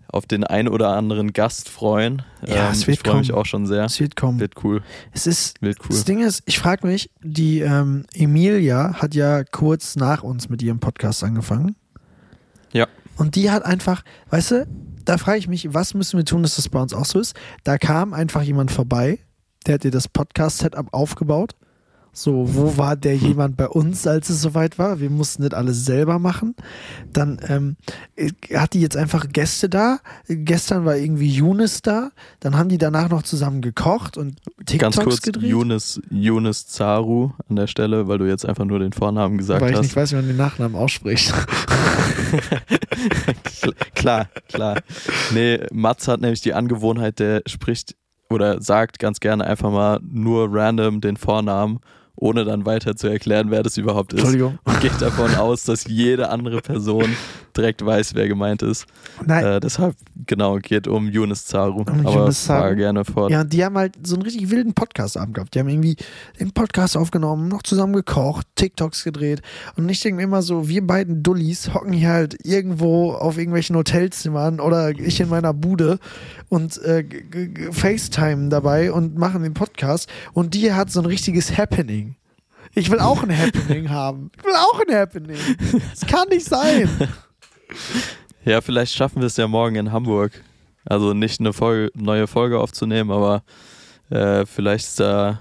auf 0.09 0.27
den 0.27 0.45
ein 0.45 0.69
oder 0.69 0.91
anderen 0.91 1.33
Gast 1.33 1.69
freuen. 1.69 2.23
Ja, 2.47 2.71
es 2.71 2.87
wird 2.87 2.99
ich 2.99 3.09
freue 3.09 3.19
mich 3.19 3.33
auch 3.33 3.45
schon 3.45 3.67
sehr. 3.67 3.85
Es 3.85 4.01
wird 4.01 4.17
kommen. 4.17 4.41
Wird 4.41 4.65
cool. 4.65 4.83
Es 5.13 5.27
ist, 5.27 5.61
Wird 5.61 5.79
cool. 5.81 5.89
das 5.91 6.05
Ding 6.05 6.23
ist, 6.23 6.43
ich 6.47 6.59
frage 6.59 6.87
mich, 6.87 7.11
die 7.23 7.61
ähm, 7.61 8.05
Emilia 8.15 8.95
hat 8.95 9.15
ja 9.15 9.45
kurz 9.45 9.97
nach 9.97 10.23
uns 10.23 10.49
mit 10.49 10.63
ihrem 10.63 10.79
Podcast 10.79 11.25
angefangen. 11.25 11.77
Ja. 12.73 12.87
Und 13.17 13.35
die 13.35 13.51
hat 13.51 13.65
einfach, 13.65 14.03
weißt 14.31 14.51
du, 14.53 14.67
da 15.05 15.19
frage 15.19 15.39
ich 15.39 15.49
mich, 15.49 15.73
was 15.73 15.95
müssen 15.95 16.19
wir 16.19 16.25
tun, 16.25 16.43
dass 16.43 16.57
das 16.57 16.69
bei 16.69 16.81
uns 16.81 16.93
auch 16.95 17.05
so 17.05 17.19
ist? 17.19 17.35
Da 17.65 17.79
kam 17.79 18.13
einfach 18.13 18.43
jemand 18.43 18.71
vorbei, 18.71 19.19
der 19.67 19.75
hat 19.75 19.85
dir 19.85 19.91
das 19.91 20.09
Podcast-Setup 20.09 20.93
aufgebaut. 20.93 21.55
So, 22.17 22.55
wo 22.55 22.79
war 22.79 22.97
der 22.97 23.21
Hm. 23.21 23.29
jemand 23.29 23.59
bei 23.59 23.69
uns, 23.69 24.07
als 24.07 24.31
es 24.31 24.41
soweit 24.41 24.79
war? 24.79 25.01
Wir 25.01 25.11
mussten 25.11 25.43
das 25.43 25.53
alles 25.53 25.85
selber 25.85 26.19
machen. 26.19 26.55
Dann 27.13 27.39
ähm, 27.47 27.77
äh, 28.17 28.31
hat 28.57 28.73
die 28.73 28.81
jetzt 28.81 28.97
einfach 28.97 29.29
Gäste 29.29 29.69
da. 29.69 29.99
Gestern 30.27 30.87
war 30.87 30.97
irgendwie 30.97 31.29
Younes 31.29 31.83
da. 31.83 32.13
Dann 32.41 32.57
haben 32.57 32.71
die 32.71 32.79
danach 32.79 33.11
noch 33.11 33.23
zusammen 33.23 33.61
gekocht 33.61 34.17
und 34.17 34.37
TikToks 34.65 34.79
Ganz 34.79 34.97
kurz, 34.97 35.21
gedreht. 35.21 35.51
Yunus, 35.51 36.01
Yunus 36.09 36.67
Zaru 36.67 37.33
an 37.51 37.57
der 37.57 37.67
Stelle, 37.67 38.09
weil 38.09 38.17
du 38.17 38.25
jetzt 38.25 38.47
einfach 38.47 38.65
nur 38.65 38.79
den 38.79 38.95
Vornamen 38.95 39.37
gesagt 39.37 39.61
weil 39.61 39.73
ich 39.73 39.77
hast. 39.77 39.85
nicht 39.85 39.97
weiß, 39.97 40.13
wie 40.13 40.17
man 40.17 40.27
den 40.27 40.39
Nachnamen 40.39 40.75
ausspricht. 40.75 41.35
klar, 43.95 44.31
klar. 44.49 44.81
Nee, 45.35 45.61
Mats 45.71 46.09
hat 46.09 46.23
nämlich 46.23 46.41
die 46.41 46.55
Angewohnheit, 46.55 47.19
der 47.19 47.43
spricht 47.45 47.95
oder 48.31 48.63
sagt 48.63 48.99
ganz 48.99 49.21
gerne 49.21 49.47
einfach 49.47 49.71
mal 49.71 50.01
nur 50.03 50.49
random 50.51 51.03
den 51.03 51.19
Vornamen, 51.19 51.81
ohne 52.17 52.45
dann 52.45 52.65
weiter 52.67 52.97
zu 52.97 53.09
erklären, 53.09 53.51
wer 53.51 53.63
das 53.63 53.77
überhaupt 53.77 54.13
ist. 54.13 54.21
Entschuldigung. 54.21 54.59
Und 54.65 54.81
geht 54.81 55.01
davon 55.01 55.35
aus, 55.35 55.65
dass 55.65 55.85
jede 55.87 56.31
andere 56.31 56.61
Person 56.63 57.15
direkt 57.57 57.85
weiß, 57.85 58.15
wer 58.15 58.29
gemeint 58.29 58.63
ist. 58.63 58.87
Nein, 59.25 59.45
Äh, 59.45 59.61
deshalb, 59.61 59.95
genau, 60.27 60.57
geht 60.57 60.87
um 60.89 61.09
Yunus 61.09 61.47
Zaru. 61.47 61.81
Um 61.83 62.07
Aber 62.07 62.13
Yunus 62.13 62.45
Zaru. 62.45 62.75
gerne 62.77 63.05
fort. 63.05 63.31
Ja, 63.31 63.45
die 63.45 63.65
haben 63.65 63.77
halt 63.79 63.95
so 64.07 64.15
einen 64.15 64.23
richtig 64.23 64.51
wilden 64.51 64.75
Podcast-Abend 64.75 65.35
gehabt. 65.35 65.55
Die 65.55 65.61
haben 65.61 65.69
irgendwie 65.69 65.97
den 66.39 66.53
Podcast 66.53 66.97
aufgenommen, 66.97 67.49
noch 67.49 67.63
zusammen 67.63 67.95
gekocht, 67.95 68.47
TikToks 68.57 69.05
gedreht. 69.05 69.41
Und 69.77 69.89
ich 69.89 70.01
denke 70.01 70.17
mir 70.17 70.25
immer 70.25 70.43
so, 70.43 70.69
wir 70.69 70.87
beiden 70.87 71.23
Dullis 71.23 71.73
hocken 71.73 71.93
hier 71.93 72.11
halt 72.11 72.37
irgendwo 72.45 73.13
auf 73.13 73.39
irgendwelchen 73.39 73.77
Hotelzimmern 73.77 74.61
oder 74.61 74.91
ich 74.91 75.21
in 75.21 75.29
meiner 75.31 75.55
Bude 75.55 75.99
und 76.49 76.77
äh, 76.83 77.05
FaceTime 77.73 78.49
dabei 78.49 78.93
und 78.93 79.17
machen 79.17 79.43
den 79.43 79.55
Podcast. 79.55 80.09
Und 80.33 80.55
die 80.55 80.73
hat 80.73 80.91
so 80.91 81.01
ein 81.01 81.07
richtiges 81.07 81.57
Happening. 81.57 82.16
Ich 82.79 82.91
will 82.91 83.01
auch 83.01 83.23
ein 83.25 83.37
Happening 83.37 83.89
haben. 83.91 84.31
Ich 84.39 84.45
will 84.45 84.53
auch 84.55 84.81
ein 84.87 84.95
Happening. 84.95 85.37
Das 85.91 86.07
kann 86.07 86.29
nicht 86.29 86.47
sein. 86.47 86.89
Ja, 88.45 88.61
vielleicht 88.61 88.95
schaffen 88.95 89.21
wir 89.21 89.27
es 89.27 89.37
ja 89.37 89.49
morgen 89.49 89.75
in 89.75 89.91
Hamburg. 89.91 90.31
Also 90.85 91.15
nicht 91.15 91.41
eine 91.41 91.53
Folge, 91.53 91.91
neue 91.97 92.29
Folge 92.29 92.61
aufzunehmen, 92.61 93.11
aber 93.11 93.43
äh, 94.09 94.47
vielleicht 94.47 94.85
ist 94.87 95.01
da 95.01 95.41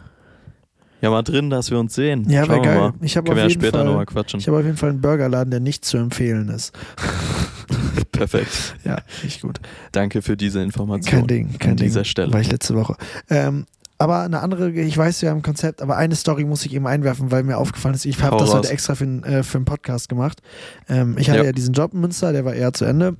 ja 1.01 1.11
mal 1.11 1.21
drin, 1.21 1.51
dass 1.51 1.69
wir 1.69 1.77
uns 1.77 1.93
sehen. 1.93 2.27
Ja, 2.27 2.47
wäre 2.49 2.61
geil. 2.61 2.79
mal. 2.79 2.93
Ich 3.01 3.15
habe 3.15 3.25
Können 3.29 3.37
auf 3.41 3.43
wir 3.43 3.49
ja 3.49 3.49
später 3.51 3.77
Fall, 3.77 3.85
nochmal 3.85 4.07
quatschen. 4.07 4.39
ich 4.39 4.47
habe 4.47 4.57
auf 4.57 4.65
jeden 4.65 4.75
Fall 4.77 4.89
einen 4.89 5.01
Burgerladen, 5.01 5.51
der 5.51 5.59
nicht 5.59 5.85
zu 5.85 5.97
empfehlen 5.97 6.49
ist. 6.49 6.73
Perfekt. 8.11 8.75
Ja, 8.83 8.95
richtig 9.23 9.41
gut. 9.41 9.59
Danke 9.91 10.23
für 10.23 10.35
diese 10.35 10.63
Information. 10.63 11.11
Kein 11.19 11.27
Ding, 11.27 11.57
kein 11.59 11.71
an 11.71 11.77
Ding. 11.77 11.85
dieser 11.85 12.05
Stelle. 12.05 12.33
War 12.33 12.41
ich 12.41 12.51
letzte 12.51 12.73
Woche. 12.73 12.95
Ähm, 13.29 13.67
aber 13.97 14.21
eine 14.21 14.41
andere, 14.41 14.71
ich 14.71 14.97
weiß 14.97 15.21
ja 15.21 15.31
im 15.31 15.41
Konzept, 15.41 15.81
aber 15.81 15.97
eine 15.97 16.15
Story 16.15 16.43
muss 16.43 16.65
ich 16.65 16.73
eben 16.73 16.87
einwerfen, 16.87 17.31
weil 17.31 17.43
mir 17.43 17.57
aufgefallen 17.57 17.95
ist, 17.95 18.05
ich 18.05 18.21
habe 18.21 18.37
das 18.37 18.53
heute 18.53 18.69
extra 18.69 18.95
für, 18.95 19.05
äh, 19.05 19.43
für 19.43 19.57
einen 19.57 19.65
Podcast 19.65 20.09
gemacht. 20.09 20.41
Ähm, 20.89 21.17
ich 21.17 21.29
hatte 21.29 21.39
ja. 21.39 21.45
Ja. 21.45 21.51
diesen 21.51 21.73
Job 21.73 21.93
in 21.93 22.01
Münster, 22.01 22.33
der 22.33 22.43
war 22.45 22.53
eher 22.53 22.73
zu 22.73 22.85
Ende. 22.85 23.15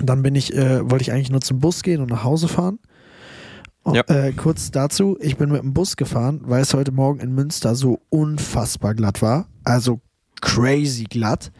Dann 0.00 0.22
bin 0.22 0.34
ich, 0.34 0.54
äh, 0.54 0.88
wollte 0.90 1.02
ich 1.02 1.12
eigentlich 1.12 1.30
nur 1.30 1.40
zum 1.40 1.58
Bus 1.58 1.82
gehen 1.82 2.00
und 2.00 2.10
nach 2.10 2.22
Hause 2.22 2.48
fahren. 2.48 2.78
Und, 3.82 3.94
Ja. 3.96 4.02
äh, 4.08 4.32
kurz 4.32 4.70
dazu, 4.70 5.16
ich 5.20 5.36
bin 5.38 5.50
mit 5.50 5.62
dem 5.62 5.72
Bus 5.72 5.96
gefahren, 5.96 6.40
weil 6.44 6.62
es 6.62 6.74
heute 6.74 6.92
Morgen 6.92 7.20
in 7.20 7.34
Münster 7.34 7.74
so 7.74 8.00
unfassbar 8.10 8.94
glatt 8.94 9.22
war. 9.22 9.46
Also 9.64 10.00
crazy 10.40 11.04
glatt. 11.04 11.50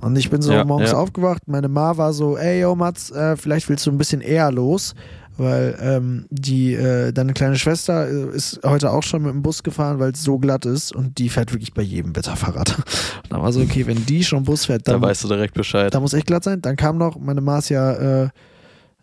Und 0.00 0.16
ich 0.16 0.30
bin 0.30 0.42
so 0.42 0.52
Ja, 0.52 0.64
morgens 0.64 0.92
aufgewacht. 0.94 1.48
Meine 1.48 1.68
Ma 1.68 1.96
war 1.96 2.12
so, 2.12 2.36
ey, 2.36 2.60
yo, 2.60 2.76
Mats, 2.76 3.10
äh, 3.10 3.36
vielleicht 3.36 3.68
willst 3.68 3.84
du 3.86 3.90
ein 3.90 3.98
bisschen 3.98 4.20
eher 4.20 4.52
los, 4.52 4.94
weil 5.38 5.78
ähm, 5.80 6.26
die, 6.30 6.74
äh, 6.74 7.12
deine 7.12 7.32
kleine 7.32 7.56
Schwester 7.56 8.08
äh, 8.08 8.36
ist 8.36 8.60
heute 8.64 8.90
auch 8.90 9.02
schon 9.02 9.22
mit 9.22 9.32
dem 9.32 9.42
Bus 9.42 9.62
gefahren, 9.62 9.98
weil 9.98 10.10
es 10.12 10.22
so 10.22 10.38
glatt 10.38 10.66
ist 10.66 10.92
und 10.94 11.16
die 11.18 11.30
fährt 11.30 11.52
wirklich 11.52 11.72
bei 11.72 11.82
jedem 11.82 12.14
Wetter 12.14 12.36
Fahrrad. 12.36 12.76
Und 13.24 13.32
dann 13.32 13.42
war 13.42 13.52
so, 13.52 13.60
okay, 13.60 13.86
wenn 13.86 14.04
die 14.06 14.24
schon 14.24 14.44
Bus 14.44 14.66
fährt, 14.66 14.86
da 14.88 14.92
dann, 14.92 15.02
weißt 15.02 15.24
du 15.24 15.28
direkt 15.28 15.54
Bescheid. 15.54 15.94
da 15.94 16.00
muss 16.00 16.12
echt 16.14 16.26
glatt 16.26 16.44
sein. 16.44 16.60
Dann 16.62 16.76
kam 16.76 16.98
noch, 16.98 17.18
meine 17.18 17.40
Ma 17.40 17.58
ist 17.58 17.68
ja, 17.68 18.24
äh, 18.24 18.28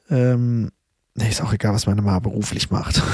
ähm, 0.09 0.69
nee, 1.15 1.29
ist 1.29 1.41
auch 1.41 1.53
egal, 1.53 1.73
was 1.73 1.87
meine 1.87 2.01
Ma 2.01 2.19
beruflich 2.19 2.69
macht. 2.71 3.01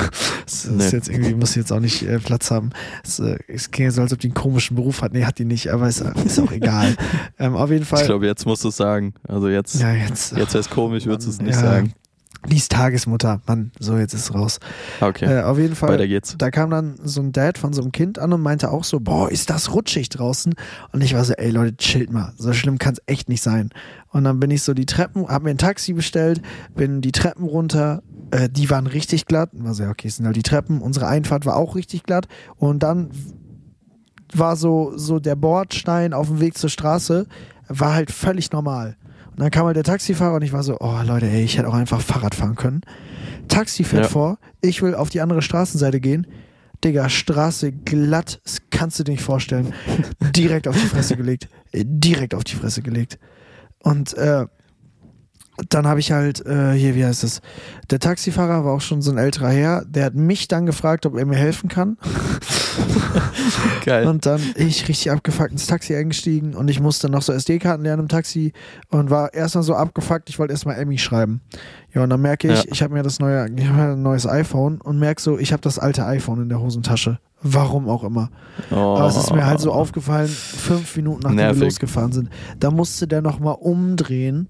Es 0.48 0.66
ist 0.66 0.72
Nee. 0.72 0.90
jetzt 0.90 1.08
irgendwie, 1.08 1.34
muss 1.34 1.56
jetzt 1.56 1.72
auch 1.72 1.80
nicht 1.80 2.02
äh, 2.04 2.20
Platz 2.20 2.52
haben. 2.52 2.72
Es, 3.06 3.20
äh, 3.20 3.38
es 3.48 3.72
klingt 3.72 3.94
so, 3.94 4.02
als 4.02 4.12
ob 4.12 4.20
die 4.20 4.28
einen 4.28 4.34
komischen 4.34 4.76
Beruf 4.76 5.02
hat. 5.02 5.14
Nee, 5.14 5.24
hat 5.24 5.38
die 5.40 5.46
nicht, 5.46 5.70
aber 5.70 5.88
ist, 5.88 6.02
ist 6.02 6.40
auch 6.40 6.52
egal. 6.52 6.96
ähm, 7.40 7.56
auf 7.56 7.70
jeden 7.72 7.86
Fall. 7.86 8.02
Ich 8.02 8.06
glaube, 8.08 8.26
jetzt 8.26 8.46
musst 8.46 8.64
du 8.66 8.68
es 8.70 8.76
sagen. 8.76 9.14
Also 9.26 9.48
jetzt, 9.48 9.80
ja, 9.80 9.94
jetzt. 9.94 10.36
jetzt 10.36 10.54
wäre 10.54 10.60
es 10.60 10.70
komisch, 10.70 11.06
würdest 11.06 11.28
du 11.28 11.32
es 11.32 11.42
nicht 11.42 11.56
Ja. 11.56 11.62
sagen. 11.62 11.94
Die 12.50 12.58
ist 12.58 12.72
Tagesmutter. 12.72 13.42
Mann, 13.46 13.72
so 13.80 13.98
jetzt 13.98 14.14
ist 14.14 14.22
es 14.22 14.34
raus. 14.34 14.60
Okay. 15.00 15.26
Äh, 15.26 15.44
auf 15.44 15.60
jeden 15.60 15.76
Fall. 15.76 15.90
Weiter 15.90 16.08
geht's. 16.08 16.36
Da 16.38 16.50
kam 16.50 16.72
dann 16.72 16.96
so 17.04 17.22
ein 17.22 17.32
Dad 17.32 17.58
von 17.58 17.72
so 17.72 17.82
einem 17.82 17.92
Kind 17.92 18.18
an 18.18 18.34
und 18.34 18.42
meinte 18.42 18.72
auch 18.72 18.84
so, 18.84 19.00
boah, 19.00 19.30
ist 19.32 19.50
das 19.50 19.74
rutschig 19.74 20.10
draußen? 20.10 20.56
Und 20.92 21.04
ich 21.04 21.14
war 21.14 21.24
so, 21.24 21.34
ey 21.34 21.52
Leute, 21.52 21.78
chillt 21.78 22.12
mal. 22.12 22.34
So 22.38 22.52
schlimm 22.54 22.80
kann 22.80 22.94
es 22.94 23.02
echt 23.06 23.30
nicht 23.30 23.44
sein. 23.44 23.70
Und 24.10 24.24
dann 24.24 24.40
bin 24.40 24.50
ich 24.50 24.64
so 24.64 24.74
die 24.74 24.88
Treppen, 24.88 25.28
hab 25.28 25.44
mir 25.44 25.52
ein 25.52 25.58
Taxi 25.58 25.94
bestellt, 25.94 26.42
bin 26.76 27.02
die 27.02 27.12
Treppen 27.12 27.46
runter. 27.46 28.02
Äh, 28.32 28.50
die 28.50 28.70
waren 28.70 28.88
richtig 28.88 29.26
glatt. 29.28 29.54
Und 29.54 29.64
war 29.64 29.76
so, 29.76 29.84
okay, 29.84 30.08
es 30.08 30.18
sind 30.18 30.26
halt 30.26 30.36
die 30.36 30.44
Treppen. 30.44 30.82
Unsere 30.82 31.08
Einfahrt 31.08 31.46
war 31.46 31.56
auch 31.56 31.76
richtig 31.76 32.04
glatt. 32.04 32.28
Und 32.58 32.82
dann 32.82 33.12
war 34.34 34.56
so, 34.56 34.94
so 34.96 35.20
der 35.20 35.36
Bordstein 35.36 36.14
auf 36.14 36.28
dem 36.28 36.40
Weg 36.40 36.58
zur 36.58 36.70
Straße, 36.70 37.28
war 37.68 37.94
halt 37.94 38.12
völlig 38.12 38.52
normal. 38.52 38.98
Und 39.32 39.40
dann 39.40 39.52
kam 39.52 39.66
halt 39.66 39.76
der 39.78 39.84
Taxifahrer 39.84 40.36
und 40.36 40.42
ich 40.42 40.54
war 40.54 40.64
so, 40.64 40.78
oh 40.80 41.00
Leute, 41.06 41.28
ey, 41.28 41.44
ich 41.44 41.58
hätte 41.58 41.68
auch 41.68 41.74
einfach 41.74 42.02
Fahrrad 42.02 42.36
fahren 42.36 42.56
können. 42.56 42.82
Taxi 43.48 43.84
fährt 43.84 44.04
Ja. 44.06 44.10
vor, 44.10 44.40
ich 44.62 44.82
will 44.82 44.94
auf 44.96 45.10
die 45.10 45.22
andere 45.22 45.42
Straßenseite 45.42 46.00
gehen. 46.00 46.28
Digga, 46.84 47.10
Straße 47.10 47.72
glatt, 47.72 48.42
das 48.44 48.58
kannst 48.72 49.00
du 49.00 49.04
dir 49.04 49.12
nicht 49.12 49.24
vorstellen. 49.24 49.74
Direkt 50.36 50.68
auf 50.68 50.76
die 50.76 50.88
Fresse 50.88 51.16
gelegt. 51.16 51.48
Direkt 51.74 52.34
auf 52.34 52.44
die 52.44 52.56
Fresse 52.56 52.82
gelegt. 52.82 53.20
Und 53.80 54.14
äh, 54.16 54.46
dann 55.70 55.88
habe 55.88 56.00
ich 56.00 56.12
halt, 56.12 56.46
äh, 56.46 56.74
hier, 56.74 56.96
wie 56.96 57.06
heißt 57.06 57.24
es? 57.24 57.42
Der 57.90 58.00
Taxifahrer 58.00 58.66
war 58.66 58.74
auch 58.74 58.82
schon 58.82 59.02
so 59.02 59.12
ein 59.12 59.18
älterer 59.18 59.50
Herr, 59.50 59.86
der 59.86 60.06
hat 60.06 60.16
mich 60.16 60.48
dann 60.48 60.66
gefragt, 60.66 61.06
ob 61.06 61.16
er 61.18 61.26
mir 61.26 61.38
helfen 61.38 61.70
kann. 61.70 61.98
Geil. 63.86 64.08
Und 64.08 64.26
dann 64.26 64.42
ich 64.56 64.88
richtig 64.88 65.12
abgefuckt 65.12 65.52
ins 65.52 65.68
Taxi 65.68 65.96
eingestiegen 65.96 66.54
und 66.56 66.70
ich 66.70 66.80
musste 66.80 67.10
noch 67.10 67.22
so 67.22 67.34
SD-Karten 67.34 67.84
lernen 67.84 68.04
im 68.04 68.08
Taxi 68.08 68.54
und 68.90 69.10
war 69.10 69.34
erstmal 69.34 69.64
so 69.64 69.76
abgefuckt, 69.76 70.30
ich 70.30 70.40
wollte 70.40 70.54
erstmal 70.54 70.78
Emmy 70.80 70.98
schreiben. 70.98 71.42
Ja, 71.94 72.04
und 72.04 72.10
dann 72.10 72.22
merke 72.22 72.52
ich, 72.52 72.64
Ja. 72.64 72.72
ich 72.72 72.82
habe 72.82 72.94
mir 72.94 73.04
das 73.04 73.20
neue, 73.20 73.48
ich 73.56 73.68
hab 73.68 73.78
ein 73.78 74.02
neues 74.02 74.28
iPhone 74.28 74.80
und 74.80 75.00
merke 75.00 75.22
so, 75.22 75.38
ich 75.38 75.52
habe 75.52 75.62
das 75.62 75.80
alte 75.80 76.06
iPhone 76.06 76.42
in 76.44 76.50
der 76.50 76.62
Hosentasche. 76.62 77.20
Warum 77.44 77.90
auch 77.90 78.04
immer. 78.04 78.30
oh. 78.70 78.76
Aber 78.76 79.08
es 79.08 79.18
ist 79.18 79.34
mir 79.34 79.46
halt 79.48 79.60
so 79.60 79.72
aufgefallen, 79.72 80.28
fünf 80.30 80.96
Minuten 80.96 81.22
nachdem 81.24 81.38
wir 81.38 81.46
Nervig. 81.46 81.64
losgefahren 81.64 82.12
sind. 82.12 82.30
Da 82.60 82.70
musste 82.70 83.08
der 83.08 83.22
nochmal 83.24 83.56
umdrehen, 83.60 84.48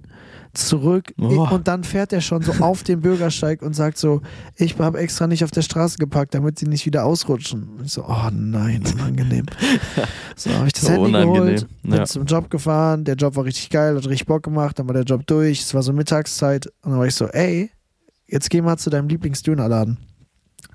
zurück 0.53 1.13
Oh. 1.19 1.47
und 1.51 1.67
dann 1.67 1.83
fährt 1.83 2.11
er 2.13 2.21
schon 2.21 2.41
so 2.41 2.51
auf 2.63 2.83
den 2.83 3.01
Bürgersteig 3.01 3.61
und 3.61 3.73
sagt 3.73 3.97
so, 3.97 4.21
ich 4.55 4.77
habe 4.79 4.99
extra 4.99 5.27
nicht 5.27 5.43
auf 5.43 5.51
der 5.51 5.61
Straße 5.61 5.97
geparkt, 5.97 6.33
damit 6.33 6.59
sie 6.59 6.67
nicht 6.67 6.85
wieder 6.85 7.05
ausrutschen. 7.05 7.69
Und 7.77 7.85
ich 7.85 7.93
so, 7.93 8.03
oh 8.05 8.29
nein, 8.31 8.83
unangenehm. 8.93 9.45
so 10.35 10.51
habe 10.51 10.67
ich 10.67 10.73
das 10.73 10.83
So 10.83 10.89
Handy 10.91 11.09
unangenehm, 11.09 11.43
geholt, 11.45 11.67
bin 11.83 11.93
ja. 11.93 12.05
zum 12.05 12.25
Job 12.25 12.49
gefahren, 12.49 13.03
der 13.05 13.15
Job 13.15 13.35
war 13.35 13.45
richtig 13.45 13.69
geil, 13.69 13.95
hat 13.95 14.07
richtig 14.07 14.27
Bock 14.27 14.43
gemacht, 14.43 14.77
dann 14.79 14.87
war 14.87 14.93
der 14.93 15.03
Job 15.03 15.25
durch, 15.27 15.61
es 15.61 15.73
war 15.73 15.83
so 15.83 15.93
Mittagszeit 15.93 16.67
und 16.81 16.91
dann 16.91 16.99
war 16.99 17.07
ich 17.07 17.15
so, 17.15 17.27
ey, 17.27 17.71
jetzt 18.27 18.49
geh 18.49 18.61
mal 18.61 18.77
zu 18.77 18.89
deinem 18.89 19.07
Lieblingsdönerladen. 19.07 19.97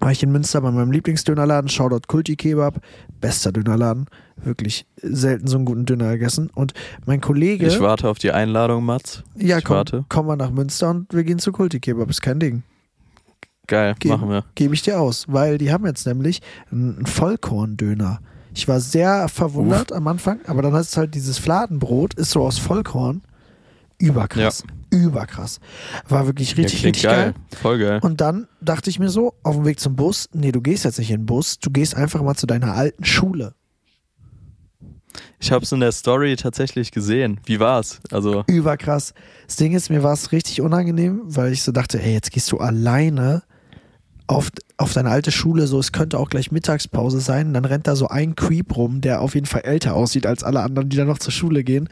War 0.06 0.12
ich 0.12 0.22
in 0.22 0.30
Münster 0.30 0.60
bei 0.60 0.70
meinem 0.70 0.92
Lieblingsdönerladen, 0.92 1.68
Shoutout 1.68 2.02
Kulti 2.06 2.36
Kebab, 2.36 2.80
bester 3.20 3.50
Dönerladen, 3.50 4.06
wirklich 4.36 4.86
selten 5.02 5.48
so 5.48 5.56
einen 5.56 5.64
guten 5.64 5.84
Döner 5.84 6.12
gegessen. 6.12 6.48
Und 6.54 6.74
mein 7.06 7.20
Kollege, 7.20 7.66
Ich 7.66 7.80
warte 7.80 8.08
auf 8.08 8.20
die 8.20 8.30
Einladung, 8.30 8.84
Mats. 8.84 9.24
ja 9.36 9.58
ich 9.58 9.64
komm, 9.64 9.76
warte. 9.78 10.04
komm 10.08 10.26
mal 10.26 10.36
nach 10.36 10.50
Münster 10.52 10.90
und 10.90 11.12
wir 11.12 11.24
gehen 11.24 11.40
zu 11.40 11.50
Kulti 11.50 11.80
Kebab, 11.80 12.08
ist 12.08 12.22
kein 12.22 12.38
Ding. 12.38 12.62
Geil, 13.66 13.96
Geh- 13.98 14.10
machen 14.10 14.28
wir. 14.30 14.44
Gebe 14.54 14.74
ich 14.74 14.82
dir 14.82 15.00
aus, 15.00 15.24
weil 15.26 15.58
die 15.58 15.72
haben 15.72 15.84
jetzt 15.86 16.06
nämlich 16.06 16.40
einen 16.70 17.04
Vollkorn-Döner. 17.04 18.20
Ich 18.54 18.68
war 18.68 18.78
sehr 18.78 19.26
verwundert 19.26 19.92
am 19.92 20.06
Anfang, 20.06 20.38
aber 20.46 20.62
dann 20.62 20.72
ist 20.76 20.90
es 20.90 20.96
halt 20.96 21.16
dieses 21.16 21.38
Fladenbrot, 21.38 22.14
ist 22.14 22.30
so 22.30 22.42
aus 22.44 22.58
Vollkorn. 22.60 23.22
Überkrass. 23.98 24.62
Überkrass. 24.96 25.60
War 26.08 26.26
wirklich 26.26 26.56
richtig, 26.56 26.82
ja, 26.82 26.88
richtig 26.88 27.02
geil. 27.04 27.32
geil. 27.32 27.34
Voll 27.60 27.78
geil. 27.78 28.00
Und 28.02 28.20
dann 28.20 28.48
dachte 28.60 28.90
ich 28.90 28.98
mir 28.98 29.08
so, 29.08 29.34
auf 29.42 29.56
dem 29.56 29.64
Weg 29.64 29.80
zum 29.80 29.96
Bus, 29.96 30.28
nee, 30.32 30.52
du 30.52 30.60
gehst 30.60 30.84
jetzt 30.84 30.98
nicht 30.98 31.10
in 31.10 31.20
den 31.20 31.26
Bus, 31.26 31.58
du 31.58 31.70
gehst 31.70 31.94
einfach 31.94 32.22
mal 32.22 32.34
zu 32.34 32.46
deiner 32.46 32.74
alten 32.74 33.04
Schule. 33.04 33.54
Ich 35.40 35.52
habe 35.52 35.64
es 35.64 35.72
in 35.72 35.80
der 35.80 35.92
Story 35.92 36.36
tatsächlich 36.36 36.90
gesehen. 36.92 37.40
Wie 37.44 37.60
war's? 37.60 38.00
Also, 38.10 38.44
Überkrass. 38.46 39.14
Das 39.46 39.56
Ding 39.56 39.72
ist, 39.72 39.90
mir 39.90 40.02
war 40.02 40.12
es 40.12 40.32
richtig 40.32 40.60
unangenehm, 40.60 41.22
weil 41.24 41.52
ich 41.52 41.62
so 41.62 41.72
dachte, 41.72 42.02
ey, 42.02 42.12
jetzt 42.12 42.30
gehst 42.30 42.50
du 42.52 42.58
alleine 42.58 43.42
auf, 44.26 44.50
auf 44.76 44.92
deine 44.92 45.10
alte 45.10 45.30
Schule, 45.30 45.66
so 45.66 45.78
es 45.78 45.92
könnte 45.92 46.18
auch 46.18 46.28
gleich 46.28 46.50
Mittagspause 46.50 47.20
sein. 47.20 47.54
Dann 47.54 47.64
rennt 47.64 47.86
da 47.86 47.94
so 47.94 48.08
ein 48.08 48.34
Creep 48.34 48.76
rum, 48.76 49.00
der 49.00 49.20
auf 49.20 49.34
jeden 49.34 49.46
Fall 49.46 49.62
älter 49.62 49.94
aussieht 49.94 50.26
als 50.26 50.42
alle 50.42 50.60
anderen, 50.60 50.88
die 50.88 50.96
da 50.96 51.04
noch 51.04 51.18
zur 51.18 51.32
Schule 51.32 51.64
gehen. 51.64 51.88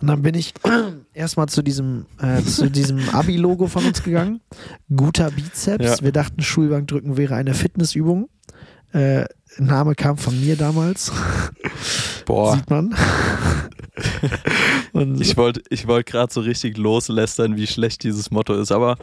Und 0.00 0.08
dann 0.08 0.22
bin 0.22 0.34
ich 0.34 0.54
erstmal 1.12 1.48
zu 1.48 1.62
diesem, 1.62 2.06
äh, 2.20 2.42
zu 2.42 2.70
diesem 2.70 3.08
Abi-Logo 3.12 3.66
von 3.66 3.84
uns 3.86 4.02
gegangen. 4.02 4.40
Guter 4.94 5.30
Bizeps. 5.30 5.84
Ja. 5.84 6.00
Wir 6.00 6.12
dachten, 6.12 6.42
Schulbankdrücken 6.42 7.16
wäre 7.16 7.34
eine 7.34 7.54
Fitnessübung. 7.54 8.28
Äh, 8.92 9.24
Name 9.58 9.94
kam 9.94 10.16
von 10.18 10.38
mir 10.40 10.56
damals, 10.56 11.12
boah. 12.26 12.54
sieht 12.56 12.68
man. 12.70 12.94
Ich 15.18 15.36
wollte 15.36 15.60
ich 15.70 15.86
wollt 15.86 16.06
gerade 16.06 16.32
so 16.32 16.40
richtig 16.40 16.76
loslästern, 16.76 17.56
wie 17.56 17.66
schlecht 17.66 18.02
dieses 18.04 18.30
Motto 18.30 18.54
ist, 18.54 18.70
aber 18.72 18.96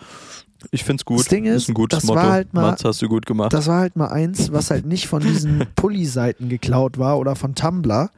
ich 0.72 0.84
find's 0.84 1.06
gut. 1.06 1.20
Das 1.20 1.28
Ding 1.28 1.46
ist, 1.46 1.68
ein 1.70 1.74
gutes 1.74 2.00
das 2.00 2.04
Motto. 2.08 2.20
war 2.22 2.32
halt 2.32 2.54
mal- 2.54 2.62
Mats, 2.72 2.84
hast 2.86 3.02
du 3.02 3.08
gut 3.10 3.26
gemacht. 3.26 3.54
Das 3.54 3.68
war 3.68 3.80
halt 3.80 3.96
mal 3.96 4.08
eins, 4.08 4.52
was 4.52 4.70
halt 4.72 4.86
nicht 4.86 5.08
von 5.08 5.22
diesen 5.22 5.66
Pulli-Seiten 5.76 6.50
geklaut 6.50 6.98
war 6.98 7.20
oder 7.20 7.36
von 7.36 7.56
Tumblr. 7.56 8.10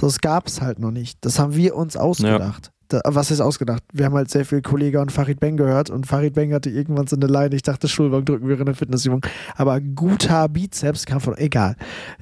So, 0.00 0.06
das 0.06 0.20
gab 0.20 0.46
es 0.48 0.60
halt 0.60 0.78
noch 0.80 0.90
nicht. 0.90 1.18
Das 1.22 1.38
haben 1.38 1.54
wir 1.54 1.76
uns 1.76 1.96
ausgedacht. 1.96 2.72
Da, 2.88 3.00
was 3.04 3.30
ist 3.30 3.40
ausgedacht? 3.40 3.82
Wir 3.92 4.04
haben 4.06 4.14
halt 4.14 4.30
sehr 4.30 4.44
viel 4.44 4.60
Kollega 4.60 5.00
und 5.00 5.10
Farid 5.10 5.40
Beng 5.40 5.56
gehört 5.56 5.90
und 5.90 6.06
Farid 6.06 6.34
Beng 6.34 6.52
hatte 6.52 6.70
irgendwann 6.70 7.06
so 7.06 7.16
eine 7.16 7.26
Leine. 7.26 7.54
Ich 7.56 7.62
dachte, 7.62 7.88
Schulbank 7.88 8.26
drücken 8.26 8.48
wäre 8.48 8.60
eine 8.60 8.74
Fitnessübung. 8.74 9.24
Aber 9.56 9.80
guter 9.80 10.48
Bizeps 10.48 11.06
kam 11.06 11.20
von, 11.20 11.36
egal. 11.38 11.76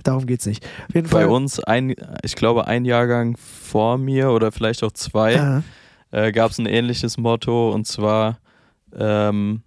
Darum 0.04 0.26
geht's 0.26 0.46
nicht. 0.46 0.66
Bei 0.92 1.02
Fall. 1.02 1.26
uns, 1.26 1.58
ein, 1.60 1.94
ich 2.22 2.36
glaube, 2.36 2.66
ein 2.66 2.84
Jahrgang 2.84 3.36
vor 3.36 3.98
mir 3.98 4.30
oder 4.30 4.52
vielleicht 4.52 4.84
auch 4.84 4.92
zwei, 4.92 5.62
äh, 6.12 6.32
gab 6.32 6.50
es 6.52 6.58
ein 6.58 6.66
ähnliches 6.66 7.18
Motto 7.18 7.72
und 7.72 7.86
zwar 7.86 8.38
ähm, 8.96 9.62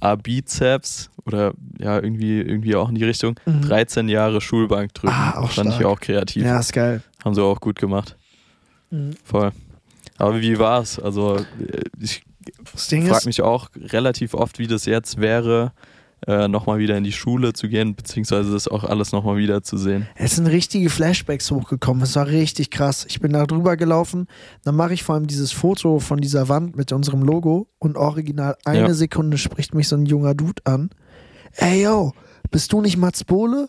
A-Bizeps 0.00 1.10
oder 1.24 1.52
ja, 1.78 1.96
irgendwie, 1.96 2.40
irgendwie 2.40 2.74
auch 2.76 2.88
in 2.88 2.94
die 2.94 3.04
Richtung. 3.04 3.38
Mhm. 3.46 3.62
13 3.62 4.08
Jahre 4.08 4.40
Schulbank 4.40 4.94
drücken. 4.94 5.14
Ah, 5.14 5.38
auch 5.38 5.50
Fand 5.50 5.70
ich 5.70 5.76
stark. 5.76 5.86
auch 5.86 6.00
kreativ. 6.00 6.44
ja, 6.44 6.58
ist 6.58 6.72
geil. 6.72 7.02
Haben 7.24 7.34
sie 7.34 7.42
auch 7.42 7.60
gut 7.60 7.78
gemacht. 7.78 8.16
Mhm. 8.90 9.12
Voll. 9.24 9.52
Aber 10.18 10.40
wie 10.40 10.58
war's? 10.58 10.98
Also, 10.98 11.36
äh, 11.38 11.44
ich 12.00 12.22
frage 12.76 13.26
mich 13.26 13.42
auch 13.42 13.68
relativ 13.76 14.34
oft, 14.34 14.58
wie 14.58 14.66
das 14.66 14.84
jetzt 14.86 15.20
wäre, 15.20 15.72
äh, 16.26 16.48
nochmal 16.48 16.78
wieder 16.78 16.96
in 16.96 17.04
die 17.04 17.12
Schule 17.12 17.52
zu 17.52 17.68
gehen, 17.68 17.94
beziehungsweise 17.94 18.52
das 18.52 18.66
auch 18.68 18.84
alles 18.84 19.12
nochmal 19.12 19.36
wieder 19.36 19.62
zu 19.62 19.76
sehen. 19.76 20.06
Es 20.14 20.36
sind 20.36 20.46
richtige 20.46 20.88
Flashbacks 20.88 21.50
hochgekommen. 21.50 22.02
Es 22.02 22.16
war 22.16 22.26
richtig 22.28 22.70
krass. 22.70 23.04
Ich 23.08 23.20
bin 23.20 23.32
da 23.32 23.44
drüber 23.44 23.76
gelaufen. 23.76 24.26
Dann 24.62 24.74
mache 24.76 24.94
ich 24.94 25.02
vor 25.02 25.16
allem 25.16 25.26
dieses 25.26 25.52
Foto 25.52 25.98
von 25.98 26.18
dieser 26.20 26.48
Wand 26.48 26.76
mit 26.76 26.92
unserem 26.92 27.22
Logo 27.22 27.66
und 27.78 27.96
original 27.98 28.56
eine 28.64 28.78
Ja. 28.88 28.94
Sekunde 28.94 29.36
spricht 29.36 29.74
mich 29.74 29.88
so 29.88 29.96
ein 29.96 30.06
junger 30.06 30.34
Dude 30.34 30.62
an. 30.64 30.90
Ey 31.56 31.82
yo, 31.82 32.12
bist 32.50 32.72
du 32.72 32.80
nicht 32.80 32.96
Mats 32.96 33.24
Bohle? 33.24 33.68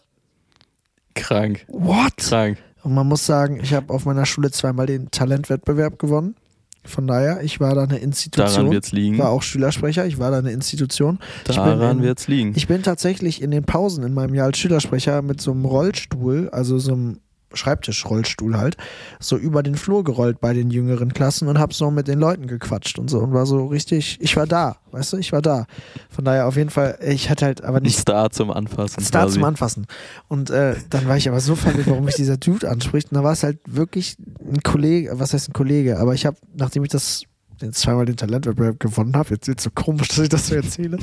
Krank, 1.14 1.66
What? 1.70 2.18
krank. 2.18 2.58
Und 2.86 2.94
man 2.94 3.08
muss 3.08 3.26
sagen, 3.26 3.60
ich 3.64 3.74
habe 3.74 3.92
auf 3.92 4.06
meiner 4.06 4.28
Schule 4.28 4.52
zweimal 4.52 4.86
den 4.86 5.10
Talentwettbewerb 5.10 5.98
gewonnen. 5.98 6.36
Von 6.84 7.08
daher, 7.08 7.42
ich 7.42 7.60
war 7.60 7.74
da 7.74 7.82
eine 7.82 7.94
Daran 7.94 8.04
Institution. 8.04 8.70
wird's 8.72 8.92
liegen. 8.92 9.18
War 9.18 9.30
auch 9.32 9.42
Schülersprecher, 9.42 10.06
ich 10.06 10.20
war 10.20 10.30
da 10.30 10.38
eine 10.38 10.52
Institution. 10.52 11.18
Daran 11.46 11.98
in- 11.98 12.04
wird's 12.04 12.28
liegen. 12.28 12.54
Ich 12.56 12.68
bin 12.68 12.84
tatsächlich 12.84 13.42
in 13.42 13.50
den 13.50 13.64
Pausen 13.64 14.04
in 14.04 14.14
meinem 14.14 14.36
Jahr 14.36 14.46
als 14.46 14.60
Schülersprecher 14.60 15.24
mit 15.24 15.42
so 15.42 15.50
einem 15.52 15.66
Rollstuhl, 15.66 16.48
also 16.52 16.78
so 16.78 16.94
einem 16.94 17.18
Schreibtischrollstuhl 17.54 18.58
halt, 18.58 18.78
so 19.20 19.38
über 19.38 19.64
den 19.64 19.76
Flur 19.76 20.04
gerollt 20.04 20.40
bei 20.40 20.54
den 20.54 20.72
jüngeren 20.72 21.14
Klassen 21.14 21.48
und 21.48 21.60
hab 21.60 21.74
so 21.74 21.92
mit 21.92 22.08
den 22.08 22.20
Leuten 22.20 22.48
gequatscht 22.48 23.00
und 23.00 23.10
so 23.10 23.20
und 23.20 23.34
war 23.34 23.46
so 23.46 23.68
richtig, 23.68 24.18
ich 24.22 24.36
war 24.36 24.48
da, 24.48 24.78
weißt 24.92 25.14
du, 25.14 25.18
ich 25.18 25.32
war 25.32 25.42
da. 25.42 25.66
Von 26.10 26.26
daher 26.26 26.48
auf 26.48 26.58
jeden 26.58 26.70
Fall, 26.70 26.98
ich 27.02 27.30
hatte 27.30 27.46
halt 27.46 27.64
aber 27.64 27.80
nicht 27.80 27.98
Star 27.98 28.30
zum 28.32 28.52
Anfassen. 28.52 29.04
Star 29.04 29.24
quasi. 29.24 29.36
zum 29.36 29.44
Anfassen. 29.44 29.86
Und 30.28 30.50
äh, 30.50 30.76
dann 30.90 31.08
war 31.08 31.18
ich 31.18 31.28
aber 31.30 31.40
so 31.40 31.56
verwirrt, 31.56 31.88
warum 31.88 32.06
mich 32.06 32.16
dieser 32.16 32.38
Dude 32.38 32.70
anspricht. 32.70 33.12
Und 33.12 33.16
da 33.18 33.24
war 33.24 33.34
es 33.34 33.44
halt 33.44 33.60
wirklich 33.66 34.18
ein 34.40 34.62
Kollege, 34.64 35.12
was 35.14 35.34
heißt 35.34 35.50
ein 35.50 35.54
Kollege, 35.54 36.00
aber 36.00 36.14
ich 36.14 36.26
habe, 36.26 36.38
nachdem 36.56 36.84
ich 36.84 36.90
das 36.90 37.24
jetzt 37.62 37.80
zweimal 37.80 38.06
den 38.06 38.18
Talentwettbewerb 38.18 38.80
gewonnen 38.80 39.16
habe, 39.16 39.30
jetzt 39.36 39.48
wird 39.48 39.62
so 39.62 39.70
komisch, 39.74 40.08
dass 40.10 40.20
ich 40.20 40.30
das 40.30 40.48
so 40.48 40.56
erzähle, 40.56 40.98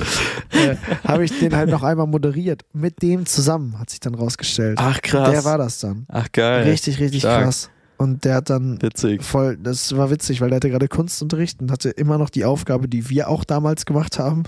äh, 0.51 0.75
habe 1.07 1.25
ich 1.25 1.37
den 1.39 1.55
halt 1.55 1.69
noch 1.69 1.83
einmal 1.83 2.07
moderiert. 2.07 2.63
Mit 2.73 3.01
dem 3.01 3.25
zusammen, 3.25 3.79
hat 3.79 3.89
sich 3.89 3.99
dann 3.99 4.15
rausgestellt. 4.15 4.77
Ach 4.81 5.01
krass. 5.01 5.31
Der 5.31 5.45
war 5.45 5.57
das 5.57 5.79
dann. 5.79 6.05
Ach 6.09 6.27
geil. 6.31 6.63
Richtig, 6.63 6.99
richtig 6.99 7.21
Stark. 7.21 7.43
krass. 7.43 7.69
Und 7.95 8.25
der 8.25 8.35
hat 8.35 8.49
dann 8.49 8.81
Witzig. 8.81 9.23
voll, 9.23 9.55
das 9.55 9.95
war 9.95 10.09
witzig, 10.09 10.41
weil 10.41 10.49
der 10.49 10.57
hatte 10.57 10.69
gerade 10.69 10.87
Kunstunterricht 10.89 11.61
und 11.61 11.71
hatte 11.71 11.89
immer 11.91 12.17
noch 12.17 12.29
die 12.31 12.43
Aufgabe, 12.43 12.89
die 12.89 13.09
wir 13.09 13.29
auch 13.29 13.43
damals 13.45 13.85
gemacht 13.85 14.19
haben. 14.19 14.43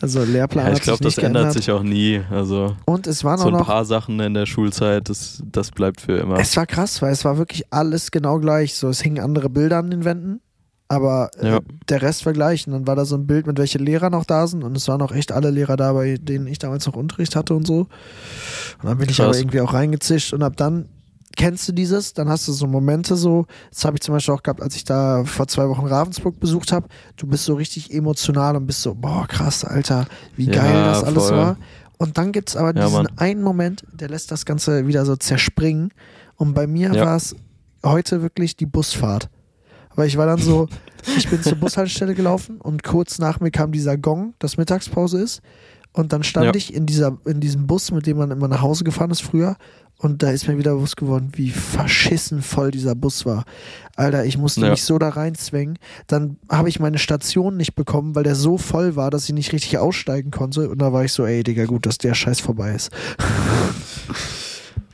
Also 0.00 0.22
Lehrplan 0.22 0.66
Ja, 0.66 0.72
ich 0.74 0.82
glaube, 0.82 1.02
das 1.02 1.16
ändert 1.18 1.32
geändert. 1.32 1.52
sich 1.54 1.70
auch 1.72 1.82
nie. 1.82 2.20
Also 2.30 2.76
Und 2.84 3.06
es 3.08 3.24
waren 3.24 3.38
so 3.38 3.46
ein 3.48 3.54
noch 3.54 3.66
paar 3.66 3.84
Sachen 3.86 4.20
in 4.20 4.34
der 4.34 4.46
Schulzeit, 4.46 5.08
das, 5.08 5.42
das 5.50 5.70
bleibt 5.72 6.02
für 6.02 6.18
immer. 6.18 6.38
Es 6.38 6.56
war 6.56 6.66
krass, 6.66 7.00
weil 7.02 7.12
es 7.12 7.24
war 7.24 7.36
wirklich 7.38 7.64
alles 7.72 8.10
genau 8.12 8.38
gleich. 8.38 8.74
So, 8.74 8.88
es 8.90 9.00
hingen 9.00 9.18
andere 9.24 9.48
Bilder 9.48 9.78
an 9.78 9.90
den 9.90 10.04
Wänden, 10.04 10.40
Aber 10.90 11.30
äh, 11.38 11.48
Ja. 11.48 11.60
der 11.88 12.02
Rest 12.02 12.26
war 12.26 12.32
gleich. 12.32 12.66
Und 12.66 12.72
dann 12.72 12.86
war 12.88 12.96
da 12.96 13.04
so 13.04 13.14
ein 13.16 13.24
Bild, 13.26 13.46
mit 13.46 13.58
welche 13.58 13.78
Lehrer 13.78 14.10
noch 14.10 14.24
da 14.24 14.48
sind. 14.48 14.64
Und 14.64 14.76
es 14.76 14.88
waren 14.88 15.00
auch 15.02 15.12
echt 15.12 15.30
alle 15.30 15.50
Lehrer 15.50 15.76
da, 15.76 15.92
bei 15.92 16.16
denen 16.20 16.48
ich 16.48 16.58
damals 16.58 16.84
noch 16.86 16.96
Unterricht 16.96 17.36
hatte 17.36 17.54
und 17.54 17.64
so. 17.64 17.82
Und 17.82 17.88
dann 18.82 18.98
bin 18.98 19.08
ich 19.08 19.16
Krass. 19.18 19.26
aber 19.28 19.38
irgendwie 19.38 19.60
auch 19.60 19.72
reingezischt 19.72 20.32
und 20.34 20.42
ab 20.42 20.56
dann 20.56 20.88
kennst 21.36 21.68
du 21.68 21.72
dieses, 21.72 22.12
dann 22.12 22.28
hast 22.28 22.48
du 22.48 22.52
so 22.52 22.66
Momente 22.66 23.14
so, 23.14 23.46
das 23.70 23.84
habe 23.84 23.96
ich 23.96 24.00
zum 24.02 24.14
Beispiel 24.14 24.34
auch 24.34 24.42
gehabt, 24.42 24.60
als 24.60 24.74
ich 24.74 24.84
da 24.84 25.22
vor 25.24 25.46
zwei 25.46 25.68
Wochen 25.68 25.86
Ravensburg 25.86 26.40
besucht 26.40 26.72
habe, 26.72 26.88
du 27.16 27.28
bist 27.28 27.44
so 27.44 27.54
richtig 27.54 27.94
emotional 27.94 28.56
und 28.56 28.66
bist 28.66 28.82
so, 28.82 28.94
boah 28.96 29.26
krass, 29.28 29.64
Alter, 29.64 30.06
wie 30.36 30.46
Ja, 30.46 30.52
geil 30.54 30.82
das 30.84 31.04
alles 31.04 31.28
voll. 31.28 31.36
war. 31.38 31.56
Und 31.98 32.18
dann 32.18 32.32
gibt 32.32 32.48
es 32.48 32.56
aber 32.56 32.74
Ja, 32.76 32.84
diesen 32.84 33.04
Mann. 33.04 33.08
einen 33.16 33.42
Moment, 33.42 33.84
der 33.92 34.08
lässt 34.08 34.32
das 34.32 34.44
Ganze 34.44 34.88
wieder 34.88 35.06
so 35.06 35.14
zerspringen. 35.14 35.92
Und 36.34 36.54
bei 36.54 36.66
mir 36.66 36.92
Ja. 36.92 37.04
war 37.06 37.16
es 37.16 37.36
heute 37.84 38.22
wirklich 38.22 38.56
die 38.56 38.66
Busfahrt. 38.66 39.30
Weil 39.94 40.06
ich 40.08 40.16
war 40.16 40.26
dann 40.26 40.38
so, 40.38 40.68
ich 41.16 41.28
bin 41.28 41.42
zur 41.42 41.56
Bushaltestelle 41.56 42.14
gelaufen 42.14 42.58
und 42.60 42.82
kurz 42.84 43.18
nach 43.18 43.40
mir 43.40 43.50
kam 43.50 43.72
dieser 43.72 43.96
Gong, 43.98 44.34
dass 44.38 44.56
Mittagspause 44.56 45.20
ist. 45.20 45.40
Und 45.92 46.12
dann 46.12 46.22
stand 46.22 46.46
Ja. 46.46 46.54
ich 46.54 46.72
in, 46.72 46.86
dieser, 46.86 47.18
in 47.26 47.40
diesem 47.40 47.66
Bus, 47.66 47.90
mit 47.90 48.06
dem 48.06 48.16
man 48.18 48.30
immer 48.30 48.46
nach 48.48 48.62
Hause 48.62 48.84
gefahren 48.84 49.10
ist 49.10 49.22
früher. 49.22 49.56
Und 49.98 50.22
da 50.22 50.30
ist 50.30 50.48
mir 50.48 50.56
wieder 50.56 50.74
bewusst 50.76 50.96
geworden, 50.96 51.32
wie 51.34 51.50
verschissen 51.50 52.40
voll 52.40 52.70
dieser 52.70 52.94
Bus 52.94 53.26
war. 53.26 53.44
Alter, 53.96 54.24
ich 54.24 54.38
musste 54.38 54.62
Ja. 54.62 54.70
mich 54.70 54.82
so 54.84 54.98
da 54.98 55.10
reinzwängen. 55.10 55.78
Dann 56.06 56.36
habe 56.48 56.70
ich 56.70 56.80
meine 56.80 56.96
Station 56.98 57.56
nicht 57.58 57.74
bekommen, 57.74 58.14
weil 58.14 58.22
der 58.22 58.34
so 58.36 58.56
voll 58.56 58.96
war, 58.96 59.10
dass 59.10 59.24
ich 59.28 59.34
nicht 59.34 59.52
richtig 59.52 59.76
aussteigen 59.76 60.30
konnte. 60.30 60.70
Und 60.70 60.78
da 60.80 60.92
war 60.94 61.04
ich 61.04 61.12
so, 61.12 61.26
ey, 61.26 61.42
Digga, 61.42 61.66
gut, 61.66 61.84
dass 61.84 61.98
der 61.98 62.14
Scheiß 62.14 62.40
vorbei 62.40 62.72
ist. 62.74 62.90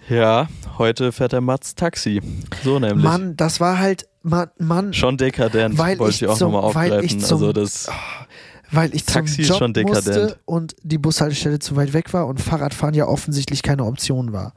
Ja, 0.08 0.48
heute 0.78 1.12
fährt 1.12 1.32
der 1.32 1.40
Mats 1.40 1.74
Taxi. 1.74 2.20
So 2.64 2.78
nämlich. 2.78 3.04
Mann, 3.04 3.36
das 3.36 3.60
war 3.60 3.78
halt, 3.78 4.08
Mann, 4.28 4.48
Mann 4.58 4.92
Schon 4.92 5.16
dekadent, 5.16 5.78
Weil 5.78 5.98
wollte 5.98 6.14
ich 6.16 6.22
ich 6.22 6.28
auch 6.28 6.38
nochmal 6.40 6.62
weil 6.74 6.92
aufgreifen. 6.92 7.04
ich 7.04 7.20
zum- 7.24 7.36
also 7.38 7.52
das, 7.52 7.88
weil 8.72 8.94
ich 8.94 9.04
Taxi 9.04 9.34
zum 9.34 9.42
ist 9.42 9.48
Job 9.50 9.58
schon 9.58 9.72
dekadent. 9.72 10.06
musste 10.06 10.38
und 10.44 10.76
die 10.82 10.98
Bushaltestelle 10.98 11.58
zu 11.60 11.76
weit 11.76 11.92
weg 11.92 12.12
war 12.12 12.26
und 12.26 12.40
Fahrradfahren 12.40 12.94
ja 12.94 13.06
offensichtlich 13.06 13.62
keine 13.62 13.84
Option 13.84 14.32
war. 14.32 14.52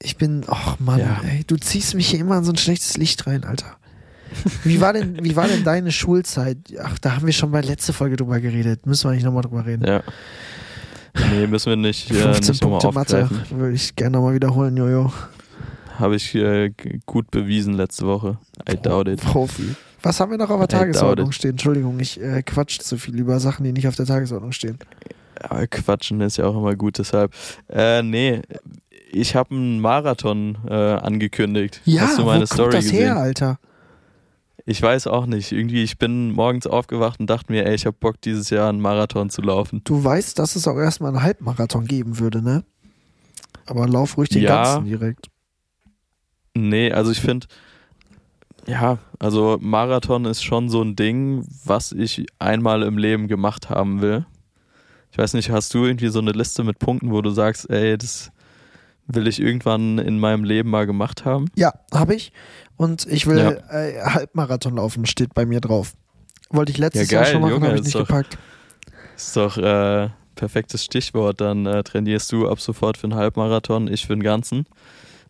Ich 0.00 0.16
bin, 0.16 0.44
ach 0.48 0.78
Mann, 0.78 1.00
Ja. 1.00 1.20
ey, 1.28 1.44
du 1.46 1.56
ziehst 1.56 1.94
mich 1.94 2.08
hier 2.08 2.20
immer 2.20 2.38
in 2.38 2.44
so 2.44 2.52
ein 2.52 2.56
schlechtes 2.56 2.96
Licht 2.96 3.26
rein, 3.26 3.44
Alter. 3.44 3.76
Wie 4.64 4.80
war 4.80 4.92
denn, 4.92 5.18
wie 5.24 5.36
war 5.36 5.48
denn 5.48 5.64
deine 5.64 5.90
Schulzeit? 5.90 6.58
Ach, 6.82 6.98
da 6.98 7.16
haben 7.16 7.26
wir 7.26 7.32
schon 7.32 7.50
bei 7.50 7.60
letzter 7.62 7.92
Folge 7.94 8.16
drüber 8.16 8.40
geredet. 8.40 8.86
Müssen 8.86 9.08
wir 9.10 9.14
nicht 9.14 9.24
nochmal 9.24 9.42
drüber 9.42 9.64
reden. 9.66 9.84
ja. 9.86 10.02
Nee, 11.32 11.46
müssen 11.48 11.70
wir 11.70 11.76
nicht, 11.76 12.10
äh, 12.10 12.14
15 12.14 12.52
nicht 12.52 12.62
nochmal 12.62 12.78
Punkte 12.80 13.22
Mathe 13.24 13.30
würde 13.50 13.74
ich 13.74 13.96
gerne 13.96 14.18
nochmal 14.18 14.34
wiederholen, 14.34 14.76
Jojo. 14.76 15.12
Habe 15.98 16.16
ich 16.16 16.34
äh, 16.34 16.70
gut 17.06 17.30
bewiesen 17.30 17.74
letzte 17.74 18.06
Woche. 18.06 18.38
I 18.70 18.76
doubt 18.76 19.08
it. 19.08 19.20
Profi. 19.20 19.74
Was 20.02 20.20
haben 20.20 20.30
wir 20.30 20.38
noch 20.38 20.50
auf 20.50 20.60
der 20.60 20.68
Tagesordnung 20.68 21.32
stehen? 21.32 21.52
Entschuldigung, 21.52 21.98
ich 21.98 22.20
äh, 22.20 22.42
quatsch 22.42 22.78
zu 22.80 22.98
viel 22.98 23.18
über 23.18 23.40
Sachen, 23.40 23.64
die 23.64 23.72
nicht 23.72 23.88
auf 23.88 23.96
der 23.96 24.06
Tagesordnung 24.06 24.52
stehen. 24.52 24.78
Aber 25.40 25.66
Quatschen 25.66 26.20
ist 26.20 26.36
ja 26.36 26.46
auch 26.46 26.56
immer 26.56 26.74
gut, 26.76 26.98
deshalb. 26.98 27.32
Äh, 27.68 28.02
nee, 28.02 28.42
ich 29.10 29.34
habe 29.36 29.54
einen 29.54 29.80
Marathon 29.80 30.58
äh, 30.68 30.72
angekündigt. 30.74 31.80
Ja, 31.84 32.02
Hast 32.02 32.18
du 32.18 32.24
meine 32.24 32.42
wo 32.42 32.46
Story 32.46 32.62
kommt 32.70 32.74
das 32.74 32.84
gesehen? 32.84 32.98
her, 32.98 33.16
Alter? 33.16 33.58
Ich 34.66 34.82
weiß 34.82 35.06
auch 35.06 35.26
nicht. 35.26 35.50
Irgendwie, 35.52 35.82
ich 35.82 35.96
bin 35.98 36.30
morgens 36.32 36.66
aufgewacht 36.66 37.18
und 37.20 37.28
dachte 37.30 37.50
mir, 37.52 37.66
ey, 37.66 37.74
ich 37.74 37.86
habe 37.86 37.96
Bock, 37.98 38.20
dieses 38.20 38.50
Jahr 38.50 38.68
einen 38.68 38.80
Marathon 38.80 39.30
zu 39.30 39.40
laufen. 39.42 39.80
Du 39.84 40.02
weißt, 40.04 40.38
dass 40.38 40.56
es 40.56 40.68
auch 40.68 40.76
erstmal 40.76 41.10
einen 41.14 41.22
Halbmarathon 41.22 41.86
geben 41.86 42.18
würde, 42.18 42.42
ne? 42.42 42.64
Aber 43.66 43.86
lauf 43.88 44.16
ruhig 44.16 44.28
den 44.28 44.42
Ja. 44.42 44.62
ganzen 44.62 44.86
direkt. 44.86 45.28
Nee, 46.58 46.92
also 46.92 47.10
ich 47.10 47.20
finde, 47.20 47.46
ja, 48.66 48.98
also 49.18 49.58
Marathon 49.60 50.24
ist 50.24 50.42
schon 50.42 50.68
so 50.68 50.82
ein 50.82 50.96
Ding, 50.96 51.46
was 51.64 51.92
ich 51.92 52.26
einmal 52.38 52.82
im 52.82 52.98
Leben 52.98 53.28
gemacht 53.28 53.70
haben 53.70 54.00
will. 54.02 54.26
Ich 55.10 55.18
weiß 55.18 55.34
nicht, 55.34 55.50
hast 55.50 55.72
du 55.74 55.84
irgendwie 55.84 56.08
so 56.08 56.18
eine 56.18 56.32
Liste 56.32 56.64
mit 56.64 56.78
Punkten, 56.78 57.10
wo 57.12 57.22
du 57.22 57.30
sagst, 57.30 57.70
ey, 57.70 57.96
das 57.96 58.30
will 59.06 59.26
ich 59.26 59.40
irgendwann 59.40 59.98
in 59.98 60.18
meinem 60.18 60.44
Leben 60.44 60.68
mal 60.68 60.86
gemacht 60.86 61.24
haben? 61.24 61.46
Ja, 61.56 61.72
habe 61.94 62.14
ich. 62.14 62.32
Und 62.76 63.06
ich 63.06 63.26
will 63.26 63.38
Ja. 63.38 63.50
äh, 63.72 64.00
Halbmarathon 64.02 64.76
laufen, 64.76 65.06
steht 65.06 65.32
bei 65.34 65.46
mir 65.46 65.60
drauf. 65.60 65.94
Wollte 66.50 66.72
ich 66.72 66.78
letztes 66.78 67.10
Ja, 67.10 67.16
Jahr 67.18 67.24
geil, 67.24 67.32
schon 67.32 67.40
machen, 67.42 67.62
habe 67.64 67.76
ich 67.76 67.82
nicht 67.84 67.94
doch- 67.94 68.06
gepackt. 68.06 68.36
Ist 69.16 69.36
doch 69.36 69.56
äh, 69.56 70.10
perfektes 70.34 70.84
Stichwort. 70.84 71.40
Dann 71.40 71.66
äh, 71.66 71.82
trainierst 71.82 72.30
du 72.32 72.48
ab 72.48 72.60
sofort 72.60 72.96
für 72.98 73.04
einen 73.04 73.14
Halbmarathon, 73.16 73.88
ich 73.88 74.06
für 74.06 74.14
den 74.14 74.22
ganzen. 74.22 74.66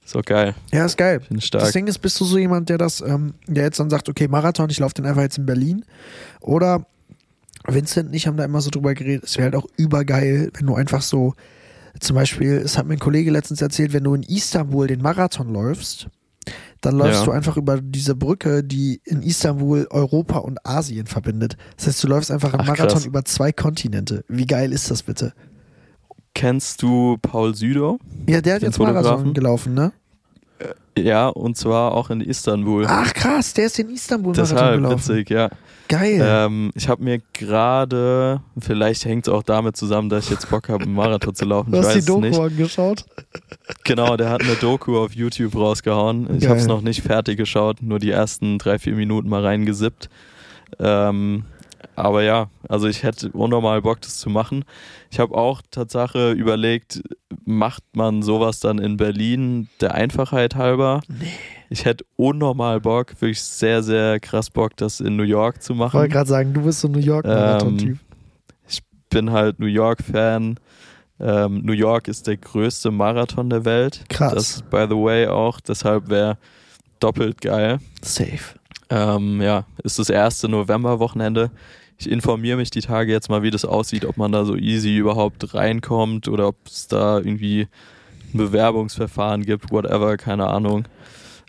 Ist 0.08 0.14
doch 0.14 0.24
geil. 0.24 0.54
Ja, 0.72 0.86
ist 0.86 0.96
geil. 0.96 1.20
Finde 1.20 1.44
Das. 1.50 1.72
Ding 1.72 1.86
ist, 1.86 1.98
bist 1.98 2.18
du 2.18 2.24
so 2.24 2.38
jemand, 2.38 2.70
der 2.70 2.78
das, 2.78 3.02
ähm, 3.02 3.34
der 3.46 3.64
jetzt 3.64 3.78
dann 3.78 3.90
sagt, 3.90 4.08
okay, 4.08 4.26
Marathon, 4.26 4.70
ich 4.70 4.78
laufe 4.78 4.94
den 4.94 5.04
einfach 5.04 5.20
jetzt 5.20 5.36
in 5.36 5.44
Berlin. 5.44 5.84
Oder 6.40 6.86
Vincent 7.66 8.08
und 8.08 8.14
ich 8.14 8.26
haben 8.26 8.38
da 8.38 8.44
immer 8.46 8.62
so 8.62 8.70
drüber 8.70 8.94
geredet, 8.94 9.24
es 9.24 9.36
wäre 9.36 9.44
halt 9.52 9.54
auch 9.54 9.66
übergeil, 9.76 10.50
wenn 10.54 10.64
du 10.64 10.74
einfach 10.76 11.02
so, 11.02 11.34
zum 12.00 12.16
Beispiel, 12.16 12.52
es 12.52 12.78
hat 12.78 12.86
mir 12.86 12.94
ein 12.94 12.98
Kollege 12.98 13.30
letztens 13.30 13.60
erzählt, 13.60 13.92
wenn 13.92 14.04
du 14.04 14.14
in 14.14 14.22
Istanbul 14.22 14.86
den 14.86 15.02
Marathon 15.02 15.52
läufst, 15.52 16.06
dann 16.80 16.96
läufst 16.96 17.20
Ja. 17.20 17.24
du 17.26 17.32
einfach 17.32 17.58
über 17.58 17.78
diese 17.78 18.14
Brücke, 18.14 18.64
die 18.64 19.02
in 19.04 19.20
Istanbul 19.20 19.88
Europa 19.90 20.38
und 20.38 20.64
Asien 20.64 21.06
verbindet. 21.06 21.58
Das 21.76 21.86
heißt, 21.86 22.02
du 22.02 22.08
läufst 22.08 22.30
einfach 22.30 22.54
einen 22.54 22.62
Ach, 22.62 22.68
Marathon 22.68 22.88
krass. 22.94 23.04
über 23.04 23.26
zwei 23.26 23.52
Kontinente. 23.52 24.24
Wie 24.28 24.46
geil 24.46 24.72
ist 24.72 24.90
das 24.90 25.02
bitte? 25.02 25.34
Kennst 26.34 26.80
du 26.82 27.18
Paul 27.20 27.54
Südow? 27.54 27.98
Ja, 28.28 28.40
der 28.40 28.56
hat 28.56 28.62
jetzt 28.62 28.78
Marathon 28.78 29.34
gelaufen, 29.34 29.74
ne? 29.74 29.92
Ja, 30.98 31.28
und 31.28 31.56
zwar 31.56 31.92
auch 31.92 32.10
in 32.10 32.20
Istanbul. 32.20 32.84
Ach 32.88 33.14
krass, 33.14 33.54
der 33.54 33.66
ist 33.66 33.78
den 33.78 33.88
Istanbul-Marathon 33.90 34.56
Deshalb 34.56 34.74
gelaufen. 34.76 34.98
witzig, 34.98 35.30
ja. 35.30 35.48
Geil. 35.86 36.20
Ähm, 36.20 36.70
ich 36.74 36.88
habe 36.88 37.02
mir 37.04 37.20
gerade, 37.32 38.40
vielleicht 38.58 39.04
hängt 39.04 39.28
es 39.28 39.32
auch 39.32 39.44
damit 39.44 39.76
zusammen, 39.76 40.08
dass 40.08 40.24
ich 40.24 40.30
jetzt 40.30 40.50
Bock 40.50 40.68
habe, 40.68 40.82
einen 40.82 40.94
Marathon 40.94 41.34
zu 41.34 41.44
laufen. 41.44 41.70
du 41.72 41.78
Ich 41.78 41.86
hast 41.86 41.94
die 41.94 42.04
Doku 42.04 42.20
nicht. 42.20 42.38
angeschaut? 42.38 43.04
Genau, 43.84 44.16
der 44.16 44.30
hat 44.30 44.42
eine 44.42 44.56
Doku 44.56 44.98
auf 44.98 45.12
YouTube 45.14 45.54
rausgehauen. 45.54 46.36
Ich 46.36 46.48
habe 46.48 46.58
es 46.58 46.66
noch 46.66 46.82
nicht 46.82 47.02
fertig 47.02 47.38
geschaut, 47.38 47.80
nur 47.80 48.00
die 48.00 48.10
ersten 48.10 48.58
drei, 48.58 48.78
vier 48.80 48.94
Minuten 48.94 49.28
mal 49.28 49.42
reingesippt. 49.44 50.10
Ähm, 50.80 51.44
aber 51.96 52.22
ja, 52.22 52.48
also 52.68 52.86
ich 52.88 53.02
hätte 53.02 53.30
unnormal 53.30 53.82
Bock, 53.82 54.00
das 54.00 54.18
zu 54.18 54.30
machen. 54.30 54.64
Ich 55.10 55.18
habe 55.20 55.34
auch 55.34 55.62
Tatsache 55.70 56.32
überlegt, 56.32 57.02
macht 57.44 57.82
man 57.94 58.22
sowas 58.22 58.60
dann 58.60 58.78
in 58.78 58.96
Berlin 58.96 59.68
der 59.80 59.94
Einfachheit 59.94 60.54
halber? 60.54 61.00
Nee. 61.08 61.32
Ich 61.70 61.84
hätte 61.84 62.04
unnormal 62.16 62.80
Bock, 62.80 63.10
wirklich 63.20 63.42
sehr, 63.42 63.82
sehr 63.82 64.20
krass 64.20 64.50
Bock, 64.50 64.76
das 64.76 65.00
in 65.00 65.16
New 65.16 65.22
York 65.24 65.62
zu 65.62 65.72
Ich 65.74 65.78
machen. 65.78 65.98
wollte 65.98 66.12
gerade 66.12 66.28
sagen, 66.28 66.52
du 66.54 66.62
bist 66.62 66.80
so 66.80 66.88
ein 66.88 66.92
New 66.92 66.98
York-Marathon-Typ. 67.00 67.98
ich 68.68 68.80
bin 69.10 69.30
halt 69.32 69.58
New 69.60 69.66
York-Fan. 69.66 70.58
Ähm, 71.20 71.62
New 71.64 71.72
York 71.72 72.06
ist 72.08 72.26
der 72.28 72.36
größte 72.36 72.90
Marathon 72.92 73.50
der 73.50 73.64
Welt. 73.64 74.04
Krass. 74.08 74.34
Das 74.34 74.62
by 74.62 74.86
the 74.88 74.94
way 74.96 75.26
auch. 75.26 75.60
Deshalb 75.60 76.08
wäre 76.08 76.38
doppelt 77.00 77.40
geil. 77.40 77.78
Safe. 78.02 78.54
Ähm, 78.90 79.40
ja, 79.42 79.64
ist 79.82 79.98
das 79.98 80.08
erste 80.10 80.48
November-Wochenende. 80.48 81.50
Ich 81.98 82.08
informiere 82.10 82.56
mich 82.56 82.70
die 82.70 82.80
Tage 82.80 83.10
jetzt 83.12 83.28
mal, 83.28 83.42
wie 83.42 83.50
das 83.50 83.64
aussieht, 83.64 84.04
ob 84.04 84.16
man 84.16 84.32
da 84.32 84.44
so 84.44 84.54
easy 84.56 84.96
überhaupt 84.96 85.52
reinkommt 85.54 86.28
oder 86.28 86.48
ob 86.48 86.56
es 86.66 86.86
da 86.86 87.18
irgendwie 87.18 87.66
ein 88.32 88.38
Bewerbungsverfahren 88.38 89.44
gibt, 89.44 89.70
whatever, 89.72 90.16
keine 90.16 90.46
Ahnung. 90.46 90.86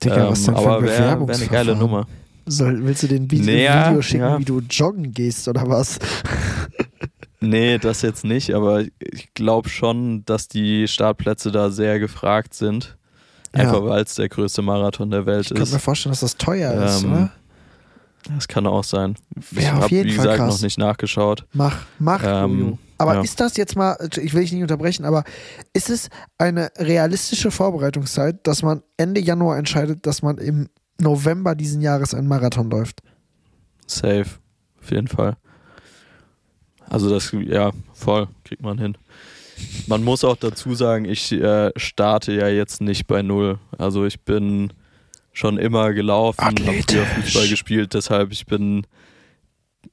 Digga, 0.03 0.29
was 0.29 0.43
denn 0.45 0.55
Ähm, 0.55 0.59
aber 0.65 0.81
wäre 0.81 1.27
wär 1.27 1.35
eine 1.35 1.47
geile? 1.47 1.75
Nummer. 1.75 2.07
Soll, 2.45 2.83
willst 2.83 3.03
du 3.03 3.07
den 3.07 3.29
Video, 3.29 3.45
Naja, 3.53 3.89
Video 3.89 4.01
schicken, 4.01 4.23
ja. 4.23 4.39
wie 4.39 4.45
du 4.45 4.59
joggen 4.61 5.11
gehst 5.13 5.47
oder 5.47 5.67
was? 5.67 5.99
Nee, 7.41 7.77
das 7.77 8.01
jetzt 8.01 8.25
nicht, 8.25 8.53
aber 8.53 8.81
ich 8.99 9.33
glaube 9.33 9.69
schon, 9.69 10.25
dass 10.25 10.47
die 10.49 10.87
Startplätze 10.87 11.51
da 11.51 11.69
sehr 11.69 11.99
gefragt 11.99 12.53
sind. 12.53 12.97
Einfach 13.53 13.75
Ja. 13.81 13.85
weil 13.85 14.03
es 14.03 14.15
der 14.15 14.29
größte 14.29 14.61
Marathon 14.61 15.09
der 15.09 15.25
Welt 15.25 15.45
Ich 15.45 15.49
könnte 15.55 15.69
mir 15.71 15.77
ist. 15.77 15.83
vorstellen, 15.83 16.11
dass 16.11 16.19
das 16.19 16.37
teuer 16.37 16.73
ist, 16.85 17.03
Ähm, 17.03 17.11
oder? 17.11 17.31
Das 18.35 18.47
kann 18.47 18.67
auch 18.67 18.83
sein. 18.83 19.15
Ich 19.51 19.69
auf 19.69 19.83
habe, 19.83 19.89
wie 19.89 20.11
Fall 20.11 20.15
gesagt, 20.17 20.37
krass. 20.37 20.55
noch 20.55 20.61
nicht 20.61 20.77
nachgeschaut. 20.77 21.45
Mach, 21.53 21.85
mach, 21.97 22.21
ähm. 22.23 22.77
Aber 22.97 23.15
ja. 23.15 23.21
ist 23.21 23.39
das 23.39 23.55
jetzt 23.55 23.77
mal, 23.77 23.97
ich 24.21 24.33
will 24.33 24.41
dich 24.41 24.51
nicht 24.51 24.61
unterbrechen, 24.61 25.05
aber 25.05 25.23
ist 25.73 25.89
es 25.89 26.09
eine 26.37 26.69
realistische 26.77 27.49
Vorbereitungszeit, 27.49 28.45
dass 28.45 28.61
man 28.61 28.83
Ende 28.97 29.21
Januar 29.21 29.57
entscheidet, 29.57 30.05
dass 30.05 30.21
man 30.21 30.37
im 30.37 30.67
November 30.99 31.55
diesen 31.55 31.79
Jahres 31.81 32.13
einen 32.13 32.27
Marathon 32.27 32.69
läuft? 32.69 33.01
Safe. 33.87 34.25
Auf 34.81 34.91
jeden 34.91 35.07
Fall. 35.07 35.37
Also 36.89 37.09
das, 37.09 37.31
ja, 37.31 37.71
voll, 37.93 38.27
kriegt 38.43 38.63
man 38.63 38.77
hin. 38.77 38.97
Man 39.87 40.03
muss 40.03 40.23
auch 40.23 40.35
dazu 40.35 40.75
sagen, 40.75 41.05
ich 41.05 41.31
äh, 41.31 41.71
starte 41.75 42.33
ja 42.33 42.47
jetzt 42.47 42.81
nicht 42.81 43.07
bei 43.07 43.21
Null. 43.21 43.59
Also 43.77 44.05
ich 44.05 44.21
bin 44.21 44.73
schon 45.39 45.57
immer 45.57 45.93
gelaufen, 45.93 46.43
habe 46.43 46.83
früher. 46.83 47.05
Fußball 47.05 47.47
gespielt, 47.47 47.93
deshalb 47.93 48.31
ich 48.31 48.45
bin 48.45 48.85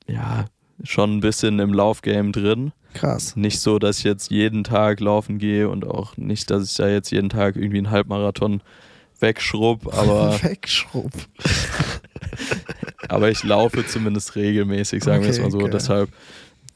ja 0.09 0.47
schon 0.83 1.17
ein 1.17 1.21
bisschen 1.21 1.61
im 1.61 1.73
Laufgame 1.73 2.33
drin. 2.33 2.73
Krass. 2.95 3.37
Nicht 3.37 3.61
so, 3.61 3.79
dass 3.79 3.99
ich 3.99 4.05
jetzt 4.05 4.31
jeden 4.31 4.65
Tag 4.65 5.01
laufen 5.01 5.39
gehe 5.39 5.69
und 5.69 5.87
auch 5.87 6.17
nicht, 6.17 6.51
dass 6.51 6.71
ich 6.71 6.77
da 6.77 6.89
jetzt 6.89 7.11
jeden 7.13 7.29
Tag 7.29 7.57
irgendwie 7.57 7.79
einen 7.79 7.91
Halbmarathon 7.91 8.61
wegschrubb, 9.21 9.87
aber, 9.97 10.43
Wegschrubb. 10.43 11.13
Aber 13.09 13.31
ich 13.31 13.45
laufe 13.45 13.87
zumindest 13.87 14.35
regelmäßig, 14.35 15.05
sagen 15.05 15.23
wir 15.23 15.31
es 15.31 15.37
Okay, 15.37 15.45
mal 15.45 15.51
so. 15.53 15.59
geil. 15.59 15.71
Deshalb, 15.71 16.11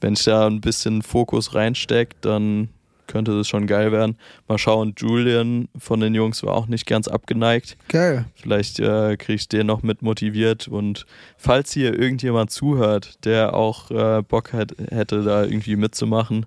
wenn 0.00 0.12
ich 0.12 0.22
da 0.22 0.46
ein 0.46 0.60
bisschen 0.60 1.02
Fokus 1.02 1.54
reinstecke, 1.56 2.14
dann 2.20 2.68
könnte 3.10 3.36
das 3.36 3.48
schon 3.48 3.66
geil 3.66 3.90
werden. 3.92 4.16
Mal 4.48 4.56
schauen, 4.56 4.94
Julian 4.96 5.68
von 5.76 6.00
den 6.00 6.14
Jungs 6.14 6.42
war 6.44 6.54
auch 6.54 6.66
nicht 6.66 6.86
ganz 6.86 7.08
abgeneigt. 7.08 7.76
Geil. 7.88 8.24
Vielleicht 8.36 8.78
äh, 8.78 9.16
kriege 9.16 9.34
ich 9.34 9.48
den 9.48 9.66
noch 9.66 9.82
mit 9.82 10.00
motiviert. 10.00 10.68
Und 10.68 11.06
falls 11.36 11.72
hier 11.72 11.98
irgendjemand 11.98 12.50
zuhört, 12.50 13.24
der 13.24 13.54
auch 13.54 13.90
äh, 13.90 14.22
Bock 14.22 14.52
hat, 14.52 14.74
hätte, 14.90 15.22
da 15.22 15.42
irgendwie 15.42 15.76
mitzumachen 15.76 16.46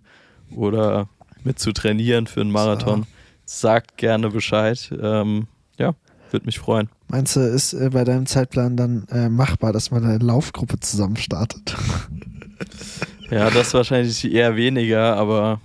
oder 0.55 1.09
mitzutrainieren 1.43 2.27
für 2.27 2.41
einen 2.41 2.51
Marathon, 2.51 3.05
sagt 3.45 3.97
gerne 3.97 4.29
Bescheid. 4.29 4.89
Ähm, 5.01 5.47
ja, 5.77 5.93
würde 6.31 6.45
mich 6.45 6.59
freuen. 6.59 6.87
Meinst 7.09 7.35
du, 7.35 7.41
ist 7.41 7.73
äh, 7.73 7.89
bei 7.91 8.05
deinem 8.05 8.25
Zeitplan 8.25 8.77
dann 8.77 9.05
äh, 9.11 9.27
machbar, 9.27 9.73
dass 9.73 9.91
man 9.91 10.05
eine 10.05 10.19
Laufgruppe 10.19 10.79
zusammen 10.79 11.17
startet? 11.17 11.75
Ja, 13.29 13.49
das 13.49 13.73
wahrscheinlich 13.73 14.31
eher 14.31 14.55
weniger, 14.55 15.17
aber 15.17 15.59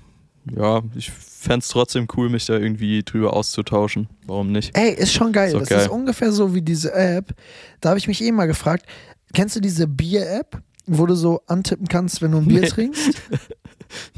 ja, 0.57 0.83
ich 0.95 1.11
fände 1.11 1.59
es 1.61 1.69
trotzdem 1.69 2.07
cool, 2.16 2.29
mich 2.29 2.47
da 2.47 2.55
irgendwie 2.59 3.03
drüber 3.03 3.35
auszutauschen. 3.35 4.09
Warum 4.27 4.53
nicht? 4.53 4.77
Ey, 4.77 4.93
ist 4.95 5.12
schon 5.12 5.33
geil. 5.33 5.53
Ist 5.53 5.61
das 5.61 5.69
geil. 5.69 5.81
ist 5.83 5.89
ungefähr 5.89 6.33
so 6.33 6.55
wie 6.55 6.62
diese 6.62 6.93
App. 6.93 7.35
Da 7.81 7.91
habe 7.91 7.99
ich 7.99 8.09
mich 8.09 8.23
eh 8.23 8.33
mal 8.33 8.47
gefragt, 8.47 8.87
kennst 9.35 9.57
du 9.57 9.61
diese 9.61 9.87
Bier-App, 9.87 10.61
wo 10.87 11.07
du 11.07 11.15
so 11.15 11.41
antippen 11.47 11.87
kannst, 11.89 12.23
wenn 12.23 12.33
du 12.33 12.39
ein 12.39 12.47
Bier 12.47 12.62
Nee. 12.62 12.69
trinkst? 12.69 13.11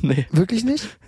Nee, 0.03 0.27
Wirklich 0.33 0.65
nicht? 0.65 0.99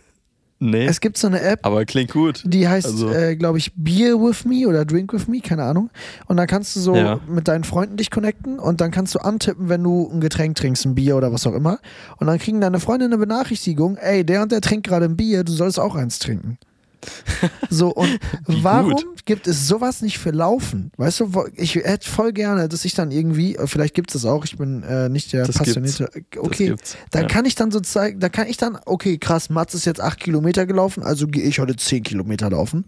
Nee. 0.71 0.87
Es 0.87 1.01
gibt 1.01 1.19
so 1.19 1.27
eine 1.27 1.41
App, 1.43 1.61
aber 1.63 1.85
klingt 1.85 2.13
gut. 2.13 2.43
die 2.45 2.69
heißt, 2.69 2.87
Also- 2.87 3.11
äh, 3.13 3.37
glaube 3.37 3.59
ich, 3.59 3.73
Beer 3.75 4.15
with 4.21 4.45
me 4.45 4.67
oder 4.69 4.85
Drink 4.85 5.13
with 5.13 5.29
me, 5.29 5.41
keine 5.41 5.65
Ahnung. 5.65 5.91
Und 6.27 6.37
dann 6.37 6.47
kannst 6.47 6.75
du 6.77 6.81
so 6.81 6.95
Ja. 6.95 7.21
mit 7.29 7.49
deinen 7.49 7.65
Freunden 7.65 7.97
dich 7.97 8.11
connecten 8.11 8.59
und 8.59 8.81
dann 8.81 8.91
kannst 8.91 9.15
du 9.15 9.19
antippen, 9.19 9.69
wenn 9.69 9.83
du 9.83 10.09
ein 10.13 10.21
Getränk 10.21 10.57
trinkst, 10.57 10.85
ein 10.87 10.95
Bier 10.95 11.17
oder 11.17 11.33
was 11.33 11.47
auch 11.47 11.55
immer. 11.55 11.79
Und 12.19 12.27
dann 12.29 12.39
kriegen 12.39 12.61
deine 12.61 12.81
Freunde 12.81 13.07
eine 13.07 13.19
Benachrichtigung, 13.19 13.97
ey, 13.97 14.25
der 14.25 14.43
und 14.43 14.53
der 14.53 14.61
trinkt 14.61 14.87
gerade 14.87 15.07
ein 15.07 15.17
Bier, 15.17 15.45
du 15.45 15.53
sollst 15.53 15.79
auch 15.81 15.95
eins 15.97 16.19
trinken. 16.19 16.59
So, 17.71 17.89
und 17.89 18.21
warum 18.47 18.93
gut. 18.93 19.27
gibt 19.27 19.47
es 19.47 19.67
sowas 19.67 20.03
nicht 20.03 20.19
für 20.19 20.31
Laufen? 20.31 20.93
Weißt 20.97 21.21
du, 21.21 21.45
ich 21.57 21.75
hätte 21.75 22.09
voll 22.09 22.33
gerne, 22.33 22.69
dass 22.69 22.85
ich 22.85 22.95
dann 22.95 23.11
irgendwie, 23.11 23.57
äh, 23.57 23.67
vielleicht 23.67 23.95
gibt 23.95 24.11
es 24.11 24.23
das 24.23 24.31
auch, 24.31 24.45
ich 24.45 24.57
bin 24.57 24.83
äh, 24.83 25.09
nicht 25.09 25.33
der 25.33 25.47
Das 25.47 25.57
passionierte. 25.57 26.11
Okay, 26.37 26.69
gibt's. 26.69 26.97
dann 27.11 27.23
ja. 27.23 27.29
kann 27.29 27.45
ich 27.45 27.55
dann 27.55 27.71
so 27.71 27.81
zeigen, 27.81 28.21
da 28.21 28.29
kann 28.29 28.47
ich 28.47 28.59
dann, 28.59 28.79
okay, 28.85 29.19
krass, 29.19 29.51
Mats 29.51 29.75
ist 29.75 29.87
jetzt 29.87 30.01
acht 30.01 30.21
Kilometer 30.21 30.67
gelaufen, 30.67 31.03
also 31.03 31.27
gehe 31.27 31.43
ich 31.43 31.59
heute 31.59 31.77
zehn 31.77 32.03
Kilometer 32.03 32.51
laufen. 32.51 32.85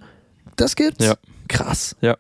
Das 0.57 0.77
gibt's? 0.77 1.05
Ja. 1.05 1.16
Krass. 1.49 1.97
Ja. 2.01 2.16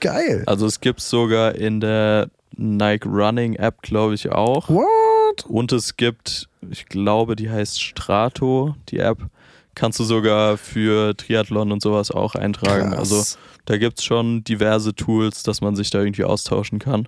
Geil. 0.00 0.44
Also 0.46 0.66
es 0.66 0.80
gibt 0.80 1.00
sogar 1.00 1.54
in 1.54 1.80
der 1.80 2.30
Nike 2.56 3.06
Running 3.06 3.54
App, 3.54 3.82
glaube 3.82 4.14
ich, 4.14 4.30
auch. 4.30 4.68
What? 4.68 5.44
Und 5.48 5.72
es 5.72 5.96
gibt, 5.96 6.48
ich 6.70 6.86
glaube, 6.86 7.36
die 7.36 7.50
heißt 7.50 7.82
Strato, 7.82 8.74
die 8.88 8.98
App. 8.98 9.18
Kannst 9.76 10.00
du 10.00 10.04
sogar 10.04 10.56
für 10.56 11.14
Triathlon 11.16 11.70
und 11.70 11.82
sowas 11.82 12.10
auch 12.10 12.34
eintragen. 12.34 12.92
Krass. 12.92 12.98
Also 12.98 13.38
da 13.66 13.76
gibt 13.76 13.98
es 13.98 14.04
schon 14.04 14.42
diverse 14.42 14.94
Tools, 14.94 15.42
dass 15.42 15.60
man 15.60 15.76
sich 15.76 15.90
da 15.90 16.00
irgendwie 16.00 16.24
austauschen 16.24 16.78
kann. 16.78 17.06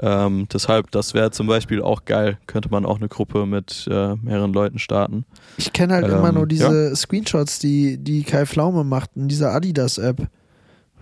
Ähm, 0.00 0.48
deshalb, 0.50 0.90
das 0.90 1.12
wäre 1.12 1.32
zum 1.32 1.46
Beispiel 1.46 1.82
auch 1.82 2.06
geil. 2.06 2.38
Könnte 2.46 2.70
man 2.70 2.86
auch 2.86 2.96
eine 2.96 3.08
Gruppe 3.08 3.44
mit 3.44 3.86
äh, 3.90 4.14
mehreren 4.16 4.54
Leuten 4.54 4.78
starten. 4.78 5.26
ich 5.58 5.70
kenne 5.74 5.92
halt 5.92 6.06
Ähm, 6.06 6.12
immer 6.12 6.32
nur 6.32 6.46
diese 6.46 6.96
Screenshots, 6.96 7.58
die, 7.58 7.98
die 7.98 8.22
Kai 8.22 8.46
Pflaume 8.46 8.84
macht 8.84 9.10
in 9.14 9.28
dieser 9.28 9.52
Adidas-App. 9.52 10.28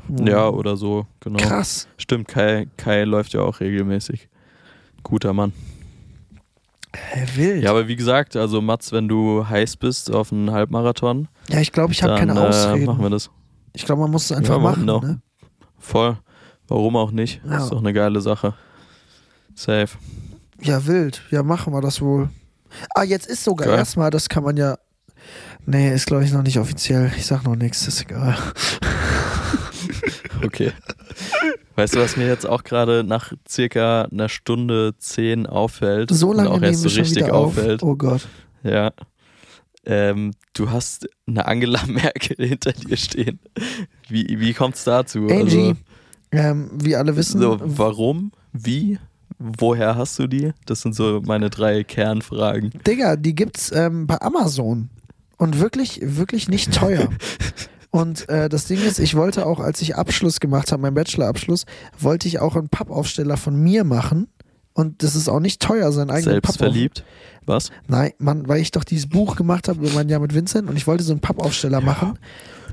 Hm. 0.09 0.27
Ja, 0.27 0.49
oder 0.49 0.77
so, 0.77 1.07
genau. 1.21 1.39
Krass. 1.39 1.87
Stimmt, 1.99 2.27
Kai, 2.27 2.67
Kai 2.77 3.05
läuft 3.05 3.33
ja 3.33 3.43
auch 3.43 3.61
regelmäßig. 3.61 4.29
Guter 5.05 5.33
Mann. 5.35 5.53
Hä, 6.95 7.27
wild. 7.37 7.62
Ja, 7.65 7.71
aber 7.71 7.87
wie 7.89 7.97
gesagt, 7.97 8.35
also 8.37 8.61
Mats, 8.61 8.91
wenn 8.93 9.07
du 9.09 9.47
heiß 9.49 9.77
bist 9.77 10.12
auf 10.12 10.33
einen 10.33 10.51
Halbmarathon, 10.51 11.29
Ja, 11.49 11.61
ich 11.61 11.71
glaube, 11.73 11.93
ich 11.93 12.03
habe 12.03 12.17
keine 12.19 12.35
äh, 12.35 12.39
Ausreden. 12.39 12.87
machen 12.87 13.03
wir 13.03 13.11
das. 13.11 13.31
ich 13.73 13.85
glaube, 13.85 14.03
man 14.03 14.11
muss 14.11 14.25
es 14.25 14.33
einfach 14.33 14.57
Ja, 14.57 14.61
machen. 14.61 14.85
no. 14.85 15.01
Ne? 15.01 15.21
Voll. 15.79 16.19
Warum 16.69 16.97
auch 16.97 17.11
nicht? 17.12 17.41
Ja. 17.49 17.59
Ist 17.59 17.71
doch 17.71 17.79
eine 17.79 17.93
geile 17.93 18.21
Sache. 18.21 18.55
Safe. 19.55 19.89
Ja, 20.61 20.87
wild. 20.87 21.23
Ja, 21.31 21.43
machen 21.43 21.73
wir 21.73 21.81
das 21.81 22.01
wohl. 22.01 22.29
Ah, 22.95 23.03
jetzt 23.03 23.27
ist 23.27 23.45
sogar 23.45 23.69
Geil. 23.69 23.79
erstmal, 23.79 24.11
das 24.11 24.29
kann 24.29 24.45
man 24.45 24.57
ja. 24.57 24.77
Nee, 25.67 25.93
ist 25.93 26.07
glaube 26.07 26.25
ich 26.25 26.33
noch 26.33 26.43
nicht 26.43 26.59
offiziell. 26.59 27.11
Ich 27.17 27.27
sag 27.27 27.45
noch 27.45 27.57
nichts, 27.57 27.87
ist 27.87 28.03
egal. 28.03 28.37
Okay. 30.45 30.73
weißt 31.77 31.95
du, 31.97 32.01
was 32.01 32.16
mir 32.16 32.27
jetzt 32.27 32.47
auch 32.47 32.65
gerade 32.65 33.05
nach 33.05 33.32
circa 33.49 34.03
einer 34.11 34.28
Stunde 34.28 34.95
zehn 34.99 35.47
auffällt? 35.47 36.11
So 36.11 36.31
und 36.31 36.37
lange 36.37 36.51
auch 36.51 36.55
nehmen 36.55 36.65
erst 36.73 36.82
so 36.82 36.89
richtig 36.89 37.24
auf. 37.24 37.59
auffällt? 37.59 37.82
Oh 37.82 37.97
Gott. 37.97 38.27
Ja. 38.62 38.93
Ähm, 39.87 40.32
du 40.53 40.70
hast 40.70 41.09
eine 41.27 41.47
Angela 41.47 41.81
Merkel 41.87 42.37
hinter 42.49 42.73
dir 42.73 42.97
stehen. 42.97 43.41
Wie, 44.09 44.39
wie 44.41 44.53
kommt 44.53 44.74
es 44.77 44.85
dazu? 44.85 45.27
Angie, 45.28 45.74
ähm, 46.32 46.70
wie 46.74 46.97
alle 46.97 47.16
wissen, 47.16 47.39
Also, 47.43 47.59
so, 47.59 47.78
warum? 47.78 48.32
Wie? 48.53 48.99
Woher 49.39 49.97
hast 49.97 50.19
du 50.19 50.27
die? 50.27 50.53
Das 50.66 50.82
sind 50.82 50.95
so 50.95 51.23
meine 51.24 51.49
drei 51.49 51.82
Kernfragen. 51.82 52.73
Digga, 52.87 53.16
die 53.16 53.35
gibt's 53.35 53.73
ähm, 53.74 54.07
bei 54.07 54.20
Amazon. 54.20 54.91
Und 55.39 55.59
wirklich, 55.61 56.01
wirklich 56.03 56.49
nicht 56.49 56.74
teuer. 56.74 57.09
Und 57.91 58.29
äh, 58.29 58.49
das 58.49 58.67
Ding 58.67 58.79
ist, 58.81 58.99
ich 59.01 59.17
wollte 59.17 59.47
auch, 59.47 59.59
als 59.61 59.83
ich 59.83 59.97
Abschluss 59.97 60.39
gemacht 60.41 60.71
habe, 60.71 60.81
meinen 60.83 60.95
Bachelorabschluss, 60.95 61.65
wollte 61.99 62.29
ich 62.29 62.39
auch 62.39 62.55
einen 62.57 62.69
Pappaufsteller 62.69 63.37
von 63.37 63.57
mir 63.57 63.83
machen. 63.85 64.29
Und 64.75 65.03
das 65.03 65.17
ist 65.17 65.29
auch 65.29 65.41
nicht 65.41 65.61
teuer, 65.61 65.91
sein 65.91 66.11
eigener 66.11 66.33
Selbst 66.33 66.59
verliebt? 66.59 67.05
Was? 67.47 67.71
Nein, 67.89 68.12
Mann, 68.19 68.47
weil 68.49 68.61
ich 68.61 68.71
doch 68.71 68.85
dieses 68.85 69.09
Buch 69.09 69.35
gemacht 69.35 69.67
habe 69.69 69.81
über 69.81 69.91
mein 69.95 70.09
Jahr 70.09 70.21
mit 70.21 70.33
Vincent 70.35 70.69
und 70.71 70.77
ich 70.77 70.87
wollte 70.87 71.03
so 71.03 71.12
einen 71.12 71.21
Pappaufsteller 71.21 71.81
machen, 71.81 72.19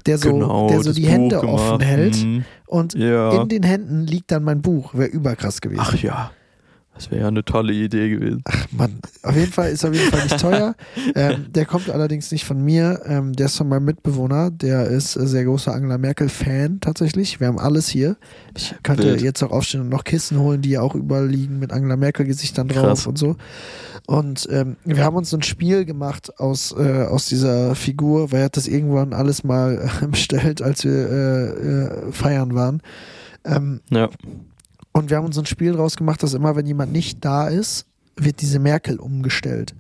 der 0.06 0.20
so, 0.20 0.32
genau, 0.34 0.70
der 0.70 0.84
so 0.84 0.94
die 0.94 1.02
Buch 1.02 1.10
Hände 1.10 1.40
gemacht. 1.40 1.54
offen 1.72 1.82
hält 1.82 2.24
Mhm. 2.24 2.46
und 2.68 2.94
Ja. 2.94 3.42
in 3.42 3.48
den 3.50 3.64
Händen 3.64 4.06
liegt 4.06 4.32
dann 4.32 4.44
mein 4.44 4.62
Buch. 4.62 4.94
Wäre 4.94 5.10
überkrass 5.10 5.60
gewesen. 5.62 5.82
Ach 5.84 5.96
ja. 5.96 6.32
Das 6.98 7.12
wäre 7.12 7.22
ja 7.22 7.28
eine 7.28 7.46
tolle 7.46 7.74
Idee 7.74 8.10
gewesen. 8.10 8.44
Mann, 8.72 9.00
auf 9.22 9.36
jeden 9.36 9.52
Fall 9.52 9.70
ist 9.72 9.86
auf 9.86 9.94
jeden 9.94 10.10
Fall 10.10 10.24
nicht 10.24 10.40
teuer. 10.40 10.76
ähm, 11.16 11.46
der 11.54 11.66
kommt 11.68 11.92
allerdings 11.92 12.32
nicht 12.32 12.44
von 12.44 12.64
mir, 12.64 13.02
ähm, 13.06 13.34
der 13.34 13.46
ist 13.46 13.58
von 13.58 13.70
meinem 13.70 13.86
Mitbewohner, 13.86 14.50
der 14.50 14.88
ist 14.88 15.14
sehr 15.14 15.46
großer 15.46 15.74
Angela 15.74 16.00
Merkel-Fan 16.00 16.80
tatsächlich. 16.82 17.40
Wir 17.40 17.48
haben 17.48 17.60
alles 17.60 17.88
hier. 17.88 18.18
Ich 18.56 18.74
könnte 18.82 19.04
Wild. 19.04 19.22
jetzt 19.22 19.44
auch 19.44 19.52
aufstehen 19.52 19.82
und 19.82 19.90
noch 19.90 20.04
Kissen 20.04 20.40
holen, 20.40 20.64
die 20.64 20.72
ja 20.72 20.82
auch 20.82 20.96
überall 20.96 21.28
liegen 21.28 21.60
mit 21.60 21.72
Angela 21.72 21.98
Merkel-Gesichtern 21.98 22.68
drauf 22.68 22.84
Krass. 22.84 23.08
und 23.08 23.20
so. 23.20 23.36
Und 24.08 24.48
ähm, 24.50 24.78
wir 24.84 25.04
haben 25.04 25.18
uns 25.18 25.32
ein 25.36 25.44
Spiel 25.44 25.86
gemacht 25.86 26.40
aus, 26.40 26.74
äh, 26.76 27.04
aus 27.04 27.28
dieser 27.28 27.76
Figur, 27.76 28.32
weil 28.32 28.40
er 28.40 28.46
hat 28.46 28.58
das 28.58 28.68
irgendwann 28.68 29.14
alles 29.14 29.44
mal 29.44 29.88
äh, 30.02 30.08
bestellt, 30.12 30.64
als 30.64 30.84
wir 30.84 30.92
äh, 30.92 32.08
äh, 32.08 32.12
feiern 32.12 32.56
waren. 32.56 32.82
Ähm, 33.46 33.82
Ja. 33.92 34.10
Und 34.98 35.10
wir 35.10 35.18
haben 35.18 35.26
uns 35.26 35.38
ein 35.38 35.46
Spiel 35.46 35.74
draus 35.74 35.96
gemacht, 35.98 36.22
dass 36.24 36.34
immer, 36.34 36.56
wenn 36.56 36.66
jemand 36.66 36.92
nicht 36.92 37.24
da 37.24 37.48
ist, 37.48 37.86
wird 38.16 38.42
diese 38.42 38.60
Merkel 38.60 39.00
umgestellt. 39.00 39.76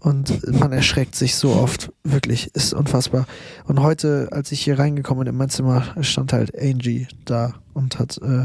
Und 0.00 0.52
man 0.60 0.72
erschreckt 0.72 1.16
sich 1.16 1.34
so 1.34 1.52
oft. 1.54 1.90
Wirklich, 2.04 2.54
ist 2.54 2.74
unfassbar. 2.74 3.26
Und 3.66 3.80
heute, 3.80 4.28
als 4.30 4.52
ich 4.52 4.60
hier 4.60 4.78
reingekommen 4.78 5.24
bin 5.24 5.32
in 5.32 5.38
mein 5.38 5.48
Zimmer, 5.48 5.84
stand 6.02 6.32
halt 6.32 6.52
Angie 6.56 7.08
da 7.24 7.54
und 7.72 7.98
hat 7.98 8.18
äh, 8.18 8.44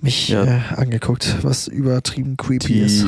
mich 0.00 0.30
Ja. 0.30 0.42
äh, 0.44 0.60
angeguckt, 0.76 1.36
was 1.42 1.68
übertrieben 1.68 2.36
creepy 2.36 2.72
Die 2.72 2.80
ist. 2.80 3.06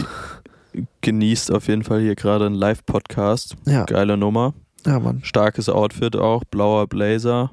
genießt 1.01 1.51
auf 1.51 1.67
jeden 1.67 1.83
Fall 1.83 2.01
hier 2.03 2.15
gerade 2.15 2.47
einen 2.47 2.55
Live-Podcast. 2.55 3.57
Ja, 3.67 3.85
Geile 3.85 4.17
Nummer. 4.17 4.55
ja, 4.87 5.01
Mann. 5.01 5.21
Starkes 5.25 5.69
Outfit 5.69 6.15
auch. 6.15 6.45
Blauer 6.45 6.87
Blazer. 6.87 7.51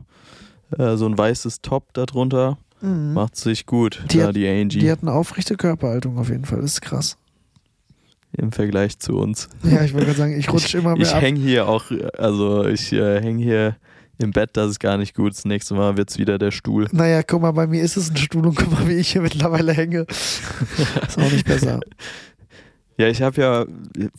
Äh, 0.77 0.95
so 0.97 1.07
ein 1.07 1.17
weißes 1.17 1.61
Top 1.61 1.91
darunter. 1.93 2.57
Mhm. 2.81 3.13
Macht 3.13 3.35
sich 3.35 3.65
gut. 3.65 4.03
Die 4.11 4.19
da 4.19 4.27
hat- 4.27 4.35
die 4.35 4.47
Angie. 4.47 4.79
Die 4.79 4.91
hat 4.91 4.99
eine 5.01 5.11
aufrechte 5.13 5.55
Körperhaltung 5.55 6.17
auf 6.17 6.29
jeden 6.29 6.45
Fall. 6.45 6.61
Das 6.61 6.73
ist 6.73 6.81
krass. 6.81 7.17
Im 8.37 8.51
Vergleich 8.51 8.99
zu 8.99 9.17
uns. 9.17 9.49
Ja, 9.63 9.83
ich 9.83 9.93
wollte 9.93 10.05
gerade 10.07 10.17
sagen, 10.19 10.37
ich 10.39 10.51
rutsche 10.51 10.77
immer 10.79 10.95
mehr 10.95 11.07
Ich 11.07 11.13
hänge 11.15 11.39
hier 11.39 11.67
auch, 11.67 11.85
also 12.17 12.65
ich 12.65 12.93
äh, 12.93 13.19
hänge 13.21 13.43
hier 13.43 13.75
im 14.19 14.31
Bett, 14.31 14.51
das 14.53 14.71
ist 14.71 14.79
gar 14.79 14.97
nicht 14.97 15.15
gut. 15.15 15.31
Das 15.33 15.45
nächste 15.45 15.73
Mal 15.73 15.97
wird 15.97 16.09
es 16.11 16.17
wieder 16.19 16.37
der 16.37 16.51
Stuhl. 16.51 16.87
Naja, 16.91 17.23
guck 17.23 17.41
mal, 17.41 17.51
bei 17.51 17.67
mir 17.67 17.81
ist 17.81 17.97
es 17.97 18.09
ein 18.11 18.17
Stuhl 18.17 18.45
und 18.45 18.55
guck 18.55 18.71
mal, 18.71 18.87
wie 18.87 18.93
ich 18.95 19.11
hier 19.13 19.21
mittlerweile 19.21 19.71
hänge. 19.73 20.05
ist 21.07 21.17
auch 21.17 21.31
nicht 21.31 21.45
besser. 21.45 21.79
Ja, 22.97 23.07
ich 23.07 23.21
habe 23.21 23.41
ja 23.41 23.65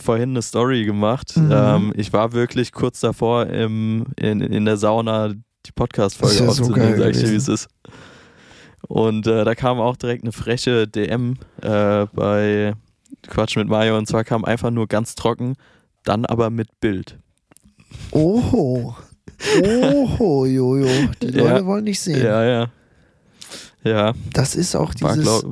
vorhin 0.03 0.31
eine 0.31 0.43
Story 0.43 0.87
gemacht. 0.87 1.37
Mhm. 1.37 1.51
Ähm, 1.53 1.93
ich 1.97 2.13
war 2.15 2.33
wirklich 2.33 2.73
kurz 2.73 3.01
davor 3.01 3.47
im, 3.47 4.07
in, 4.19 4.41
in 4.41 4.65
der 4.65 4.79
Sauna 4.79 5.29
die 5.29 5.73
Podcast-Folge 5.75 6.35
ja 6.37 6.45
so 6.51 6.63
aufzunehmen, 6.65 6.77
geil 6.93 6.99
sag 6.99 7.11
ich 7.11 7.19
dir, 7.19 7.31
wie 7.31 7.37
es 7.37 7.49
ist. 7.49 7.69
Und 8.89 9.27
äh, 9.27 9.45
da 9.45 9.55
kam 9.55 9.79
auch 9.81 9.97
direkt 9.97 10.25
eine 10.25 10.33
freche 10.33 10.89
DM 10.89 11.37
äh, 11.63 12.07
bei 12.13 12.75
Quatsch 13.29 13.57
mit 13.57 13.69
Mario 13.69 13.97
und 13.99 14.07
zwar 14.07 14.25
kam 14.25 14.45
einfach 14.45 14.71
nur 14.71 14.87
ganz 14.89 15.15
trocken, 15.15 15.55
dann 16.05 16.25
aber 16.25 16.51
mit 16.51 16.81
Bild. 16.81 17.19
Oho. 18.13 18.97
Oho, 19.63 20.47
Jojo. 20.47 20.89
Die 21.23 21.27
Ja. 21.31 21.43
Leute 21.53 21.67
wollen 21.67 21.85
nicht 21.85 22.01
sehen. 22.01 22.23
Ja, 22.23 22.45
ja. 22.45 22.67
Ja, 23.83 24.13
Das 24.35 24.55
ist 24.57 24.75
auch 24.77 24.93
dieses. 24.93 25.45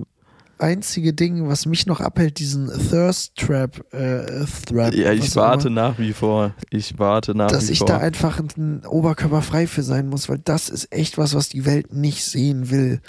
einzige 0.59 1.14
Ding, 1.14 1.48
was 1.48 1.64
mich 1.66 1.86
noch 1.86 2.00
abhält, 2.00 2.38
diesen 2.38 2.68
Thirst 2.68 3.36
Trap, 3.36 3.80
äh, 3.94 4.44
Thread. 4.66 4.94
Ja, 4.94 5.12
ich 5.12 5.34
warte 5.36 5.68
immer, 5.68 5.82
nach 5.88 5.98
wie 5.98 6.12
vor. 6.12 6.52
Ich 6.70 6.98
warte 6.98 7.34
nach 7.34 7.50
Dass 7.50 7.68
wie 7.68 7.72
ich 7.72 7.78
vor. 7.78 7.86
da 7.88 7.98
einfach 7.98 8.40
ein 8.40 8.84
Oberkörper 8.84 9.40
frei 9.40 9.66
für 9.66 9.82
sein 9.82 10.09
muss, 10.09 10.28
weil 10.28 10.38
das 10.38 10.68
ist 10.68 10.92
echt 10.92 11.16
was, 11.16 11.34
was 11.34 11.48
die 11.48 11.64
Welt 11.64 11.94
nicht 11.94 12.24
sehen 12.24 12.70
will. 12.70 13.00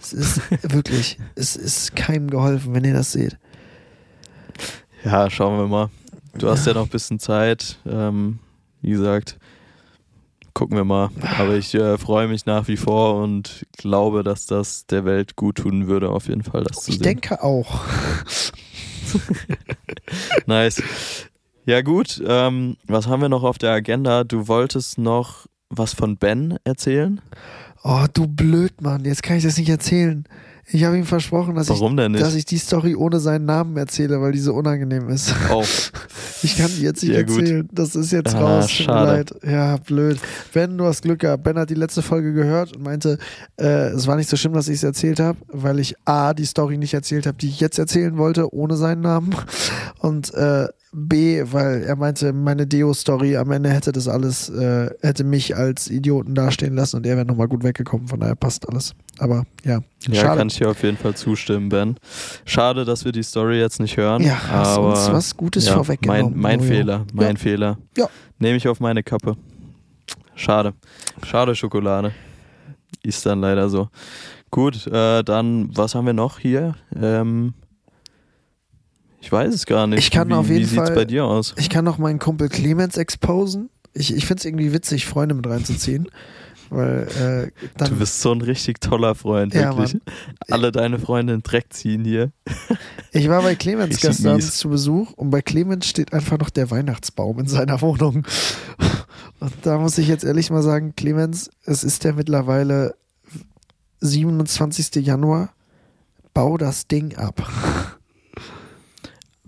Es 0.00 0.12
ist 0.12 0.40
wirklich, 0.62 1.18
es 1.34 1.56
ist 1.56 1.94
keinem 1.96 2.30
geholfen, 2.30 2.74
wenn 2.74 2.84
ihr 2.84 2.94
das 2.94 3.12
seht. 3.12 3.38
Ja, 5.04 5.30
schauen 5.30 5.58
wir 5.58 5.66
mal. 5.66 5.90
Du 6.38 6.48
hast 6.48 6.66
ja 6.66 6.74
noch 6.74 6.84
ein 6.84 6.90
bisschen 6.90 7.18
Zeit. 7.18 7.78
Ähm, 7.86 8.38
wie 8.82 8.90
gesagt, 8.90 9.38
gucken 10.54 10.76
wir 10.76 10.84
mal. 10.84 11.10
Aber 11.38 11.54
ich 11.56 11.74
äh, 11.74 11.98
freue 11.98 12.28
mich 12.28 12.46
nach 12.46 12.68
wie 12.68 12.76
vor 12.76 13.22
und 13.22 13.66
glaube, 13.76 14.22
dass 14.22 14.46
das 14.46 14.86
der 14.86 15.04
Welt 15.04 15.36
gut 15.36 15.56
tun 15.58 15.86
würde, 15.86 16.10
auf 16.10 16.28
jeden 16.28 16.42
Fall, 16.42 16.64
das 16.64 16.82
zu 16.84 16.90
Ich 16.90 16.96
sehen. 16.98 17.04
denke 17.04 17.42
auch. 17.42 17.80
Nice. 20.46 20.82
Ja, 21.66 21.82
gut. 21.82 22.22
Ähm, 22.24 22.76
was 22.86 23.06
haben 23.06 23.22
wir 23.22 23.28
noch 23.28 23.42
auf 23.42 23.58
der 23.58 23.72
Agenda? 23.72 24.24
Du 24.24 24.48
wolltest 24.48 24.98
noch 24.98 25.46
was 25.68 25.94
von 25.94 26.16
Ben 26.16 26.58
erzählen? 26.64 27.20
Oh, 27.82 28.04
du 28.12 28.26
blöd, 28.26 28.80
Mann. 28.82 29.04
Jetzt 29.04 29.22
kann 29.22 29.36
ich 29.38 29.44
das 29.44 29.56
nicht 29.56 29.68
erzählen. 29.70 30.24
Ich 30.72 30.84
habe 30.84 30.96
ihm 30.96 31.04
versprochen, 31.06 31.56
dass, 31.56 31.68
ich, 31.68 31.80
dass 32.20 32.34
ich 32.36 32.44
die 32.44 32.58
Story 32.58 32.94
ohne 32.94 33.18
seinen 33.18 33.44
Namen 33.44 33.76
erzähle, 33.76 34.20
weil 34.20 34.30
die 34.32 34.38
so 34.38 34.54
unangenehm 34.54 35.08
ist. 35.08 35.34
Oh, 35.50 35.64
Ich 36.42 36.56
kann 36.56 36.70
die 36.76 36.82
jetzt 36.82 37.02
nicht 37.02 37.12
Ja, 37.12 37.22
gut. 37.22 37.40
erzählen. 37.40 37.68
Das 37.72 37.96
ist 37.96 38.12
jetzt 38.12 38.34
Ah, 38.36 38.40
raus. 38.40 38.66
Tut 38.68 38.78
mir 38.78 38.84
schade. 38.84 39.10
leid. 39.12 39.32
Ja, 39.42 39.76
blöd. 39.78 40.18
Ben, 40.54 40.78
du 40.78 40.84
hast 40.84 41.02
Glück 41.02 41.18
gehabt. 41.20 41.42
Ben 41.42 41.58
hat 41.58 41.70
die 41.70 41.74
letzte 41.74 42.02
Folge 42.02 42.32
gehört 42.32 42.76
und 42.76 42.84
meinte, 42.84 43.18
äh, 43.58 43.88
es 43.88 44.06
war 44.06 44.14
nicht 44.16 44.28
so 44.30 44.36
schlimm, 44.36 44.52
dass 44.52 44.68
ich 44.68 44.76
es 44.76 44.82
erzählt 44.84 45.18
habe, 45.18 45.38
weil 45.48 45.80
ich 45.80 45.96
A, 46.04 46.32
die 46.34 46.44
Story 46.46 46.78
nicht 46.78 46.94
erzählt 46.94 47.26
habe, 47.26 47.36
die 47.38 47.48
ich 47.48 47.60
jetzt 47.60 47.78
erzählen 47.78 48.16
wollte, 48.16 48.54
ohne 48.54 48.76
seinen 48.76 49.00
Namen. 49.00 49.34
Und 49.98 50.32
äh, 50.34 50.66
B, 50.92 51.42
weil 51.52 51.82
er 51.84 51.94
meinte, 51.94 52.32
meine 52.32 52.66
Deo-Story 52.66 53.36
am 53.36 53.52
Ende 53.52 53.70
hätte 53.70 53.92
das 53.92 54.08
alles, 54.08 54.48
äh, 54.48 54.90
hätte 55.02 55.22
mich 55.22 55.56
als 55.56 55.88
Idioten 55.88 56.34
dastehen 56.34 56.74
lassen 56.74 56.96
und 56.96 57.06
er 57.06 57.16
wäre 57.16 57.24
nochmal 57.26 57.46
gut 57.46 57.62
weggekommen. 57.62 58.08
Von 58.08 58.18
daher 58.20 58.34
passt 58.34 58.68
alles. 58.68 58.94
Aber 59.18 59.44
ja, 59.64 59.80
ja, 60.08 60.14
schade. 60.14 60.38
kann 60.38 60.48
ich 60.48 60.58
dir 60.58 60.68
auf 60.70 60.82
jeden 60.82 60.96
Fall 60.96 61.14
zustimmen, 61.14 61.68
Ben. 61.68 61.96
Schade, 62.44 62.84
dass 62.84 63.04
wir 63.04 63.12
die 63.12 63.22
Story 63.22 63.58
jetzt 63.60 63.78
nicht 63.78 63.96
hören. 63.96 64.22
ja, 64.22 64.36
hast 64.48 64.78
aber 64.78 64.88
uns 64.88 65.12
was 65.12 65.36
Gutes 65.36 65.66
ja, 65.66 65.74
vorweggenommen. 65.74 66.32
Mein, 66.32 66.58
mein 66.58 66.60
Jojo. 66.60 66.72
Fehler, 66.72 67.06
mein 67.12 67.36
Ja. 67.36 67.40
Fehler. 67.40 67.78
Ja. 67.96 68.08
Nehme 68.38 68.56
ich 68.56 68.66
auf 68.66 68.80
meine 68.80 69.02
Kappe. 69.04 69.36
Schade. 70.34 70.74
Schade 71.24 71.54
Schokolade. 71.54 72.12
Ist 73.02 73.24
dann 73.26 73.40
leider 73.40 73.68
so. 73.68 73.88
Gut, 74.50 74.86
äh, 74.88 75.22
dann, 75.22 75.70
was 75.76 75.94
haben 75.94 76.06
wir 76.06 76.12
noch 76.14 76.38
hier? 76.40 76.74
Ähm, 77.00 77.54
ich 79.20 79.30
weiß 79.30 79.54
es 79.54 79.66
gar 79.66 79.86
nicht. 79.86 79.98
Ich 80.00 80.10
kann 80.10 80.28
wie, 80.30 80.34
auf 80.34 80.48
Wie 80.48 80.54
jeden 80.54 80.66
sieht's 80.66 80.82
Fall- 80.88 80.94
bei 80.94 81.04
dir 81.04 81.24
aus? 81.24 81.54
Ich 81.58 81.68
kann 81.70 81.84
noch 81.84 81.98
meinen 81.98 82.18
Kumpel 82.18 82.48
Clemens 82.48 82.96
exposen. 82.96 83.70
Ich, 83.92 84.14
ich 84.14 84.26
finde 84.26 84.40
es 84.40 84.44
irgendwie 84.44 84.72
witzig, 84.72 85.06
Freunde 85.06 85.34
mit 85.34 85.46
reinzuziehen. 85.46 86.08
Weil 86.72 87.08
äh, 87.60 87.66
Du 87.78 87.84
dann. 87.84 87.98
bist 87.98 88.20
so 88.20 88.30
ein 88.30 88.40
richtig 88.42 88.80
toller 88.80 89.16
Freund, 89.16 89.52
Ja, 89.54 89.76
wirklich. 89.76 90.00
Alle 90.50 90.70
deine 90.70 91.00
Freunde 91.00 91.32
in 91.34 91.42
Dreck 91.42 91.72
ziehen 91.72 92.04
hier. 92.04 92.30
Ich 93.12 93.28
war 93.28 93.42
bei 93.42 93.56
Clemens 93.56 93.86
Richtig 93.96 94.02
gestern 94.10 94.36
mies. 94.36 94.56
zu 94.56 94.68
Besuch 94.68 95.10
und 95.14 95.30
bei 95.30 95.42
Clemens 95.42 95.86
steht 95.86 96.12
einfach 96.12 96.38
noch 96.38 96.48
der 96.48 96.70
Weihnachtsbaum 96.70 97.40
in 97.40 97.48
seiner 97.48 97.80
Wohnung. 97.82 98.24
Und 99.40 99.52
da 99.62 99.78
muss 99.78 99.98
ich 99.98 100.06
jetzt 100.06 100.22
ehrlich 100.22 100.48
mal 100.50 100.62
sagen, 100.62 100.94
Clemens, 100.96 101.50
es 101.64 101.82
ist 101.82 102.04
der 102.04 102.12
mittlerweile 102.12 102.94
27. 104.00 105.04
Januar. 105.04 105.52
Bau 106.34 106.56
das 106.56 106.86
Ding 106.86 107.16
ab. 107.16 107.42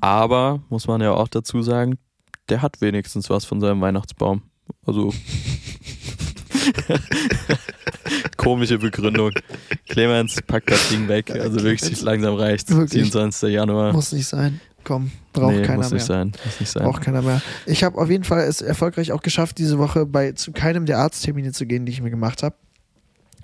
Aber, 0.02 0.60
muss 0.68 0.88
man 0.88 1.00
ja 1.00 1.12
auch 1.12 1.28
dazu 1.28 1.62
sagen, 1.62 1.96
der 2.48 2.60
hat 2.60 2.80
wenigstens 2.80 3.30
was 3.30 3.44
von 3.44 3.60
seinem 3.60 3.80
Weihnachtsbaum. 3.80 4.42
Also. 4.84 5.14
Komische 8.36 8.78
Begründung. 8.78 9.30
Clemens, 9.88 10.42
pack 10.44 10.66
das 10.66 10.88
Ding 10.88 11.06
weg. 11.06 11.30
Also 11.30 11.62
wirklich, 11.62 12.02
langsam. 12.02 12.36
Wirklich. 12.36 12.90
27. 12.90 13.52
Januar. 13.52 13.92
Muss 13.92 14.10
nicht 14.10 14.26
sein. 14.26 14.60
Komm, 14.82 15.12
braucht 15.32 15.54
nee, 15.54 15.62
keiner 15.62 15.78
muss 15.78 15.90
mehr. 15.90 15.98
nicht 15.98 16.06
sein. 16.06 16.32
Muss 16.44 16.58
nicht 16.58 16.72
sein. 16.72 16.82
Braucht 16.82 17.02
keiner 17.02 17.22
mehr. 17.22 17.40
Ich 17.66 17.84
habe 17.84 17.96
auf 17.96 18.10
jeden 18.10 18.24
Fall 18.24 18.40
es 18.40 18.60
erfolgreich 18.60 19.12
auch 19.12 19.22
geschafft, 19.22 19.58
diese 19.58 19.78
Woche 19.78 20.04
bei 20.04 20.32
zu 20.32 20.50
keinem 20.50 20.84
der 20.84 20.98
Arzttermine 20.98 21.52
zu 21.52 21.64
gehen, 21.64 21.86
die 21.86 21.92
ich 21.92 22.02
mir 22.02 22.10
gemacht 22.10 22.42
habe. 22.42 22.56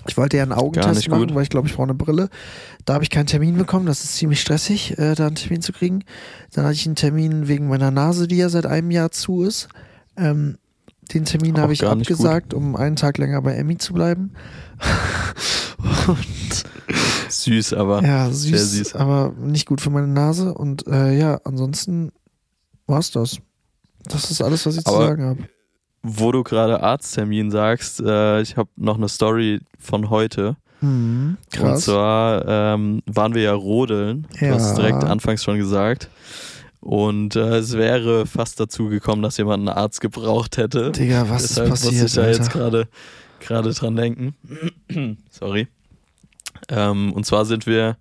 Ich 0.06 0.16
wollte 0.16 0.36
ja 0.36 0.42
einen 0.42 0.52
Augentest 0.52 1.08
machen, 1.08 1.34
weil 1.34 1.42
ich 1.42 1.50
glaube, 1.50 1.68
ich 1.68 1.74
brauche 1.74 1.84
eine 1.84 1.94
Brille. 1.94 2.28
Da 2.84 2.94
habe 2.94 3.04
ich 3.04 3.10
keinen 3.10 3.26
Termin 3.26 3.56
bekommen. 3.58 3.86
Das 3.86 4.04
ist 4.04 4.16
ziemlich 4.16 4.40
stressig, 4.40 4.96
äh, 4.98 5.14
da 5.14 5.26
einen 5.26 5.34
Termin 5.36 5.60
zu 5.60 5.72
kriegen. 5.72 6.04
Dann 6.52 6.64
hatte 6.64 6.74
ich 6.74 6.86
einen 6.86 6.94
Termin 6.96 7.48
wegen 7.48 7.68
meiner 7.68 7.90
Nase, 7.90 8.26
die 8.28 8.36
ja 8.36 8.48
seit 8.48 8.64
einem 8.64 8.90
Jahr 8.90 9.10
zu 9.10 9.42
ist. 9.42 9.68
Ähm, 10.16 10.56
den 11.12 11.24
Termin 11.24 11.58
habe 11.58 11.72
ich 11.72 11.86
abgesagt, 11.86 12.54
um 12.54 12.76
einen 12.76 12.96
Tag 12.96 13.18
länger 13.18 13.42
bei 13.42 13.54
Emmy 13.54 13.76
zu 13.78 13.92
bleiben. 13.92 14.32
Und 16.06 16.64
Süß, 17.30 17.74
aber. 17.74 18.02
ja, 18.02 18.30
sehr 18.30 18.58
süß, 18.58 18.72
süß. 18.72 18.94
aber 18.94 19.32
nicht 19.38 19.66
gut 19.66 19.80
für 19.80 19.90
meine 19.90 20.06
Nase. 20.08 20.54
Und 20.54 20.86
äh, 20.86 21.16
ja, 21.18 21.40
ansonsten 21.44 22.12
war's 22.86 23.10
das. 23.10 23.38
Das 24.04 24.30
ist 24.30 24.40
alles, 24.42 24.64
was 24.64 24.76
ich 24.76 24.84
zu 24.84 24.94
Aber- 24.94 25.06
sagen 25.06 25.22
habe. 25.24 25.38
Wo 26.02 26.32
du 26.32 26.42
gerade 26.44 26.82
Arzttermin 26.82 27.50
sagst, 27.50 28.00
äh, 28.00 28.40
ich 28.40 28.56
habe 28.56 28.70
noch 28.76 28.96
eine 28.96 29.08
Story 29.08 29.60
von 29.78 30.10
heute. 30.10 30.56
Mhm, 30.80 31.36
Und 31.40 31.50
krass. 31.58 31.84
zwar 31.86 32.46
ähm, 32.46 33.02
waren 33.06 33.34
wir 33.34 33.42
ja 33.42 33.52
rodeln. 33.54 34.26
Du 34.38 34.44
Ja. 34.46 34.54
hast 34.54 34.70
es 34.70 34.74
direkt 34.74 35.02
anfangs 35.04 35.42
schon 35.42 35.58
gesagt. 35.58 36.08
Und 36.80 37.34
äh, 37.34 37.56
es 37.56 37.76
wäre 37.76 38.26
fast 38.26 38.60
dazu 38.60 38.88
gekommen, 38.88 39.20
dass 39.22 39.36
jemand 39.38 39.68
einen 39.68 39.76
Arzt 39.76 40.00
gebraucht 40.00 40.56
hätte. 40.56 40.92
Digga, 40.92 41.28
was 41.28 41.42
Deshalb 41.48 41.66
ist 41.66 41.70
muss 41.70 41.84
passiert? 41.84 42.06
ich 42.08 42.14
da 42.14 42.26
jetzt 42.28 42.40
Alter? 42.42 42.52
gerade 42.58 42.88
gerade 43.40 43.72
dran 43.72 43.96
denken. 43.96 44.34
Sorry. 45.30 45.66
Ähm, 46.68 47.12
und 47.12 47.26
zwar 47.26 47.44
sind 47.44 47.66
wir 47.66 47.96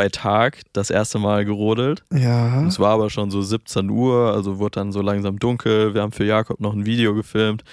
bei 0.00 0.08
Tag 0.08 0.62
das 0.72 0.88
erste 0.88 1.18
Mal 1.18 1.44
gerodelt. 1.44 2.04
Ja. 2.10 2.66
Es 2.66 2.80
war 2.80 2.92
aber 2.94 3.10
schon 3.10 3.30
so 3.30 3.42
17 3.42 3.90
Uhr, 3.90 4.32
also 4.32 4.58
wurde 4.58 4.76
dann 4.80 4.92
so 4.92 5.02
langsam 5.02 5.38
dunkel. 5.38 5.92
Wir 5.92 6.00
haben 6.00 6.12
für 6.12 6.24
Jakob 6.24 6.58
noch 6.58 6.72
ein 6.72 6.86
Video 6.86 7.14
gefilmt. 7.14 7.64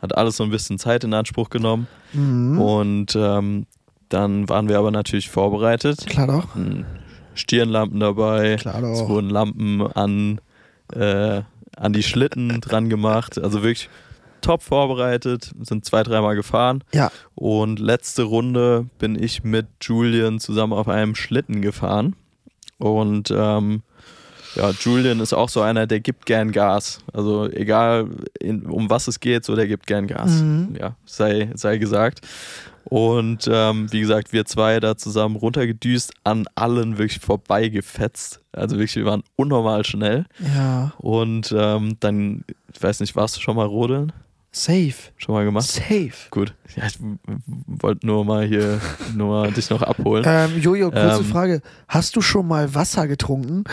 Hat 0.00 0.16
alles 0.16 0.38
so 0.38 0.44
ein 0.44 0.50
bisschen 0.50 0.78
Zeit 0.78 1.04
in 1.04 1.12
Anspruch 1.12 1.50
genommen. 1.50 1.86
Mhm. 2.14 2.58
Und 2.58 3.16
ähm, 3.16 3.66
dann 4.08 4.48
waren 4.48 4.70
wir 4.70 4.78
aber 4.78 4.92
natürlich 4.92 5.28
vorbereitet. 5.28 6.06
Klar 6.06 6.26
doch. 6.28 6.48
Stirnlampen 7.34 8.00
dabei. 8.00 8.56
Klar 8.56 8.82
Es 8.84 9.00
doch. 9.00 9.10
wurden 9.10 9.28
Lampen 9.28 9.82
an, 9.82 10.40
äh, 10.94 11.42
an 11.76 11.92
die 11.92 12.02
Schlitten 12.02 12.62
dran 12.62 12.88
gemacht. 12.88 13.38
Also 13.38 13.62
wirklich 13.62 13.90
top 14.44 14.62
vorbereitet. 14.62 15.52
Sind 15.60 15.84
zwei, 15.84 16.02
dreimal 16.02 16.36
gefahren. 16.36 16.84
Ja. 16.92 17.10
Und 17.34 17.78
letzte 17.78 18.24
Runde 18.24 18.86
bin 18.98 19.20
ich 19.20 19.42
mit 19.42 19.66
Julian 19.80 20.38
zusammen 20.38 20.72
auf 20.72 20.88
einem 20.88 21.14
Schlitten 21.14 21.62
gefahren. 21.62 22.14
Und 22.78 23.32
ähm, 23.36 23.82
ja, 24.56 24.70
Julian 24.70 25.20
ist 25.20 25.32
auch 25.32 25.48
so 25.48 25.62
einer, 25.62 25.86
der 25.86 26.00
gibt 26.00 26.26
gern 26.26 26.52
Gas. 26.52 27.00
Also 27.12 27.48
egal 27.50 28.08
in, 28.38 28.66
um 28.66 28.90
was 28.90 29.08
es 29.08 29.18
geht, 29.20 29.44
so 29.44 29.56
der 29.56 29.66
gibt 29.66 29.86
gern 29.86 30.06
Gas. 30.06 30.30
Mhm. 30.30 30.76
Ja, 30.78 30.96
sei, 31.06 31.50
sei 31.54 31.78
gesagt. 31.78 32.20
Und 32.84 33.48
ähm, 33.50 33.90
wie 33.90 34.00
gesagt, 34.00 34.32
wir 34.32 34.44
zwei 34.44 34.78
da 34.78 34.96
zusammen 34.96 35.36
runtergedüst, 35.36 36.12
an 36.22 36.44
allen 36.54 36.98
wirklich 36.98 37.20
vorbeigefetzt. 37.20 38.40
Also 38.52 38.76
wirklich, 38.76 38.96
wir 38.96 39.06
waren 39.06 39.24
unnormal 39.36 39.84
schnell. 39.84 40.26
Ja. 40.54 40.92
Und 40.98 41.54
ähm, 41.56 41.96
dann, 42.00 42.44
ich 42.72 42.82
weiß 42.82 43.00
nicht, 43.00 43.16
warst 43.16 43.36
du 43.36 43.40
schon 43.40 43.56
mal 43.56 43.66
rodeln? 43.66 44.12
Safe. 44.56 44.94
Schon 45.16 45.34
mal 45.34 45.44
gemacht? 45.44 45.66
Safe. 45.66 46.12
Gut. 46.30 46.54
Ja, 46.76 46.86
ich 46.86 46.96
wollte 47.66 48.06
nur 48.06 48.24
mal 48.24 48.46
hier, 48.46 48.80
nur 49.12 49.28
mal 49.28 49.50
dich 49.52 49.68
noch 49.68 49.82
abholen. 49.82 50.24
Ähm, 50.24 50.60
Jojo, 50.60 50.92
kurze 50.92 51.18
Ähm. 51.18 51.24
Frage. 51.24 51.60
Hast 51.88 52.14
du 52.14 52.20
schon 52.20 52.46
mal 52.46 52.72
Wasser 52.72 53.08
getrunken? 53.08 53.64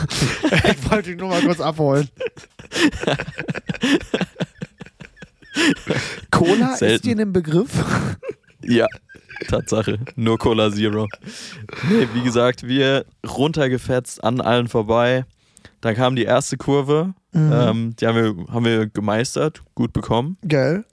ich 0.44 0.88
wollte 0.90 1.10
dich 1.10 1.18
nur 1.18 1.30
mal 1.30 1.42
kurz 1.42 1.58
abholen. 1.60 2.08
Cola 6.30 6.72
ist 6.74 6.78
Selten. 6.78 7.08
dir 7.08 7.20
ein 7.20 7.32
Begriff? 7.32 7.84
Ja, 8.62 8.86
Tatsache. 9.48 9.98
Nur 10.14 10.38
Cola 10.38 10.70
Zero. 10.70 11.08
Nee, 11.90 12.06
wie 12.14 12.22
gesagt, 12.22 12.66
wir 12.68 13.04
runtergefetzt, 13.26 14.22
an 14.22 14.40
allen 14.40 14.68
vorbei. 14.68 15.24
Dann 15.80 15.94
kam 15.94 16.16
die 16.16 16.24
erste 16.24 16.56
Kurve. 16.56 17.14
Mhm. 17.32 17.52
Ähm, 17.52 17.96
die 17.96 18.06
haben 18.06 18.16
wir, 18.16 18.52
haben 18.52 18.64
wir 18.64 18.86
gemeistert, 18.86 19.62
gut 19.74 19.92
bekommen. 19.92 20.36
Geil. 20.46 20.84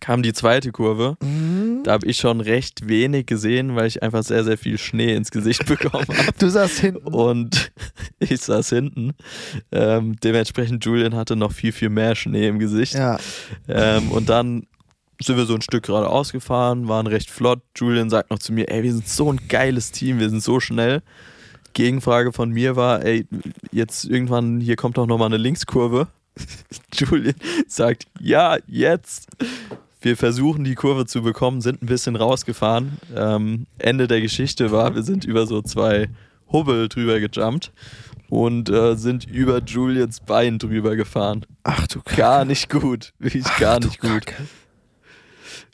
Kam 0.00 0.22
die 0.22 0.34
zweite 0.34 0.70
Kurve. 0.70 1.16
Mhm. 1.22 1.82
Da 1.84 1.92
habe 1.92 2.06
ich 2.06 2.18
schon 2.18 2.40
recht 2.40 2.88
wenig 2.88 3.26
gesehen, 3.26 3.74
weil 3.74 3.86
ich 3.86 4.02
einfach 4.02 4.22
sehr, 4.22 4.44
sehr 4.44 4.58
viel 4.58 4.76
Schnee 4.76 5.14
ins 5.14 5.30
Gesicht 5.30 5.64
bekommen 5.66 6.06
habe. 6.08 6.32
Du 6.38 6.48
saßt 6.48 6.78
hinten. 6.78 7.06
Und 7.06 7.72
ich 8.18 8.40
saß 8.40 8.68
hinten. 8.70 9.12
Ähm, 9.72 10.16
dementsprechend 10.22 10.84
Julian 10.84 11.14
hatte 11.14 11.36
noch 11.36 11.52
viel, 11.52 11.72
viel 11.72 11.88
mehr 11.88 12.14
Schnee 12.16 12.48
im 12.48 12.58
Gesicht. 12.58 12.94
Ja. 12.94 13.18
Ähm, 13.68 14.10
und 14.10 14.28
dann 14.28 14.66
sind 15.22 15.36
wir 15.36 15.46
so 15.46 15.54
ein 15.54 15.62
Stück 15.62 15.84
geradeaus 15.84 16.32
gefahren, 16.32 16.88
waren 16.88 17.06
recht 17.06 17.30
flott. 17.30 17.62
Julian 17.76 18.10
sagt 18.10 18.30
noch 18.30 18.38
zu 18.38 18.52
mir, 18.52 18.70
ey, 18.70 18.82
wir 18.82 18.92
sind 18.92 19.08
so 19.08 19.32
ein 19.32 19.40
geiles 19.48 19.92
Team, 19.92 20.18
wir 20.18 20.28
sind 20.28 20.42
so 20.42 20.60
schnell. 20.60 21.02
Gegenfrage 21.74 22.32
von 22.32 22.50
mir 22.50 22.76
war, 22.76 23.04
ey, 23.04 23.26
jetzt 23.70 24.04
irgendwann, 24.04 24.60
hier 24.60 24.76
kommt 24.76 24.96
doch 24.96 25.06
nochmal 25.06 25.26
eine 25.26 25.36
Linkskurve. 25.36 26.08
Julian 26.94 27.34
sagt, 27.68 28.06
ja, 28.20 28.56
jetzt. 28.66 29.28
Wir 30.00 30.16
versuchen 30.16 30.64
die 30.64 30.74
Kurve 30.74 31.06
zu 31.06 31.22
bekommen, 31.22 31.60
sind 31.60 31.82
ein 31.82 31.86
bisschen 31.86 32.16
rausgefahren. 32.16 32.98
Ähm, 33.16 33.66
Ende 33.78 34.06
der 34.06 34.20
Geschichte 34.20 34.70
war, 34.70 34.94
wir 34.94 35.02
sind 35.02 35.24
über 35.24 35.46
so 35.46 35.62
zwei 35.62 36.10
Hubbel 36.52 36.88
drüber 36.88 37.20
gejumpt 37.20 37.72
und 38.28 38.68
äh, 38.68 38.96
sind 38.96 39.24
über 39.26 39.62
Julians 39.62 40.20
Bein 40.20 40.58
drüber 40.58 40.96
gefahren. 40.96 41.46
Ach 41.62 41.86
du 41.86 42.02
Kacke. 42.02 42.16
Gar 42.20 42.44
nicht 42.44 42.68
gut. 42.68 43.12
Wirklich 43.18 43.44
Ach 43.46 43.58
gar 43.58 43.80
nicht 43.80 43.98
gut. 43.98 44.26
Kacke. 44.26 44.46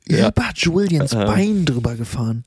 Ja. 0.07 0.29
Über 0.29 0.51
Julians 0.55 1.13
Ähm. 1.13 1.27
Bein 1.27 1.65
drüber 1.65 1.97
gefahren. 1.97 2.45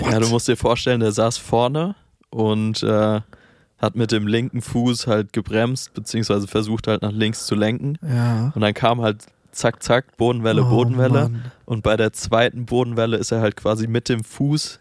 Ja, 0.00 0.18
du 0.18 0.28
musst 0.28 0.48
dir 0.48 0.56
vorstellen, 0.56 1.00
der 1.00 1.12
saß 1.12 1.36
vorne 1.38 1.94
und 2.32 2.82
äh, 2.82 3.20
hat 3.78 3.96
mit 3.96 4.12
dem 4.12 4.26
linken 4.26 4.62
Fuß 4.62 5.06
halt 5.06 5.32
gebremst, 5.32 5.92
beziehungsweise 5.94 6.46
versucht 6.46 6.86
halt 6.86 7.02
nach 7.02 7.12
links 7.12 7.46
zu 7.46 7.54
lenken. 7.54 7.98
Ja. 8.02 8.52
Und 8.54 8.60
dann 8.60 8.74
kam 8.74 9.00
halt 9.02 9.26
zack, 9.50 9.82
zack, 9.82 10.16
Bodenwelle, 10.16 10.62
Oh, 10.64 10.70
Bodenwelle. 10.70 11.28
Mann. 11.28 11.52
Und 11.66 11.82
bei 11.82 11.96
der 11.96 12.12
zweiten 12.12 12.64
Bodenwelle 12.64 13.16
ist 13.16 13.32
er 13.32 13.40
halt 13.40 13.56
quasi 13.56 13.86
mit 13.86 14.08
dem 14.08 14.24
Fuß 14.24 14.78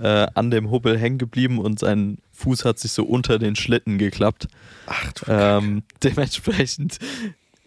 äh, 0.00 0.26
an 0.34 0.50
dem 0.50 0.70
Hubbel 0.70 0.98
hängen 0.98 1.18
geblieben 1.18 1.58
und 1.58 1.78
sein 1.78 2.18
Fuß 2.32 2.64
hat 2.64 2.78
sich 2.78 2.92
so 2.92 3.04
unter 3.04 3.38
den 3.38 3.54
Schlitten 3.54 3.98
geklappt. 3.98 4.48
Ach 4.86 5.12
du 5.12 5.24
Ähm, 5.28 5.82
dementsprechend, 6.02 6.98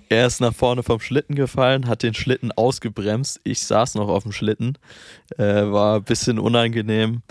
er 0.10 0.26
ist 0.28 0.42
nach 0.42 0.54
vorne 0.54 0.84
vom 0.84 1.00
Schlitten 1.00 1.36
gefallen, 1.36 1.88
hat 1.88 2.02
den 2.02 2.14
Schlitten 2.14 2.52
ausgebremst. 2.54 3.42
Ich 3.44 3.64
saß 3.66 3.96
noch 3.96 4.08
auf 4.08 4.24
dem 4.24 4.32
Schlitten. 4.32 4.78
Äh, 5.38 5.44
war 5.72 5.98
ein 5.98 6.04
bisschen 6.04 6.40
unangenehm. 6.40 7.22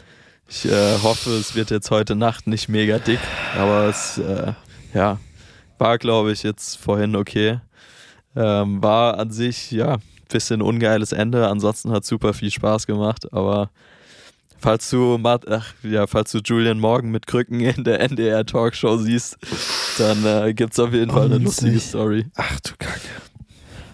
Ich 0.48 0.64
äh, 0.66 0.98
hoffe, 1.02 1.30
es 1.30 1.54
wird 1.54 1.70
jetzt 1.70 1.90
heute 1.90 2.14
Nacht 2.14 2.46
nicht 2.46 2.68
mega 2.68 2.98
dick, 2.98 3.18
aber 3.58 3.84
es 3.88 4.18
äh, 4.18 4.52
ja, 4.94 5.18
war, 5.78 5.98
glaube 5.98 6.32
ich, 6.32 6.42
jetzt 6.42 6.78
vorhin 6.78 7.16
okay. 7.16 7.60
Ähm, 8.36 8.82
war 8.82 9.18
an 9.18 9.30
sich, 9.30 9.70
ja, 9.70 9.96
bisschen 10.28 10.62
ungeiles 10.62 11.12
Ende. 11.12 11.48
Ansonsten 11.48 11.90
hat 11.90 12.04
super 12.04 12.32
viel 12.34 12.50
Spaß 12.50 12.86
gemacht, 12.86 13.32
aber 13.32 13.70
falls 14.60 14.88
du, 14.90 15.18
Mart, 15.18 15.50
ach, 15.50 15.72
ja, 15.82 16.06
falls 16.06 16.32
du 16.32 16.38
Julian 16.38 16.78
Morgan 16.78 17.10
mit 17.10 17.26
Krücken 17.26 17.60
in 17.60 17.82
der 17.84 18.00
NDR 18.00 18.44
Talkshow 18.46 18.98
siehst, 18.98 19.38
dann 19.98 20.24
äh, 20.24 20.54
gibt's 20.54 20.78
auf 20.78 20.92
jeden 20.92 21.10
Fall 21.10 21.26
eine 21.26 21.38
lustige 21.38 21.80
Story. 21.80 22.26
Ach 22.36 22.60
du 22.60 22.70
Kacke. 22.78 23.00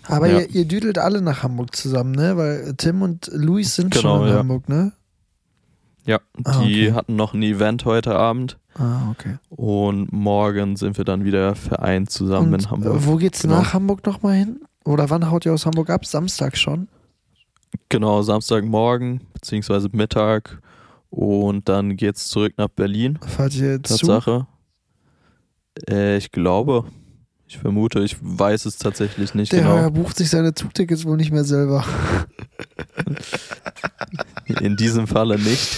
Aber 0.09 0.29
Ja. 0.29 0.41
ihr, 0.41 0.51
ihr 0.51 0.65
düdelt 0.66 0.99
alle 0.99 1.23
nach 1.23 1.43
Hamburg 1.45 1.74
zusammen, 1.77 2.12
ne? 2.12 2.37
Weil 2.37 2.74
Tim 2.77 3.03
und 3.03 3.31
Luis 3.33 3.77
sind 3.77 3.95
Genau, 3.95 4.19
schon 4.19 4.27
in 4.27 4.33
ja. 4.33 4.39
Hamburg, 4.41 4.69
ne? 4.69 4.93
Ja, 6.05 6.19
Ah, 6.45 6.62
die 6.62 6.89
okay. 6.89 6.93
hatten 6.93 7.15
noch 7.16 7.33
ein 7.35 7.43
Event 7.43 7.85
heute 7.85 8.16
Abend 8.16 8.59
Ah, 8.74 9.11
okay. 9.11 9.39
und 9.51 10.12
morgen 10.12 10.77
sind 10.77 10.99
wir 10.99 11.05
dann 11.05 11.24
wieder 11.24 11.55
vereint 11.55 12.11
zusammen 12.11 12.53
und 12.55 12.65
in 12.65 12.70
Hamburg. 12.70 12.95
äh, 12.97 13.07
wo 13.07 13.16
geht's 13.16 13.43
Genau. 13.43 13.57
nach 13.59 13.73
Hamburg 13.73 14.05
nochmal 14.07 14.35
hin? 14.37 14.61
Oder 14.85 15.11
wann 15.11 15.31
haut 15.31 15.47
ihr 15.47 15.53
aus 15.53 15.65
Hamburg 15.65 15.91
ab? 15.91 16.05
Samstag 16.05 16.57
schon? 16.57 16.89
Genau, 17.89 18.23
Samstagmorgen 18.23 19.20
beziehungsweise 19.33 19.89
Mittag 19.93 20.61
und 21.11 21.69
dann 21.69 21.97
geht's 21.97 22.29
zurück 22.29 22.55
nach 22.57 22.69
Berlin. 22.69 23.19
Fahrt 23.24 23.55
ihr 23.55 23.83
zu? 23.83 23.97
Tatsache. 24.07 24.47
Äh, 25.89 26.16
ich 26.16 26.33
glaube, 26.33 26.85
ich 27.53 27.59
vermute, 27.59 28.01
ich 28.01 28.16
weiß 28.20 28.65
es 28.65 28.79
tatsächlich 28.79 29.35
nicht 29.35 29.53
Der 29.53 29.61
genau. 29.62 29.91
bucht 29.91 30.16
sich 30.16 30.31
seine 30.31 30.55
Zugtickets 30.55 31.05
wohl 31.05 31.19
nicht 31.19 31.33
mehr 31.33 31.45
selber. 31.45 31.85
In 34.61 34.77
diesem 34.77 35.07
Falle 35.07 35.39
nicht. 35.39 35.77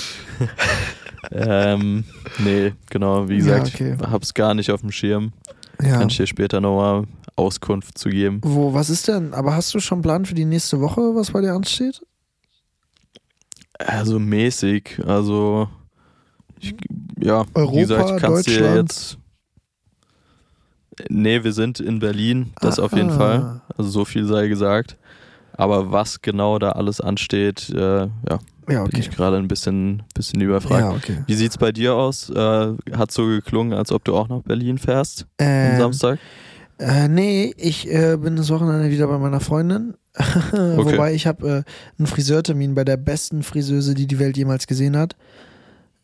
ähm, 1.33 2.05
nee, 2.39 2.75
genau, 2.91 3.29
wie 3.29 3.39
Ja, 3.39 3.59
gesagt, 3.59 3.75
okay. 3.75 3.97
ich 4.01 4.07
hab's 4.07 4.35
gar 4.35 4.55
nicht 4.55 4.71
auf 4.71 4.83
dem 4.83 4.93
Schirm. 4.93 5.33
Ja. 5.83 5.99
Kann 5.99 6.09
ich 6.09 6.17
dir 6.17 6.29
später 6.29 6.61
nochmal 6.61 7.05
Auskunft 7.35 7.99
zu 7.99 8.09
geben. 8.09 8.41
Wo, 8.45 8.73
was 8.73 8.89
ist 8.89 9.09
denn? 9.09 9.35
Aber 9.35 9.57
hast 9.57 9.75
du 9.75 9.81
schon 9.81 9.97
einen 9.97 10.03
Plan 10.03 10.25
für 10.27 10.35
die 10.35 10.45
nächste 10.45 10.81
Woche, 10.81 11.01
was 11.01 11.33
bei 11.33 11.41
dir 11.41 11.55
ansteht? 11.55 12.03
Also 13.79 14.21
mäßig, 14.21 15.01
also 15.05 15.69
ich, 16.61 16.77
ja, 17.21 17.45
Europa, 17.55 17.73
wie 17.75 17.81
gesagt, 17.81 18.11
ich 18.11 18.17
kann's 18.19 18.43
dir 18.45 18.77
jetzt. 18.77 19.19
Nee, 21.09 21.45
wir 21.45 21.53
sind 21.53 21.81
in 21.81 21.99
Berlin, 21.99 22.53
das 22.61 22.79
auf 22.79 22.93
jeden 22.93 23.11
Ah. 23.11 23.17
Fall. 23.17 23.61
Also 23.77 23.91
so 23.91 24.05
viel 24.05 24.27
sei 24.27 24.49
gesagt. 24.49 24.97
Aber 25.57 25.93
was 25.93 26.21
genau 26.23 26.59
da 26.59 26.71
alles 26.73 27.01
ansteht, 27.01 27.71
äh, 27.71 27.79
ja, 27.79 28.09
Ja, 28.29 28.39
bin 28.67 28.79
okay. 28.81 29.01
ich 29.01 29.11
gerade 29.11 29.37
ein 29.37 29.47
bisschen, 29.47 30.03
bisschen 30.15 30.41
überfragt. 30.41 30.81
Ja, 30.81 30.91
okay. 30.91 31.23
Wie 31.27 31.35
sieht's 31.35 31.59
bei 31.59 31.71
dir 31.71 31.95
aus? 31.95 32.29
Äh, 32.31 32.73
hat 32.97 33.13
so 33.13 33.27
geklungen, 33.27 33.73
als 33.73 33.93
ob 33.93 34.05
du 34.05 34.17
auch 34.17 34.29
nach 34.29 34.43
Berlin 34.43 34.79
fährst 34.79 35.27
am 35.39 35.47
Ähm, 35.47 35.79
Samstag? 35.79 36.19
Äh, 36.79 37.07
nee, 37.07 37.55
ich 37.57 37.89
äh, 37.89 38.17
bin 38.17 38.35
das 38.35 38.51
Wochenende 38.51 38.91
wieder 38.91 39.07
bei 39.07 39.19
meiner 39.19 39.39
Freundin. 39.41 39.95
Wobei 40.53 41.15
ich 41.15 41.27
habe 41.29 41.49
äh, 41.49 41.63
einen 41.99 42.07
Friseurtermin 42.09 42.75
bei 42.75 42.85
der 42.85 42.97
besten 42.97 43.43
Friseuse, 43.45 43.95
die 43.95 44.07
die 44.09 44.19
Welt 44.19 44.37
jemals 44.37 44.67
gesehen 44.67 44.97
hat. 44.97 45.15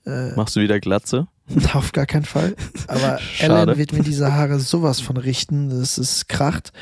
Äh, 0.06 0.32
Machst 0.36 0.54
du 0.54 0.60
wieder 0.60 0.78
Glatze? 0.80 1.26
auf 1.74 1.92
gar 1.92 2.06
keinen 2.06 2.24
Fall. 2.24 2.54
Aber. 2.86 3.18
Ellen 3.40 3.76
wird 3.78 3.92
mir 3.92 4.02
diese 4.02 4.32
Haare 4.34 4.58
sowas 4.60 5.00
von 5.00 5.16
richten. 5.16 5.68
Das 5.70 5.98
ist 5.98 6.28
kracht. 6.28 6.72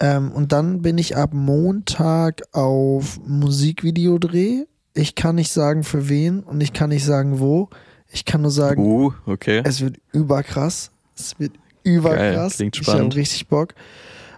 Ähm, 0.00 0.32
und 0.32 0.52
dann 0.52 0.82
bin 0.82 0.96
ich 0.98 1.16
ab 1.16 1.30
Montag 1.34 2.42
auf 2.52 3.20
Musikvideodreh. 3.26 4.64
Ich 4.94 5.14
kann 5.14 5.36
nicht 5.36 5.52
sagen 5.52 5.84
für 5.84 6.08
wen 6.08 6.40
und 6.40 6.60
ich 6.62 6.72
kann 6.72 6.88
nicht 6.88 7.04
sagen 7.04 7.38
wo. 7.38 7.68
Ich 8.12 8.24
kann 8.24 8.42
nur 8.42 8.50
sagen, 8.50 8.82
Uh, 8.82 9.12
okay. 9.26 9.62
es 9.64 9.80
wird 9.80 9.98
überkrass. 10.12 10.90
Es 11.16 11.38
wird 11.38 11.52
überkrass. 11.84 12.56
klingt 12.56 12.76
Ich 12.76 12.82
spannend. 12.82 13.12
habe 13.12 13.16
richtig 13.16 13.46
Bock. 13.48 13.74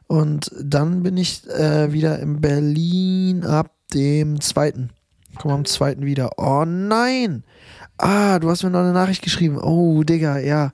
Und 0.09 0.51
dann 0.61 1.03
bin 1.03 1.17
ich 1.17 1.49
äh, 1.49 1.93
wieder 1.93 2.19
in 2.19 2.41
Berlin 2.41 3.45
ab 3.45 3.71
dem 3.95 4.41
2. 4.41 4.89
Komm 5.39 5.51
am 5.51 5.65
2. 5.65 6.01
wieder. 6.01 6.33
Oh 6.37 6.65
nein! 6.67 7.45
Ah, 7.99 8.39
du 8.39 8.51
hast 8.51 8.63
mir 8.63 8.71
noch 8.71 8.81
eine 8.81 8.93
Nachricht 8.93 9.23
geschrieben. 9.23 9.59
Oh, 9.59 10.03
Digga, 10.03 10.39
ja. 10.39 10.73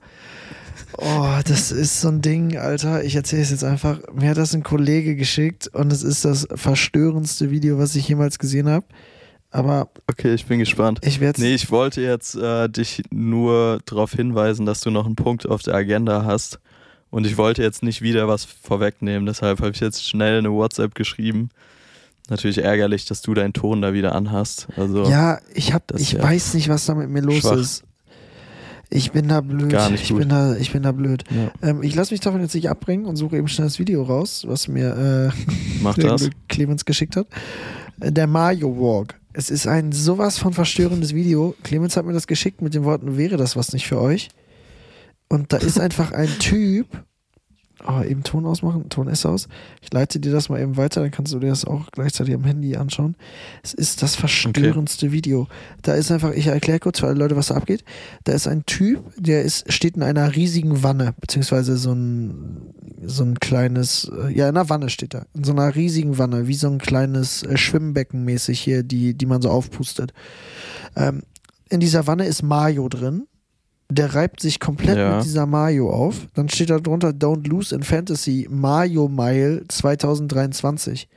Oh, 0.97 1.27
das 1.45 1.71
ist 1.71 2.01
so 2.01 2.09
ein 2.09 2.21
Ding, 2.21 2.57
Alter. 2.57 3.03
Ich 3.03 3.15
erzähle 3.15 3.43
es 3.43 3.51
jetzt 3.51 3.63
einfach. 3.63 3.99
Mir 4.13 4.29
hat 4.31 4.37
das 4.37 4.53
ein 4.53 4.63
Kollege 4.63 5.15
geschickt 5.15 5.67
und 5.73 5.93
es 5.93 6.03
ist 6.03 6.25
das 6.25 6.47
verstörendste 6.55 7.51
Video, 7.51 7.77
was 7.77 7.95
ich 7.95 8.07
jemals 8.07 8.39
gesehen 8.39 8.67
habe. 8.67 8.85
Aber 9.51 9.89
Okay, 10.07 10.33
ich 10.33 10.45
bin 10.45 10.59
gespannt. 10.59 10.99
ich 11.03 11.19
werde 11.19 11.41
Nee, 11.41 11.55
ich 11.55 11.71
wollte 11.71 12.01
jetzt 12.01 12.35
äh, 12.35 12.67
dich 12.69 13.01
nur 13.11 13.79
darauf 13.85 14.11
hinweisen, 14.13 14.65
dass 14.65 14.81
du 14.81 14.91
noch 14.91 15.05
einen 15.05 15.15
Punkt 15.15 15.47
auf 15.47 15.61
der 15.63 15.75
Agenda 15.75 16.23
hast. 16.25 16.59
Und 17.11 17.25
ich 17.25 17.37
wollte 17.37 17.63
jetzt 17.63 17.81
nicht 17.81 18.01
wieder 18.01 18.27
was 18.27 18.45
vorwegnehmen. 18.45 19.25
Deshalb 19.25 19.59
habe 19.59 19.71
ich 19.71 19.79
jetzt 19.79 20.07
schnell 20.07 20.37
eine 20.39 20.51
WhatsApp 20.51 20.93
geschrieben. 20.93 21.49
Natürlich 22.29 22.59
ärgerlich, 22.59 23.05
dass 23.05 23.21
du 23.21 23.33
deinen 23.33 23.53
Ton 23.53 23.81
da 23.81 23.93
wieder 23.93 24.13
anhast. 24.15 24.67
Also 24.77 25.03
Ja, 25.09 25.39
ich 25.53 25.73
hab, 25.73 25.87
Das 25.87 26.01
ich 26.01 26.13
ja 26.13 26.23
weiß 26.23 26.53
nicht, 26.53 26.69
was 26.69 26.85
da 26.85 26.95
mit 26.95 27.09
mir 27.09 27.21
los 27.21 27.39
schwach. 27.39 27.57
ist. 27.57 27.83
Ich 28.91 29.11
bin 29.11 29.27
da 29.27 29.41
blöd. 29.41 29.69
Gar 29.69 29.91
nicht 29.91 30.03
ich 30.03 30.09
gut. 30.09 30.19
bin 30.19 30.29
da, 30.29 30.55
ich 30.55 30.71
bin 30.71 30.81
da 30.81 30.91
blöd. 30.91 31.23
ja, 31.29 31.51
Ähm, 31.69 31.83
ich 31.83 31.93
lasse 31.93 32.11
mich 32.13 32.21
davon 32.21 32.41
jetzt 32.41 32.55
nicht 32.55 32.69
abbringen 32.69 33.05
und 33.05 33.17
suche 33.17 33.37
eben 33.37 33.47
schnell 33.47 33.67
das 33.67 33.77
Video 33.77 34.01
raus, 34.03 34.45
was 34.47 34.67
mir 34.67 35.31
äh, 35.31 35.83
Clemens 36.47 36.85
geschickt 36.85 37.15
hat. 37.15 37.27
Äh, 37.99 38.11
Der 38.11 38.25
Mario 38.27 38.75
Walk. 38.77 39.15
Es 39.31 39.51
ist 39.51 39.67
ein 39.67 39.91
sowas 39.91 40.39
von 40.39 40.53
verstörendes 40.53 41.13
Video. 41.13 41.53
Clemens 41.63 41.95
hat 41.97 42.05
mir 42.05 42.13
das 42.13 42.25
geschickt 42.25 42.61
mit 42.63 42.73
den 42.73 42.83
Worten, 42.83 43.15
wäre 43.15 43.37
das 43.37 43.55
was 43.55 43.73
nicht 43.73 43.87
für 43.87 44.01
euch? 44.01 44.29
Und 45.27 45.53
da 45.53 45.57
ist 45.57 45.79
einfach 45.79 46.11
ein 46.11 46.29
Typ. 46.39 46.87
Oh, 47.87 48.01
eben 48.01 48.23
Ton 48.23 48.45
ausmachen, 48.45 48.89
Ton 48.89 49.07
ist 49.07 49.25
aus. 49.25 49.47
Ich 49.81 49.93
leite 49.93 50.19
dir 50.19 50.33
das 50.33 50.49
mal 50.49 50.59
eben 50.59 50.75
weiter, 50.75 51.01
dann 51.01 51.11
kannst 51.11 51.33
du 51.33 51.39
dir 51.39 51.47
das 51.47 51.63
auch 51.63 51.89
gleichzeitig 51.91 52.33
am 52.33 52.43
Handy 52.43 52.75
anschauen. 52.75 53.15
Es 53.63 53.73
ist 53.73 54.03
das 54.03 54.17
verstörendste 54.17 55.13
Video. 55.13 55.47
Da 55.81 55.93
ist 55.93 56.11
einfach, 56.11 56.31
ich 56.33 56.47
erkläre 56.47 56.79
kurz 56.79 56.99
für 56.99 57.07
alle 57.07 57.17
Leute, 57.17 57.37
was 57.37 57.47
da 57.47 57.55
abgeht. 57.55 57.85
Da 58.25 58.33
ist 58.33 58.47
ein 58.47 58.65
Typ, 58.65 59.01
der 59.15 59.43
ist, 59.43 59.71
steht 59.71 59.95
in 59.95 60.03
einer 60.03 60.35
riesigen 60.35 60.83
Wanne, 60.83 61.13
beziehungsweise 61.21 61.77
so 61.77 61.93
ein, 61.93 62.73
so 63.05 63.23
ein 63.23 63.39
kleines, 63.39 64.11
äh, 64.13 64.33
ja, 64.33 64.49
in 64.49 64.57
einer 64.57 64.69
Wanne 64.69 64.89
steht 64.89 65.13
er. 65.13 65.27
In 65.33 65.45
so 65.45 65.53
einer 65.53 65.73
riesigen 65.73 66.17
Wanne, 66.17 66.47
wie 66.47 66.55
so 66.55 66.67
ein 66.67 66.79
kleines 66.79 67.43
äh, 67.43 67.55
Schwimmbecken 67.55 68.25
mäßig 68.25 68.59
hier, 68.59 68.83
die, 68.83 69.13
die 69.13 69.25
man 69.25 69.41
so 69.41 69.49
aufpustet. 69.49 70.13
Ähm, 70.97 71.23
in 71.69 71.79
dieser 71.79 72.07
Wanne 72.07 72.25
ist 72.25 72.43
Mayo 72.43 72.89
drin. 72.89 73.28
Der 73.91 74.13
reibt 74.13 74.39
sich 74.39 74.59
komplett 74.59 74.97
Ja. 74.97 75.15
mit 75.17 75.25
dieser 75.25 75.45
Mayo 75.47 75.89
auf. 75.91 76.27
Dann 76.35 76.47
steht 76.49 76.69
da 76.69 76.79
drunter 76.79 77.09
Don't 77.09 77.47
Lose 77.47 77.73
in 77.73 77.81
Fantasy 77.83 78.47
Mayo 78.49 79.07
Mile 79.07 79.63
2023. 79.67 81.07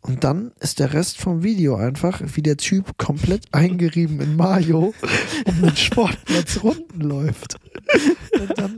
Und 0.00 0.24
dann 0.24 0.50
ist 0.58 0.80
der 0.80 0.92
Rest 0.94 1.18
vom 1.18 1.44
Video 1.44 1.76
einfach, 1.76 2.20
wie 2.34 2.42
der 2.42 2.56
Typ 2.56 2.98
komplett 2.98 3.44
eingerieben 3.52 4.20
in 4.20 4.34
Mayo 4.34 4.92
um 5.44 5.62
den 5.62 5.76
Sportplatz 5.76 6.60
runden 6.64 7.02
läuft. 7.02 7.54
Und 8.40 8.58
dann, 8.58 8.76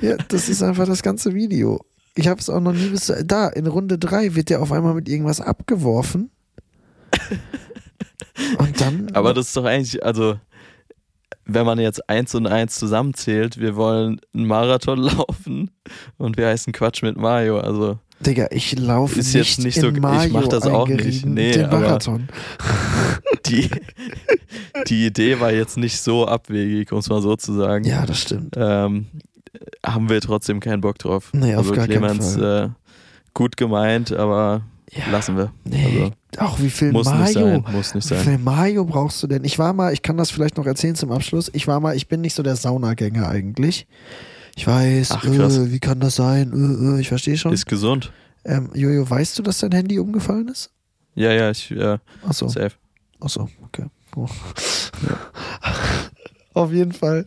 ja, 0.00 0.16
das 0.28 0.48
ist 0.48 0.60
einfach 0.60 0.86
das 0.86 1.04
ganze 1.04 1.34
Video. 1.34 1.84
Ich 2.16 2.26
habe 2.26 2.40
es 2.40 2.50
auch 2.50 2.60
noch 2.60 2.72
nie 2.72 2.88
bis 2.88 3.12
da. 3.24 3.46
In 3.48 3.68
Runde 3.68 3.96
3 3.96 4.34
wird 4.34 4.50
der 4.50 4.60
auf 4.60 4.72
einmal 4.72 4.94
mit 4.94 5.08
irgendwas 5.08 5.40
abgeworfen. 5.40 6.30
Und 8.58 8.80
dann. 8.80 9.10
Aber 9.12 9.34
das 9.34 9.46
ist 9.48 9.56
doch 9.56 9.64
eigentlich, 9.64 10.04
also 10.04 10.36
wenn 11.46 11.66
man 11.66 11.78
jetzt 11.78 12.08
eins 12.08 12.34
und 12.34 12.46
eins 12.46 12.78
zusammenzählt, 12.78 13.58
wir 13.60 13.76
wollen 13.76 14.20
einen 14.34 14.46
Marathon 14.46 14.98
laufen 15.02 15.70
und 16.16 16.36
wir 16.36 16.48
heißen 16.48 16.72
Quatsch 16.72 17.02
mit 17.02 17.16
Mario. 17.16 17.58
Also 17.60 17.98
Digga, 18.20 18.46
ich 18.52 18.78
laufe 18.78 19.18
Ist 19.18 19.34
nicht, 19.34 19.56
jetzt 19.56 19.64
nicht 19.64 19.76
in 19.76 19.82
so- 19.82 19.88
ich 19.90 20.00
Mayo 20.00 20.30
mach 20.32 20.48
das 20.48 20.66
auch 20.66 20.88
nicht. 20.88 21.26
Nee, 21.26 21.52
den 21.52 21.68
Marathon. 21.68 22.28
die, 23.46 23.68
die 24.88 25.06
Idee 25.06 25.40
war 25.40 25.52
jetzt 25.52 25.76
nicht 25.76 26.00
so 26.00 26.26
abwegig, 26.26 26.92
um 26.92 26.98
es 26.98 27.08
mal 27.10 27.20
so 27.20 27.36
zu 27.36 27.52
sagen. 27.52 27.84
Ja, 27.84 28.06
das 28.06 28.20
stimmt. 28.20 28.54
Ähm, 28.56 29.06
haben 29.84 30.08
wir 30.08 30.20
trotzdem 30.20 30.60
keinen 30.60 30.80
Bock 30.80 30.98
drauf. 30.98 31.30
Nee, 31.32 31.54
auf 31.54 31.62
also 31.62 31.74
gar 31.74 31.86
keinen 31.86 31.98
Clemens, 32.00 32.34
Fall. 32.36 32.66
Äh, 32.66 32.70
gut 33.34 33.56
gemeint, 33.56 34.12
aber 34.12 34.62
Ja. 34.96 35.10
lassen 35.10 35.36
wir. 35.36 35.52
Nee, 35.64 36.12
Also, 36.38 36.52
auch 36.52 36.58
wie 36.60 36.70
viel 36.70 36.92
muss 36.92 37.06
Mayo. 37.06 37.22
nicht 37.22 37.32
sein, 37.34 37.64
muss 37.72 37.94
nicht 37.94 38.10
Wie 38.10 38.14
sein. 38.14 38.24
viel 38.24 38.38
Mayo 38.38 38.84
brauchst 38.84 39.22
du 39.22 39.26
denn? 39.26 39.44
Ich 39.44 39.58
war 39.58 39.72
mal, 39.72 39.92
ich 39.92 40.02
kann 40.02 40.16
das 40.16 40.30
vielleicht 40.30 40.56
noch 40.56 40.66
erzählen 40.66 40.94
zum 40.94 41.10
Abschluss. 41.12 41.50
Ich 41.52 41.66
war 41.66 41.80
mal, 41.80 41.96
ich 41.96 42.08
bin 42.08 42.20
nicht 42.20 42.34
so 42.34 42.42
der 42.42 42.56
Saunagänger 42.56 43.28
eigentlich. 43.28 43.86
Ich 44.56 44.66
weiß, 44.66 45.10
Ach, 45.12 45.24
äh, 45.24 45.72
wie 45.72 45.80
kann 45.80 46.00
das 46.00 46.16
sein? 46.16 46.52
Äh, 46.52 46.96
äh, 46.96 47.00
ich 47.00 47.08
verstehe 47.08 47.36
schon. 47.36 47.52
Ist 47.52 47.66
gesund. 47.66 48.12
Ähm, 48.44 48.70
Jojo, 48.74 49.08
weißt 49.08 49.38
du, 49.38 49.42
dass 49.42 49.58
dein 49.58 49.72
Handy 49.72 49.98
umgefallen 49.98 50.48
ist? 50.48 50.70
Ja, 51.16 51.32
ja, 51.32 51.50
ich, 51.50 51.70
äh, 51.72 51.98
Achso, 52.26 52.48
safe. 52.48 52.72
achso, 53.20 53.48
okay. 53.64 53.86
Oh. 54.16 54.28
Auf 56.54 56.72
jeden 56.72 56.92
Fall 56.92 57.24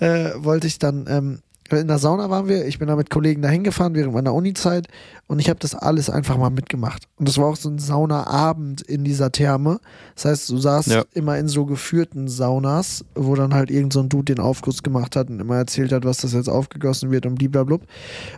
äh, 0.00 0.30
wollte 0.36 0.66
ich 0.66 0.78
dann, 0.78 1.04
ähm, 1.08 1.40
in 1.70 1.88
der 1.88 1.98
Sauna 1.98 2.28
waren 2.28 2.46
wir, 2.46 2.66
ich 2.66 2.78
bin 2.78 2.88
da 2.88 2.96
mit 2.96 3.08
Kollegen 3.10 3.40
dahin 3.40 3.64
gefahren 3.64 3.94
während 3.94 4.12
meiner 4.12 4.34
Uni-Zeit 4.34 4.86
und 5.26 5.38
ich 5.38 5.48
habe 5.48 5.58
das 5.60 5.74
alles 5.74 6.10
einfach 6.10 6.36
mal 6.36 6.50
mitgemacht. 6.50 7.08
Und 7.16 7.26
das 7.26 7.38
war 7.38 7.46
auch 7.46 7.56
so 7.56 7.70
ein 7.70 7.78
Saunaabend 7.78 8.82
in 8.82 9.02
dieser 9.02 9.32
Therme. 9.32 9.80
Das 10.14 10.26
heißt, 10.26 10.50
du 10.50 10.58
saßt 10.58 10.88
Ja. 10.88 11.04
immer 11.14 11.38
in 11.38 11.48
so 11.48 11.64
geführten 11.64 12.28
Saunas, 12.28 13.04
wo 13.14 13.34
dann 13.34 13.54
halt 13.54 13.70
irgend 13.70 13.94
so 13.94 14.00
ein 14.00 14.10
Dude 14.10 14.34
den 14.34 14.40
Aufguss 14.44 14.82
gemacht 14.82 15.16
hat 15.16 15.30
und 15.30 15.40
immer 15.40 15.56
erzählt 15.56 15.90
hat, 15.92 16.04
was 16.04 16.18
das 16.18 16.34
jetzt 16.34 16.48
aufgegossen 16.48 17.10
wird 17.10 17.24
und 17.24 17.36
blablabla. 17.36 17.78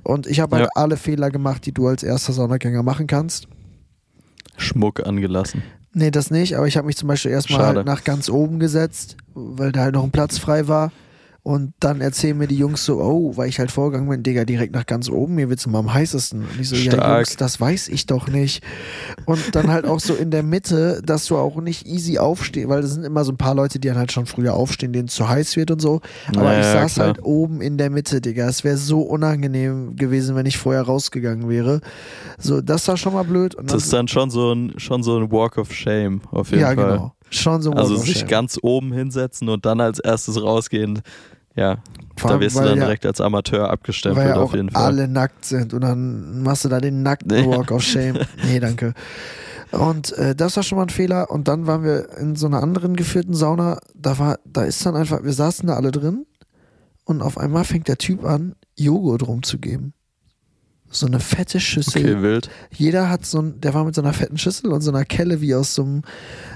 Und 0.05 0.27
ich 0.28 0.39
habe 0.40 0.57
halt 0.57 0.66
Ja. 0.66 0.70
alle 0.81 0.97
Fehler 0.97 1.31
gemacht, 1.31 1.66
die 1.66 1.73
du 1.73 1.89
als 1.89 2.03
erster 2.05 2.32
Saunagänger 2.32 2.82
machen 2.85 3.07
kannst. 3.09 3.48
Schmuck 4.57 5.05
angelassen. 5.05 5.62
Nee, 5.93 6.11
das 6.11 6.31
nicht, 6.31 6.57
aber 6.57 6.66
ich 6.66 6.77
habe 6.77 6.86
mich 6.86 6.97
zum 6.97 7.09
Beispiel 7.09 7.31
erstmal 7.31 7.66
halt 7.74 7.86
nach 7.86 8.05
ganz 8.05 8.28
oben 8.28 8.59
gesetzt, 8.59 9.16
weil 9.35 9.73
da 9.73 9.81
halt 9.81 9.94
noch 9.94 10.05
ein 10.05 10.11
Platz 10.11 10.39
frei 10.39 10.69
war. 10.69 10.93
Und 11.47 11.74
dann 11.78 12.01
erzählen 12.01 12.36
mir 12.36 12.48
die 12.48 12.56
Jungs 12.56 12.85
so, 12.85 13.01
oh, 13.01 13.36
weil 13.36 13.48
ich 13.48 13.60
halt 13.60 13.70
vorgegangen 13.70 14.09
bin, 14.10 14.24
Digga, 14.24 14.44
direkt 14.44 14.74
nach 14.74 14.85
ganz 14.85 15.09
oben, 15.09 15.36
mir 15.36 15.48
wird's 15.48 15.64
immer 15.64 15.78
am 15.78 15.94
heißesten. 15.94 16.40
Und 16.40 16.60
ich 16.60 16.68
so, 16.68 16.74
ja, 16.74 16.90
Stark. 16.90 17.18
Jungs, 17.18 17.36
das 17.36 17.60
weiß 17.60 17.86
ich 17.86 18.06
doch 18.06 18.27
nicht. 18.27 18.64
Und 19.27 19.55
dann 19.55 19.68
halt 19.70 19.85
auch 19.86 20.01
so 20.01 20.14
in 20.14 20.32
der 20.32 20.43
Mitte, 20.43 21.01
dass 21.06 21.27
du 21.27 21.36
auch 21.36 21.60
nicht 21.60 21.86
easy 21.86 22.18
aufstehst, 22.18 22.68
weil 22.68 22.82
das 22.82 22.90
sind 22.94 23.05
immer 23.05 23.23
so 23.24 23.31
ein 23.31 23.36
paar 23.36 23.55
Leute, 23.55 23.78
die 23.78 23.86
dann 23.86 23.97
halt 23.97 24.10
schon 24.10 24.27
früher 24.27 24.55
aufstehen, 24.55 24.93
denen 24.93 25.06
es 25.06 25.14
zu 25.14 25.28
heiß 25.28 25.55
wird 25.56 25.70
und 25.70 25.81
so. 25.81 26.01
Aber 26.35 26.52
Ja, 26.52 26.59
ich 26.59 26.66
ja, 26.66 26.73
saß 26.73 26.94
klar. 26.94 27.06
halt 27.06 27.23
oben 27.23 27.60
in 27.60 27.78
der 27.78 27.90
Mitte, 27.90 28.20
Digga. 28.20 28.48
Es 28.48 28.64
wäre 28.64 28.77
so 28.77 29.02
unangenehm 29.02 29.94
gewesen, 29.94 30.35
wenn 30.35 30.47
ich 30.47 30.59
vorher 30.59 30.82
rausgegangen 30.82 31.48
wäre. 31.48 31.81
So, 32.40 32.60
das 32.60 32.89
war 32.89 32.97
schon 32.97 33.12
mal 33.12 33.23
blöd. 33.23 33.55
Und 33.55 33.70
Das 33.70 33.85
ist 33.85 33.93
dann 33.93 34.09
schon 34.09 34.31
so 34.31 34.52
ein, 34.52 34.73
schon 34.78 35.05
so 35.05 35.16
ein 35.16 35.31
Walk 35.31 35.59
of 35.59 35.73
Shame, 35.73 36.23
auf 36.32 36.51
jeden 36.51 36.62
ja, 36.62 36.74
Fall. 36.74 36.77
genau. 36.77 37.12
Schon 37.31 37.62
so 37.62 37.70
ein 37.70 37.78
Also 37.78 37.93
Walk 37.93 38.01
of 38.01 38.06
sich 38.09 38.18
Shame. 38.18 38.28
ganz 38.28 38.59
oben 38.62 38.93
hinsetzen 38.93 39.48
und 39.48 39.64
dann 39.64 39.81
als 39.81 40.01
erstes 40.01 40.43
rausgehen. 40.43 41.02
Ja, 41.57 41.78
Vor 42.16 42.31
da 42.31 42.41
wirst 42.41 42.55
du 42.57 42.61
weil 42.61 42.69
dann 42.69 42.78
ja- 42.78 42.85
direkt 42.85 43.07
als 43.07 43.20
Amateur 43.20 43.62
weil 43.62 43.70
abgestempelt 43.70 44.27
ja 44.28 44.37
auf 44.37 44.55
jeden 44.55 44.70
Fall. 44.70 44.83
alle 44.85 45.09
nackt 45.09 45.45
sind 45.45 45.74
und 45.74 45.81
dann 45.81 46.43
machst 46.43 46.65
du 46.65 46.69
da 46.69 46.81
den 46.81 47.03
nackten. 47.03 47.31
Walk 47.47 47.70
of 47.70 47.83
Shame. 47.83 48.19
Nee, 48.47 48.61
danke. 48.61 48.93
Und 49.73 50.12
äh, 50.12 50.35
das 50.37 50.57
war 50.57 50.62
schon 50.62 50.77
mal 50.77 50.85
ein 50.85 50.91
Fehler. 50.91 51.31
Und 51.31 51.49
dann 51.49 51.66
waren 51.66 51.83
wir 51.83 52.11
in 52.19 52.37
so 52.37 52.47
einer 52.47 52.62
anderen 52.62 52.95
geführten 52.95 53.35
Sauna. 53.35 53.78
Da 53.95 54.19
war, 54.19 54.39
da 54.45 54.62
ist 54.65 54.85
dann 54.87 54.95
einfach, 54.95 55.24
wir 55.24 55.33
saßen 55.33 55.66
da 55.66 55.74
alle 55.74 55.91
drin 55.91 56.24
und 57.05 57.20
auf 57.23 57.37
einmal 57.39 57.65
fängt 57.65 57.89
der 57.89 57.99
Typ 57.99 58.24
an, 58.24 58.55
Joghurt 58.77 59.27
rumzugeben. 59.27 59.93
So 60.89 61.07
eine 61.07 61.19
fette 61.19 61.59
Schüssel. 61.59 62.01
Okay, 62.01 62.23
wild. 62.23 62.49
Jeder 62.70 63.11
hat 63.11 63.27
so 63.27 63.41
ein, 63.43 63.61
der 63.61 63.74
war 63.74 63.85
mit 63.85 63.95
so 63.97 64.03
einer 64.03 64.12
fetten 64.12 64.39
Schüssel 64.39 64.70
und 64.70 64.83
so 64.83 64.91
einer 64.93 65.05
Kelle 65.05 65.41
wie 65.41 65.55
aus 65.55 65.74
so 65.74 65.83
einem, 65.83 66.03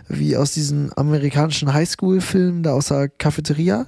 wie 0.09 0.36
aus 0.36 0.52
diesen 0.52 0.97
amerikanischen 0.97 1.74
Highschool-Filmen 1.74 2.62
da 2.62 2.72
aus 2.72 2.89
der 2.89 3.09
Cafeteria. 3.09 3.86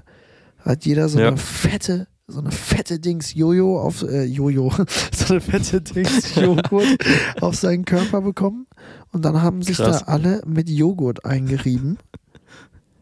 Hat 0.65 0.85
jeder 0.87 1.09
so 1.09 1.19
Ja. 1.21 1.29
eine 1.29 1.37
fette, 1.37 2.07
so 2.27 2.41
eine 2.41 2.51
fette 2.51 2.99
Dings 3.01 3.35
Jojo 3.35 3.81
auf, 3.81 4.03
äh, 4.03 4.25
Jojo, 4.25 4.73
so 5.15 5.35
eine 5.35 5.41
fette 5.41 5.81
Dings 5.81 6.35
Joghurt 6.35 6.99
auf 7.41 7.55
seinen 7.57 7.85
Körper 7.85 8.21
bekommen. 8.23 8.67
Und 9.13 9.25
dann 9.25 9.43
haben 9.43 9.63
sich 9.63 9.77
Krass. 9.77 10.01
da 10.05 10.13
alle 10.13 10.43
mit 10.47 10.71
Joghurt 10.71 11.25
eingerieben. 11.25 11.99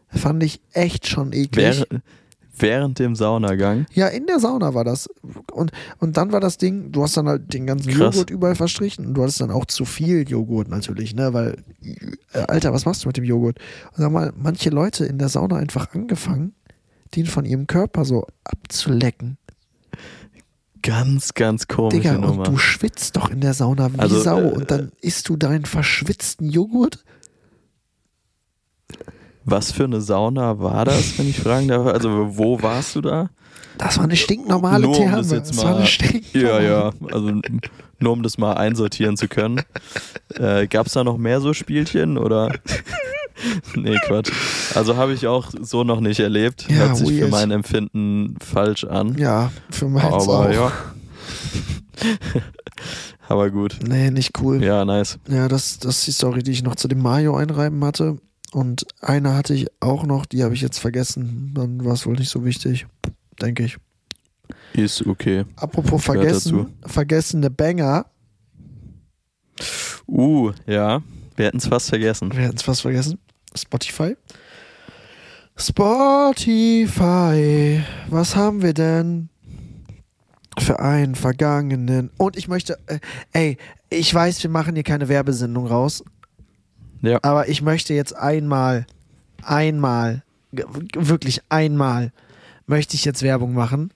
Fand 0.09 0.43
ich 0.43 0.59
echt 0.73 1.07
schon 1.07 1.31
eklig. 1.31 1.55
Während, 1.87 2.03
während 2.57 2.99
dem 2.99 3.15
Saunagang. 3.15 3.85
Ja, 3.93 4.07
in 4.07 4.25
der 4.27 4.39
Sauna 4.39 4.73
war 4.73 4.83
das. 4.83 5.07
Und, 5.53 5.71
und 5.99 6.17
dann 6.17 6.33
war 6.33 6.41
das 6.41 6.57
Ding, 6.57 6.91
du 6.91 7.03
hast 7.03 7.15
dann 7.15 7.27
halt 7.29 7.53
den 7.53 7.65
ganzen 7.65 7.93
Krass. 7.93 8.15
Joghurt 8.15 8.29
überall 8.29 8.55
verstrichen 8.55 9.05
und 9.05 9.13
du 9.13 9.21
hattest 9.21 9.39
dann 9.39 9.51
auch 9.51 9.65
zu 9.65 9.85
viel 9.85 10.27
Joghurt 10.29 10.67
natürlich, 10.67 11.15
ne? 11.15 11.33
Weil, 11.33 11.63
äh, 12.33 12.39
Alter, 12.39 12.73
was 12.73 12.85
machst 12.85 13.05
du 13.05 13.07
mit 13.09 13.15
dem 13.15 13.23
Joghurt? 13.23 13.59
Und 13.95 14.01
dann 14.03 14.11
mal 14.11 14.33
manche 14.35 14.69
Leute 14.69 15.05
in 15.05 15.17
der 15.17 15.29
Sauna 15.29 15.55
einfach 15.55 15.93
angefangen, 15.93 16.53
den 17.15 17.25
von 17.25 17.45
ihrem 17.45 17.67
Körper 17.67 18.05
so 18.05 18.25
abzulecken. 18.43 19.37
Ganz, 20.83 21.33
ganz 21.35 21.67
komische 21.67 21.97
Digga, 21.97 22.15
und 22.15 22.21
Nummer. 22.21 22.43
du 22.43 22.57
schwitzt 22.57 23.15
doch 23.15 23.29
in 23.29 23.39
der 23.41 23.53
Sauna 23.53 23.93
wie 23.93 23.99
Also, 23.99 24.19
Sau 24.19 24.39
äh, 24.39 24.51
und 24.51 24.71
dann 24.71 24.91
isst 25.01 25.29
du 25.29 25.37
deinen 25.37 25.65
verschwitzten 25.65 26.49
Joghurt? 26.49 27.03
Was 29.43 29.71
für 29.71 29.83
eine 29.85 30.01
Sauna 30.01 30.59
war 30.59 30.85
das, 30.85 31.17
wenn 31.19 31.27
ich 31.29 31.39
fragen 31.39 31.67
darf? 31.67 31.85
Also, 31.87 32.37
wo 32.37 32.61
warst 32.61 32.95
du 32.95 33.01
da? 33.01 33.29
Das 33.77 33.97
war 33.97 34.03
eine 34.03 34.15
stinknormale 34.15 34.83
Nur 34.83 34.91
um 34.91 35.03
Therme. 35.03 35.17
das 35.17 35.31
jetzt 35.31 35.49
das 35.57 35.63
mal-. 35.63 35.87
Ja, 36.33 36.61
ja, 36.61 36.91
also 37.11 37.41
nur 37.99 38.13
um 38.13 38.23
das 38.23 38.37
mal 38.37 38.53
einsortieren 38.53 39.17
zu 39.17 39.27
können. 39.27 39.61
Äh, 40.35 40.67
Gab 40.67 40.87
es 40.87 40.93
da 40.93 41.03
noch 41.03 41.17
mehr 41.17 41.41
so 41.41 41.53
Spielchen 41.53 42.17
oder? 42.17 42.53
nee, 43.75 43.97
Quatsch. 44.05 44.31
Also 44.75 44.95
habe 44.97 45.13
ich 45.13 45.27
auch 45.27 45.51
so 45.61 45.83
noch 45.83 45.99
nicht 45.99 46.19
erlebt. 46.19 46.67
Ja, 46.69 46.75
Hört 46.75 46.97
sich 46.97 47.19
für 47.19 47.27
mein 47.27 47.51
Empfinden 47.51 48.35
falsch 48.39 48.83
an. 48.83 49.17
Ja, 49.17 49.51
für 49.69 49.87
meins 49.87 50.05
Aber 50.05 50.39
auch. 50.39 50.51
ja. 50.51 50.71
Aber 53.27 53.49
gut. 53.49 53.79
Nee, 53.87 54.11
nicht 54.11 54.39
cool. 54.41 54.63
Ja, 54.63 54.83
nice. 54.83 55.17
Ja, 55.29 55.47
das, 55.47 55.79
das 55.79 55.99
ist 55.99 56.07
die 56.07 56.11
Story, 56.11 56.43
die 56.43 56.51
ich 56.51 56.63
noch 56.63 56.75
zu 56.75 56.87
dem 56.87 57.01
Mario 57.01 57.35
einreiben 57.35 57.83
hatte. 57.85 58.17
Und 58.51 58.85
eine 58.99 59.33
hatte 59.35 59.53
ich 59.53 59.67
auch 59.79 60.05
noch, 60.05 60.25
die 60.25 60.43
habe 60.43 60.53
ich 60.53 60.61
jetzt 60.61 60.79
vergessen. 60.79 61.51
Dann 61.53 61.85
war 61.85 61.93
es 61.93 62.05
wohl 62.05 62.15
nicht 62.15 62.29
so 62.29 62.43
wichtig, 62.43 62.87
denke 63.41 63.63
ich. 63.63 63.77
Ist 64.73 65.05
okay. 65.05 65.45
Apropos 65.55 66.03
vergessen, 66.03 66.73
vergessene 66.85 67.49
Banger. 67.49 68.05
Uh, 70.07 70.51
ja. 70.67 71.01
Wir 71.35 71.45
hätten 71.45 71.57
es 71.57 71.67
fast 71.67 71.89
vergessen. 71.89 72.31
Wir 72.33 72.43
hätten 72.43 72.57
es 72.57 72.63
fast 72.63 72.81
vergessen. 72.81 73.19
Spotify. 73.55 74.15
Spotify. 75.57 76.63
Was 78.09 78.35
haben 78.35 78.61
wir 78.61 78.73
denn 78.73 79.29
für 80.59 80.79
einen 80.79 81.15
vergangenen? 81.15 82.11
Und 82.17 82.37
ich 82.37 82.47
möchte, 82.47 82.77
äh, 82.87 82.99
ey, 83.33 83.57
ich 83.89 84.13
weiß, 84.13 84.41
wir 84.43 84.49
machen 84.49 84.75
hier 84.75 84.83
keine 84.83 85.09
Werbesendung 85.09 85.67
raus. 85.67 86.03
Ja. 87.01 87.19
Aber 87.23 87.49
ich 87.49 87.61
möchte 87.61 87.93
jetzt 87.93 88.15
einmal, 88.15 88.85
einmal, 89.43 90.23
wirklich 90.51 91.41
einmal, 91.49 92.11
möchte 92.67 92.95
ich 92.95 93.05
jetzt 93.05 93.23
Werbung 93.23 93.53
machen. 93.53 93.91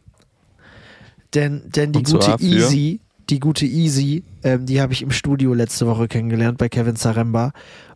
Denn, 1.33 1.63
denn 1.67 1.91
die 1.91 2.03
gute? 2.03 2.37
Easy, 2.39 3.01
die 3.29 3.39
gute 3.39 3.65
Easy, 3.65 4.23
ähm, 4.43 4.65
die 4.65 4.81
habe 4.81 4.93
ich 4.93 5.01
im 5.01 5.11
Studio 5.11 5.53
letzte 5.53 5.87
Woche 5.87 6.07
kennengelernt 6.07 6.57
bei 6.57 6.69
Kevin 6.69 6.95
Zaremba. 6.95 7.51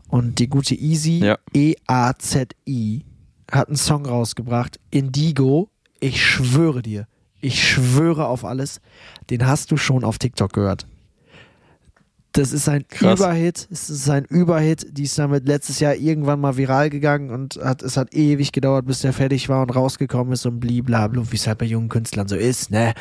Und 0.08 0.40
die 0.40 0.48
gute 0.50 0.74
Easy, 0.76 1.20
Ja. 1.20 1.38
E-A-Z-I, 1.54 3.06
hat 3.52 3.68
einen 3.68 3.78
Song 3.78 4.06
rausgebracht, 4.06 4.80
Indigo. 4.92 5.70
Ich 6.00 6.26
schwöre 6.26 6.82
dir, 6.82 7.08
ich 7.42 7.68
schwöre 7.68 8.28
auf 8.28 8.46
alles, 8.46 8.80
den 9.30 9.46
hast 9.46 9.72
du 9.72 9.78
schon 9.78 10.04
auf 10.04 10.18
TikTok 10.18 10.54
gehört. 10.54 10.88
Das 12.34 12.54
ist 12.54 12.70
ein 12.70 12.88
Krass. 12.88 13.20
Überhit. 13.20 13.68
Es 13.72 13.90
ist 13.90 14.08
ein 14.10 14.24
Überhit. 14.26 14.86
Die 14.98 15.04
ist 15.04 15.18
damit 15.18 15.48
letztes 15.48 15.80
Jahr 15.80 15.96
irgendwann 15.96 16.40
mal 16.40 16.58
viral 16.58 16.92
gegangen 16.92 17.32
und 17.32 17.56
hat, 17.64 17.82
es 17.82 17.98
hat 17.98 18.14
ewig 18.14 18.52
gedauert, 18.52 18.86
bis 18.86 19.00
der 19.00 19.14
fertig 19.14 19.50
war 19.50 19.64
und 19.64 19.72
rausgekommen 19.72 20.34
ist 20.34 20.46
und 20.46 20.60
bliblabla, 20.60 21.24
wie 21.32 21.36
es 21.36 21.48
halt 21.48 21.58
bei 21.58 21.66
jungen 21.66 21.90
Künstlern 21.90 22.28
so 22.28 22.36
ist, 22.36 22.70
ne? 22.70 22.94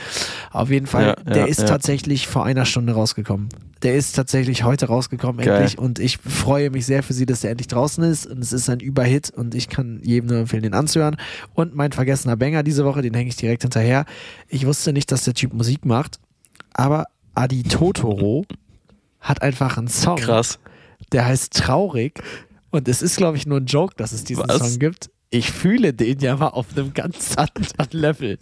Auf 0.50 0.70
jeden 0.70 0.86
Fall, 0.86 1.08
Ja, 1.08 1.14
der 1.16 1.36
ja, 1.36 1.44
ist 1.44 1.60
ja. 1.60 1.66
tatsächlich 1.66 2.26
vor 2.26 2.46
einer 2.46 2.64
Stunde 2.64 2.94
rausgekommen. 2.94 3.50
Der 3.82 3.96
ist 3.96 4.16
tatsächlich 4.16 4.64
heute 4.64 4.86
rausgekommen, 4.86 5.44
Geil. 5.44 5.56
endlich. 5.56 5.78
Und 5.78 5.98
ich 5.98 6.18
freue 6.18 6.70
mich 6.70 6.86
sehr 6.86 7.02
für 7.02 7.12
sie, 7.12 7.26
dass 7.26 7.42
der 7.42 7.50
endlich 7.50 7.68
draußen 7.68 8.02
ist. 8.04 8.26
Und 8.26 8.38
es 8.38 8.52
ist 8.54 8.68
ein 8.70 8.80
Überhit 8.80 9.30
und 9.30 9.54
ich 9.54 9.68
kann 9.68 10.00
jedem 10.02 10.30
nur 10.30 10.38
empfehlen, 10.38 10.62
den 10.62 10.74
anzuhören. 10.74 11.16
Und 11.54 11.76
mein 11.76 11.92
vergessener 11.92 12.36
Banger 12.36 12.62
diese 12.62 12.84
Woche, 12.86 13.02
den 13.02 13.14
hänge 13.14 13.28
ich 13.28 13.36
direkt 13.36 13.62
hinterher. 13.62 14.06
Ich 14.48 14.66
wusste 14.66 14.92
nicht, 14.94 15.12
dass 15.12 15.24
der 15.24 15.34
Typ 15.34 15.52
Musik 15.52 15.84
macht, 15.84 16.18
aber 16.72 17.04
Adi 17.34 17.62
Totoro 17.62 18.46
hat 19.28 19.42
einfach 19.42 19.76
einen 19.78 19.88
Song, 19.88 20.16
Krass. 20.16 20.58
der 21.12 21.26
heißt 21.26 21.54
Traurig. 21.54 22.20
Und 22.70 22.88
es 22.88 23.02
ist, 23.02 23.16
glaube 23.16 23.36
ich, 23.36 23.46
nur 23.46 23.58
ein 23.60 23.66
Joke, 23.66 23.94
dass 23.96 24.12
es 24.12 24.24
diesen 24.24 24.48
Was? 24.48 24.58
Song 24.58 24.78
gibt. 24.78 25.10
ich 25.30 25.50
fühle 25.52 25.92
den 25.94 26.18
ja 26.20 26.36
mal 26.36 26.48
auf 26.48 26.66
einem 26.76 26.92
ganz 26.94 27.36
anderen 27.36 27.88
Level. 27.92 28.38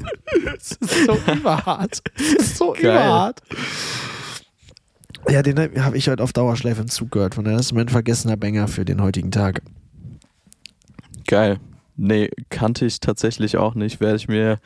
Es 0.56 0.72
ist 0.72 1.06
so 1.06 1.16
überhart. 1.32 2.00
Es 2.16 2.32
ist 2.34 2.56
so 2.56 2.72
Geil. 2.72 2.82
überhart. 2.82 3.42
Ja, 5.28 5.42
den 5.42 5.58
habe 5.58 5.96
ich 5.96 6.08
heute 6.08 6.22
auf 6.22 6.32
Dauerschleife 6.32 6.82
im 6.82 6.88
Zug 6.88 7.10
gehört. 7.10 7.34
Von 7.34 7.44
daher 7.44 7.58
ist 7.58 7.72
mein 7.72 7.88
vergessener 7.88 8.36
Banger 8.36 8.68
für 8.68 8.84
den 8.84 9.02
heutigen 9.02 9.30
Tag. 9.32 9.60
Geil. 11.26 11.58
Nee, 11.96 12.30
kannte 12.50 12.86
ich 12.86 13.00
tatsächlich 13.00 13.56
auch 13.56 13.74
nicht. 13.74 14.00
Werde 14.00 14.16
ich 14.16 14.28
mir 14.28 14.58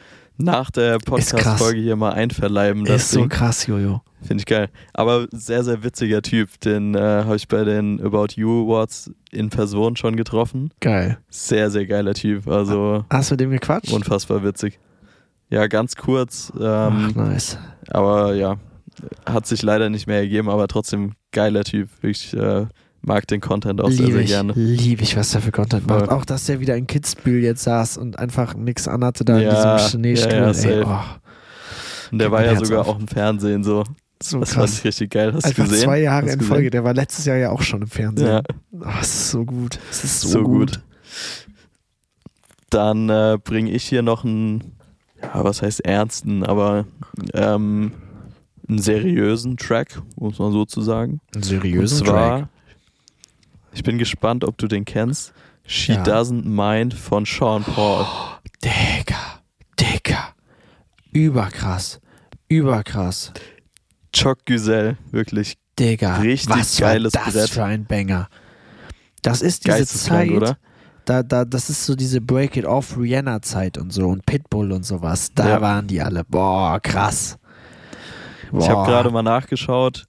nach 0.44 0.70
der. 0.70 0.98
Podcast-Folge 0.98 1.80
hier 1.80 1.96
mal 1.96 2.12
einverleiben. 2.12 2.84
Das 2.84 3.02
ist 3.04 3.10
so 3.12 3.20
Ding. 3.20 3.28
krass, 3.28 3.66
Jojo. 3.66 4.02
Finde 4.22 4.42
ich 4.42 4.46
geil. 4.46 4.68
Aber 4.92 5.26
sehr, 5.32 5.64
sehr 5.64 5.82
witziger 5.82 6.20
Typ. 6.22 6.60
Den 6.60 6.94
äh, 6.94 6.98
habe 7.00 7.36
ich 7.36 7.48
bei 7.48 7.64
den 7.64 8.00
About 8.04 8.28
You 8.36 8.64
Awards 8.66 9.10
in 9.30 9.48
Person 9.48 9.96
schon 9.96 10.16
getroffen. 10.16 10.70
Geil. 10.80 11.18
Sehr, 11.30 11.70
sehr 11.70 11.86
geiler 11.86 12.14
Typ. 12.14 12.46
Also 12.48 13.04
Hast 13.10 13.30
du 13.30 13.34
mit 13.34 13.40
dem 13.40 13.50
gequatscht? 13.50 13.92
unfassbar 13.92 14.44
witzig. 14.44 14.78
Ja, 15.48 15.66
ganz 15.68 15.96
kurz. 15.96 16.52
Ach, 16.60 16.88
Ähm, 16.92 17.12
nice. 17.14 17.58
aber 17.88 18.34
ja, 18.34 18.56
hat 19.26 19.46
sich 19.46 19.62
leider 19.62 19.88
nicht 19.88 20.06
mehr 20.06 20.18
ergeben, 20.18 20.48
aber 20.50 20.68
trotzdem 20.68 21.14
geiler 21.32 21.64
Typ. 21.64 21.88
Ich 22.02 22.34
äh, 22.34 22.66
mag 23.02 23.26
den 23.26 23.40
Content 23.40 23.80
auch 23.80 23.90
sehr, 23.90 24.06
sehr 24.06 24.20
ich, 24.20 24.28
gerne. 24.28 24.52
liebe 24.54 25.02
ich, 25.02 25.16
was 25.16 25.30
der 25.30 25.40
für 25.40 25.52
Content 25.52 25.86
Voll. 25.88 26.00
macht. 26.00 26.10
Auch, 26.10 26.24
dass 26.24 26.46
der 26.46 26.60
wieder 26.60 26.76
in 26.76 26.86
Kitzbühel 26.86 27.42
jetzt 27.42 27.62
saß 27.62 27.96
und 27.96 28.18
einfach 28.18 28.54
nichts 28.54 28.86
anhatte 28.88 29.24
da 29.24 29.38
Ja, 29.38 29.50
in 29.50 29.78
diesem 29.78 30.00
Schneestuhl. 30.00 30.32
ja, 30.32 30.50
ja, 30.52 30.84
oh, 30.86 32.10
Und 32.12 32.18
der 32.18 32.28
Geht 32.28 32.32
war 32.32 32.44
ja 32.44 32.52
Herz 32.52 32.66
sogar 32.68 32.80
auf. 32.82 32.88
auch 32.88 32.98
im 33.00 33.08
Fernsehen 33.08 33.64
so. 33.64 33.84
so 34.22 34.40
Das 34.40 34.52
fand 34.52 34.66
krass. 34.66 34.78
ich 34.78 34.84
richtig 34.84 35.10
geil. 35.10 35.32
Hast 35.32 35.44
du 35.44 35.48
Einfach 35.48 35.64
gesehen? 35.64 35.84
zwei 35.84 36.00
Jahre 36.00 36.30
in 36.30 36.38
du 36.38 36.44
Folge. 36.44 36.70
Der 36.70 36.84
war 36.84 36.92
letztes 36.94 37.24
Jahr 37.24 37.36
ja 37.36 37.50
auch 37.50 37.62
schon 37.62 37.82
im 37.82 37.88
Fernsehen. 37.88 38.28
Ja, 38.28 38.42
Oh, 38.72 38.86
es 39.00 39.08
ist 39.08 39.30
so 39.30 39.44
gut. 39.44 39.78
Es 39.90 40.04
ist 40.04 40.20
so, 40.20 40.28
so 40.28 40.42
gut. 40.42 40.72
gut. 40.72 40.80
Dann 42.70 43.08
äh, 43.08 43.38
bringe 43.42 43.70
ich 43.70 43.84
hier 43.84 44.02
noch 44.02 44.24
einen, 44.24 44.76
ja, 45.22 45.42
was 45.42 45.62
heißt 45.62 45.80
ernsten, 45.84 46.44
aber 46.44 46.84
ähm, 47.34 47.92
einen 48.68 48.78
seriösen 48.78 49.56
Track, 49.56 50.00
muss 50.16 50.38
man 50.38 50.52
so 50.52 50.64
zu 50.64 50.80
sagen. 50.80 51.20
Einen 51.34 51.42
Und 51.42 51.44
seriösen 51.44 52.06
zwar, 52.06 52.38
Track. 52.40 52.48
Ich 53.72 53.82
bin 53.82 53.98
gespannt, 53.98 54.44
ob 54.44 54.58
du 54.58 54.66
den 54.66 54.84
kennst. 54.84 55.32
She 55.66 55.92
Ja. 55.92 56.02
Doesn't 56.02 56.44
Mind 56.44 56.94
von 56.94 57.24
Sean 57.26 57.62
Paul. 57.64 58.04
Digga. 58.64 59.40
Digga. 59.78 60.34
Überkrass. 61.12 62.00
Überkrass. 62.48 63.32
Choc 64.14 64.44
Güzel, 64.44 64.96
wirklich 65.10 65.56
Digga. 65.78 66.16
Richtig 66.18 66.50
was 66.56 66.76
geiles 66.78 67.14
war 67.14 67.24
das 67.26 67.34
Brett. 67.34 67.50
für 67.50 67.64
ein 67.64 67.84
Banger. 67.86 68.28
Das 69.22 69.40
ist 69.42 69.66
diese 69.66 69.86
Zeit, 69.86 70.30
oder? 70.30 70.56
Da, 71.04 71.22
da, 71.22 71.44
das 71.44 71.70
ist 71.70 71.86
so 71.86 71.94
diese 71.94 72.20
Break 72.20 72.56
It 72.56 72.64
Off 72.66 72.96
Rihanna 72.98 73.40
Zeit 73.42 73.78
und 73.78 73.92
so 73.92 74.08
und 74.08 74.26
Pitbull 74.26 74.72
und 74.72 74.84
sowas. 74.84 75.32
Da 75.34 75.48
Ja. 75.48 75.60
waren 75.60 75.86
die 75.86 76.00
alle. 76.00 76.24
Boah, 76.24 76.78
krass. 76.80 77.38
Ich 78.52 78.68
habe 78.68 78.74
Boah. 78.82 78.86
gerade 78.86 79.10
mal 79.10 79.22
nachgeschaut, 79.22 80.04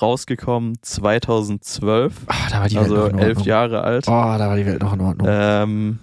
rausgekommen 0.00 0.78
2012, 0.82 2.14
Ah, 2.26 2.34
da 2.50 2.60
war 2.60 2.68
die 2.68 2.74
Welt 2.76 2.84
also 2.84 2.96
noch 2.96 3.08
in 3.08 3.18
elf. 3.18 3.40
Jahre 3.42 3.82
alt. 3.82 4.06
Oh, 4.08 4.10
da 4.10 4.48
war 4.48 4.56
die 4.56 4.66
Welt 4.66 4.82
noch 4.82 4.92
in 4.92 5.00
Ordnung. 5.00 5.26
Ähm, 5.30 5.98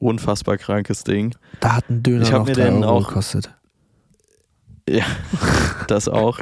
unfassbar 0.00 0.56
krankes 0.58 1.04
Ding. 1.04 1.34
da 1.60 1.76
hat 1.76 1.90
ein 1.90 2.02
Döner 2.02 2.22
ich 2.22 2.30
noch 2.30 2.46
mir 2.46 2.52
3 2.54 2.62
den 2.64 2.84
Euro 2.84 2.98
auch- 2.98 3.08
gekostet. 3.08 3.50
Ja, 4.88 5.04
das 5.88 6.08
auch. 6.08 6.38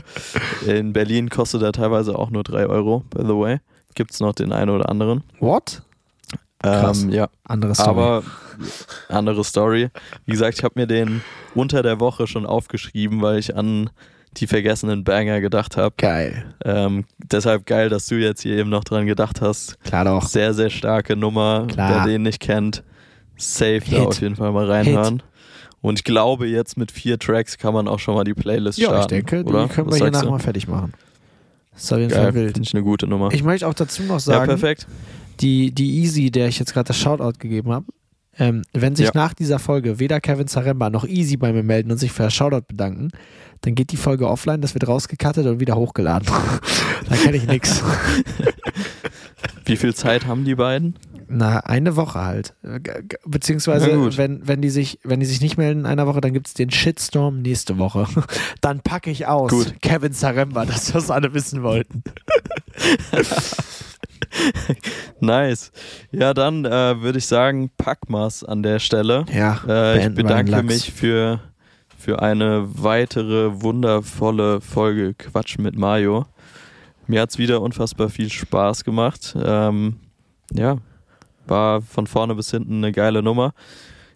In 0.66 0.92
Berlin 0.92 1.30
kostet 1.30 1.62
er 1.62 1.72
teilweise 1.72 2.16
auch 2.16 2.30
nur 2.30 2.44
3 2.44 2.66
Euro, 2.66 3.00
by 3.10 3.22
the 3.22 3.34
way. 3.36 3.58
Gibt's 3.94 4.20
noch 4.20 4.34
den 4.34 4.52
einen 4.52 4.70
oder 4.70 4.88
anderen. 4.88 5.24
What? 5.40 5.82
Krass. 6.62 7.02
Ähm, 7.02 7.10
ja, 7.10 7.28
Andere 7.44 7.74
Story. 7.74 7.88
aber 7.90 8.22
andere 9.08 9.42
Story. 9.44 9.88
Wie 10.26 10.32
gesagt, 10.32 10.58
ich 10.58 10.64
habe 10.64 10.78
mir 10.78 10.86
den 10.86 11.22
unter 11.54 11.82
der 11.82 11.98
Woche 12.00 12.26
schon 12.26 12.46
aufgeschrieben, 12.46 13.20
weil 13.20 13.38
ich 13.38 13.56
an 13.56 13.90
die 14.36 14.46
vergessenen 14.46 15.04
Banger 15.04 15.40
gedacht 15.40 15.76
habe. 15.76 15.94
Geil. 15.98 16.44
Ähm, 16.64 17.04
deshalb 17.18 17.66
geil, 17.66 17.88
dass 17.88 18.06
du 18.06 18.16
jetzt 18.16 18.42
hier 18.42 18.56
eben 18.56 18.70
noch 18.70 18.84
dran 18.84 19.06
gedacht 19.06 19.40
hast. 19.40 19.82
Klar 19.84 20.04
doch. 20.04 20.26
Sehr, 20.28 20.54
sehr 20.54 20.70
starke 20.70 21.16
Nummer. 21.16 21.66
Klar. 21.68 22.04
Wer 22.06 22.12
den 22.12 22.22
nicht 22.22 22.40
kennt, 22.40 22.82
safe 23.36 23.80
Hit. 23.84 23.98
da 23.98 24.02
auf 24.04 24.20
jeden 24.20 24.36
Fall 24.36 24.52
mal 24.52 24.70
reinhören. 24.70 25.22
Und 25.82 25.98
ich 26.00 26.04
glaube, 26.04 26.46
jetzt 26.48 26.76
mit 26.76 26.90
vier 26.90 27.18
Tracks 27.18 27.58
kann 27.58 27.72
man 27.72 27.86
auch 27.88 27.98
schon 27.98 28.14
mal 28.14 28.24
die 28.24 28.34
Playlist 28.34 28.78
Ja, 28.78 28.84
ich 28.84 28.88
starten. 28.90 29.08
denke, 29.14 29.44
oder? 29.44 29.62
die 29.64 29.68
können 29.72 29.86
wir 29.86 29.92
Was 29.92 29.98
hier 29.98 30.06
sagst 30.06 30.20
nachher 30.22 30.30
mal 30.30 30.38
fertig 30.38 30.66
machen. 30.68 30.92
Das 31.72 31.84
ist 31.84 31.92
auf 31.92 31.98
jeden 31.98 32.10
Fall 32.10 32.34
wild. 32.34 32.54
finde 32.54 32.66
ich 32.68 32.74
eine 32.74 32.82
gute 32.82 33.06
Nummer. 33.06 33.28
Ich 33.32 33.42
möchte 33.44 33.66
auch 33.68 33.74
dazu 33.74 34.02
noch 34.02 34.14
ja, 34.14 34.18
sagen, 34.20 34.46
perfekt. 34.46 34.86
die, 35.40 35.70
die 35.72 35.98
Easy, 36.00 36.30
der 36.30 36.48
ich 36.48 36.58
jetzt 36.58 36.72
gerade 36.72 36.88
das 36.88 36.96
Shoutout 36.98 37.38
gegeben 37.38 37.70
habe, 37.70 37.86
ähm, 38.38 38.62
wenn 38.72 38.96
sich 38.96 39.06
Ja. 39.06 39.12
nach 39.14 39.34
dieser 39.34 39.58
Folge 39.58 39.98
weder 39.98 40.20
Kevin 40.20 40.48
Zaremba 40.48 40.90
noch 40.90 41.06
Easy 41.06 41.36
bei 41.36 41.52
mir 41.52 41.62
melden 41.62 41.90
und 41.90 41.98
sich 41.98 42.12
für 42.12 42.24
das 42.24 42.34
Shoutout 42.34 42.66
bedanken, 42.68 43.10
dann 43.62 43.74
geht 43.74 43.92
die 43.92 43.96
Folge 43.96 44.28
offline, 44.28 44.60
das 44.60 44.74
wird 44.74 44.86
rausgekattet 44.86 45.46
und 45.46 45.60
wieder 45.60 45.76
hochgeladen. 45.76 46.28
da 47.08 47.16
kenne 47.16 47.36
ich 47.36 47.46
nix. 47.46 47.82
Wie 49.64 49.76
viel 49.76 49.94
Zeit 49.94 50.26
haben 50.26 50.44
die 50.44 50.54
beiden? 50.54 50.96
Na, 51.28 51.58
eine 51.58 51.96
Woche 51.96 52.20
halt. 52.20 52.54
Beziehungsweise, 53.24 54.16
wenn, 54.16 54.46
wenn, 54.46 54.62
die 54.62 54.70
sich, 54.70 55.00
wenn 55.02 55.18
die 55.18 55.26
sich 55.26 55.40
nicht 55.40 55.58
melden 55.58 55.80
in 55.80 55.86
einer 55.86 56.06
Woche, 56.06 56.20
dann 56.20 56.32
gibt 56.32 56.46
es 56.46 56.54
den 56.54 56.70
Shitstorm 56.70 57.42
nächste 57.42 57.78
Woche. 57.78 58.06
Dann 58.60 58.80
packe 58.80 59.10
ich 59.10 59.26
aus. 59.26 59.50
Gut. 59.50 59.74
Kevin 59.82 60.12
Zaremba, 60.12 60.64
das, 60.66 60.94
was 60.94 61.10
alle 61.10 61.34
wissen 61.34 61.64
wollten. 61.64 62.04
Nice. 65.20 65.72
Ja, 66.12 66.34
dann 66.34 66.64
äh, 66.64 67.00
würde 67.00 67.18
ich 67.18 67.26
sagen, 67.26 67.70
Packmas 67.76 68.44
an 68.44 68.62
der 68.62 68.78
Stelle. 68.78 69.24
Ja, 69.32 69.60
Äh, 69.66 69.98
ich 69.98 70.02
wir 70.04 70.10
bedanke 70.10 70.62
mich 70.62 70.92
für, 70.92 71.40
für 72.06 72.22
eine 72.22 72.68
weitere 72.68 73.62
wundervolle 73.62 74.60
Folge 74.60 75.14
Quatsch 75.14 75.58
mit 75.58 75.76
Mario. 75.76 76.24
Mir 77.08 77.20
hat 77.20 77.30
es 77.30 77.38
wieder 77.38 77.60
unfassbar 77.60 78.10
viel 78.10 78.30
Spaß 78.30 78.84
gemacht. 78.84 79.36
Ähm, 79.44 79.96
ja, 80.52 80.76
war 81.48 81.82
von 81.82 82.06
vorne 82.06 82.36
bis 82.36 82.52
hinten 82.52 82.76
eine 82.76 82.92
geile 82.92 83.24
Nummer. 83.24 83.54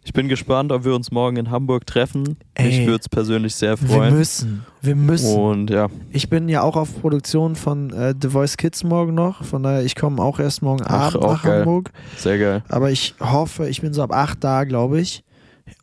Ich 0.04 0.12
bin 0.12 0.28
gespannt, 0.28 0.70
ob 0.70 0.84
wir 0.84 0.94
uns 0.94 1.10
morgen 1.10 1.36
in 1.36 1.50
Hamburg 1.50 1.84
treffen. 1.84 2.36
Ey. 2.54 2.66
Mich 2.68 2.86
würde 2.86 3.00
es 3.00 3.08
persönlich 3.08 3.56
sehr 3.56 3.76
Wir 3.80 3.88
freuen. 3.88 4.16
müssen, 4.16 4.64
wir 4.82 4.94
müssen. 4.94 5.36
Und 5.36 5.70
ja, 5.70 5.88
Ich 6.12 6.30
bin 6.30 6.48
ja 6.48 6.62
auch 6.62 6.76
auf 6.76 7.00
Produktion 7.00 7.56
von 7.56 7.92
äh, 7.92 8.14
The 8.22 8.28
Voice 8.28 8.56
Kids 8.56 8.84
morgen 8.84 9.14
noch, 9.14 9.42
von 9.42 9.64
daher, 9.64 9.84
ich 9.84 9.96
komme 9.96 10.22
auch 10.22 10.38
erst 10.38 10.62
morgen 10.62 10.84
Ach, 10.86 11.16
Abend 11.16 11.24
nach 11.24 11.42
geil. 11.42 11.58
Hamburg. 11.58 11.90
sehr 12.16 12.38
geil. 12.38 12.62
Aber 12.68 12.92
ich 12.92 13.16
hoffe, 13.18 13.68
ich 13.68 13.80
bin 13.80 13.92
so 13.92 14.04
ab 14.04 14.12
8 14.12 14.44
da, 14.44 14.62
glaube 14.62 15.00
ich. 15.00 15.24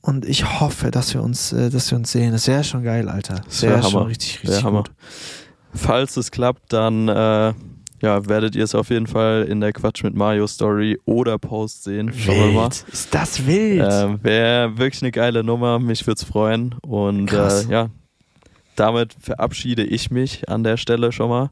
Und 0.02 0.26
ich 0.26 0.60
hoffe, 0.60 0.92
dass 0.92 1.14
wir 1.14 1.22
uns, 1.22 1.52
äh, 1.54 1.70
dass 1.70 1.92
wir 1.92 1.98
uns 1.98 2.12
sehen. 2.12 2.32
Das 2.32 2.48
wäre 2.48 2.64
schon 2.64 2.84
geil, 2.84 3.10
Alter. 3.10 3.42
Das 3.46 3.62
wär 3.62 3.72
wäre 3.72 3.84
schon 3.84 3.94
Hammer. 3.94 4.08
richtig, 4.08 4.44
Wär 4.44 4.50
richtig 4.50 4.64
Hammer. 4.66 4.84
gut. 4.84 4.92
Falls 5.74 6.18
es 6.18 6.32
klappt, 6.32 6.74
dann 6.74 7.08
äh, 7.08 7.54
ja, 8.02 8.28
werdet 8.28 8.56
ihr 8.56 8.64
es 8.64 8.76
auf 8.76 8.90
jeden 8.90 9.08
Fall 9.08 9.46
in 9.50 9.60
der 9.60 9.74
Quatsch 9.74 10.04
mit 10.04 10.16
Mario 10.16 10.48
Story 10.48 11.00
oder 11.06 11.38
Post 11.38 11.84
sehen. 11.84 12.14
Schauen 12.14 12.36
wir 12.36 12.46
mal. 12.52 12.64
Wild. 12.66 12.86
Ist 12.92 13.14
das 13.14 13.46
wild? 13.46 13.88
Ähm, 13.92 14.20
Wäre 14.24 14.78
wirklich 14.78 15.02
eine 15.02 15.12
geile 15.12 15.44
Nummer, 15.44 15.80
mich 15.80 16.06
würde 16.06 16.20
es 16.20 16.24
freuen. 16.24 16.76
Und 16.84 17.34
äh, 17.34 17.64
ja, 17.64 17.90
damit 18.76 19.16
verabschiede 19.20 19.84
ich 19.84 20.12
mich 20.12 20.48
an 20.50 20.64
der 20.64 20.78
Stelle 20.78 21.12
schon 21.12 21.30
mal 21.30 21.50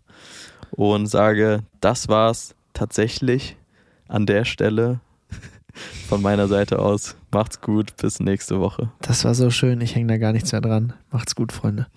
und 0.71 1.07
sage, 1.07 1.63
das 1.81 2.07
war's 2.09 2.53
tatsächlich 2.73 3.57
an 4.07 4.25
der 4.25 4.45
Stelle 4.45 4.99
von 6.07 6.21
meiner 6.21 6.47
Seite 6.47 6.79
aus. 6.79 7.15
Macht's 7.31 7.61
gut, 7.61 7.95
bis 7.97 8.19
nächste 8.19 8.59
Woche. 8.59 8.91
Das 9.01 9.25
war 9.25 9.35
so 9.35 9.49
schön. 9.49 9.81
Ich 9.81 9.95
hänge 9.95 10.07
da 10.07 10.17
gar 10.17 10.33
nichts 10.33 10.51
mehr 10.51 10.61
dran. 10.61 10.93
Macht's 11.11 11.35
gut, 11.35 11.51
Freunde. 11.51 11.87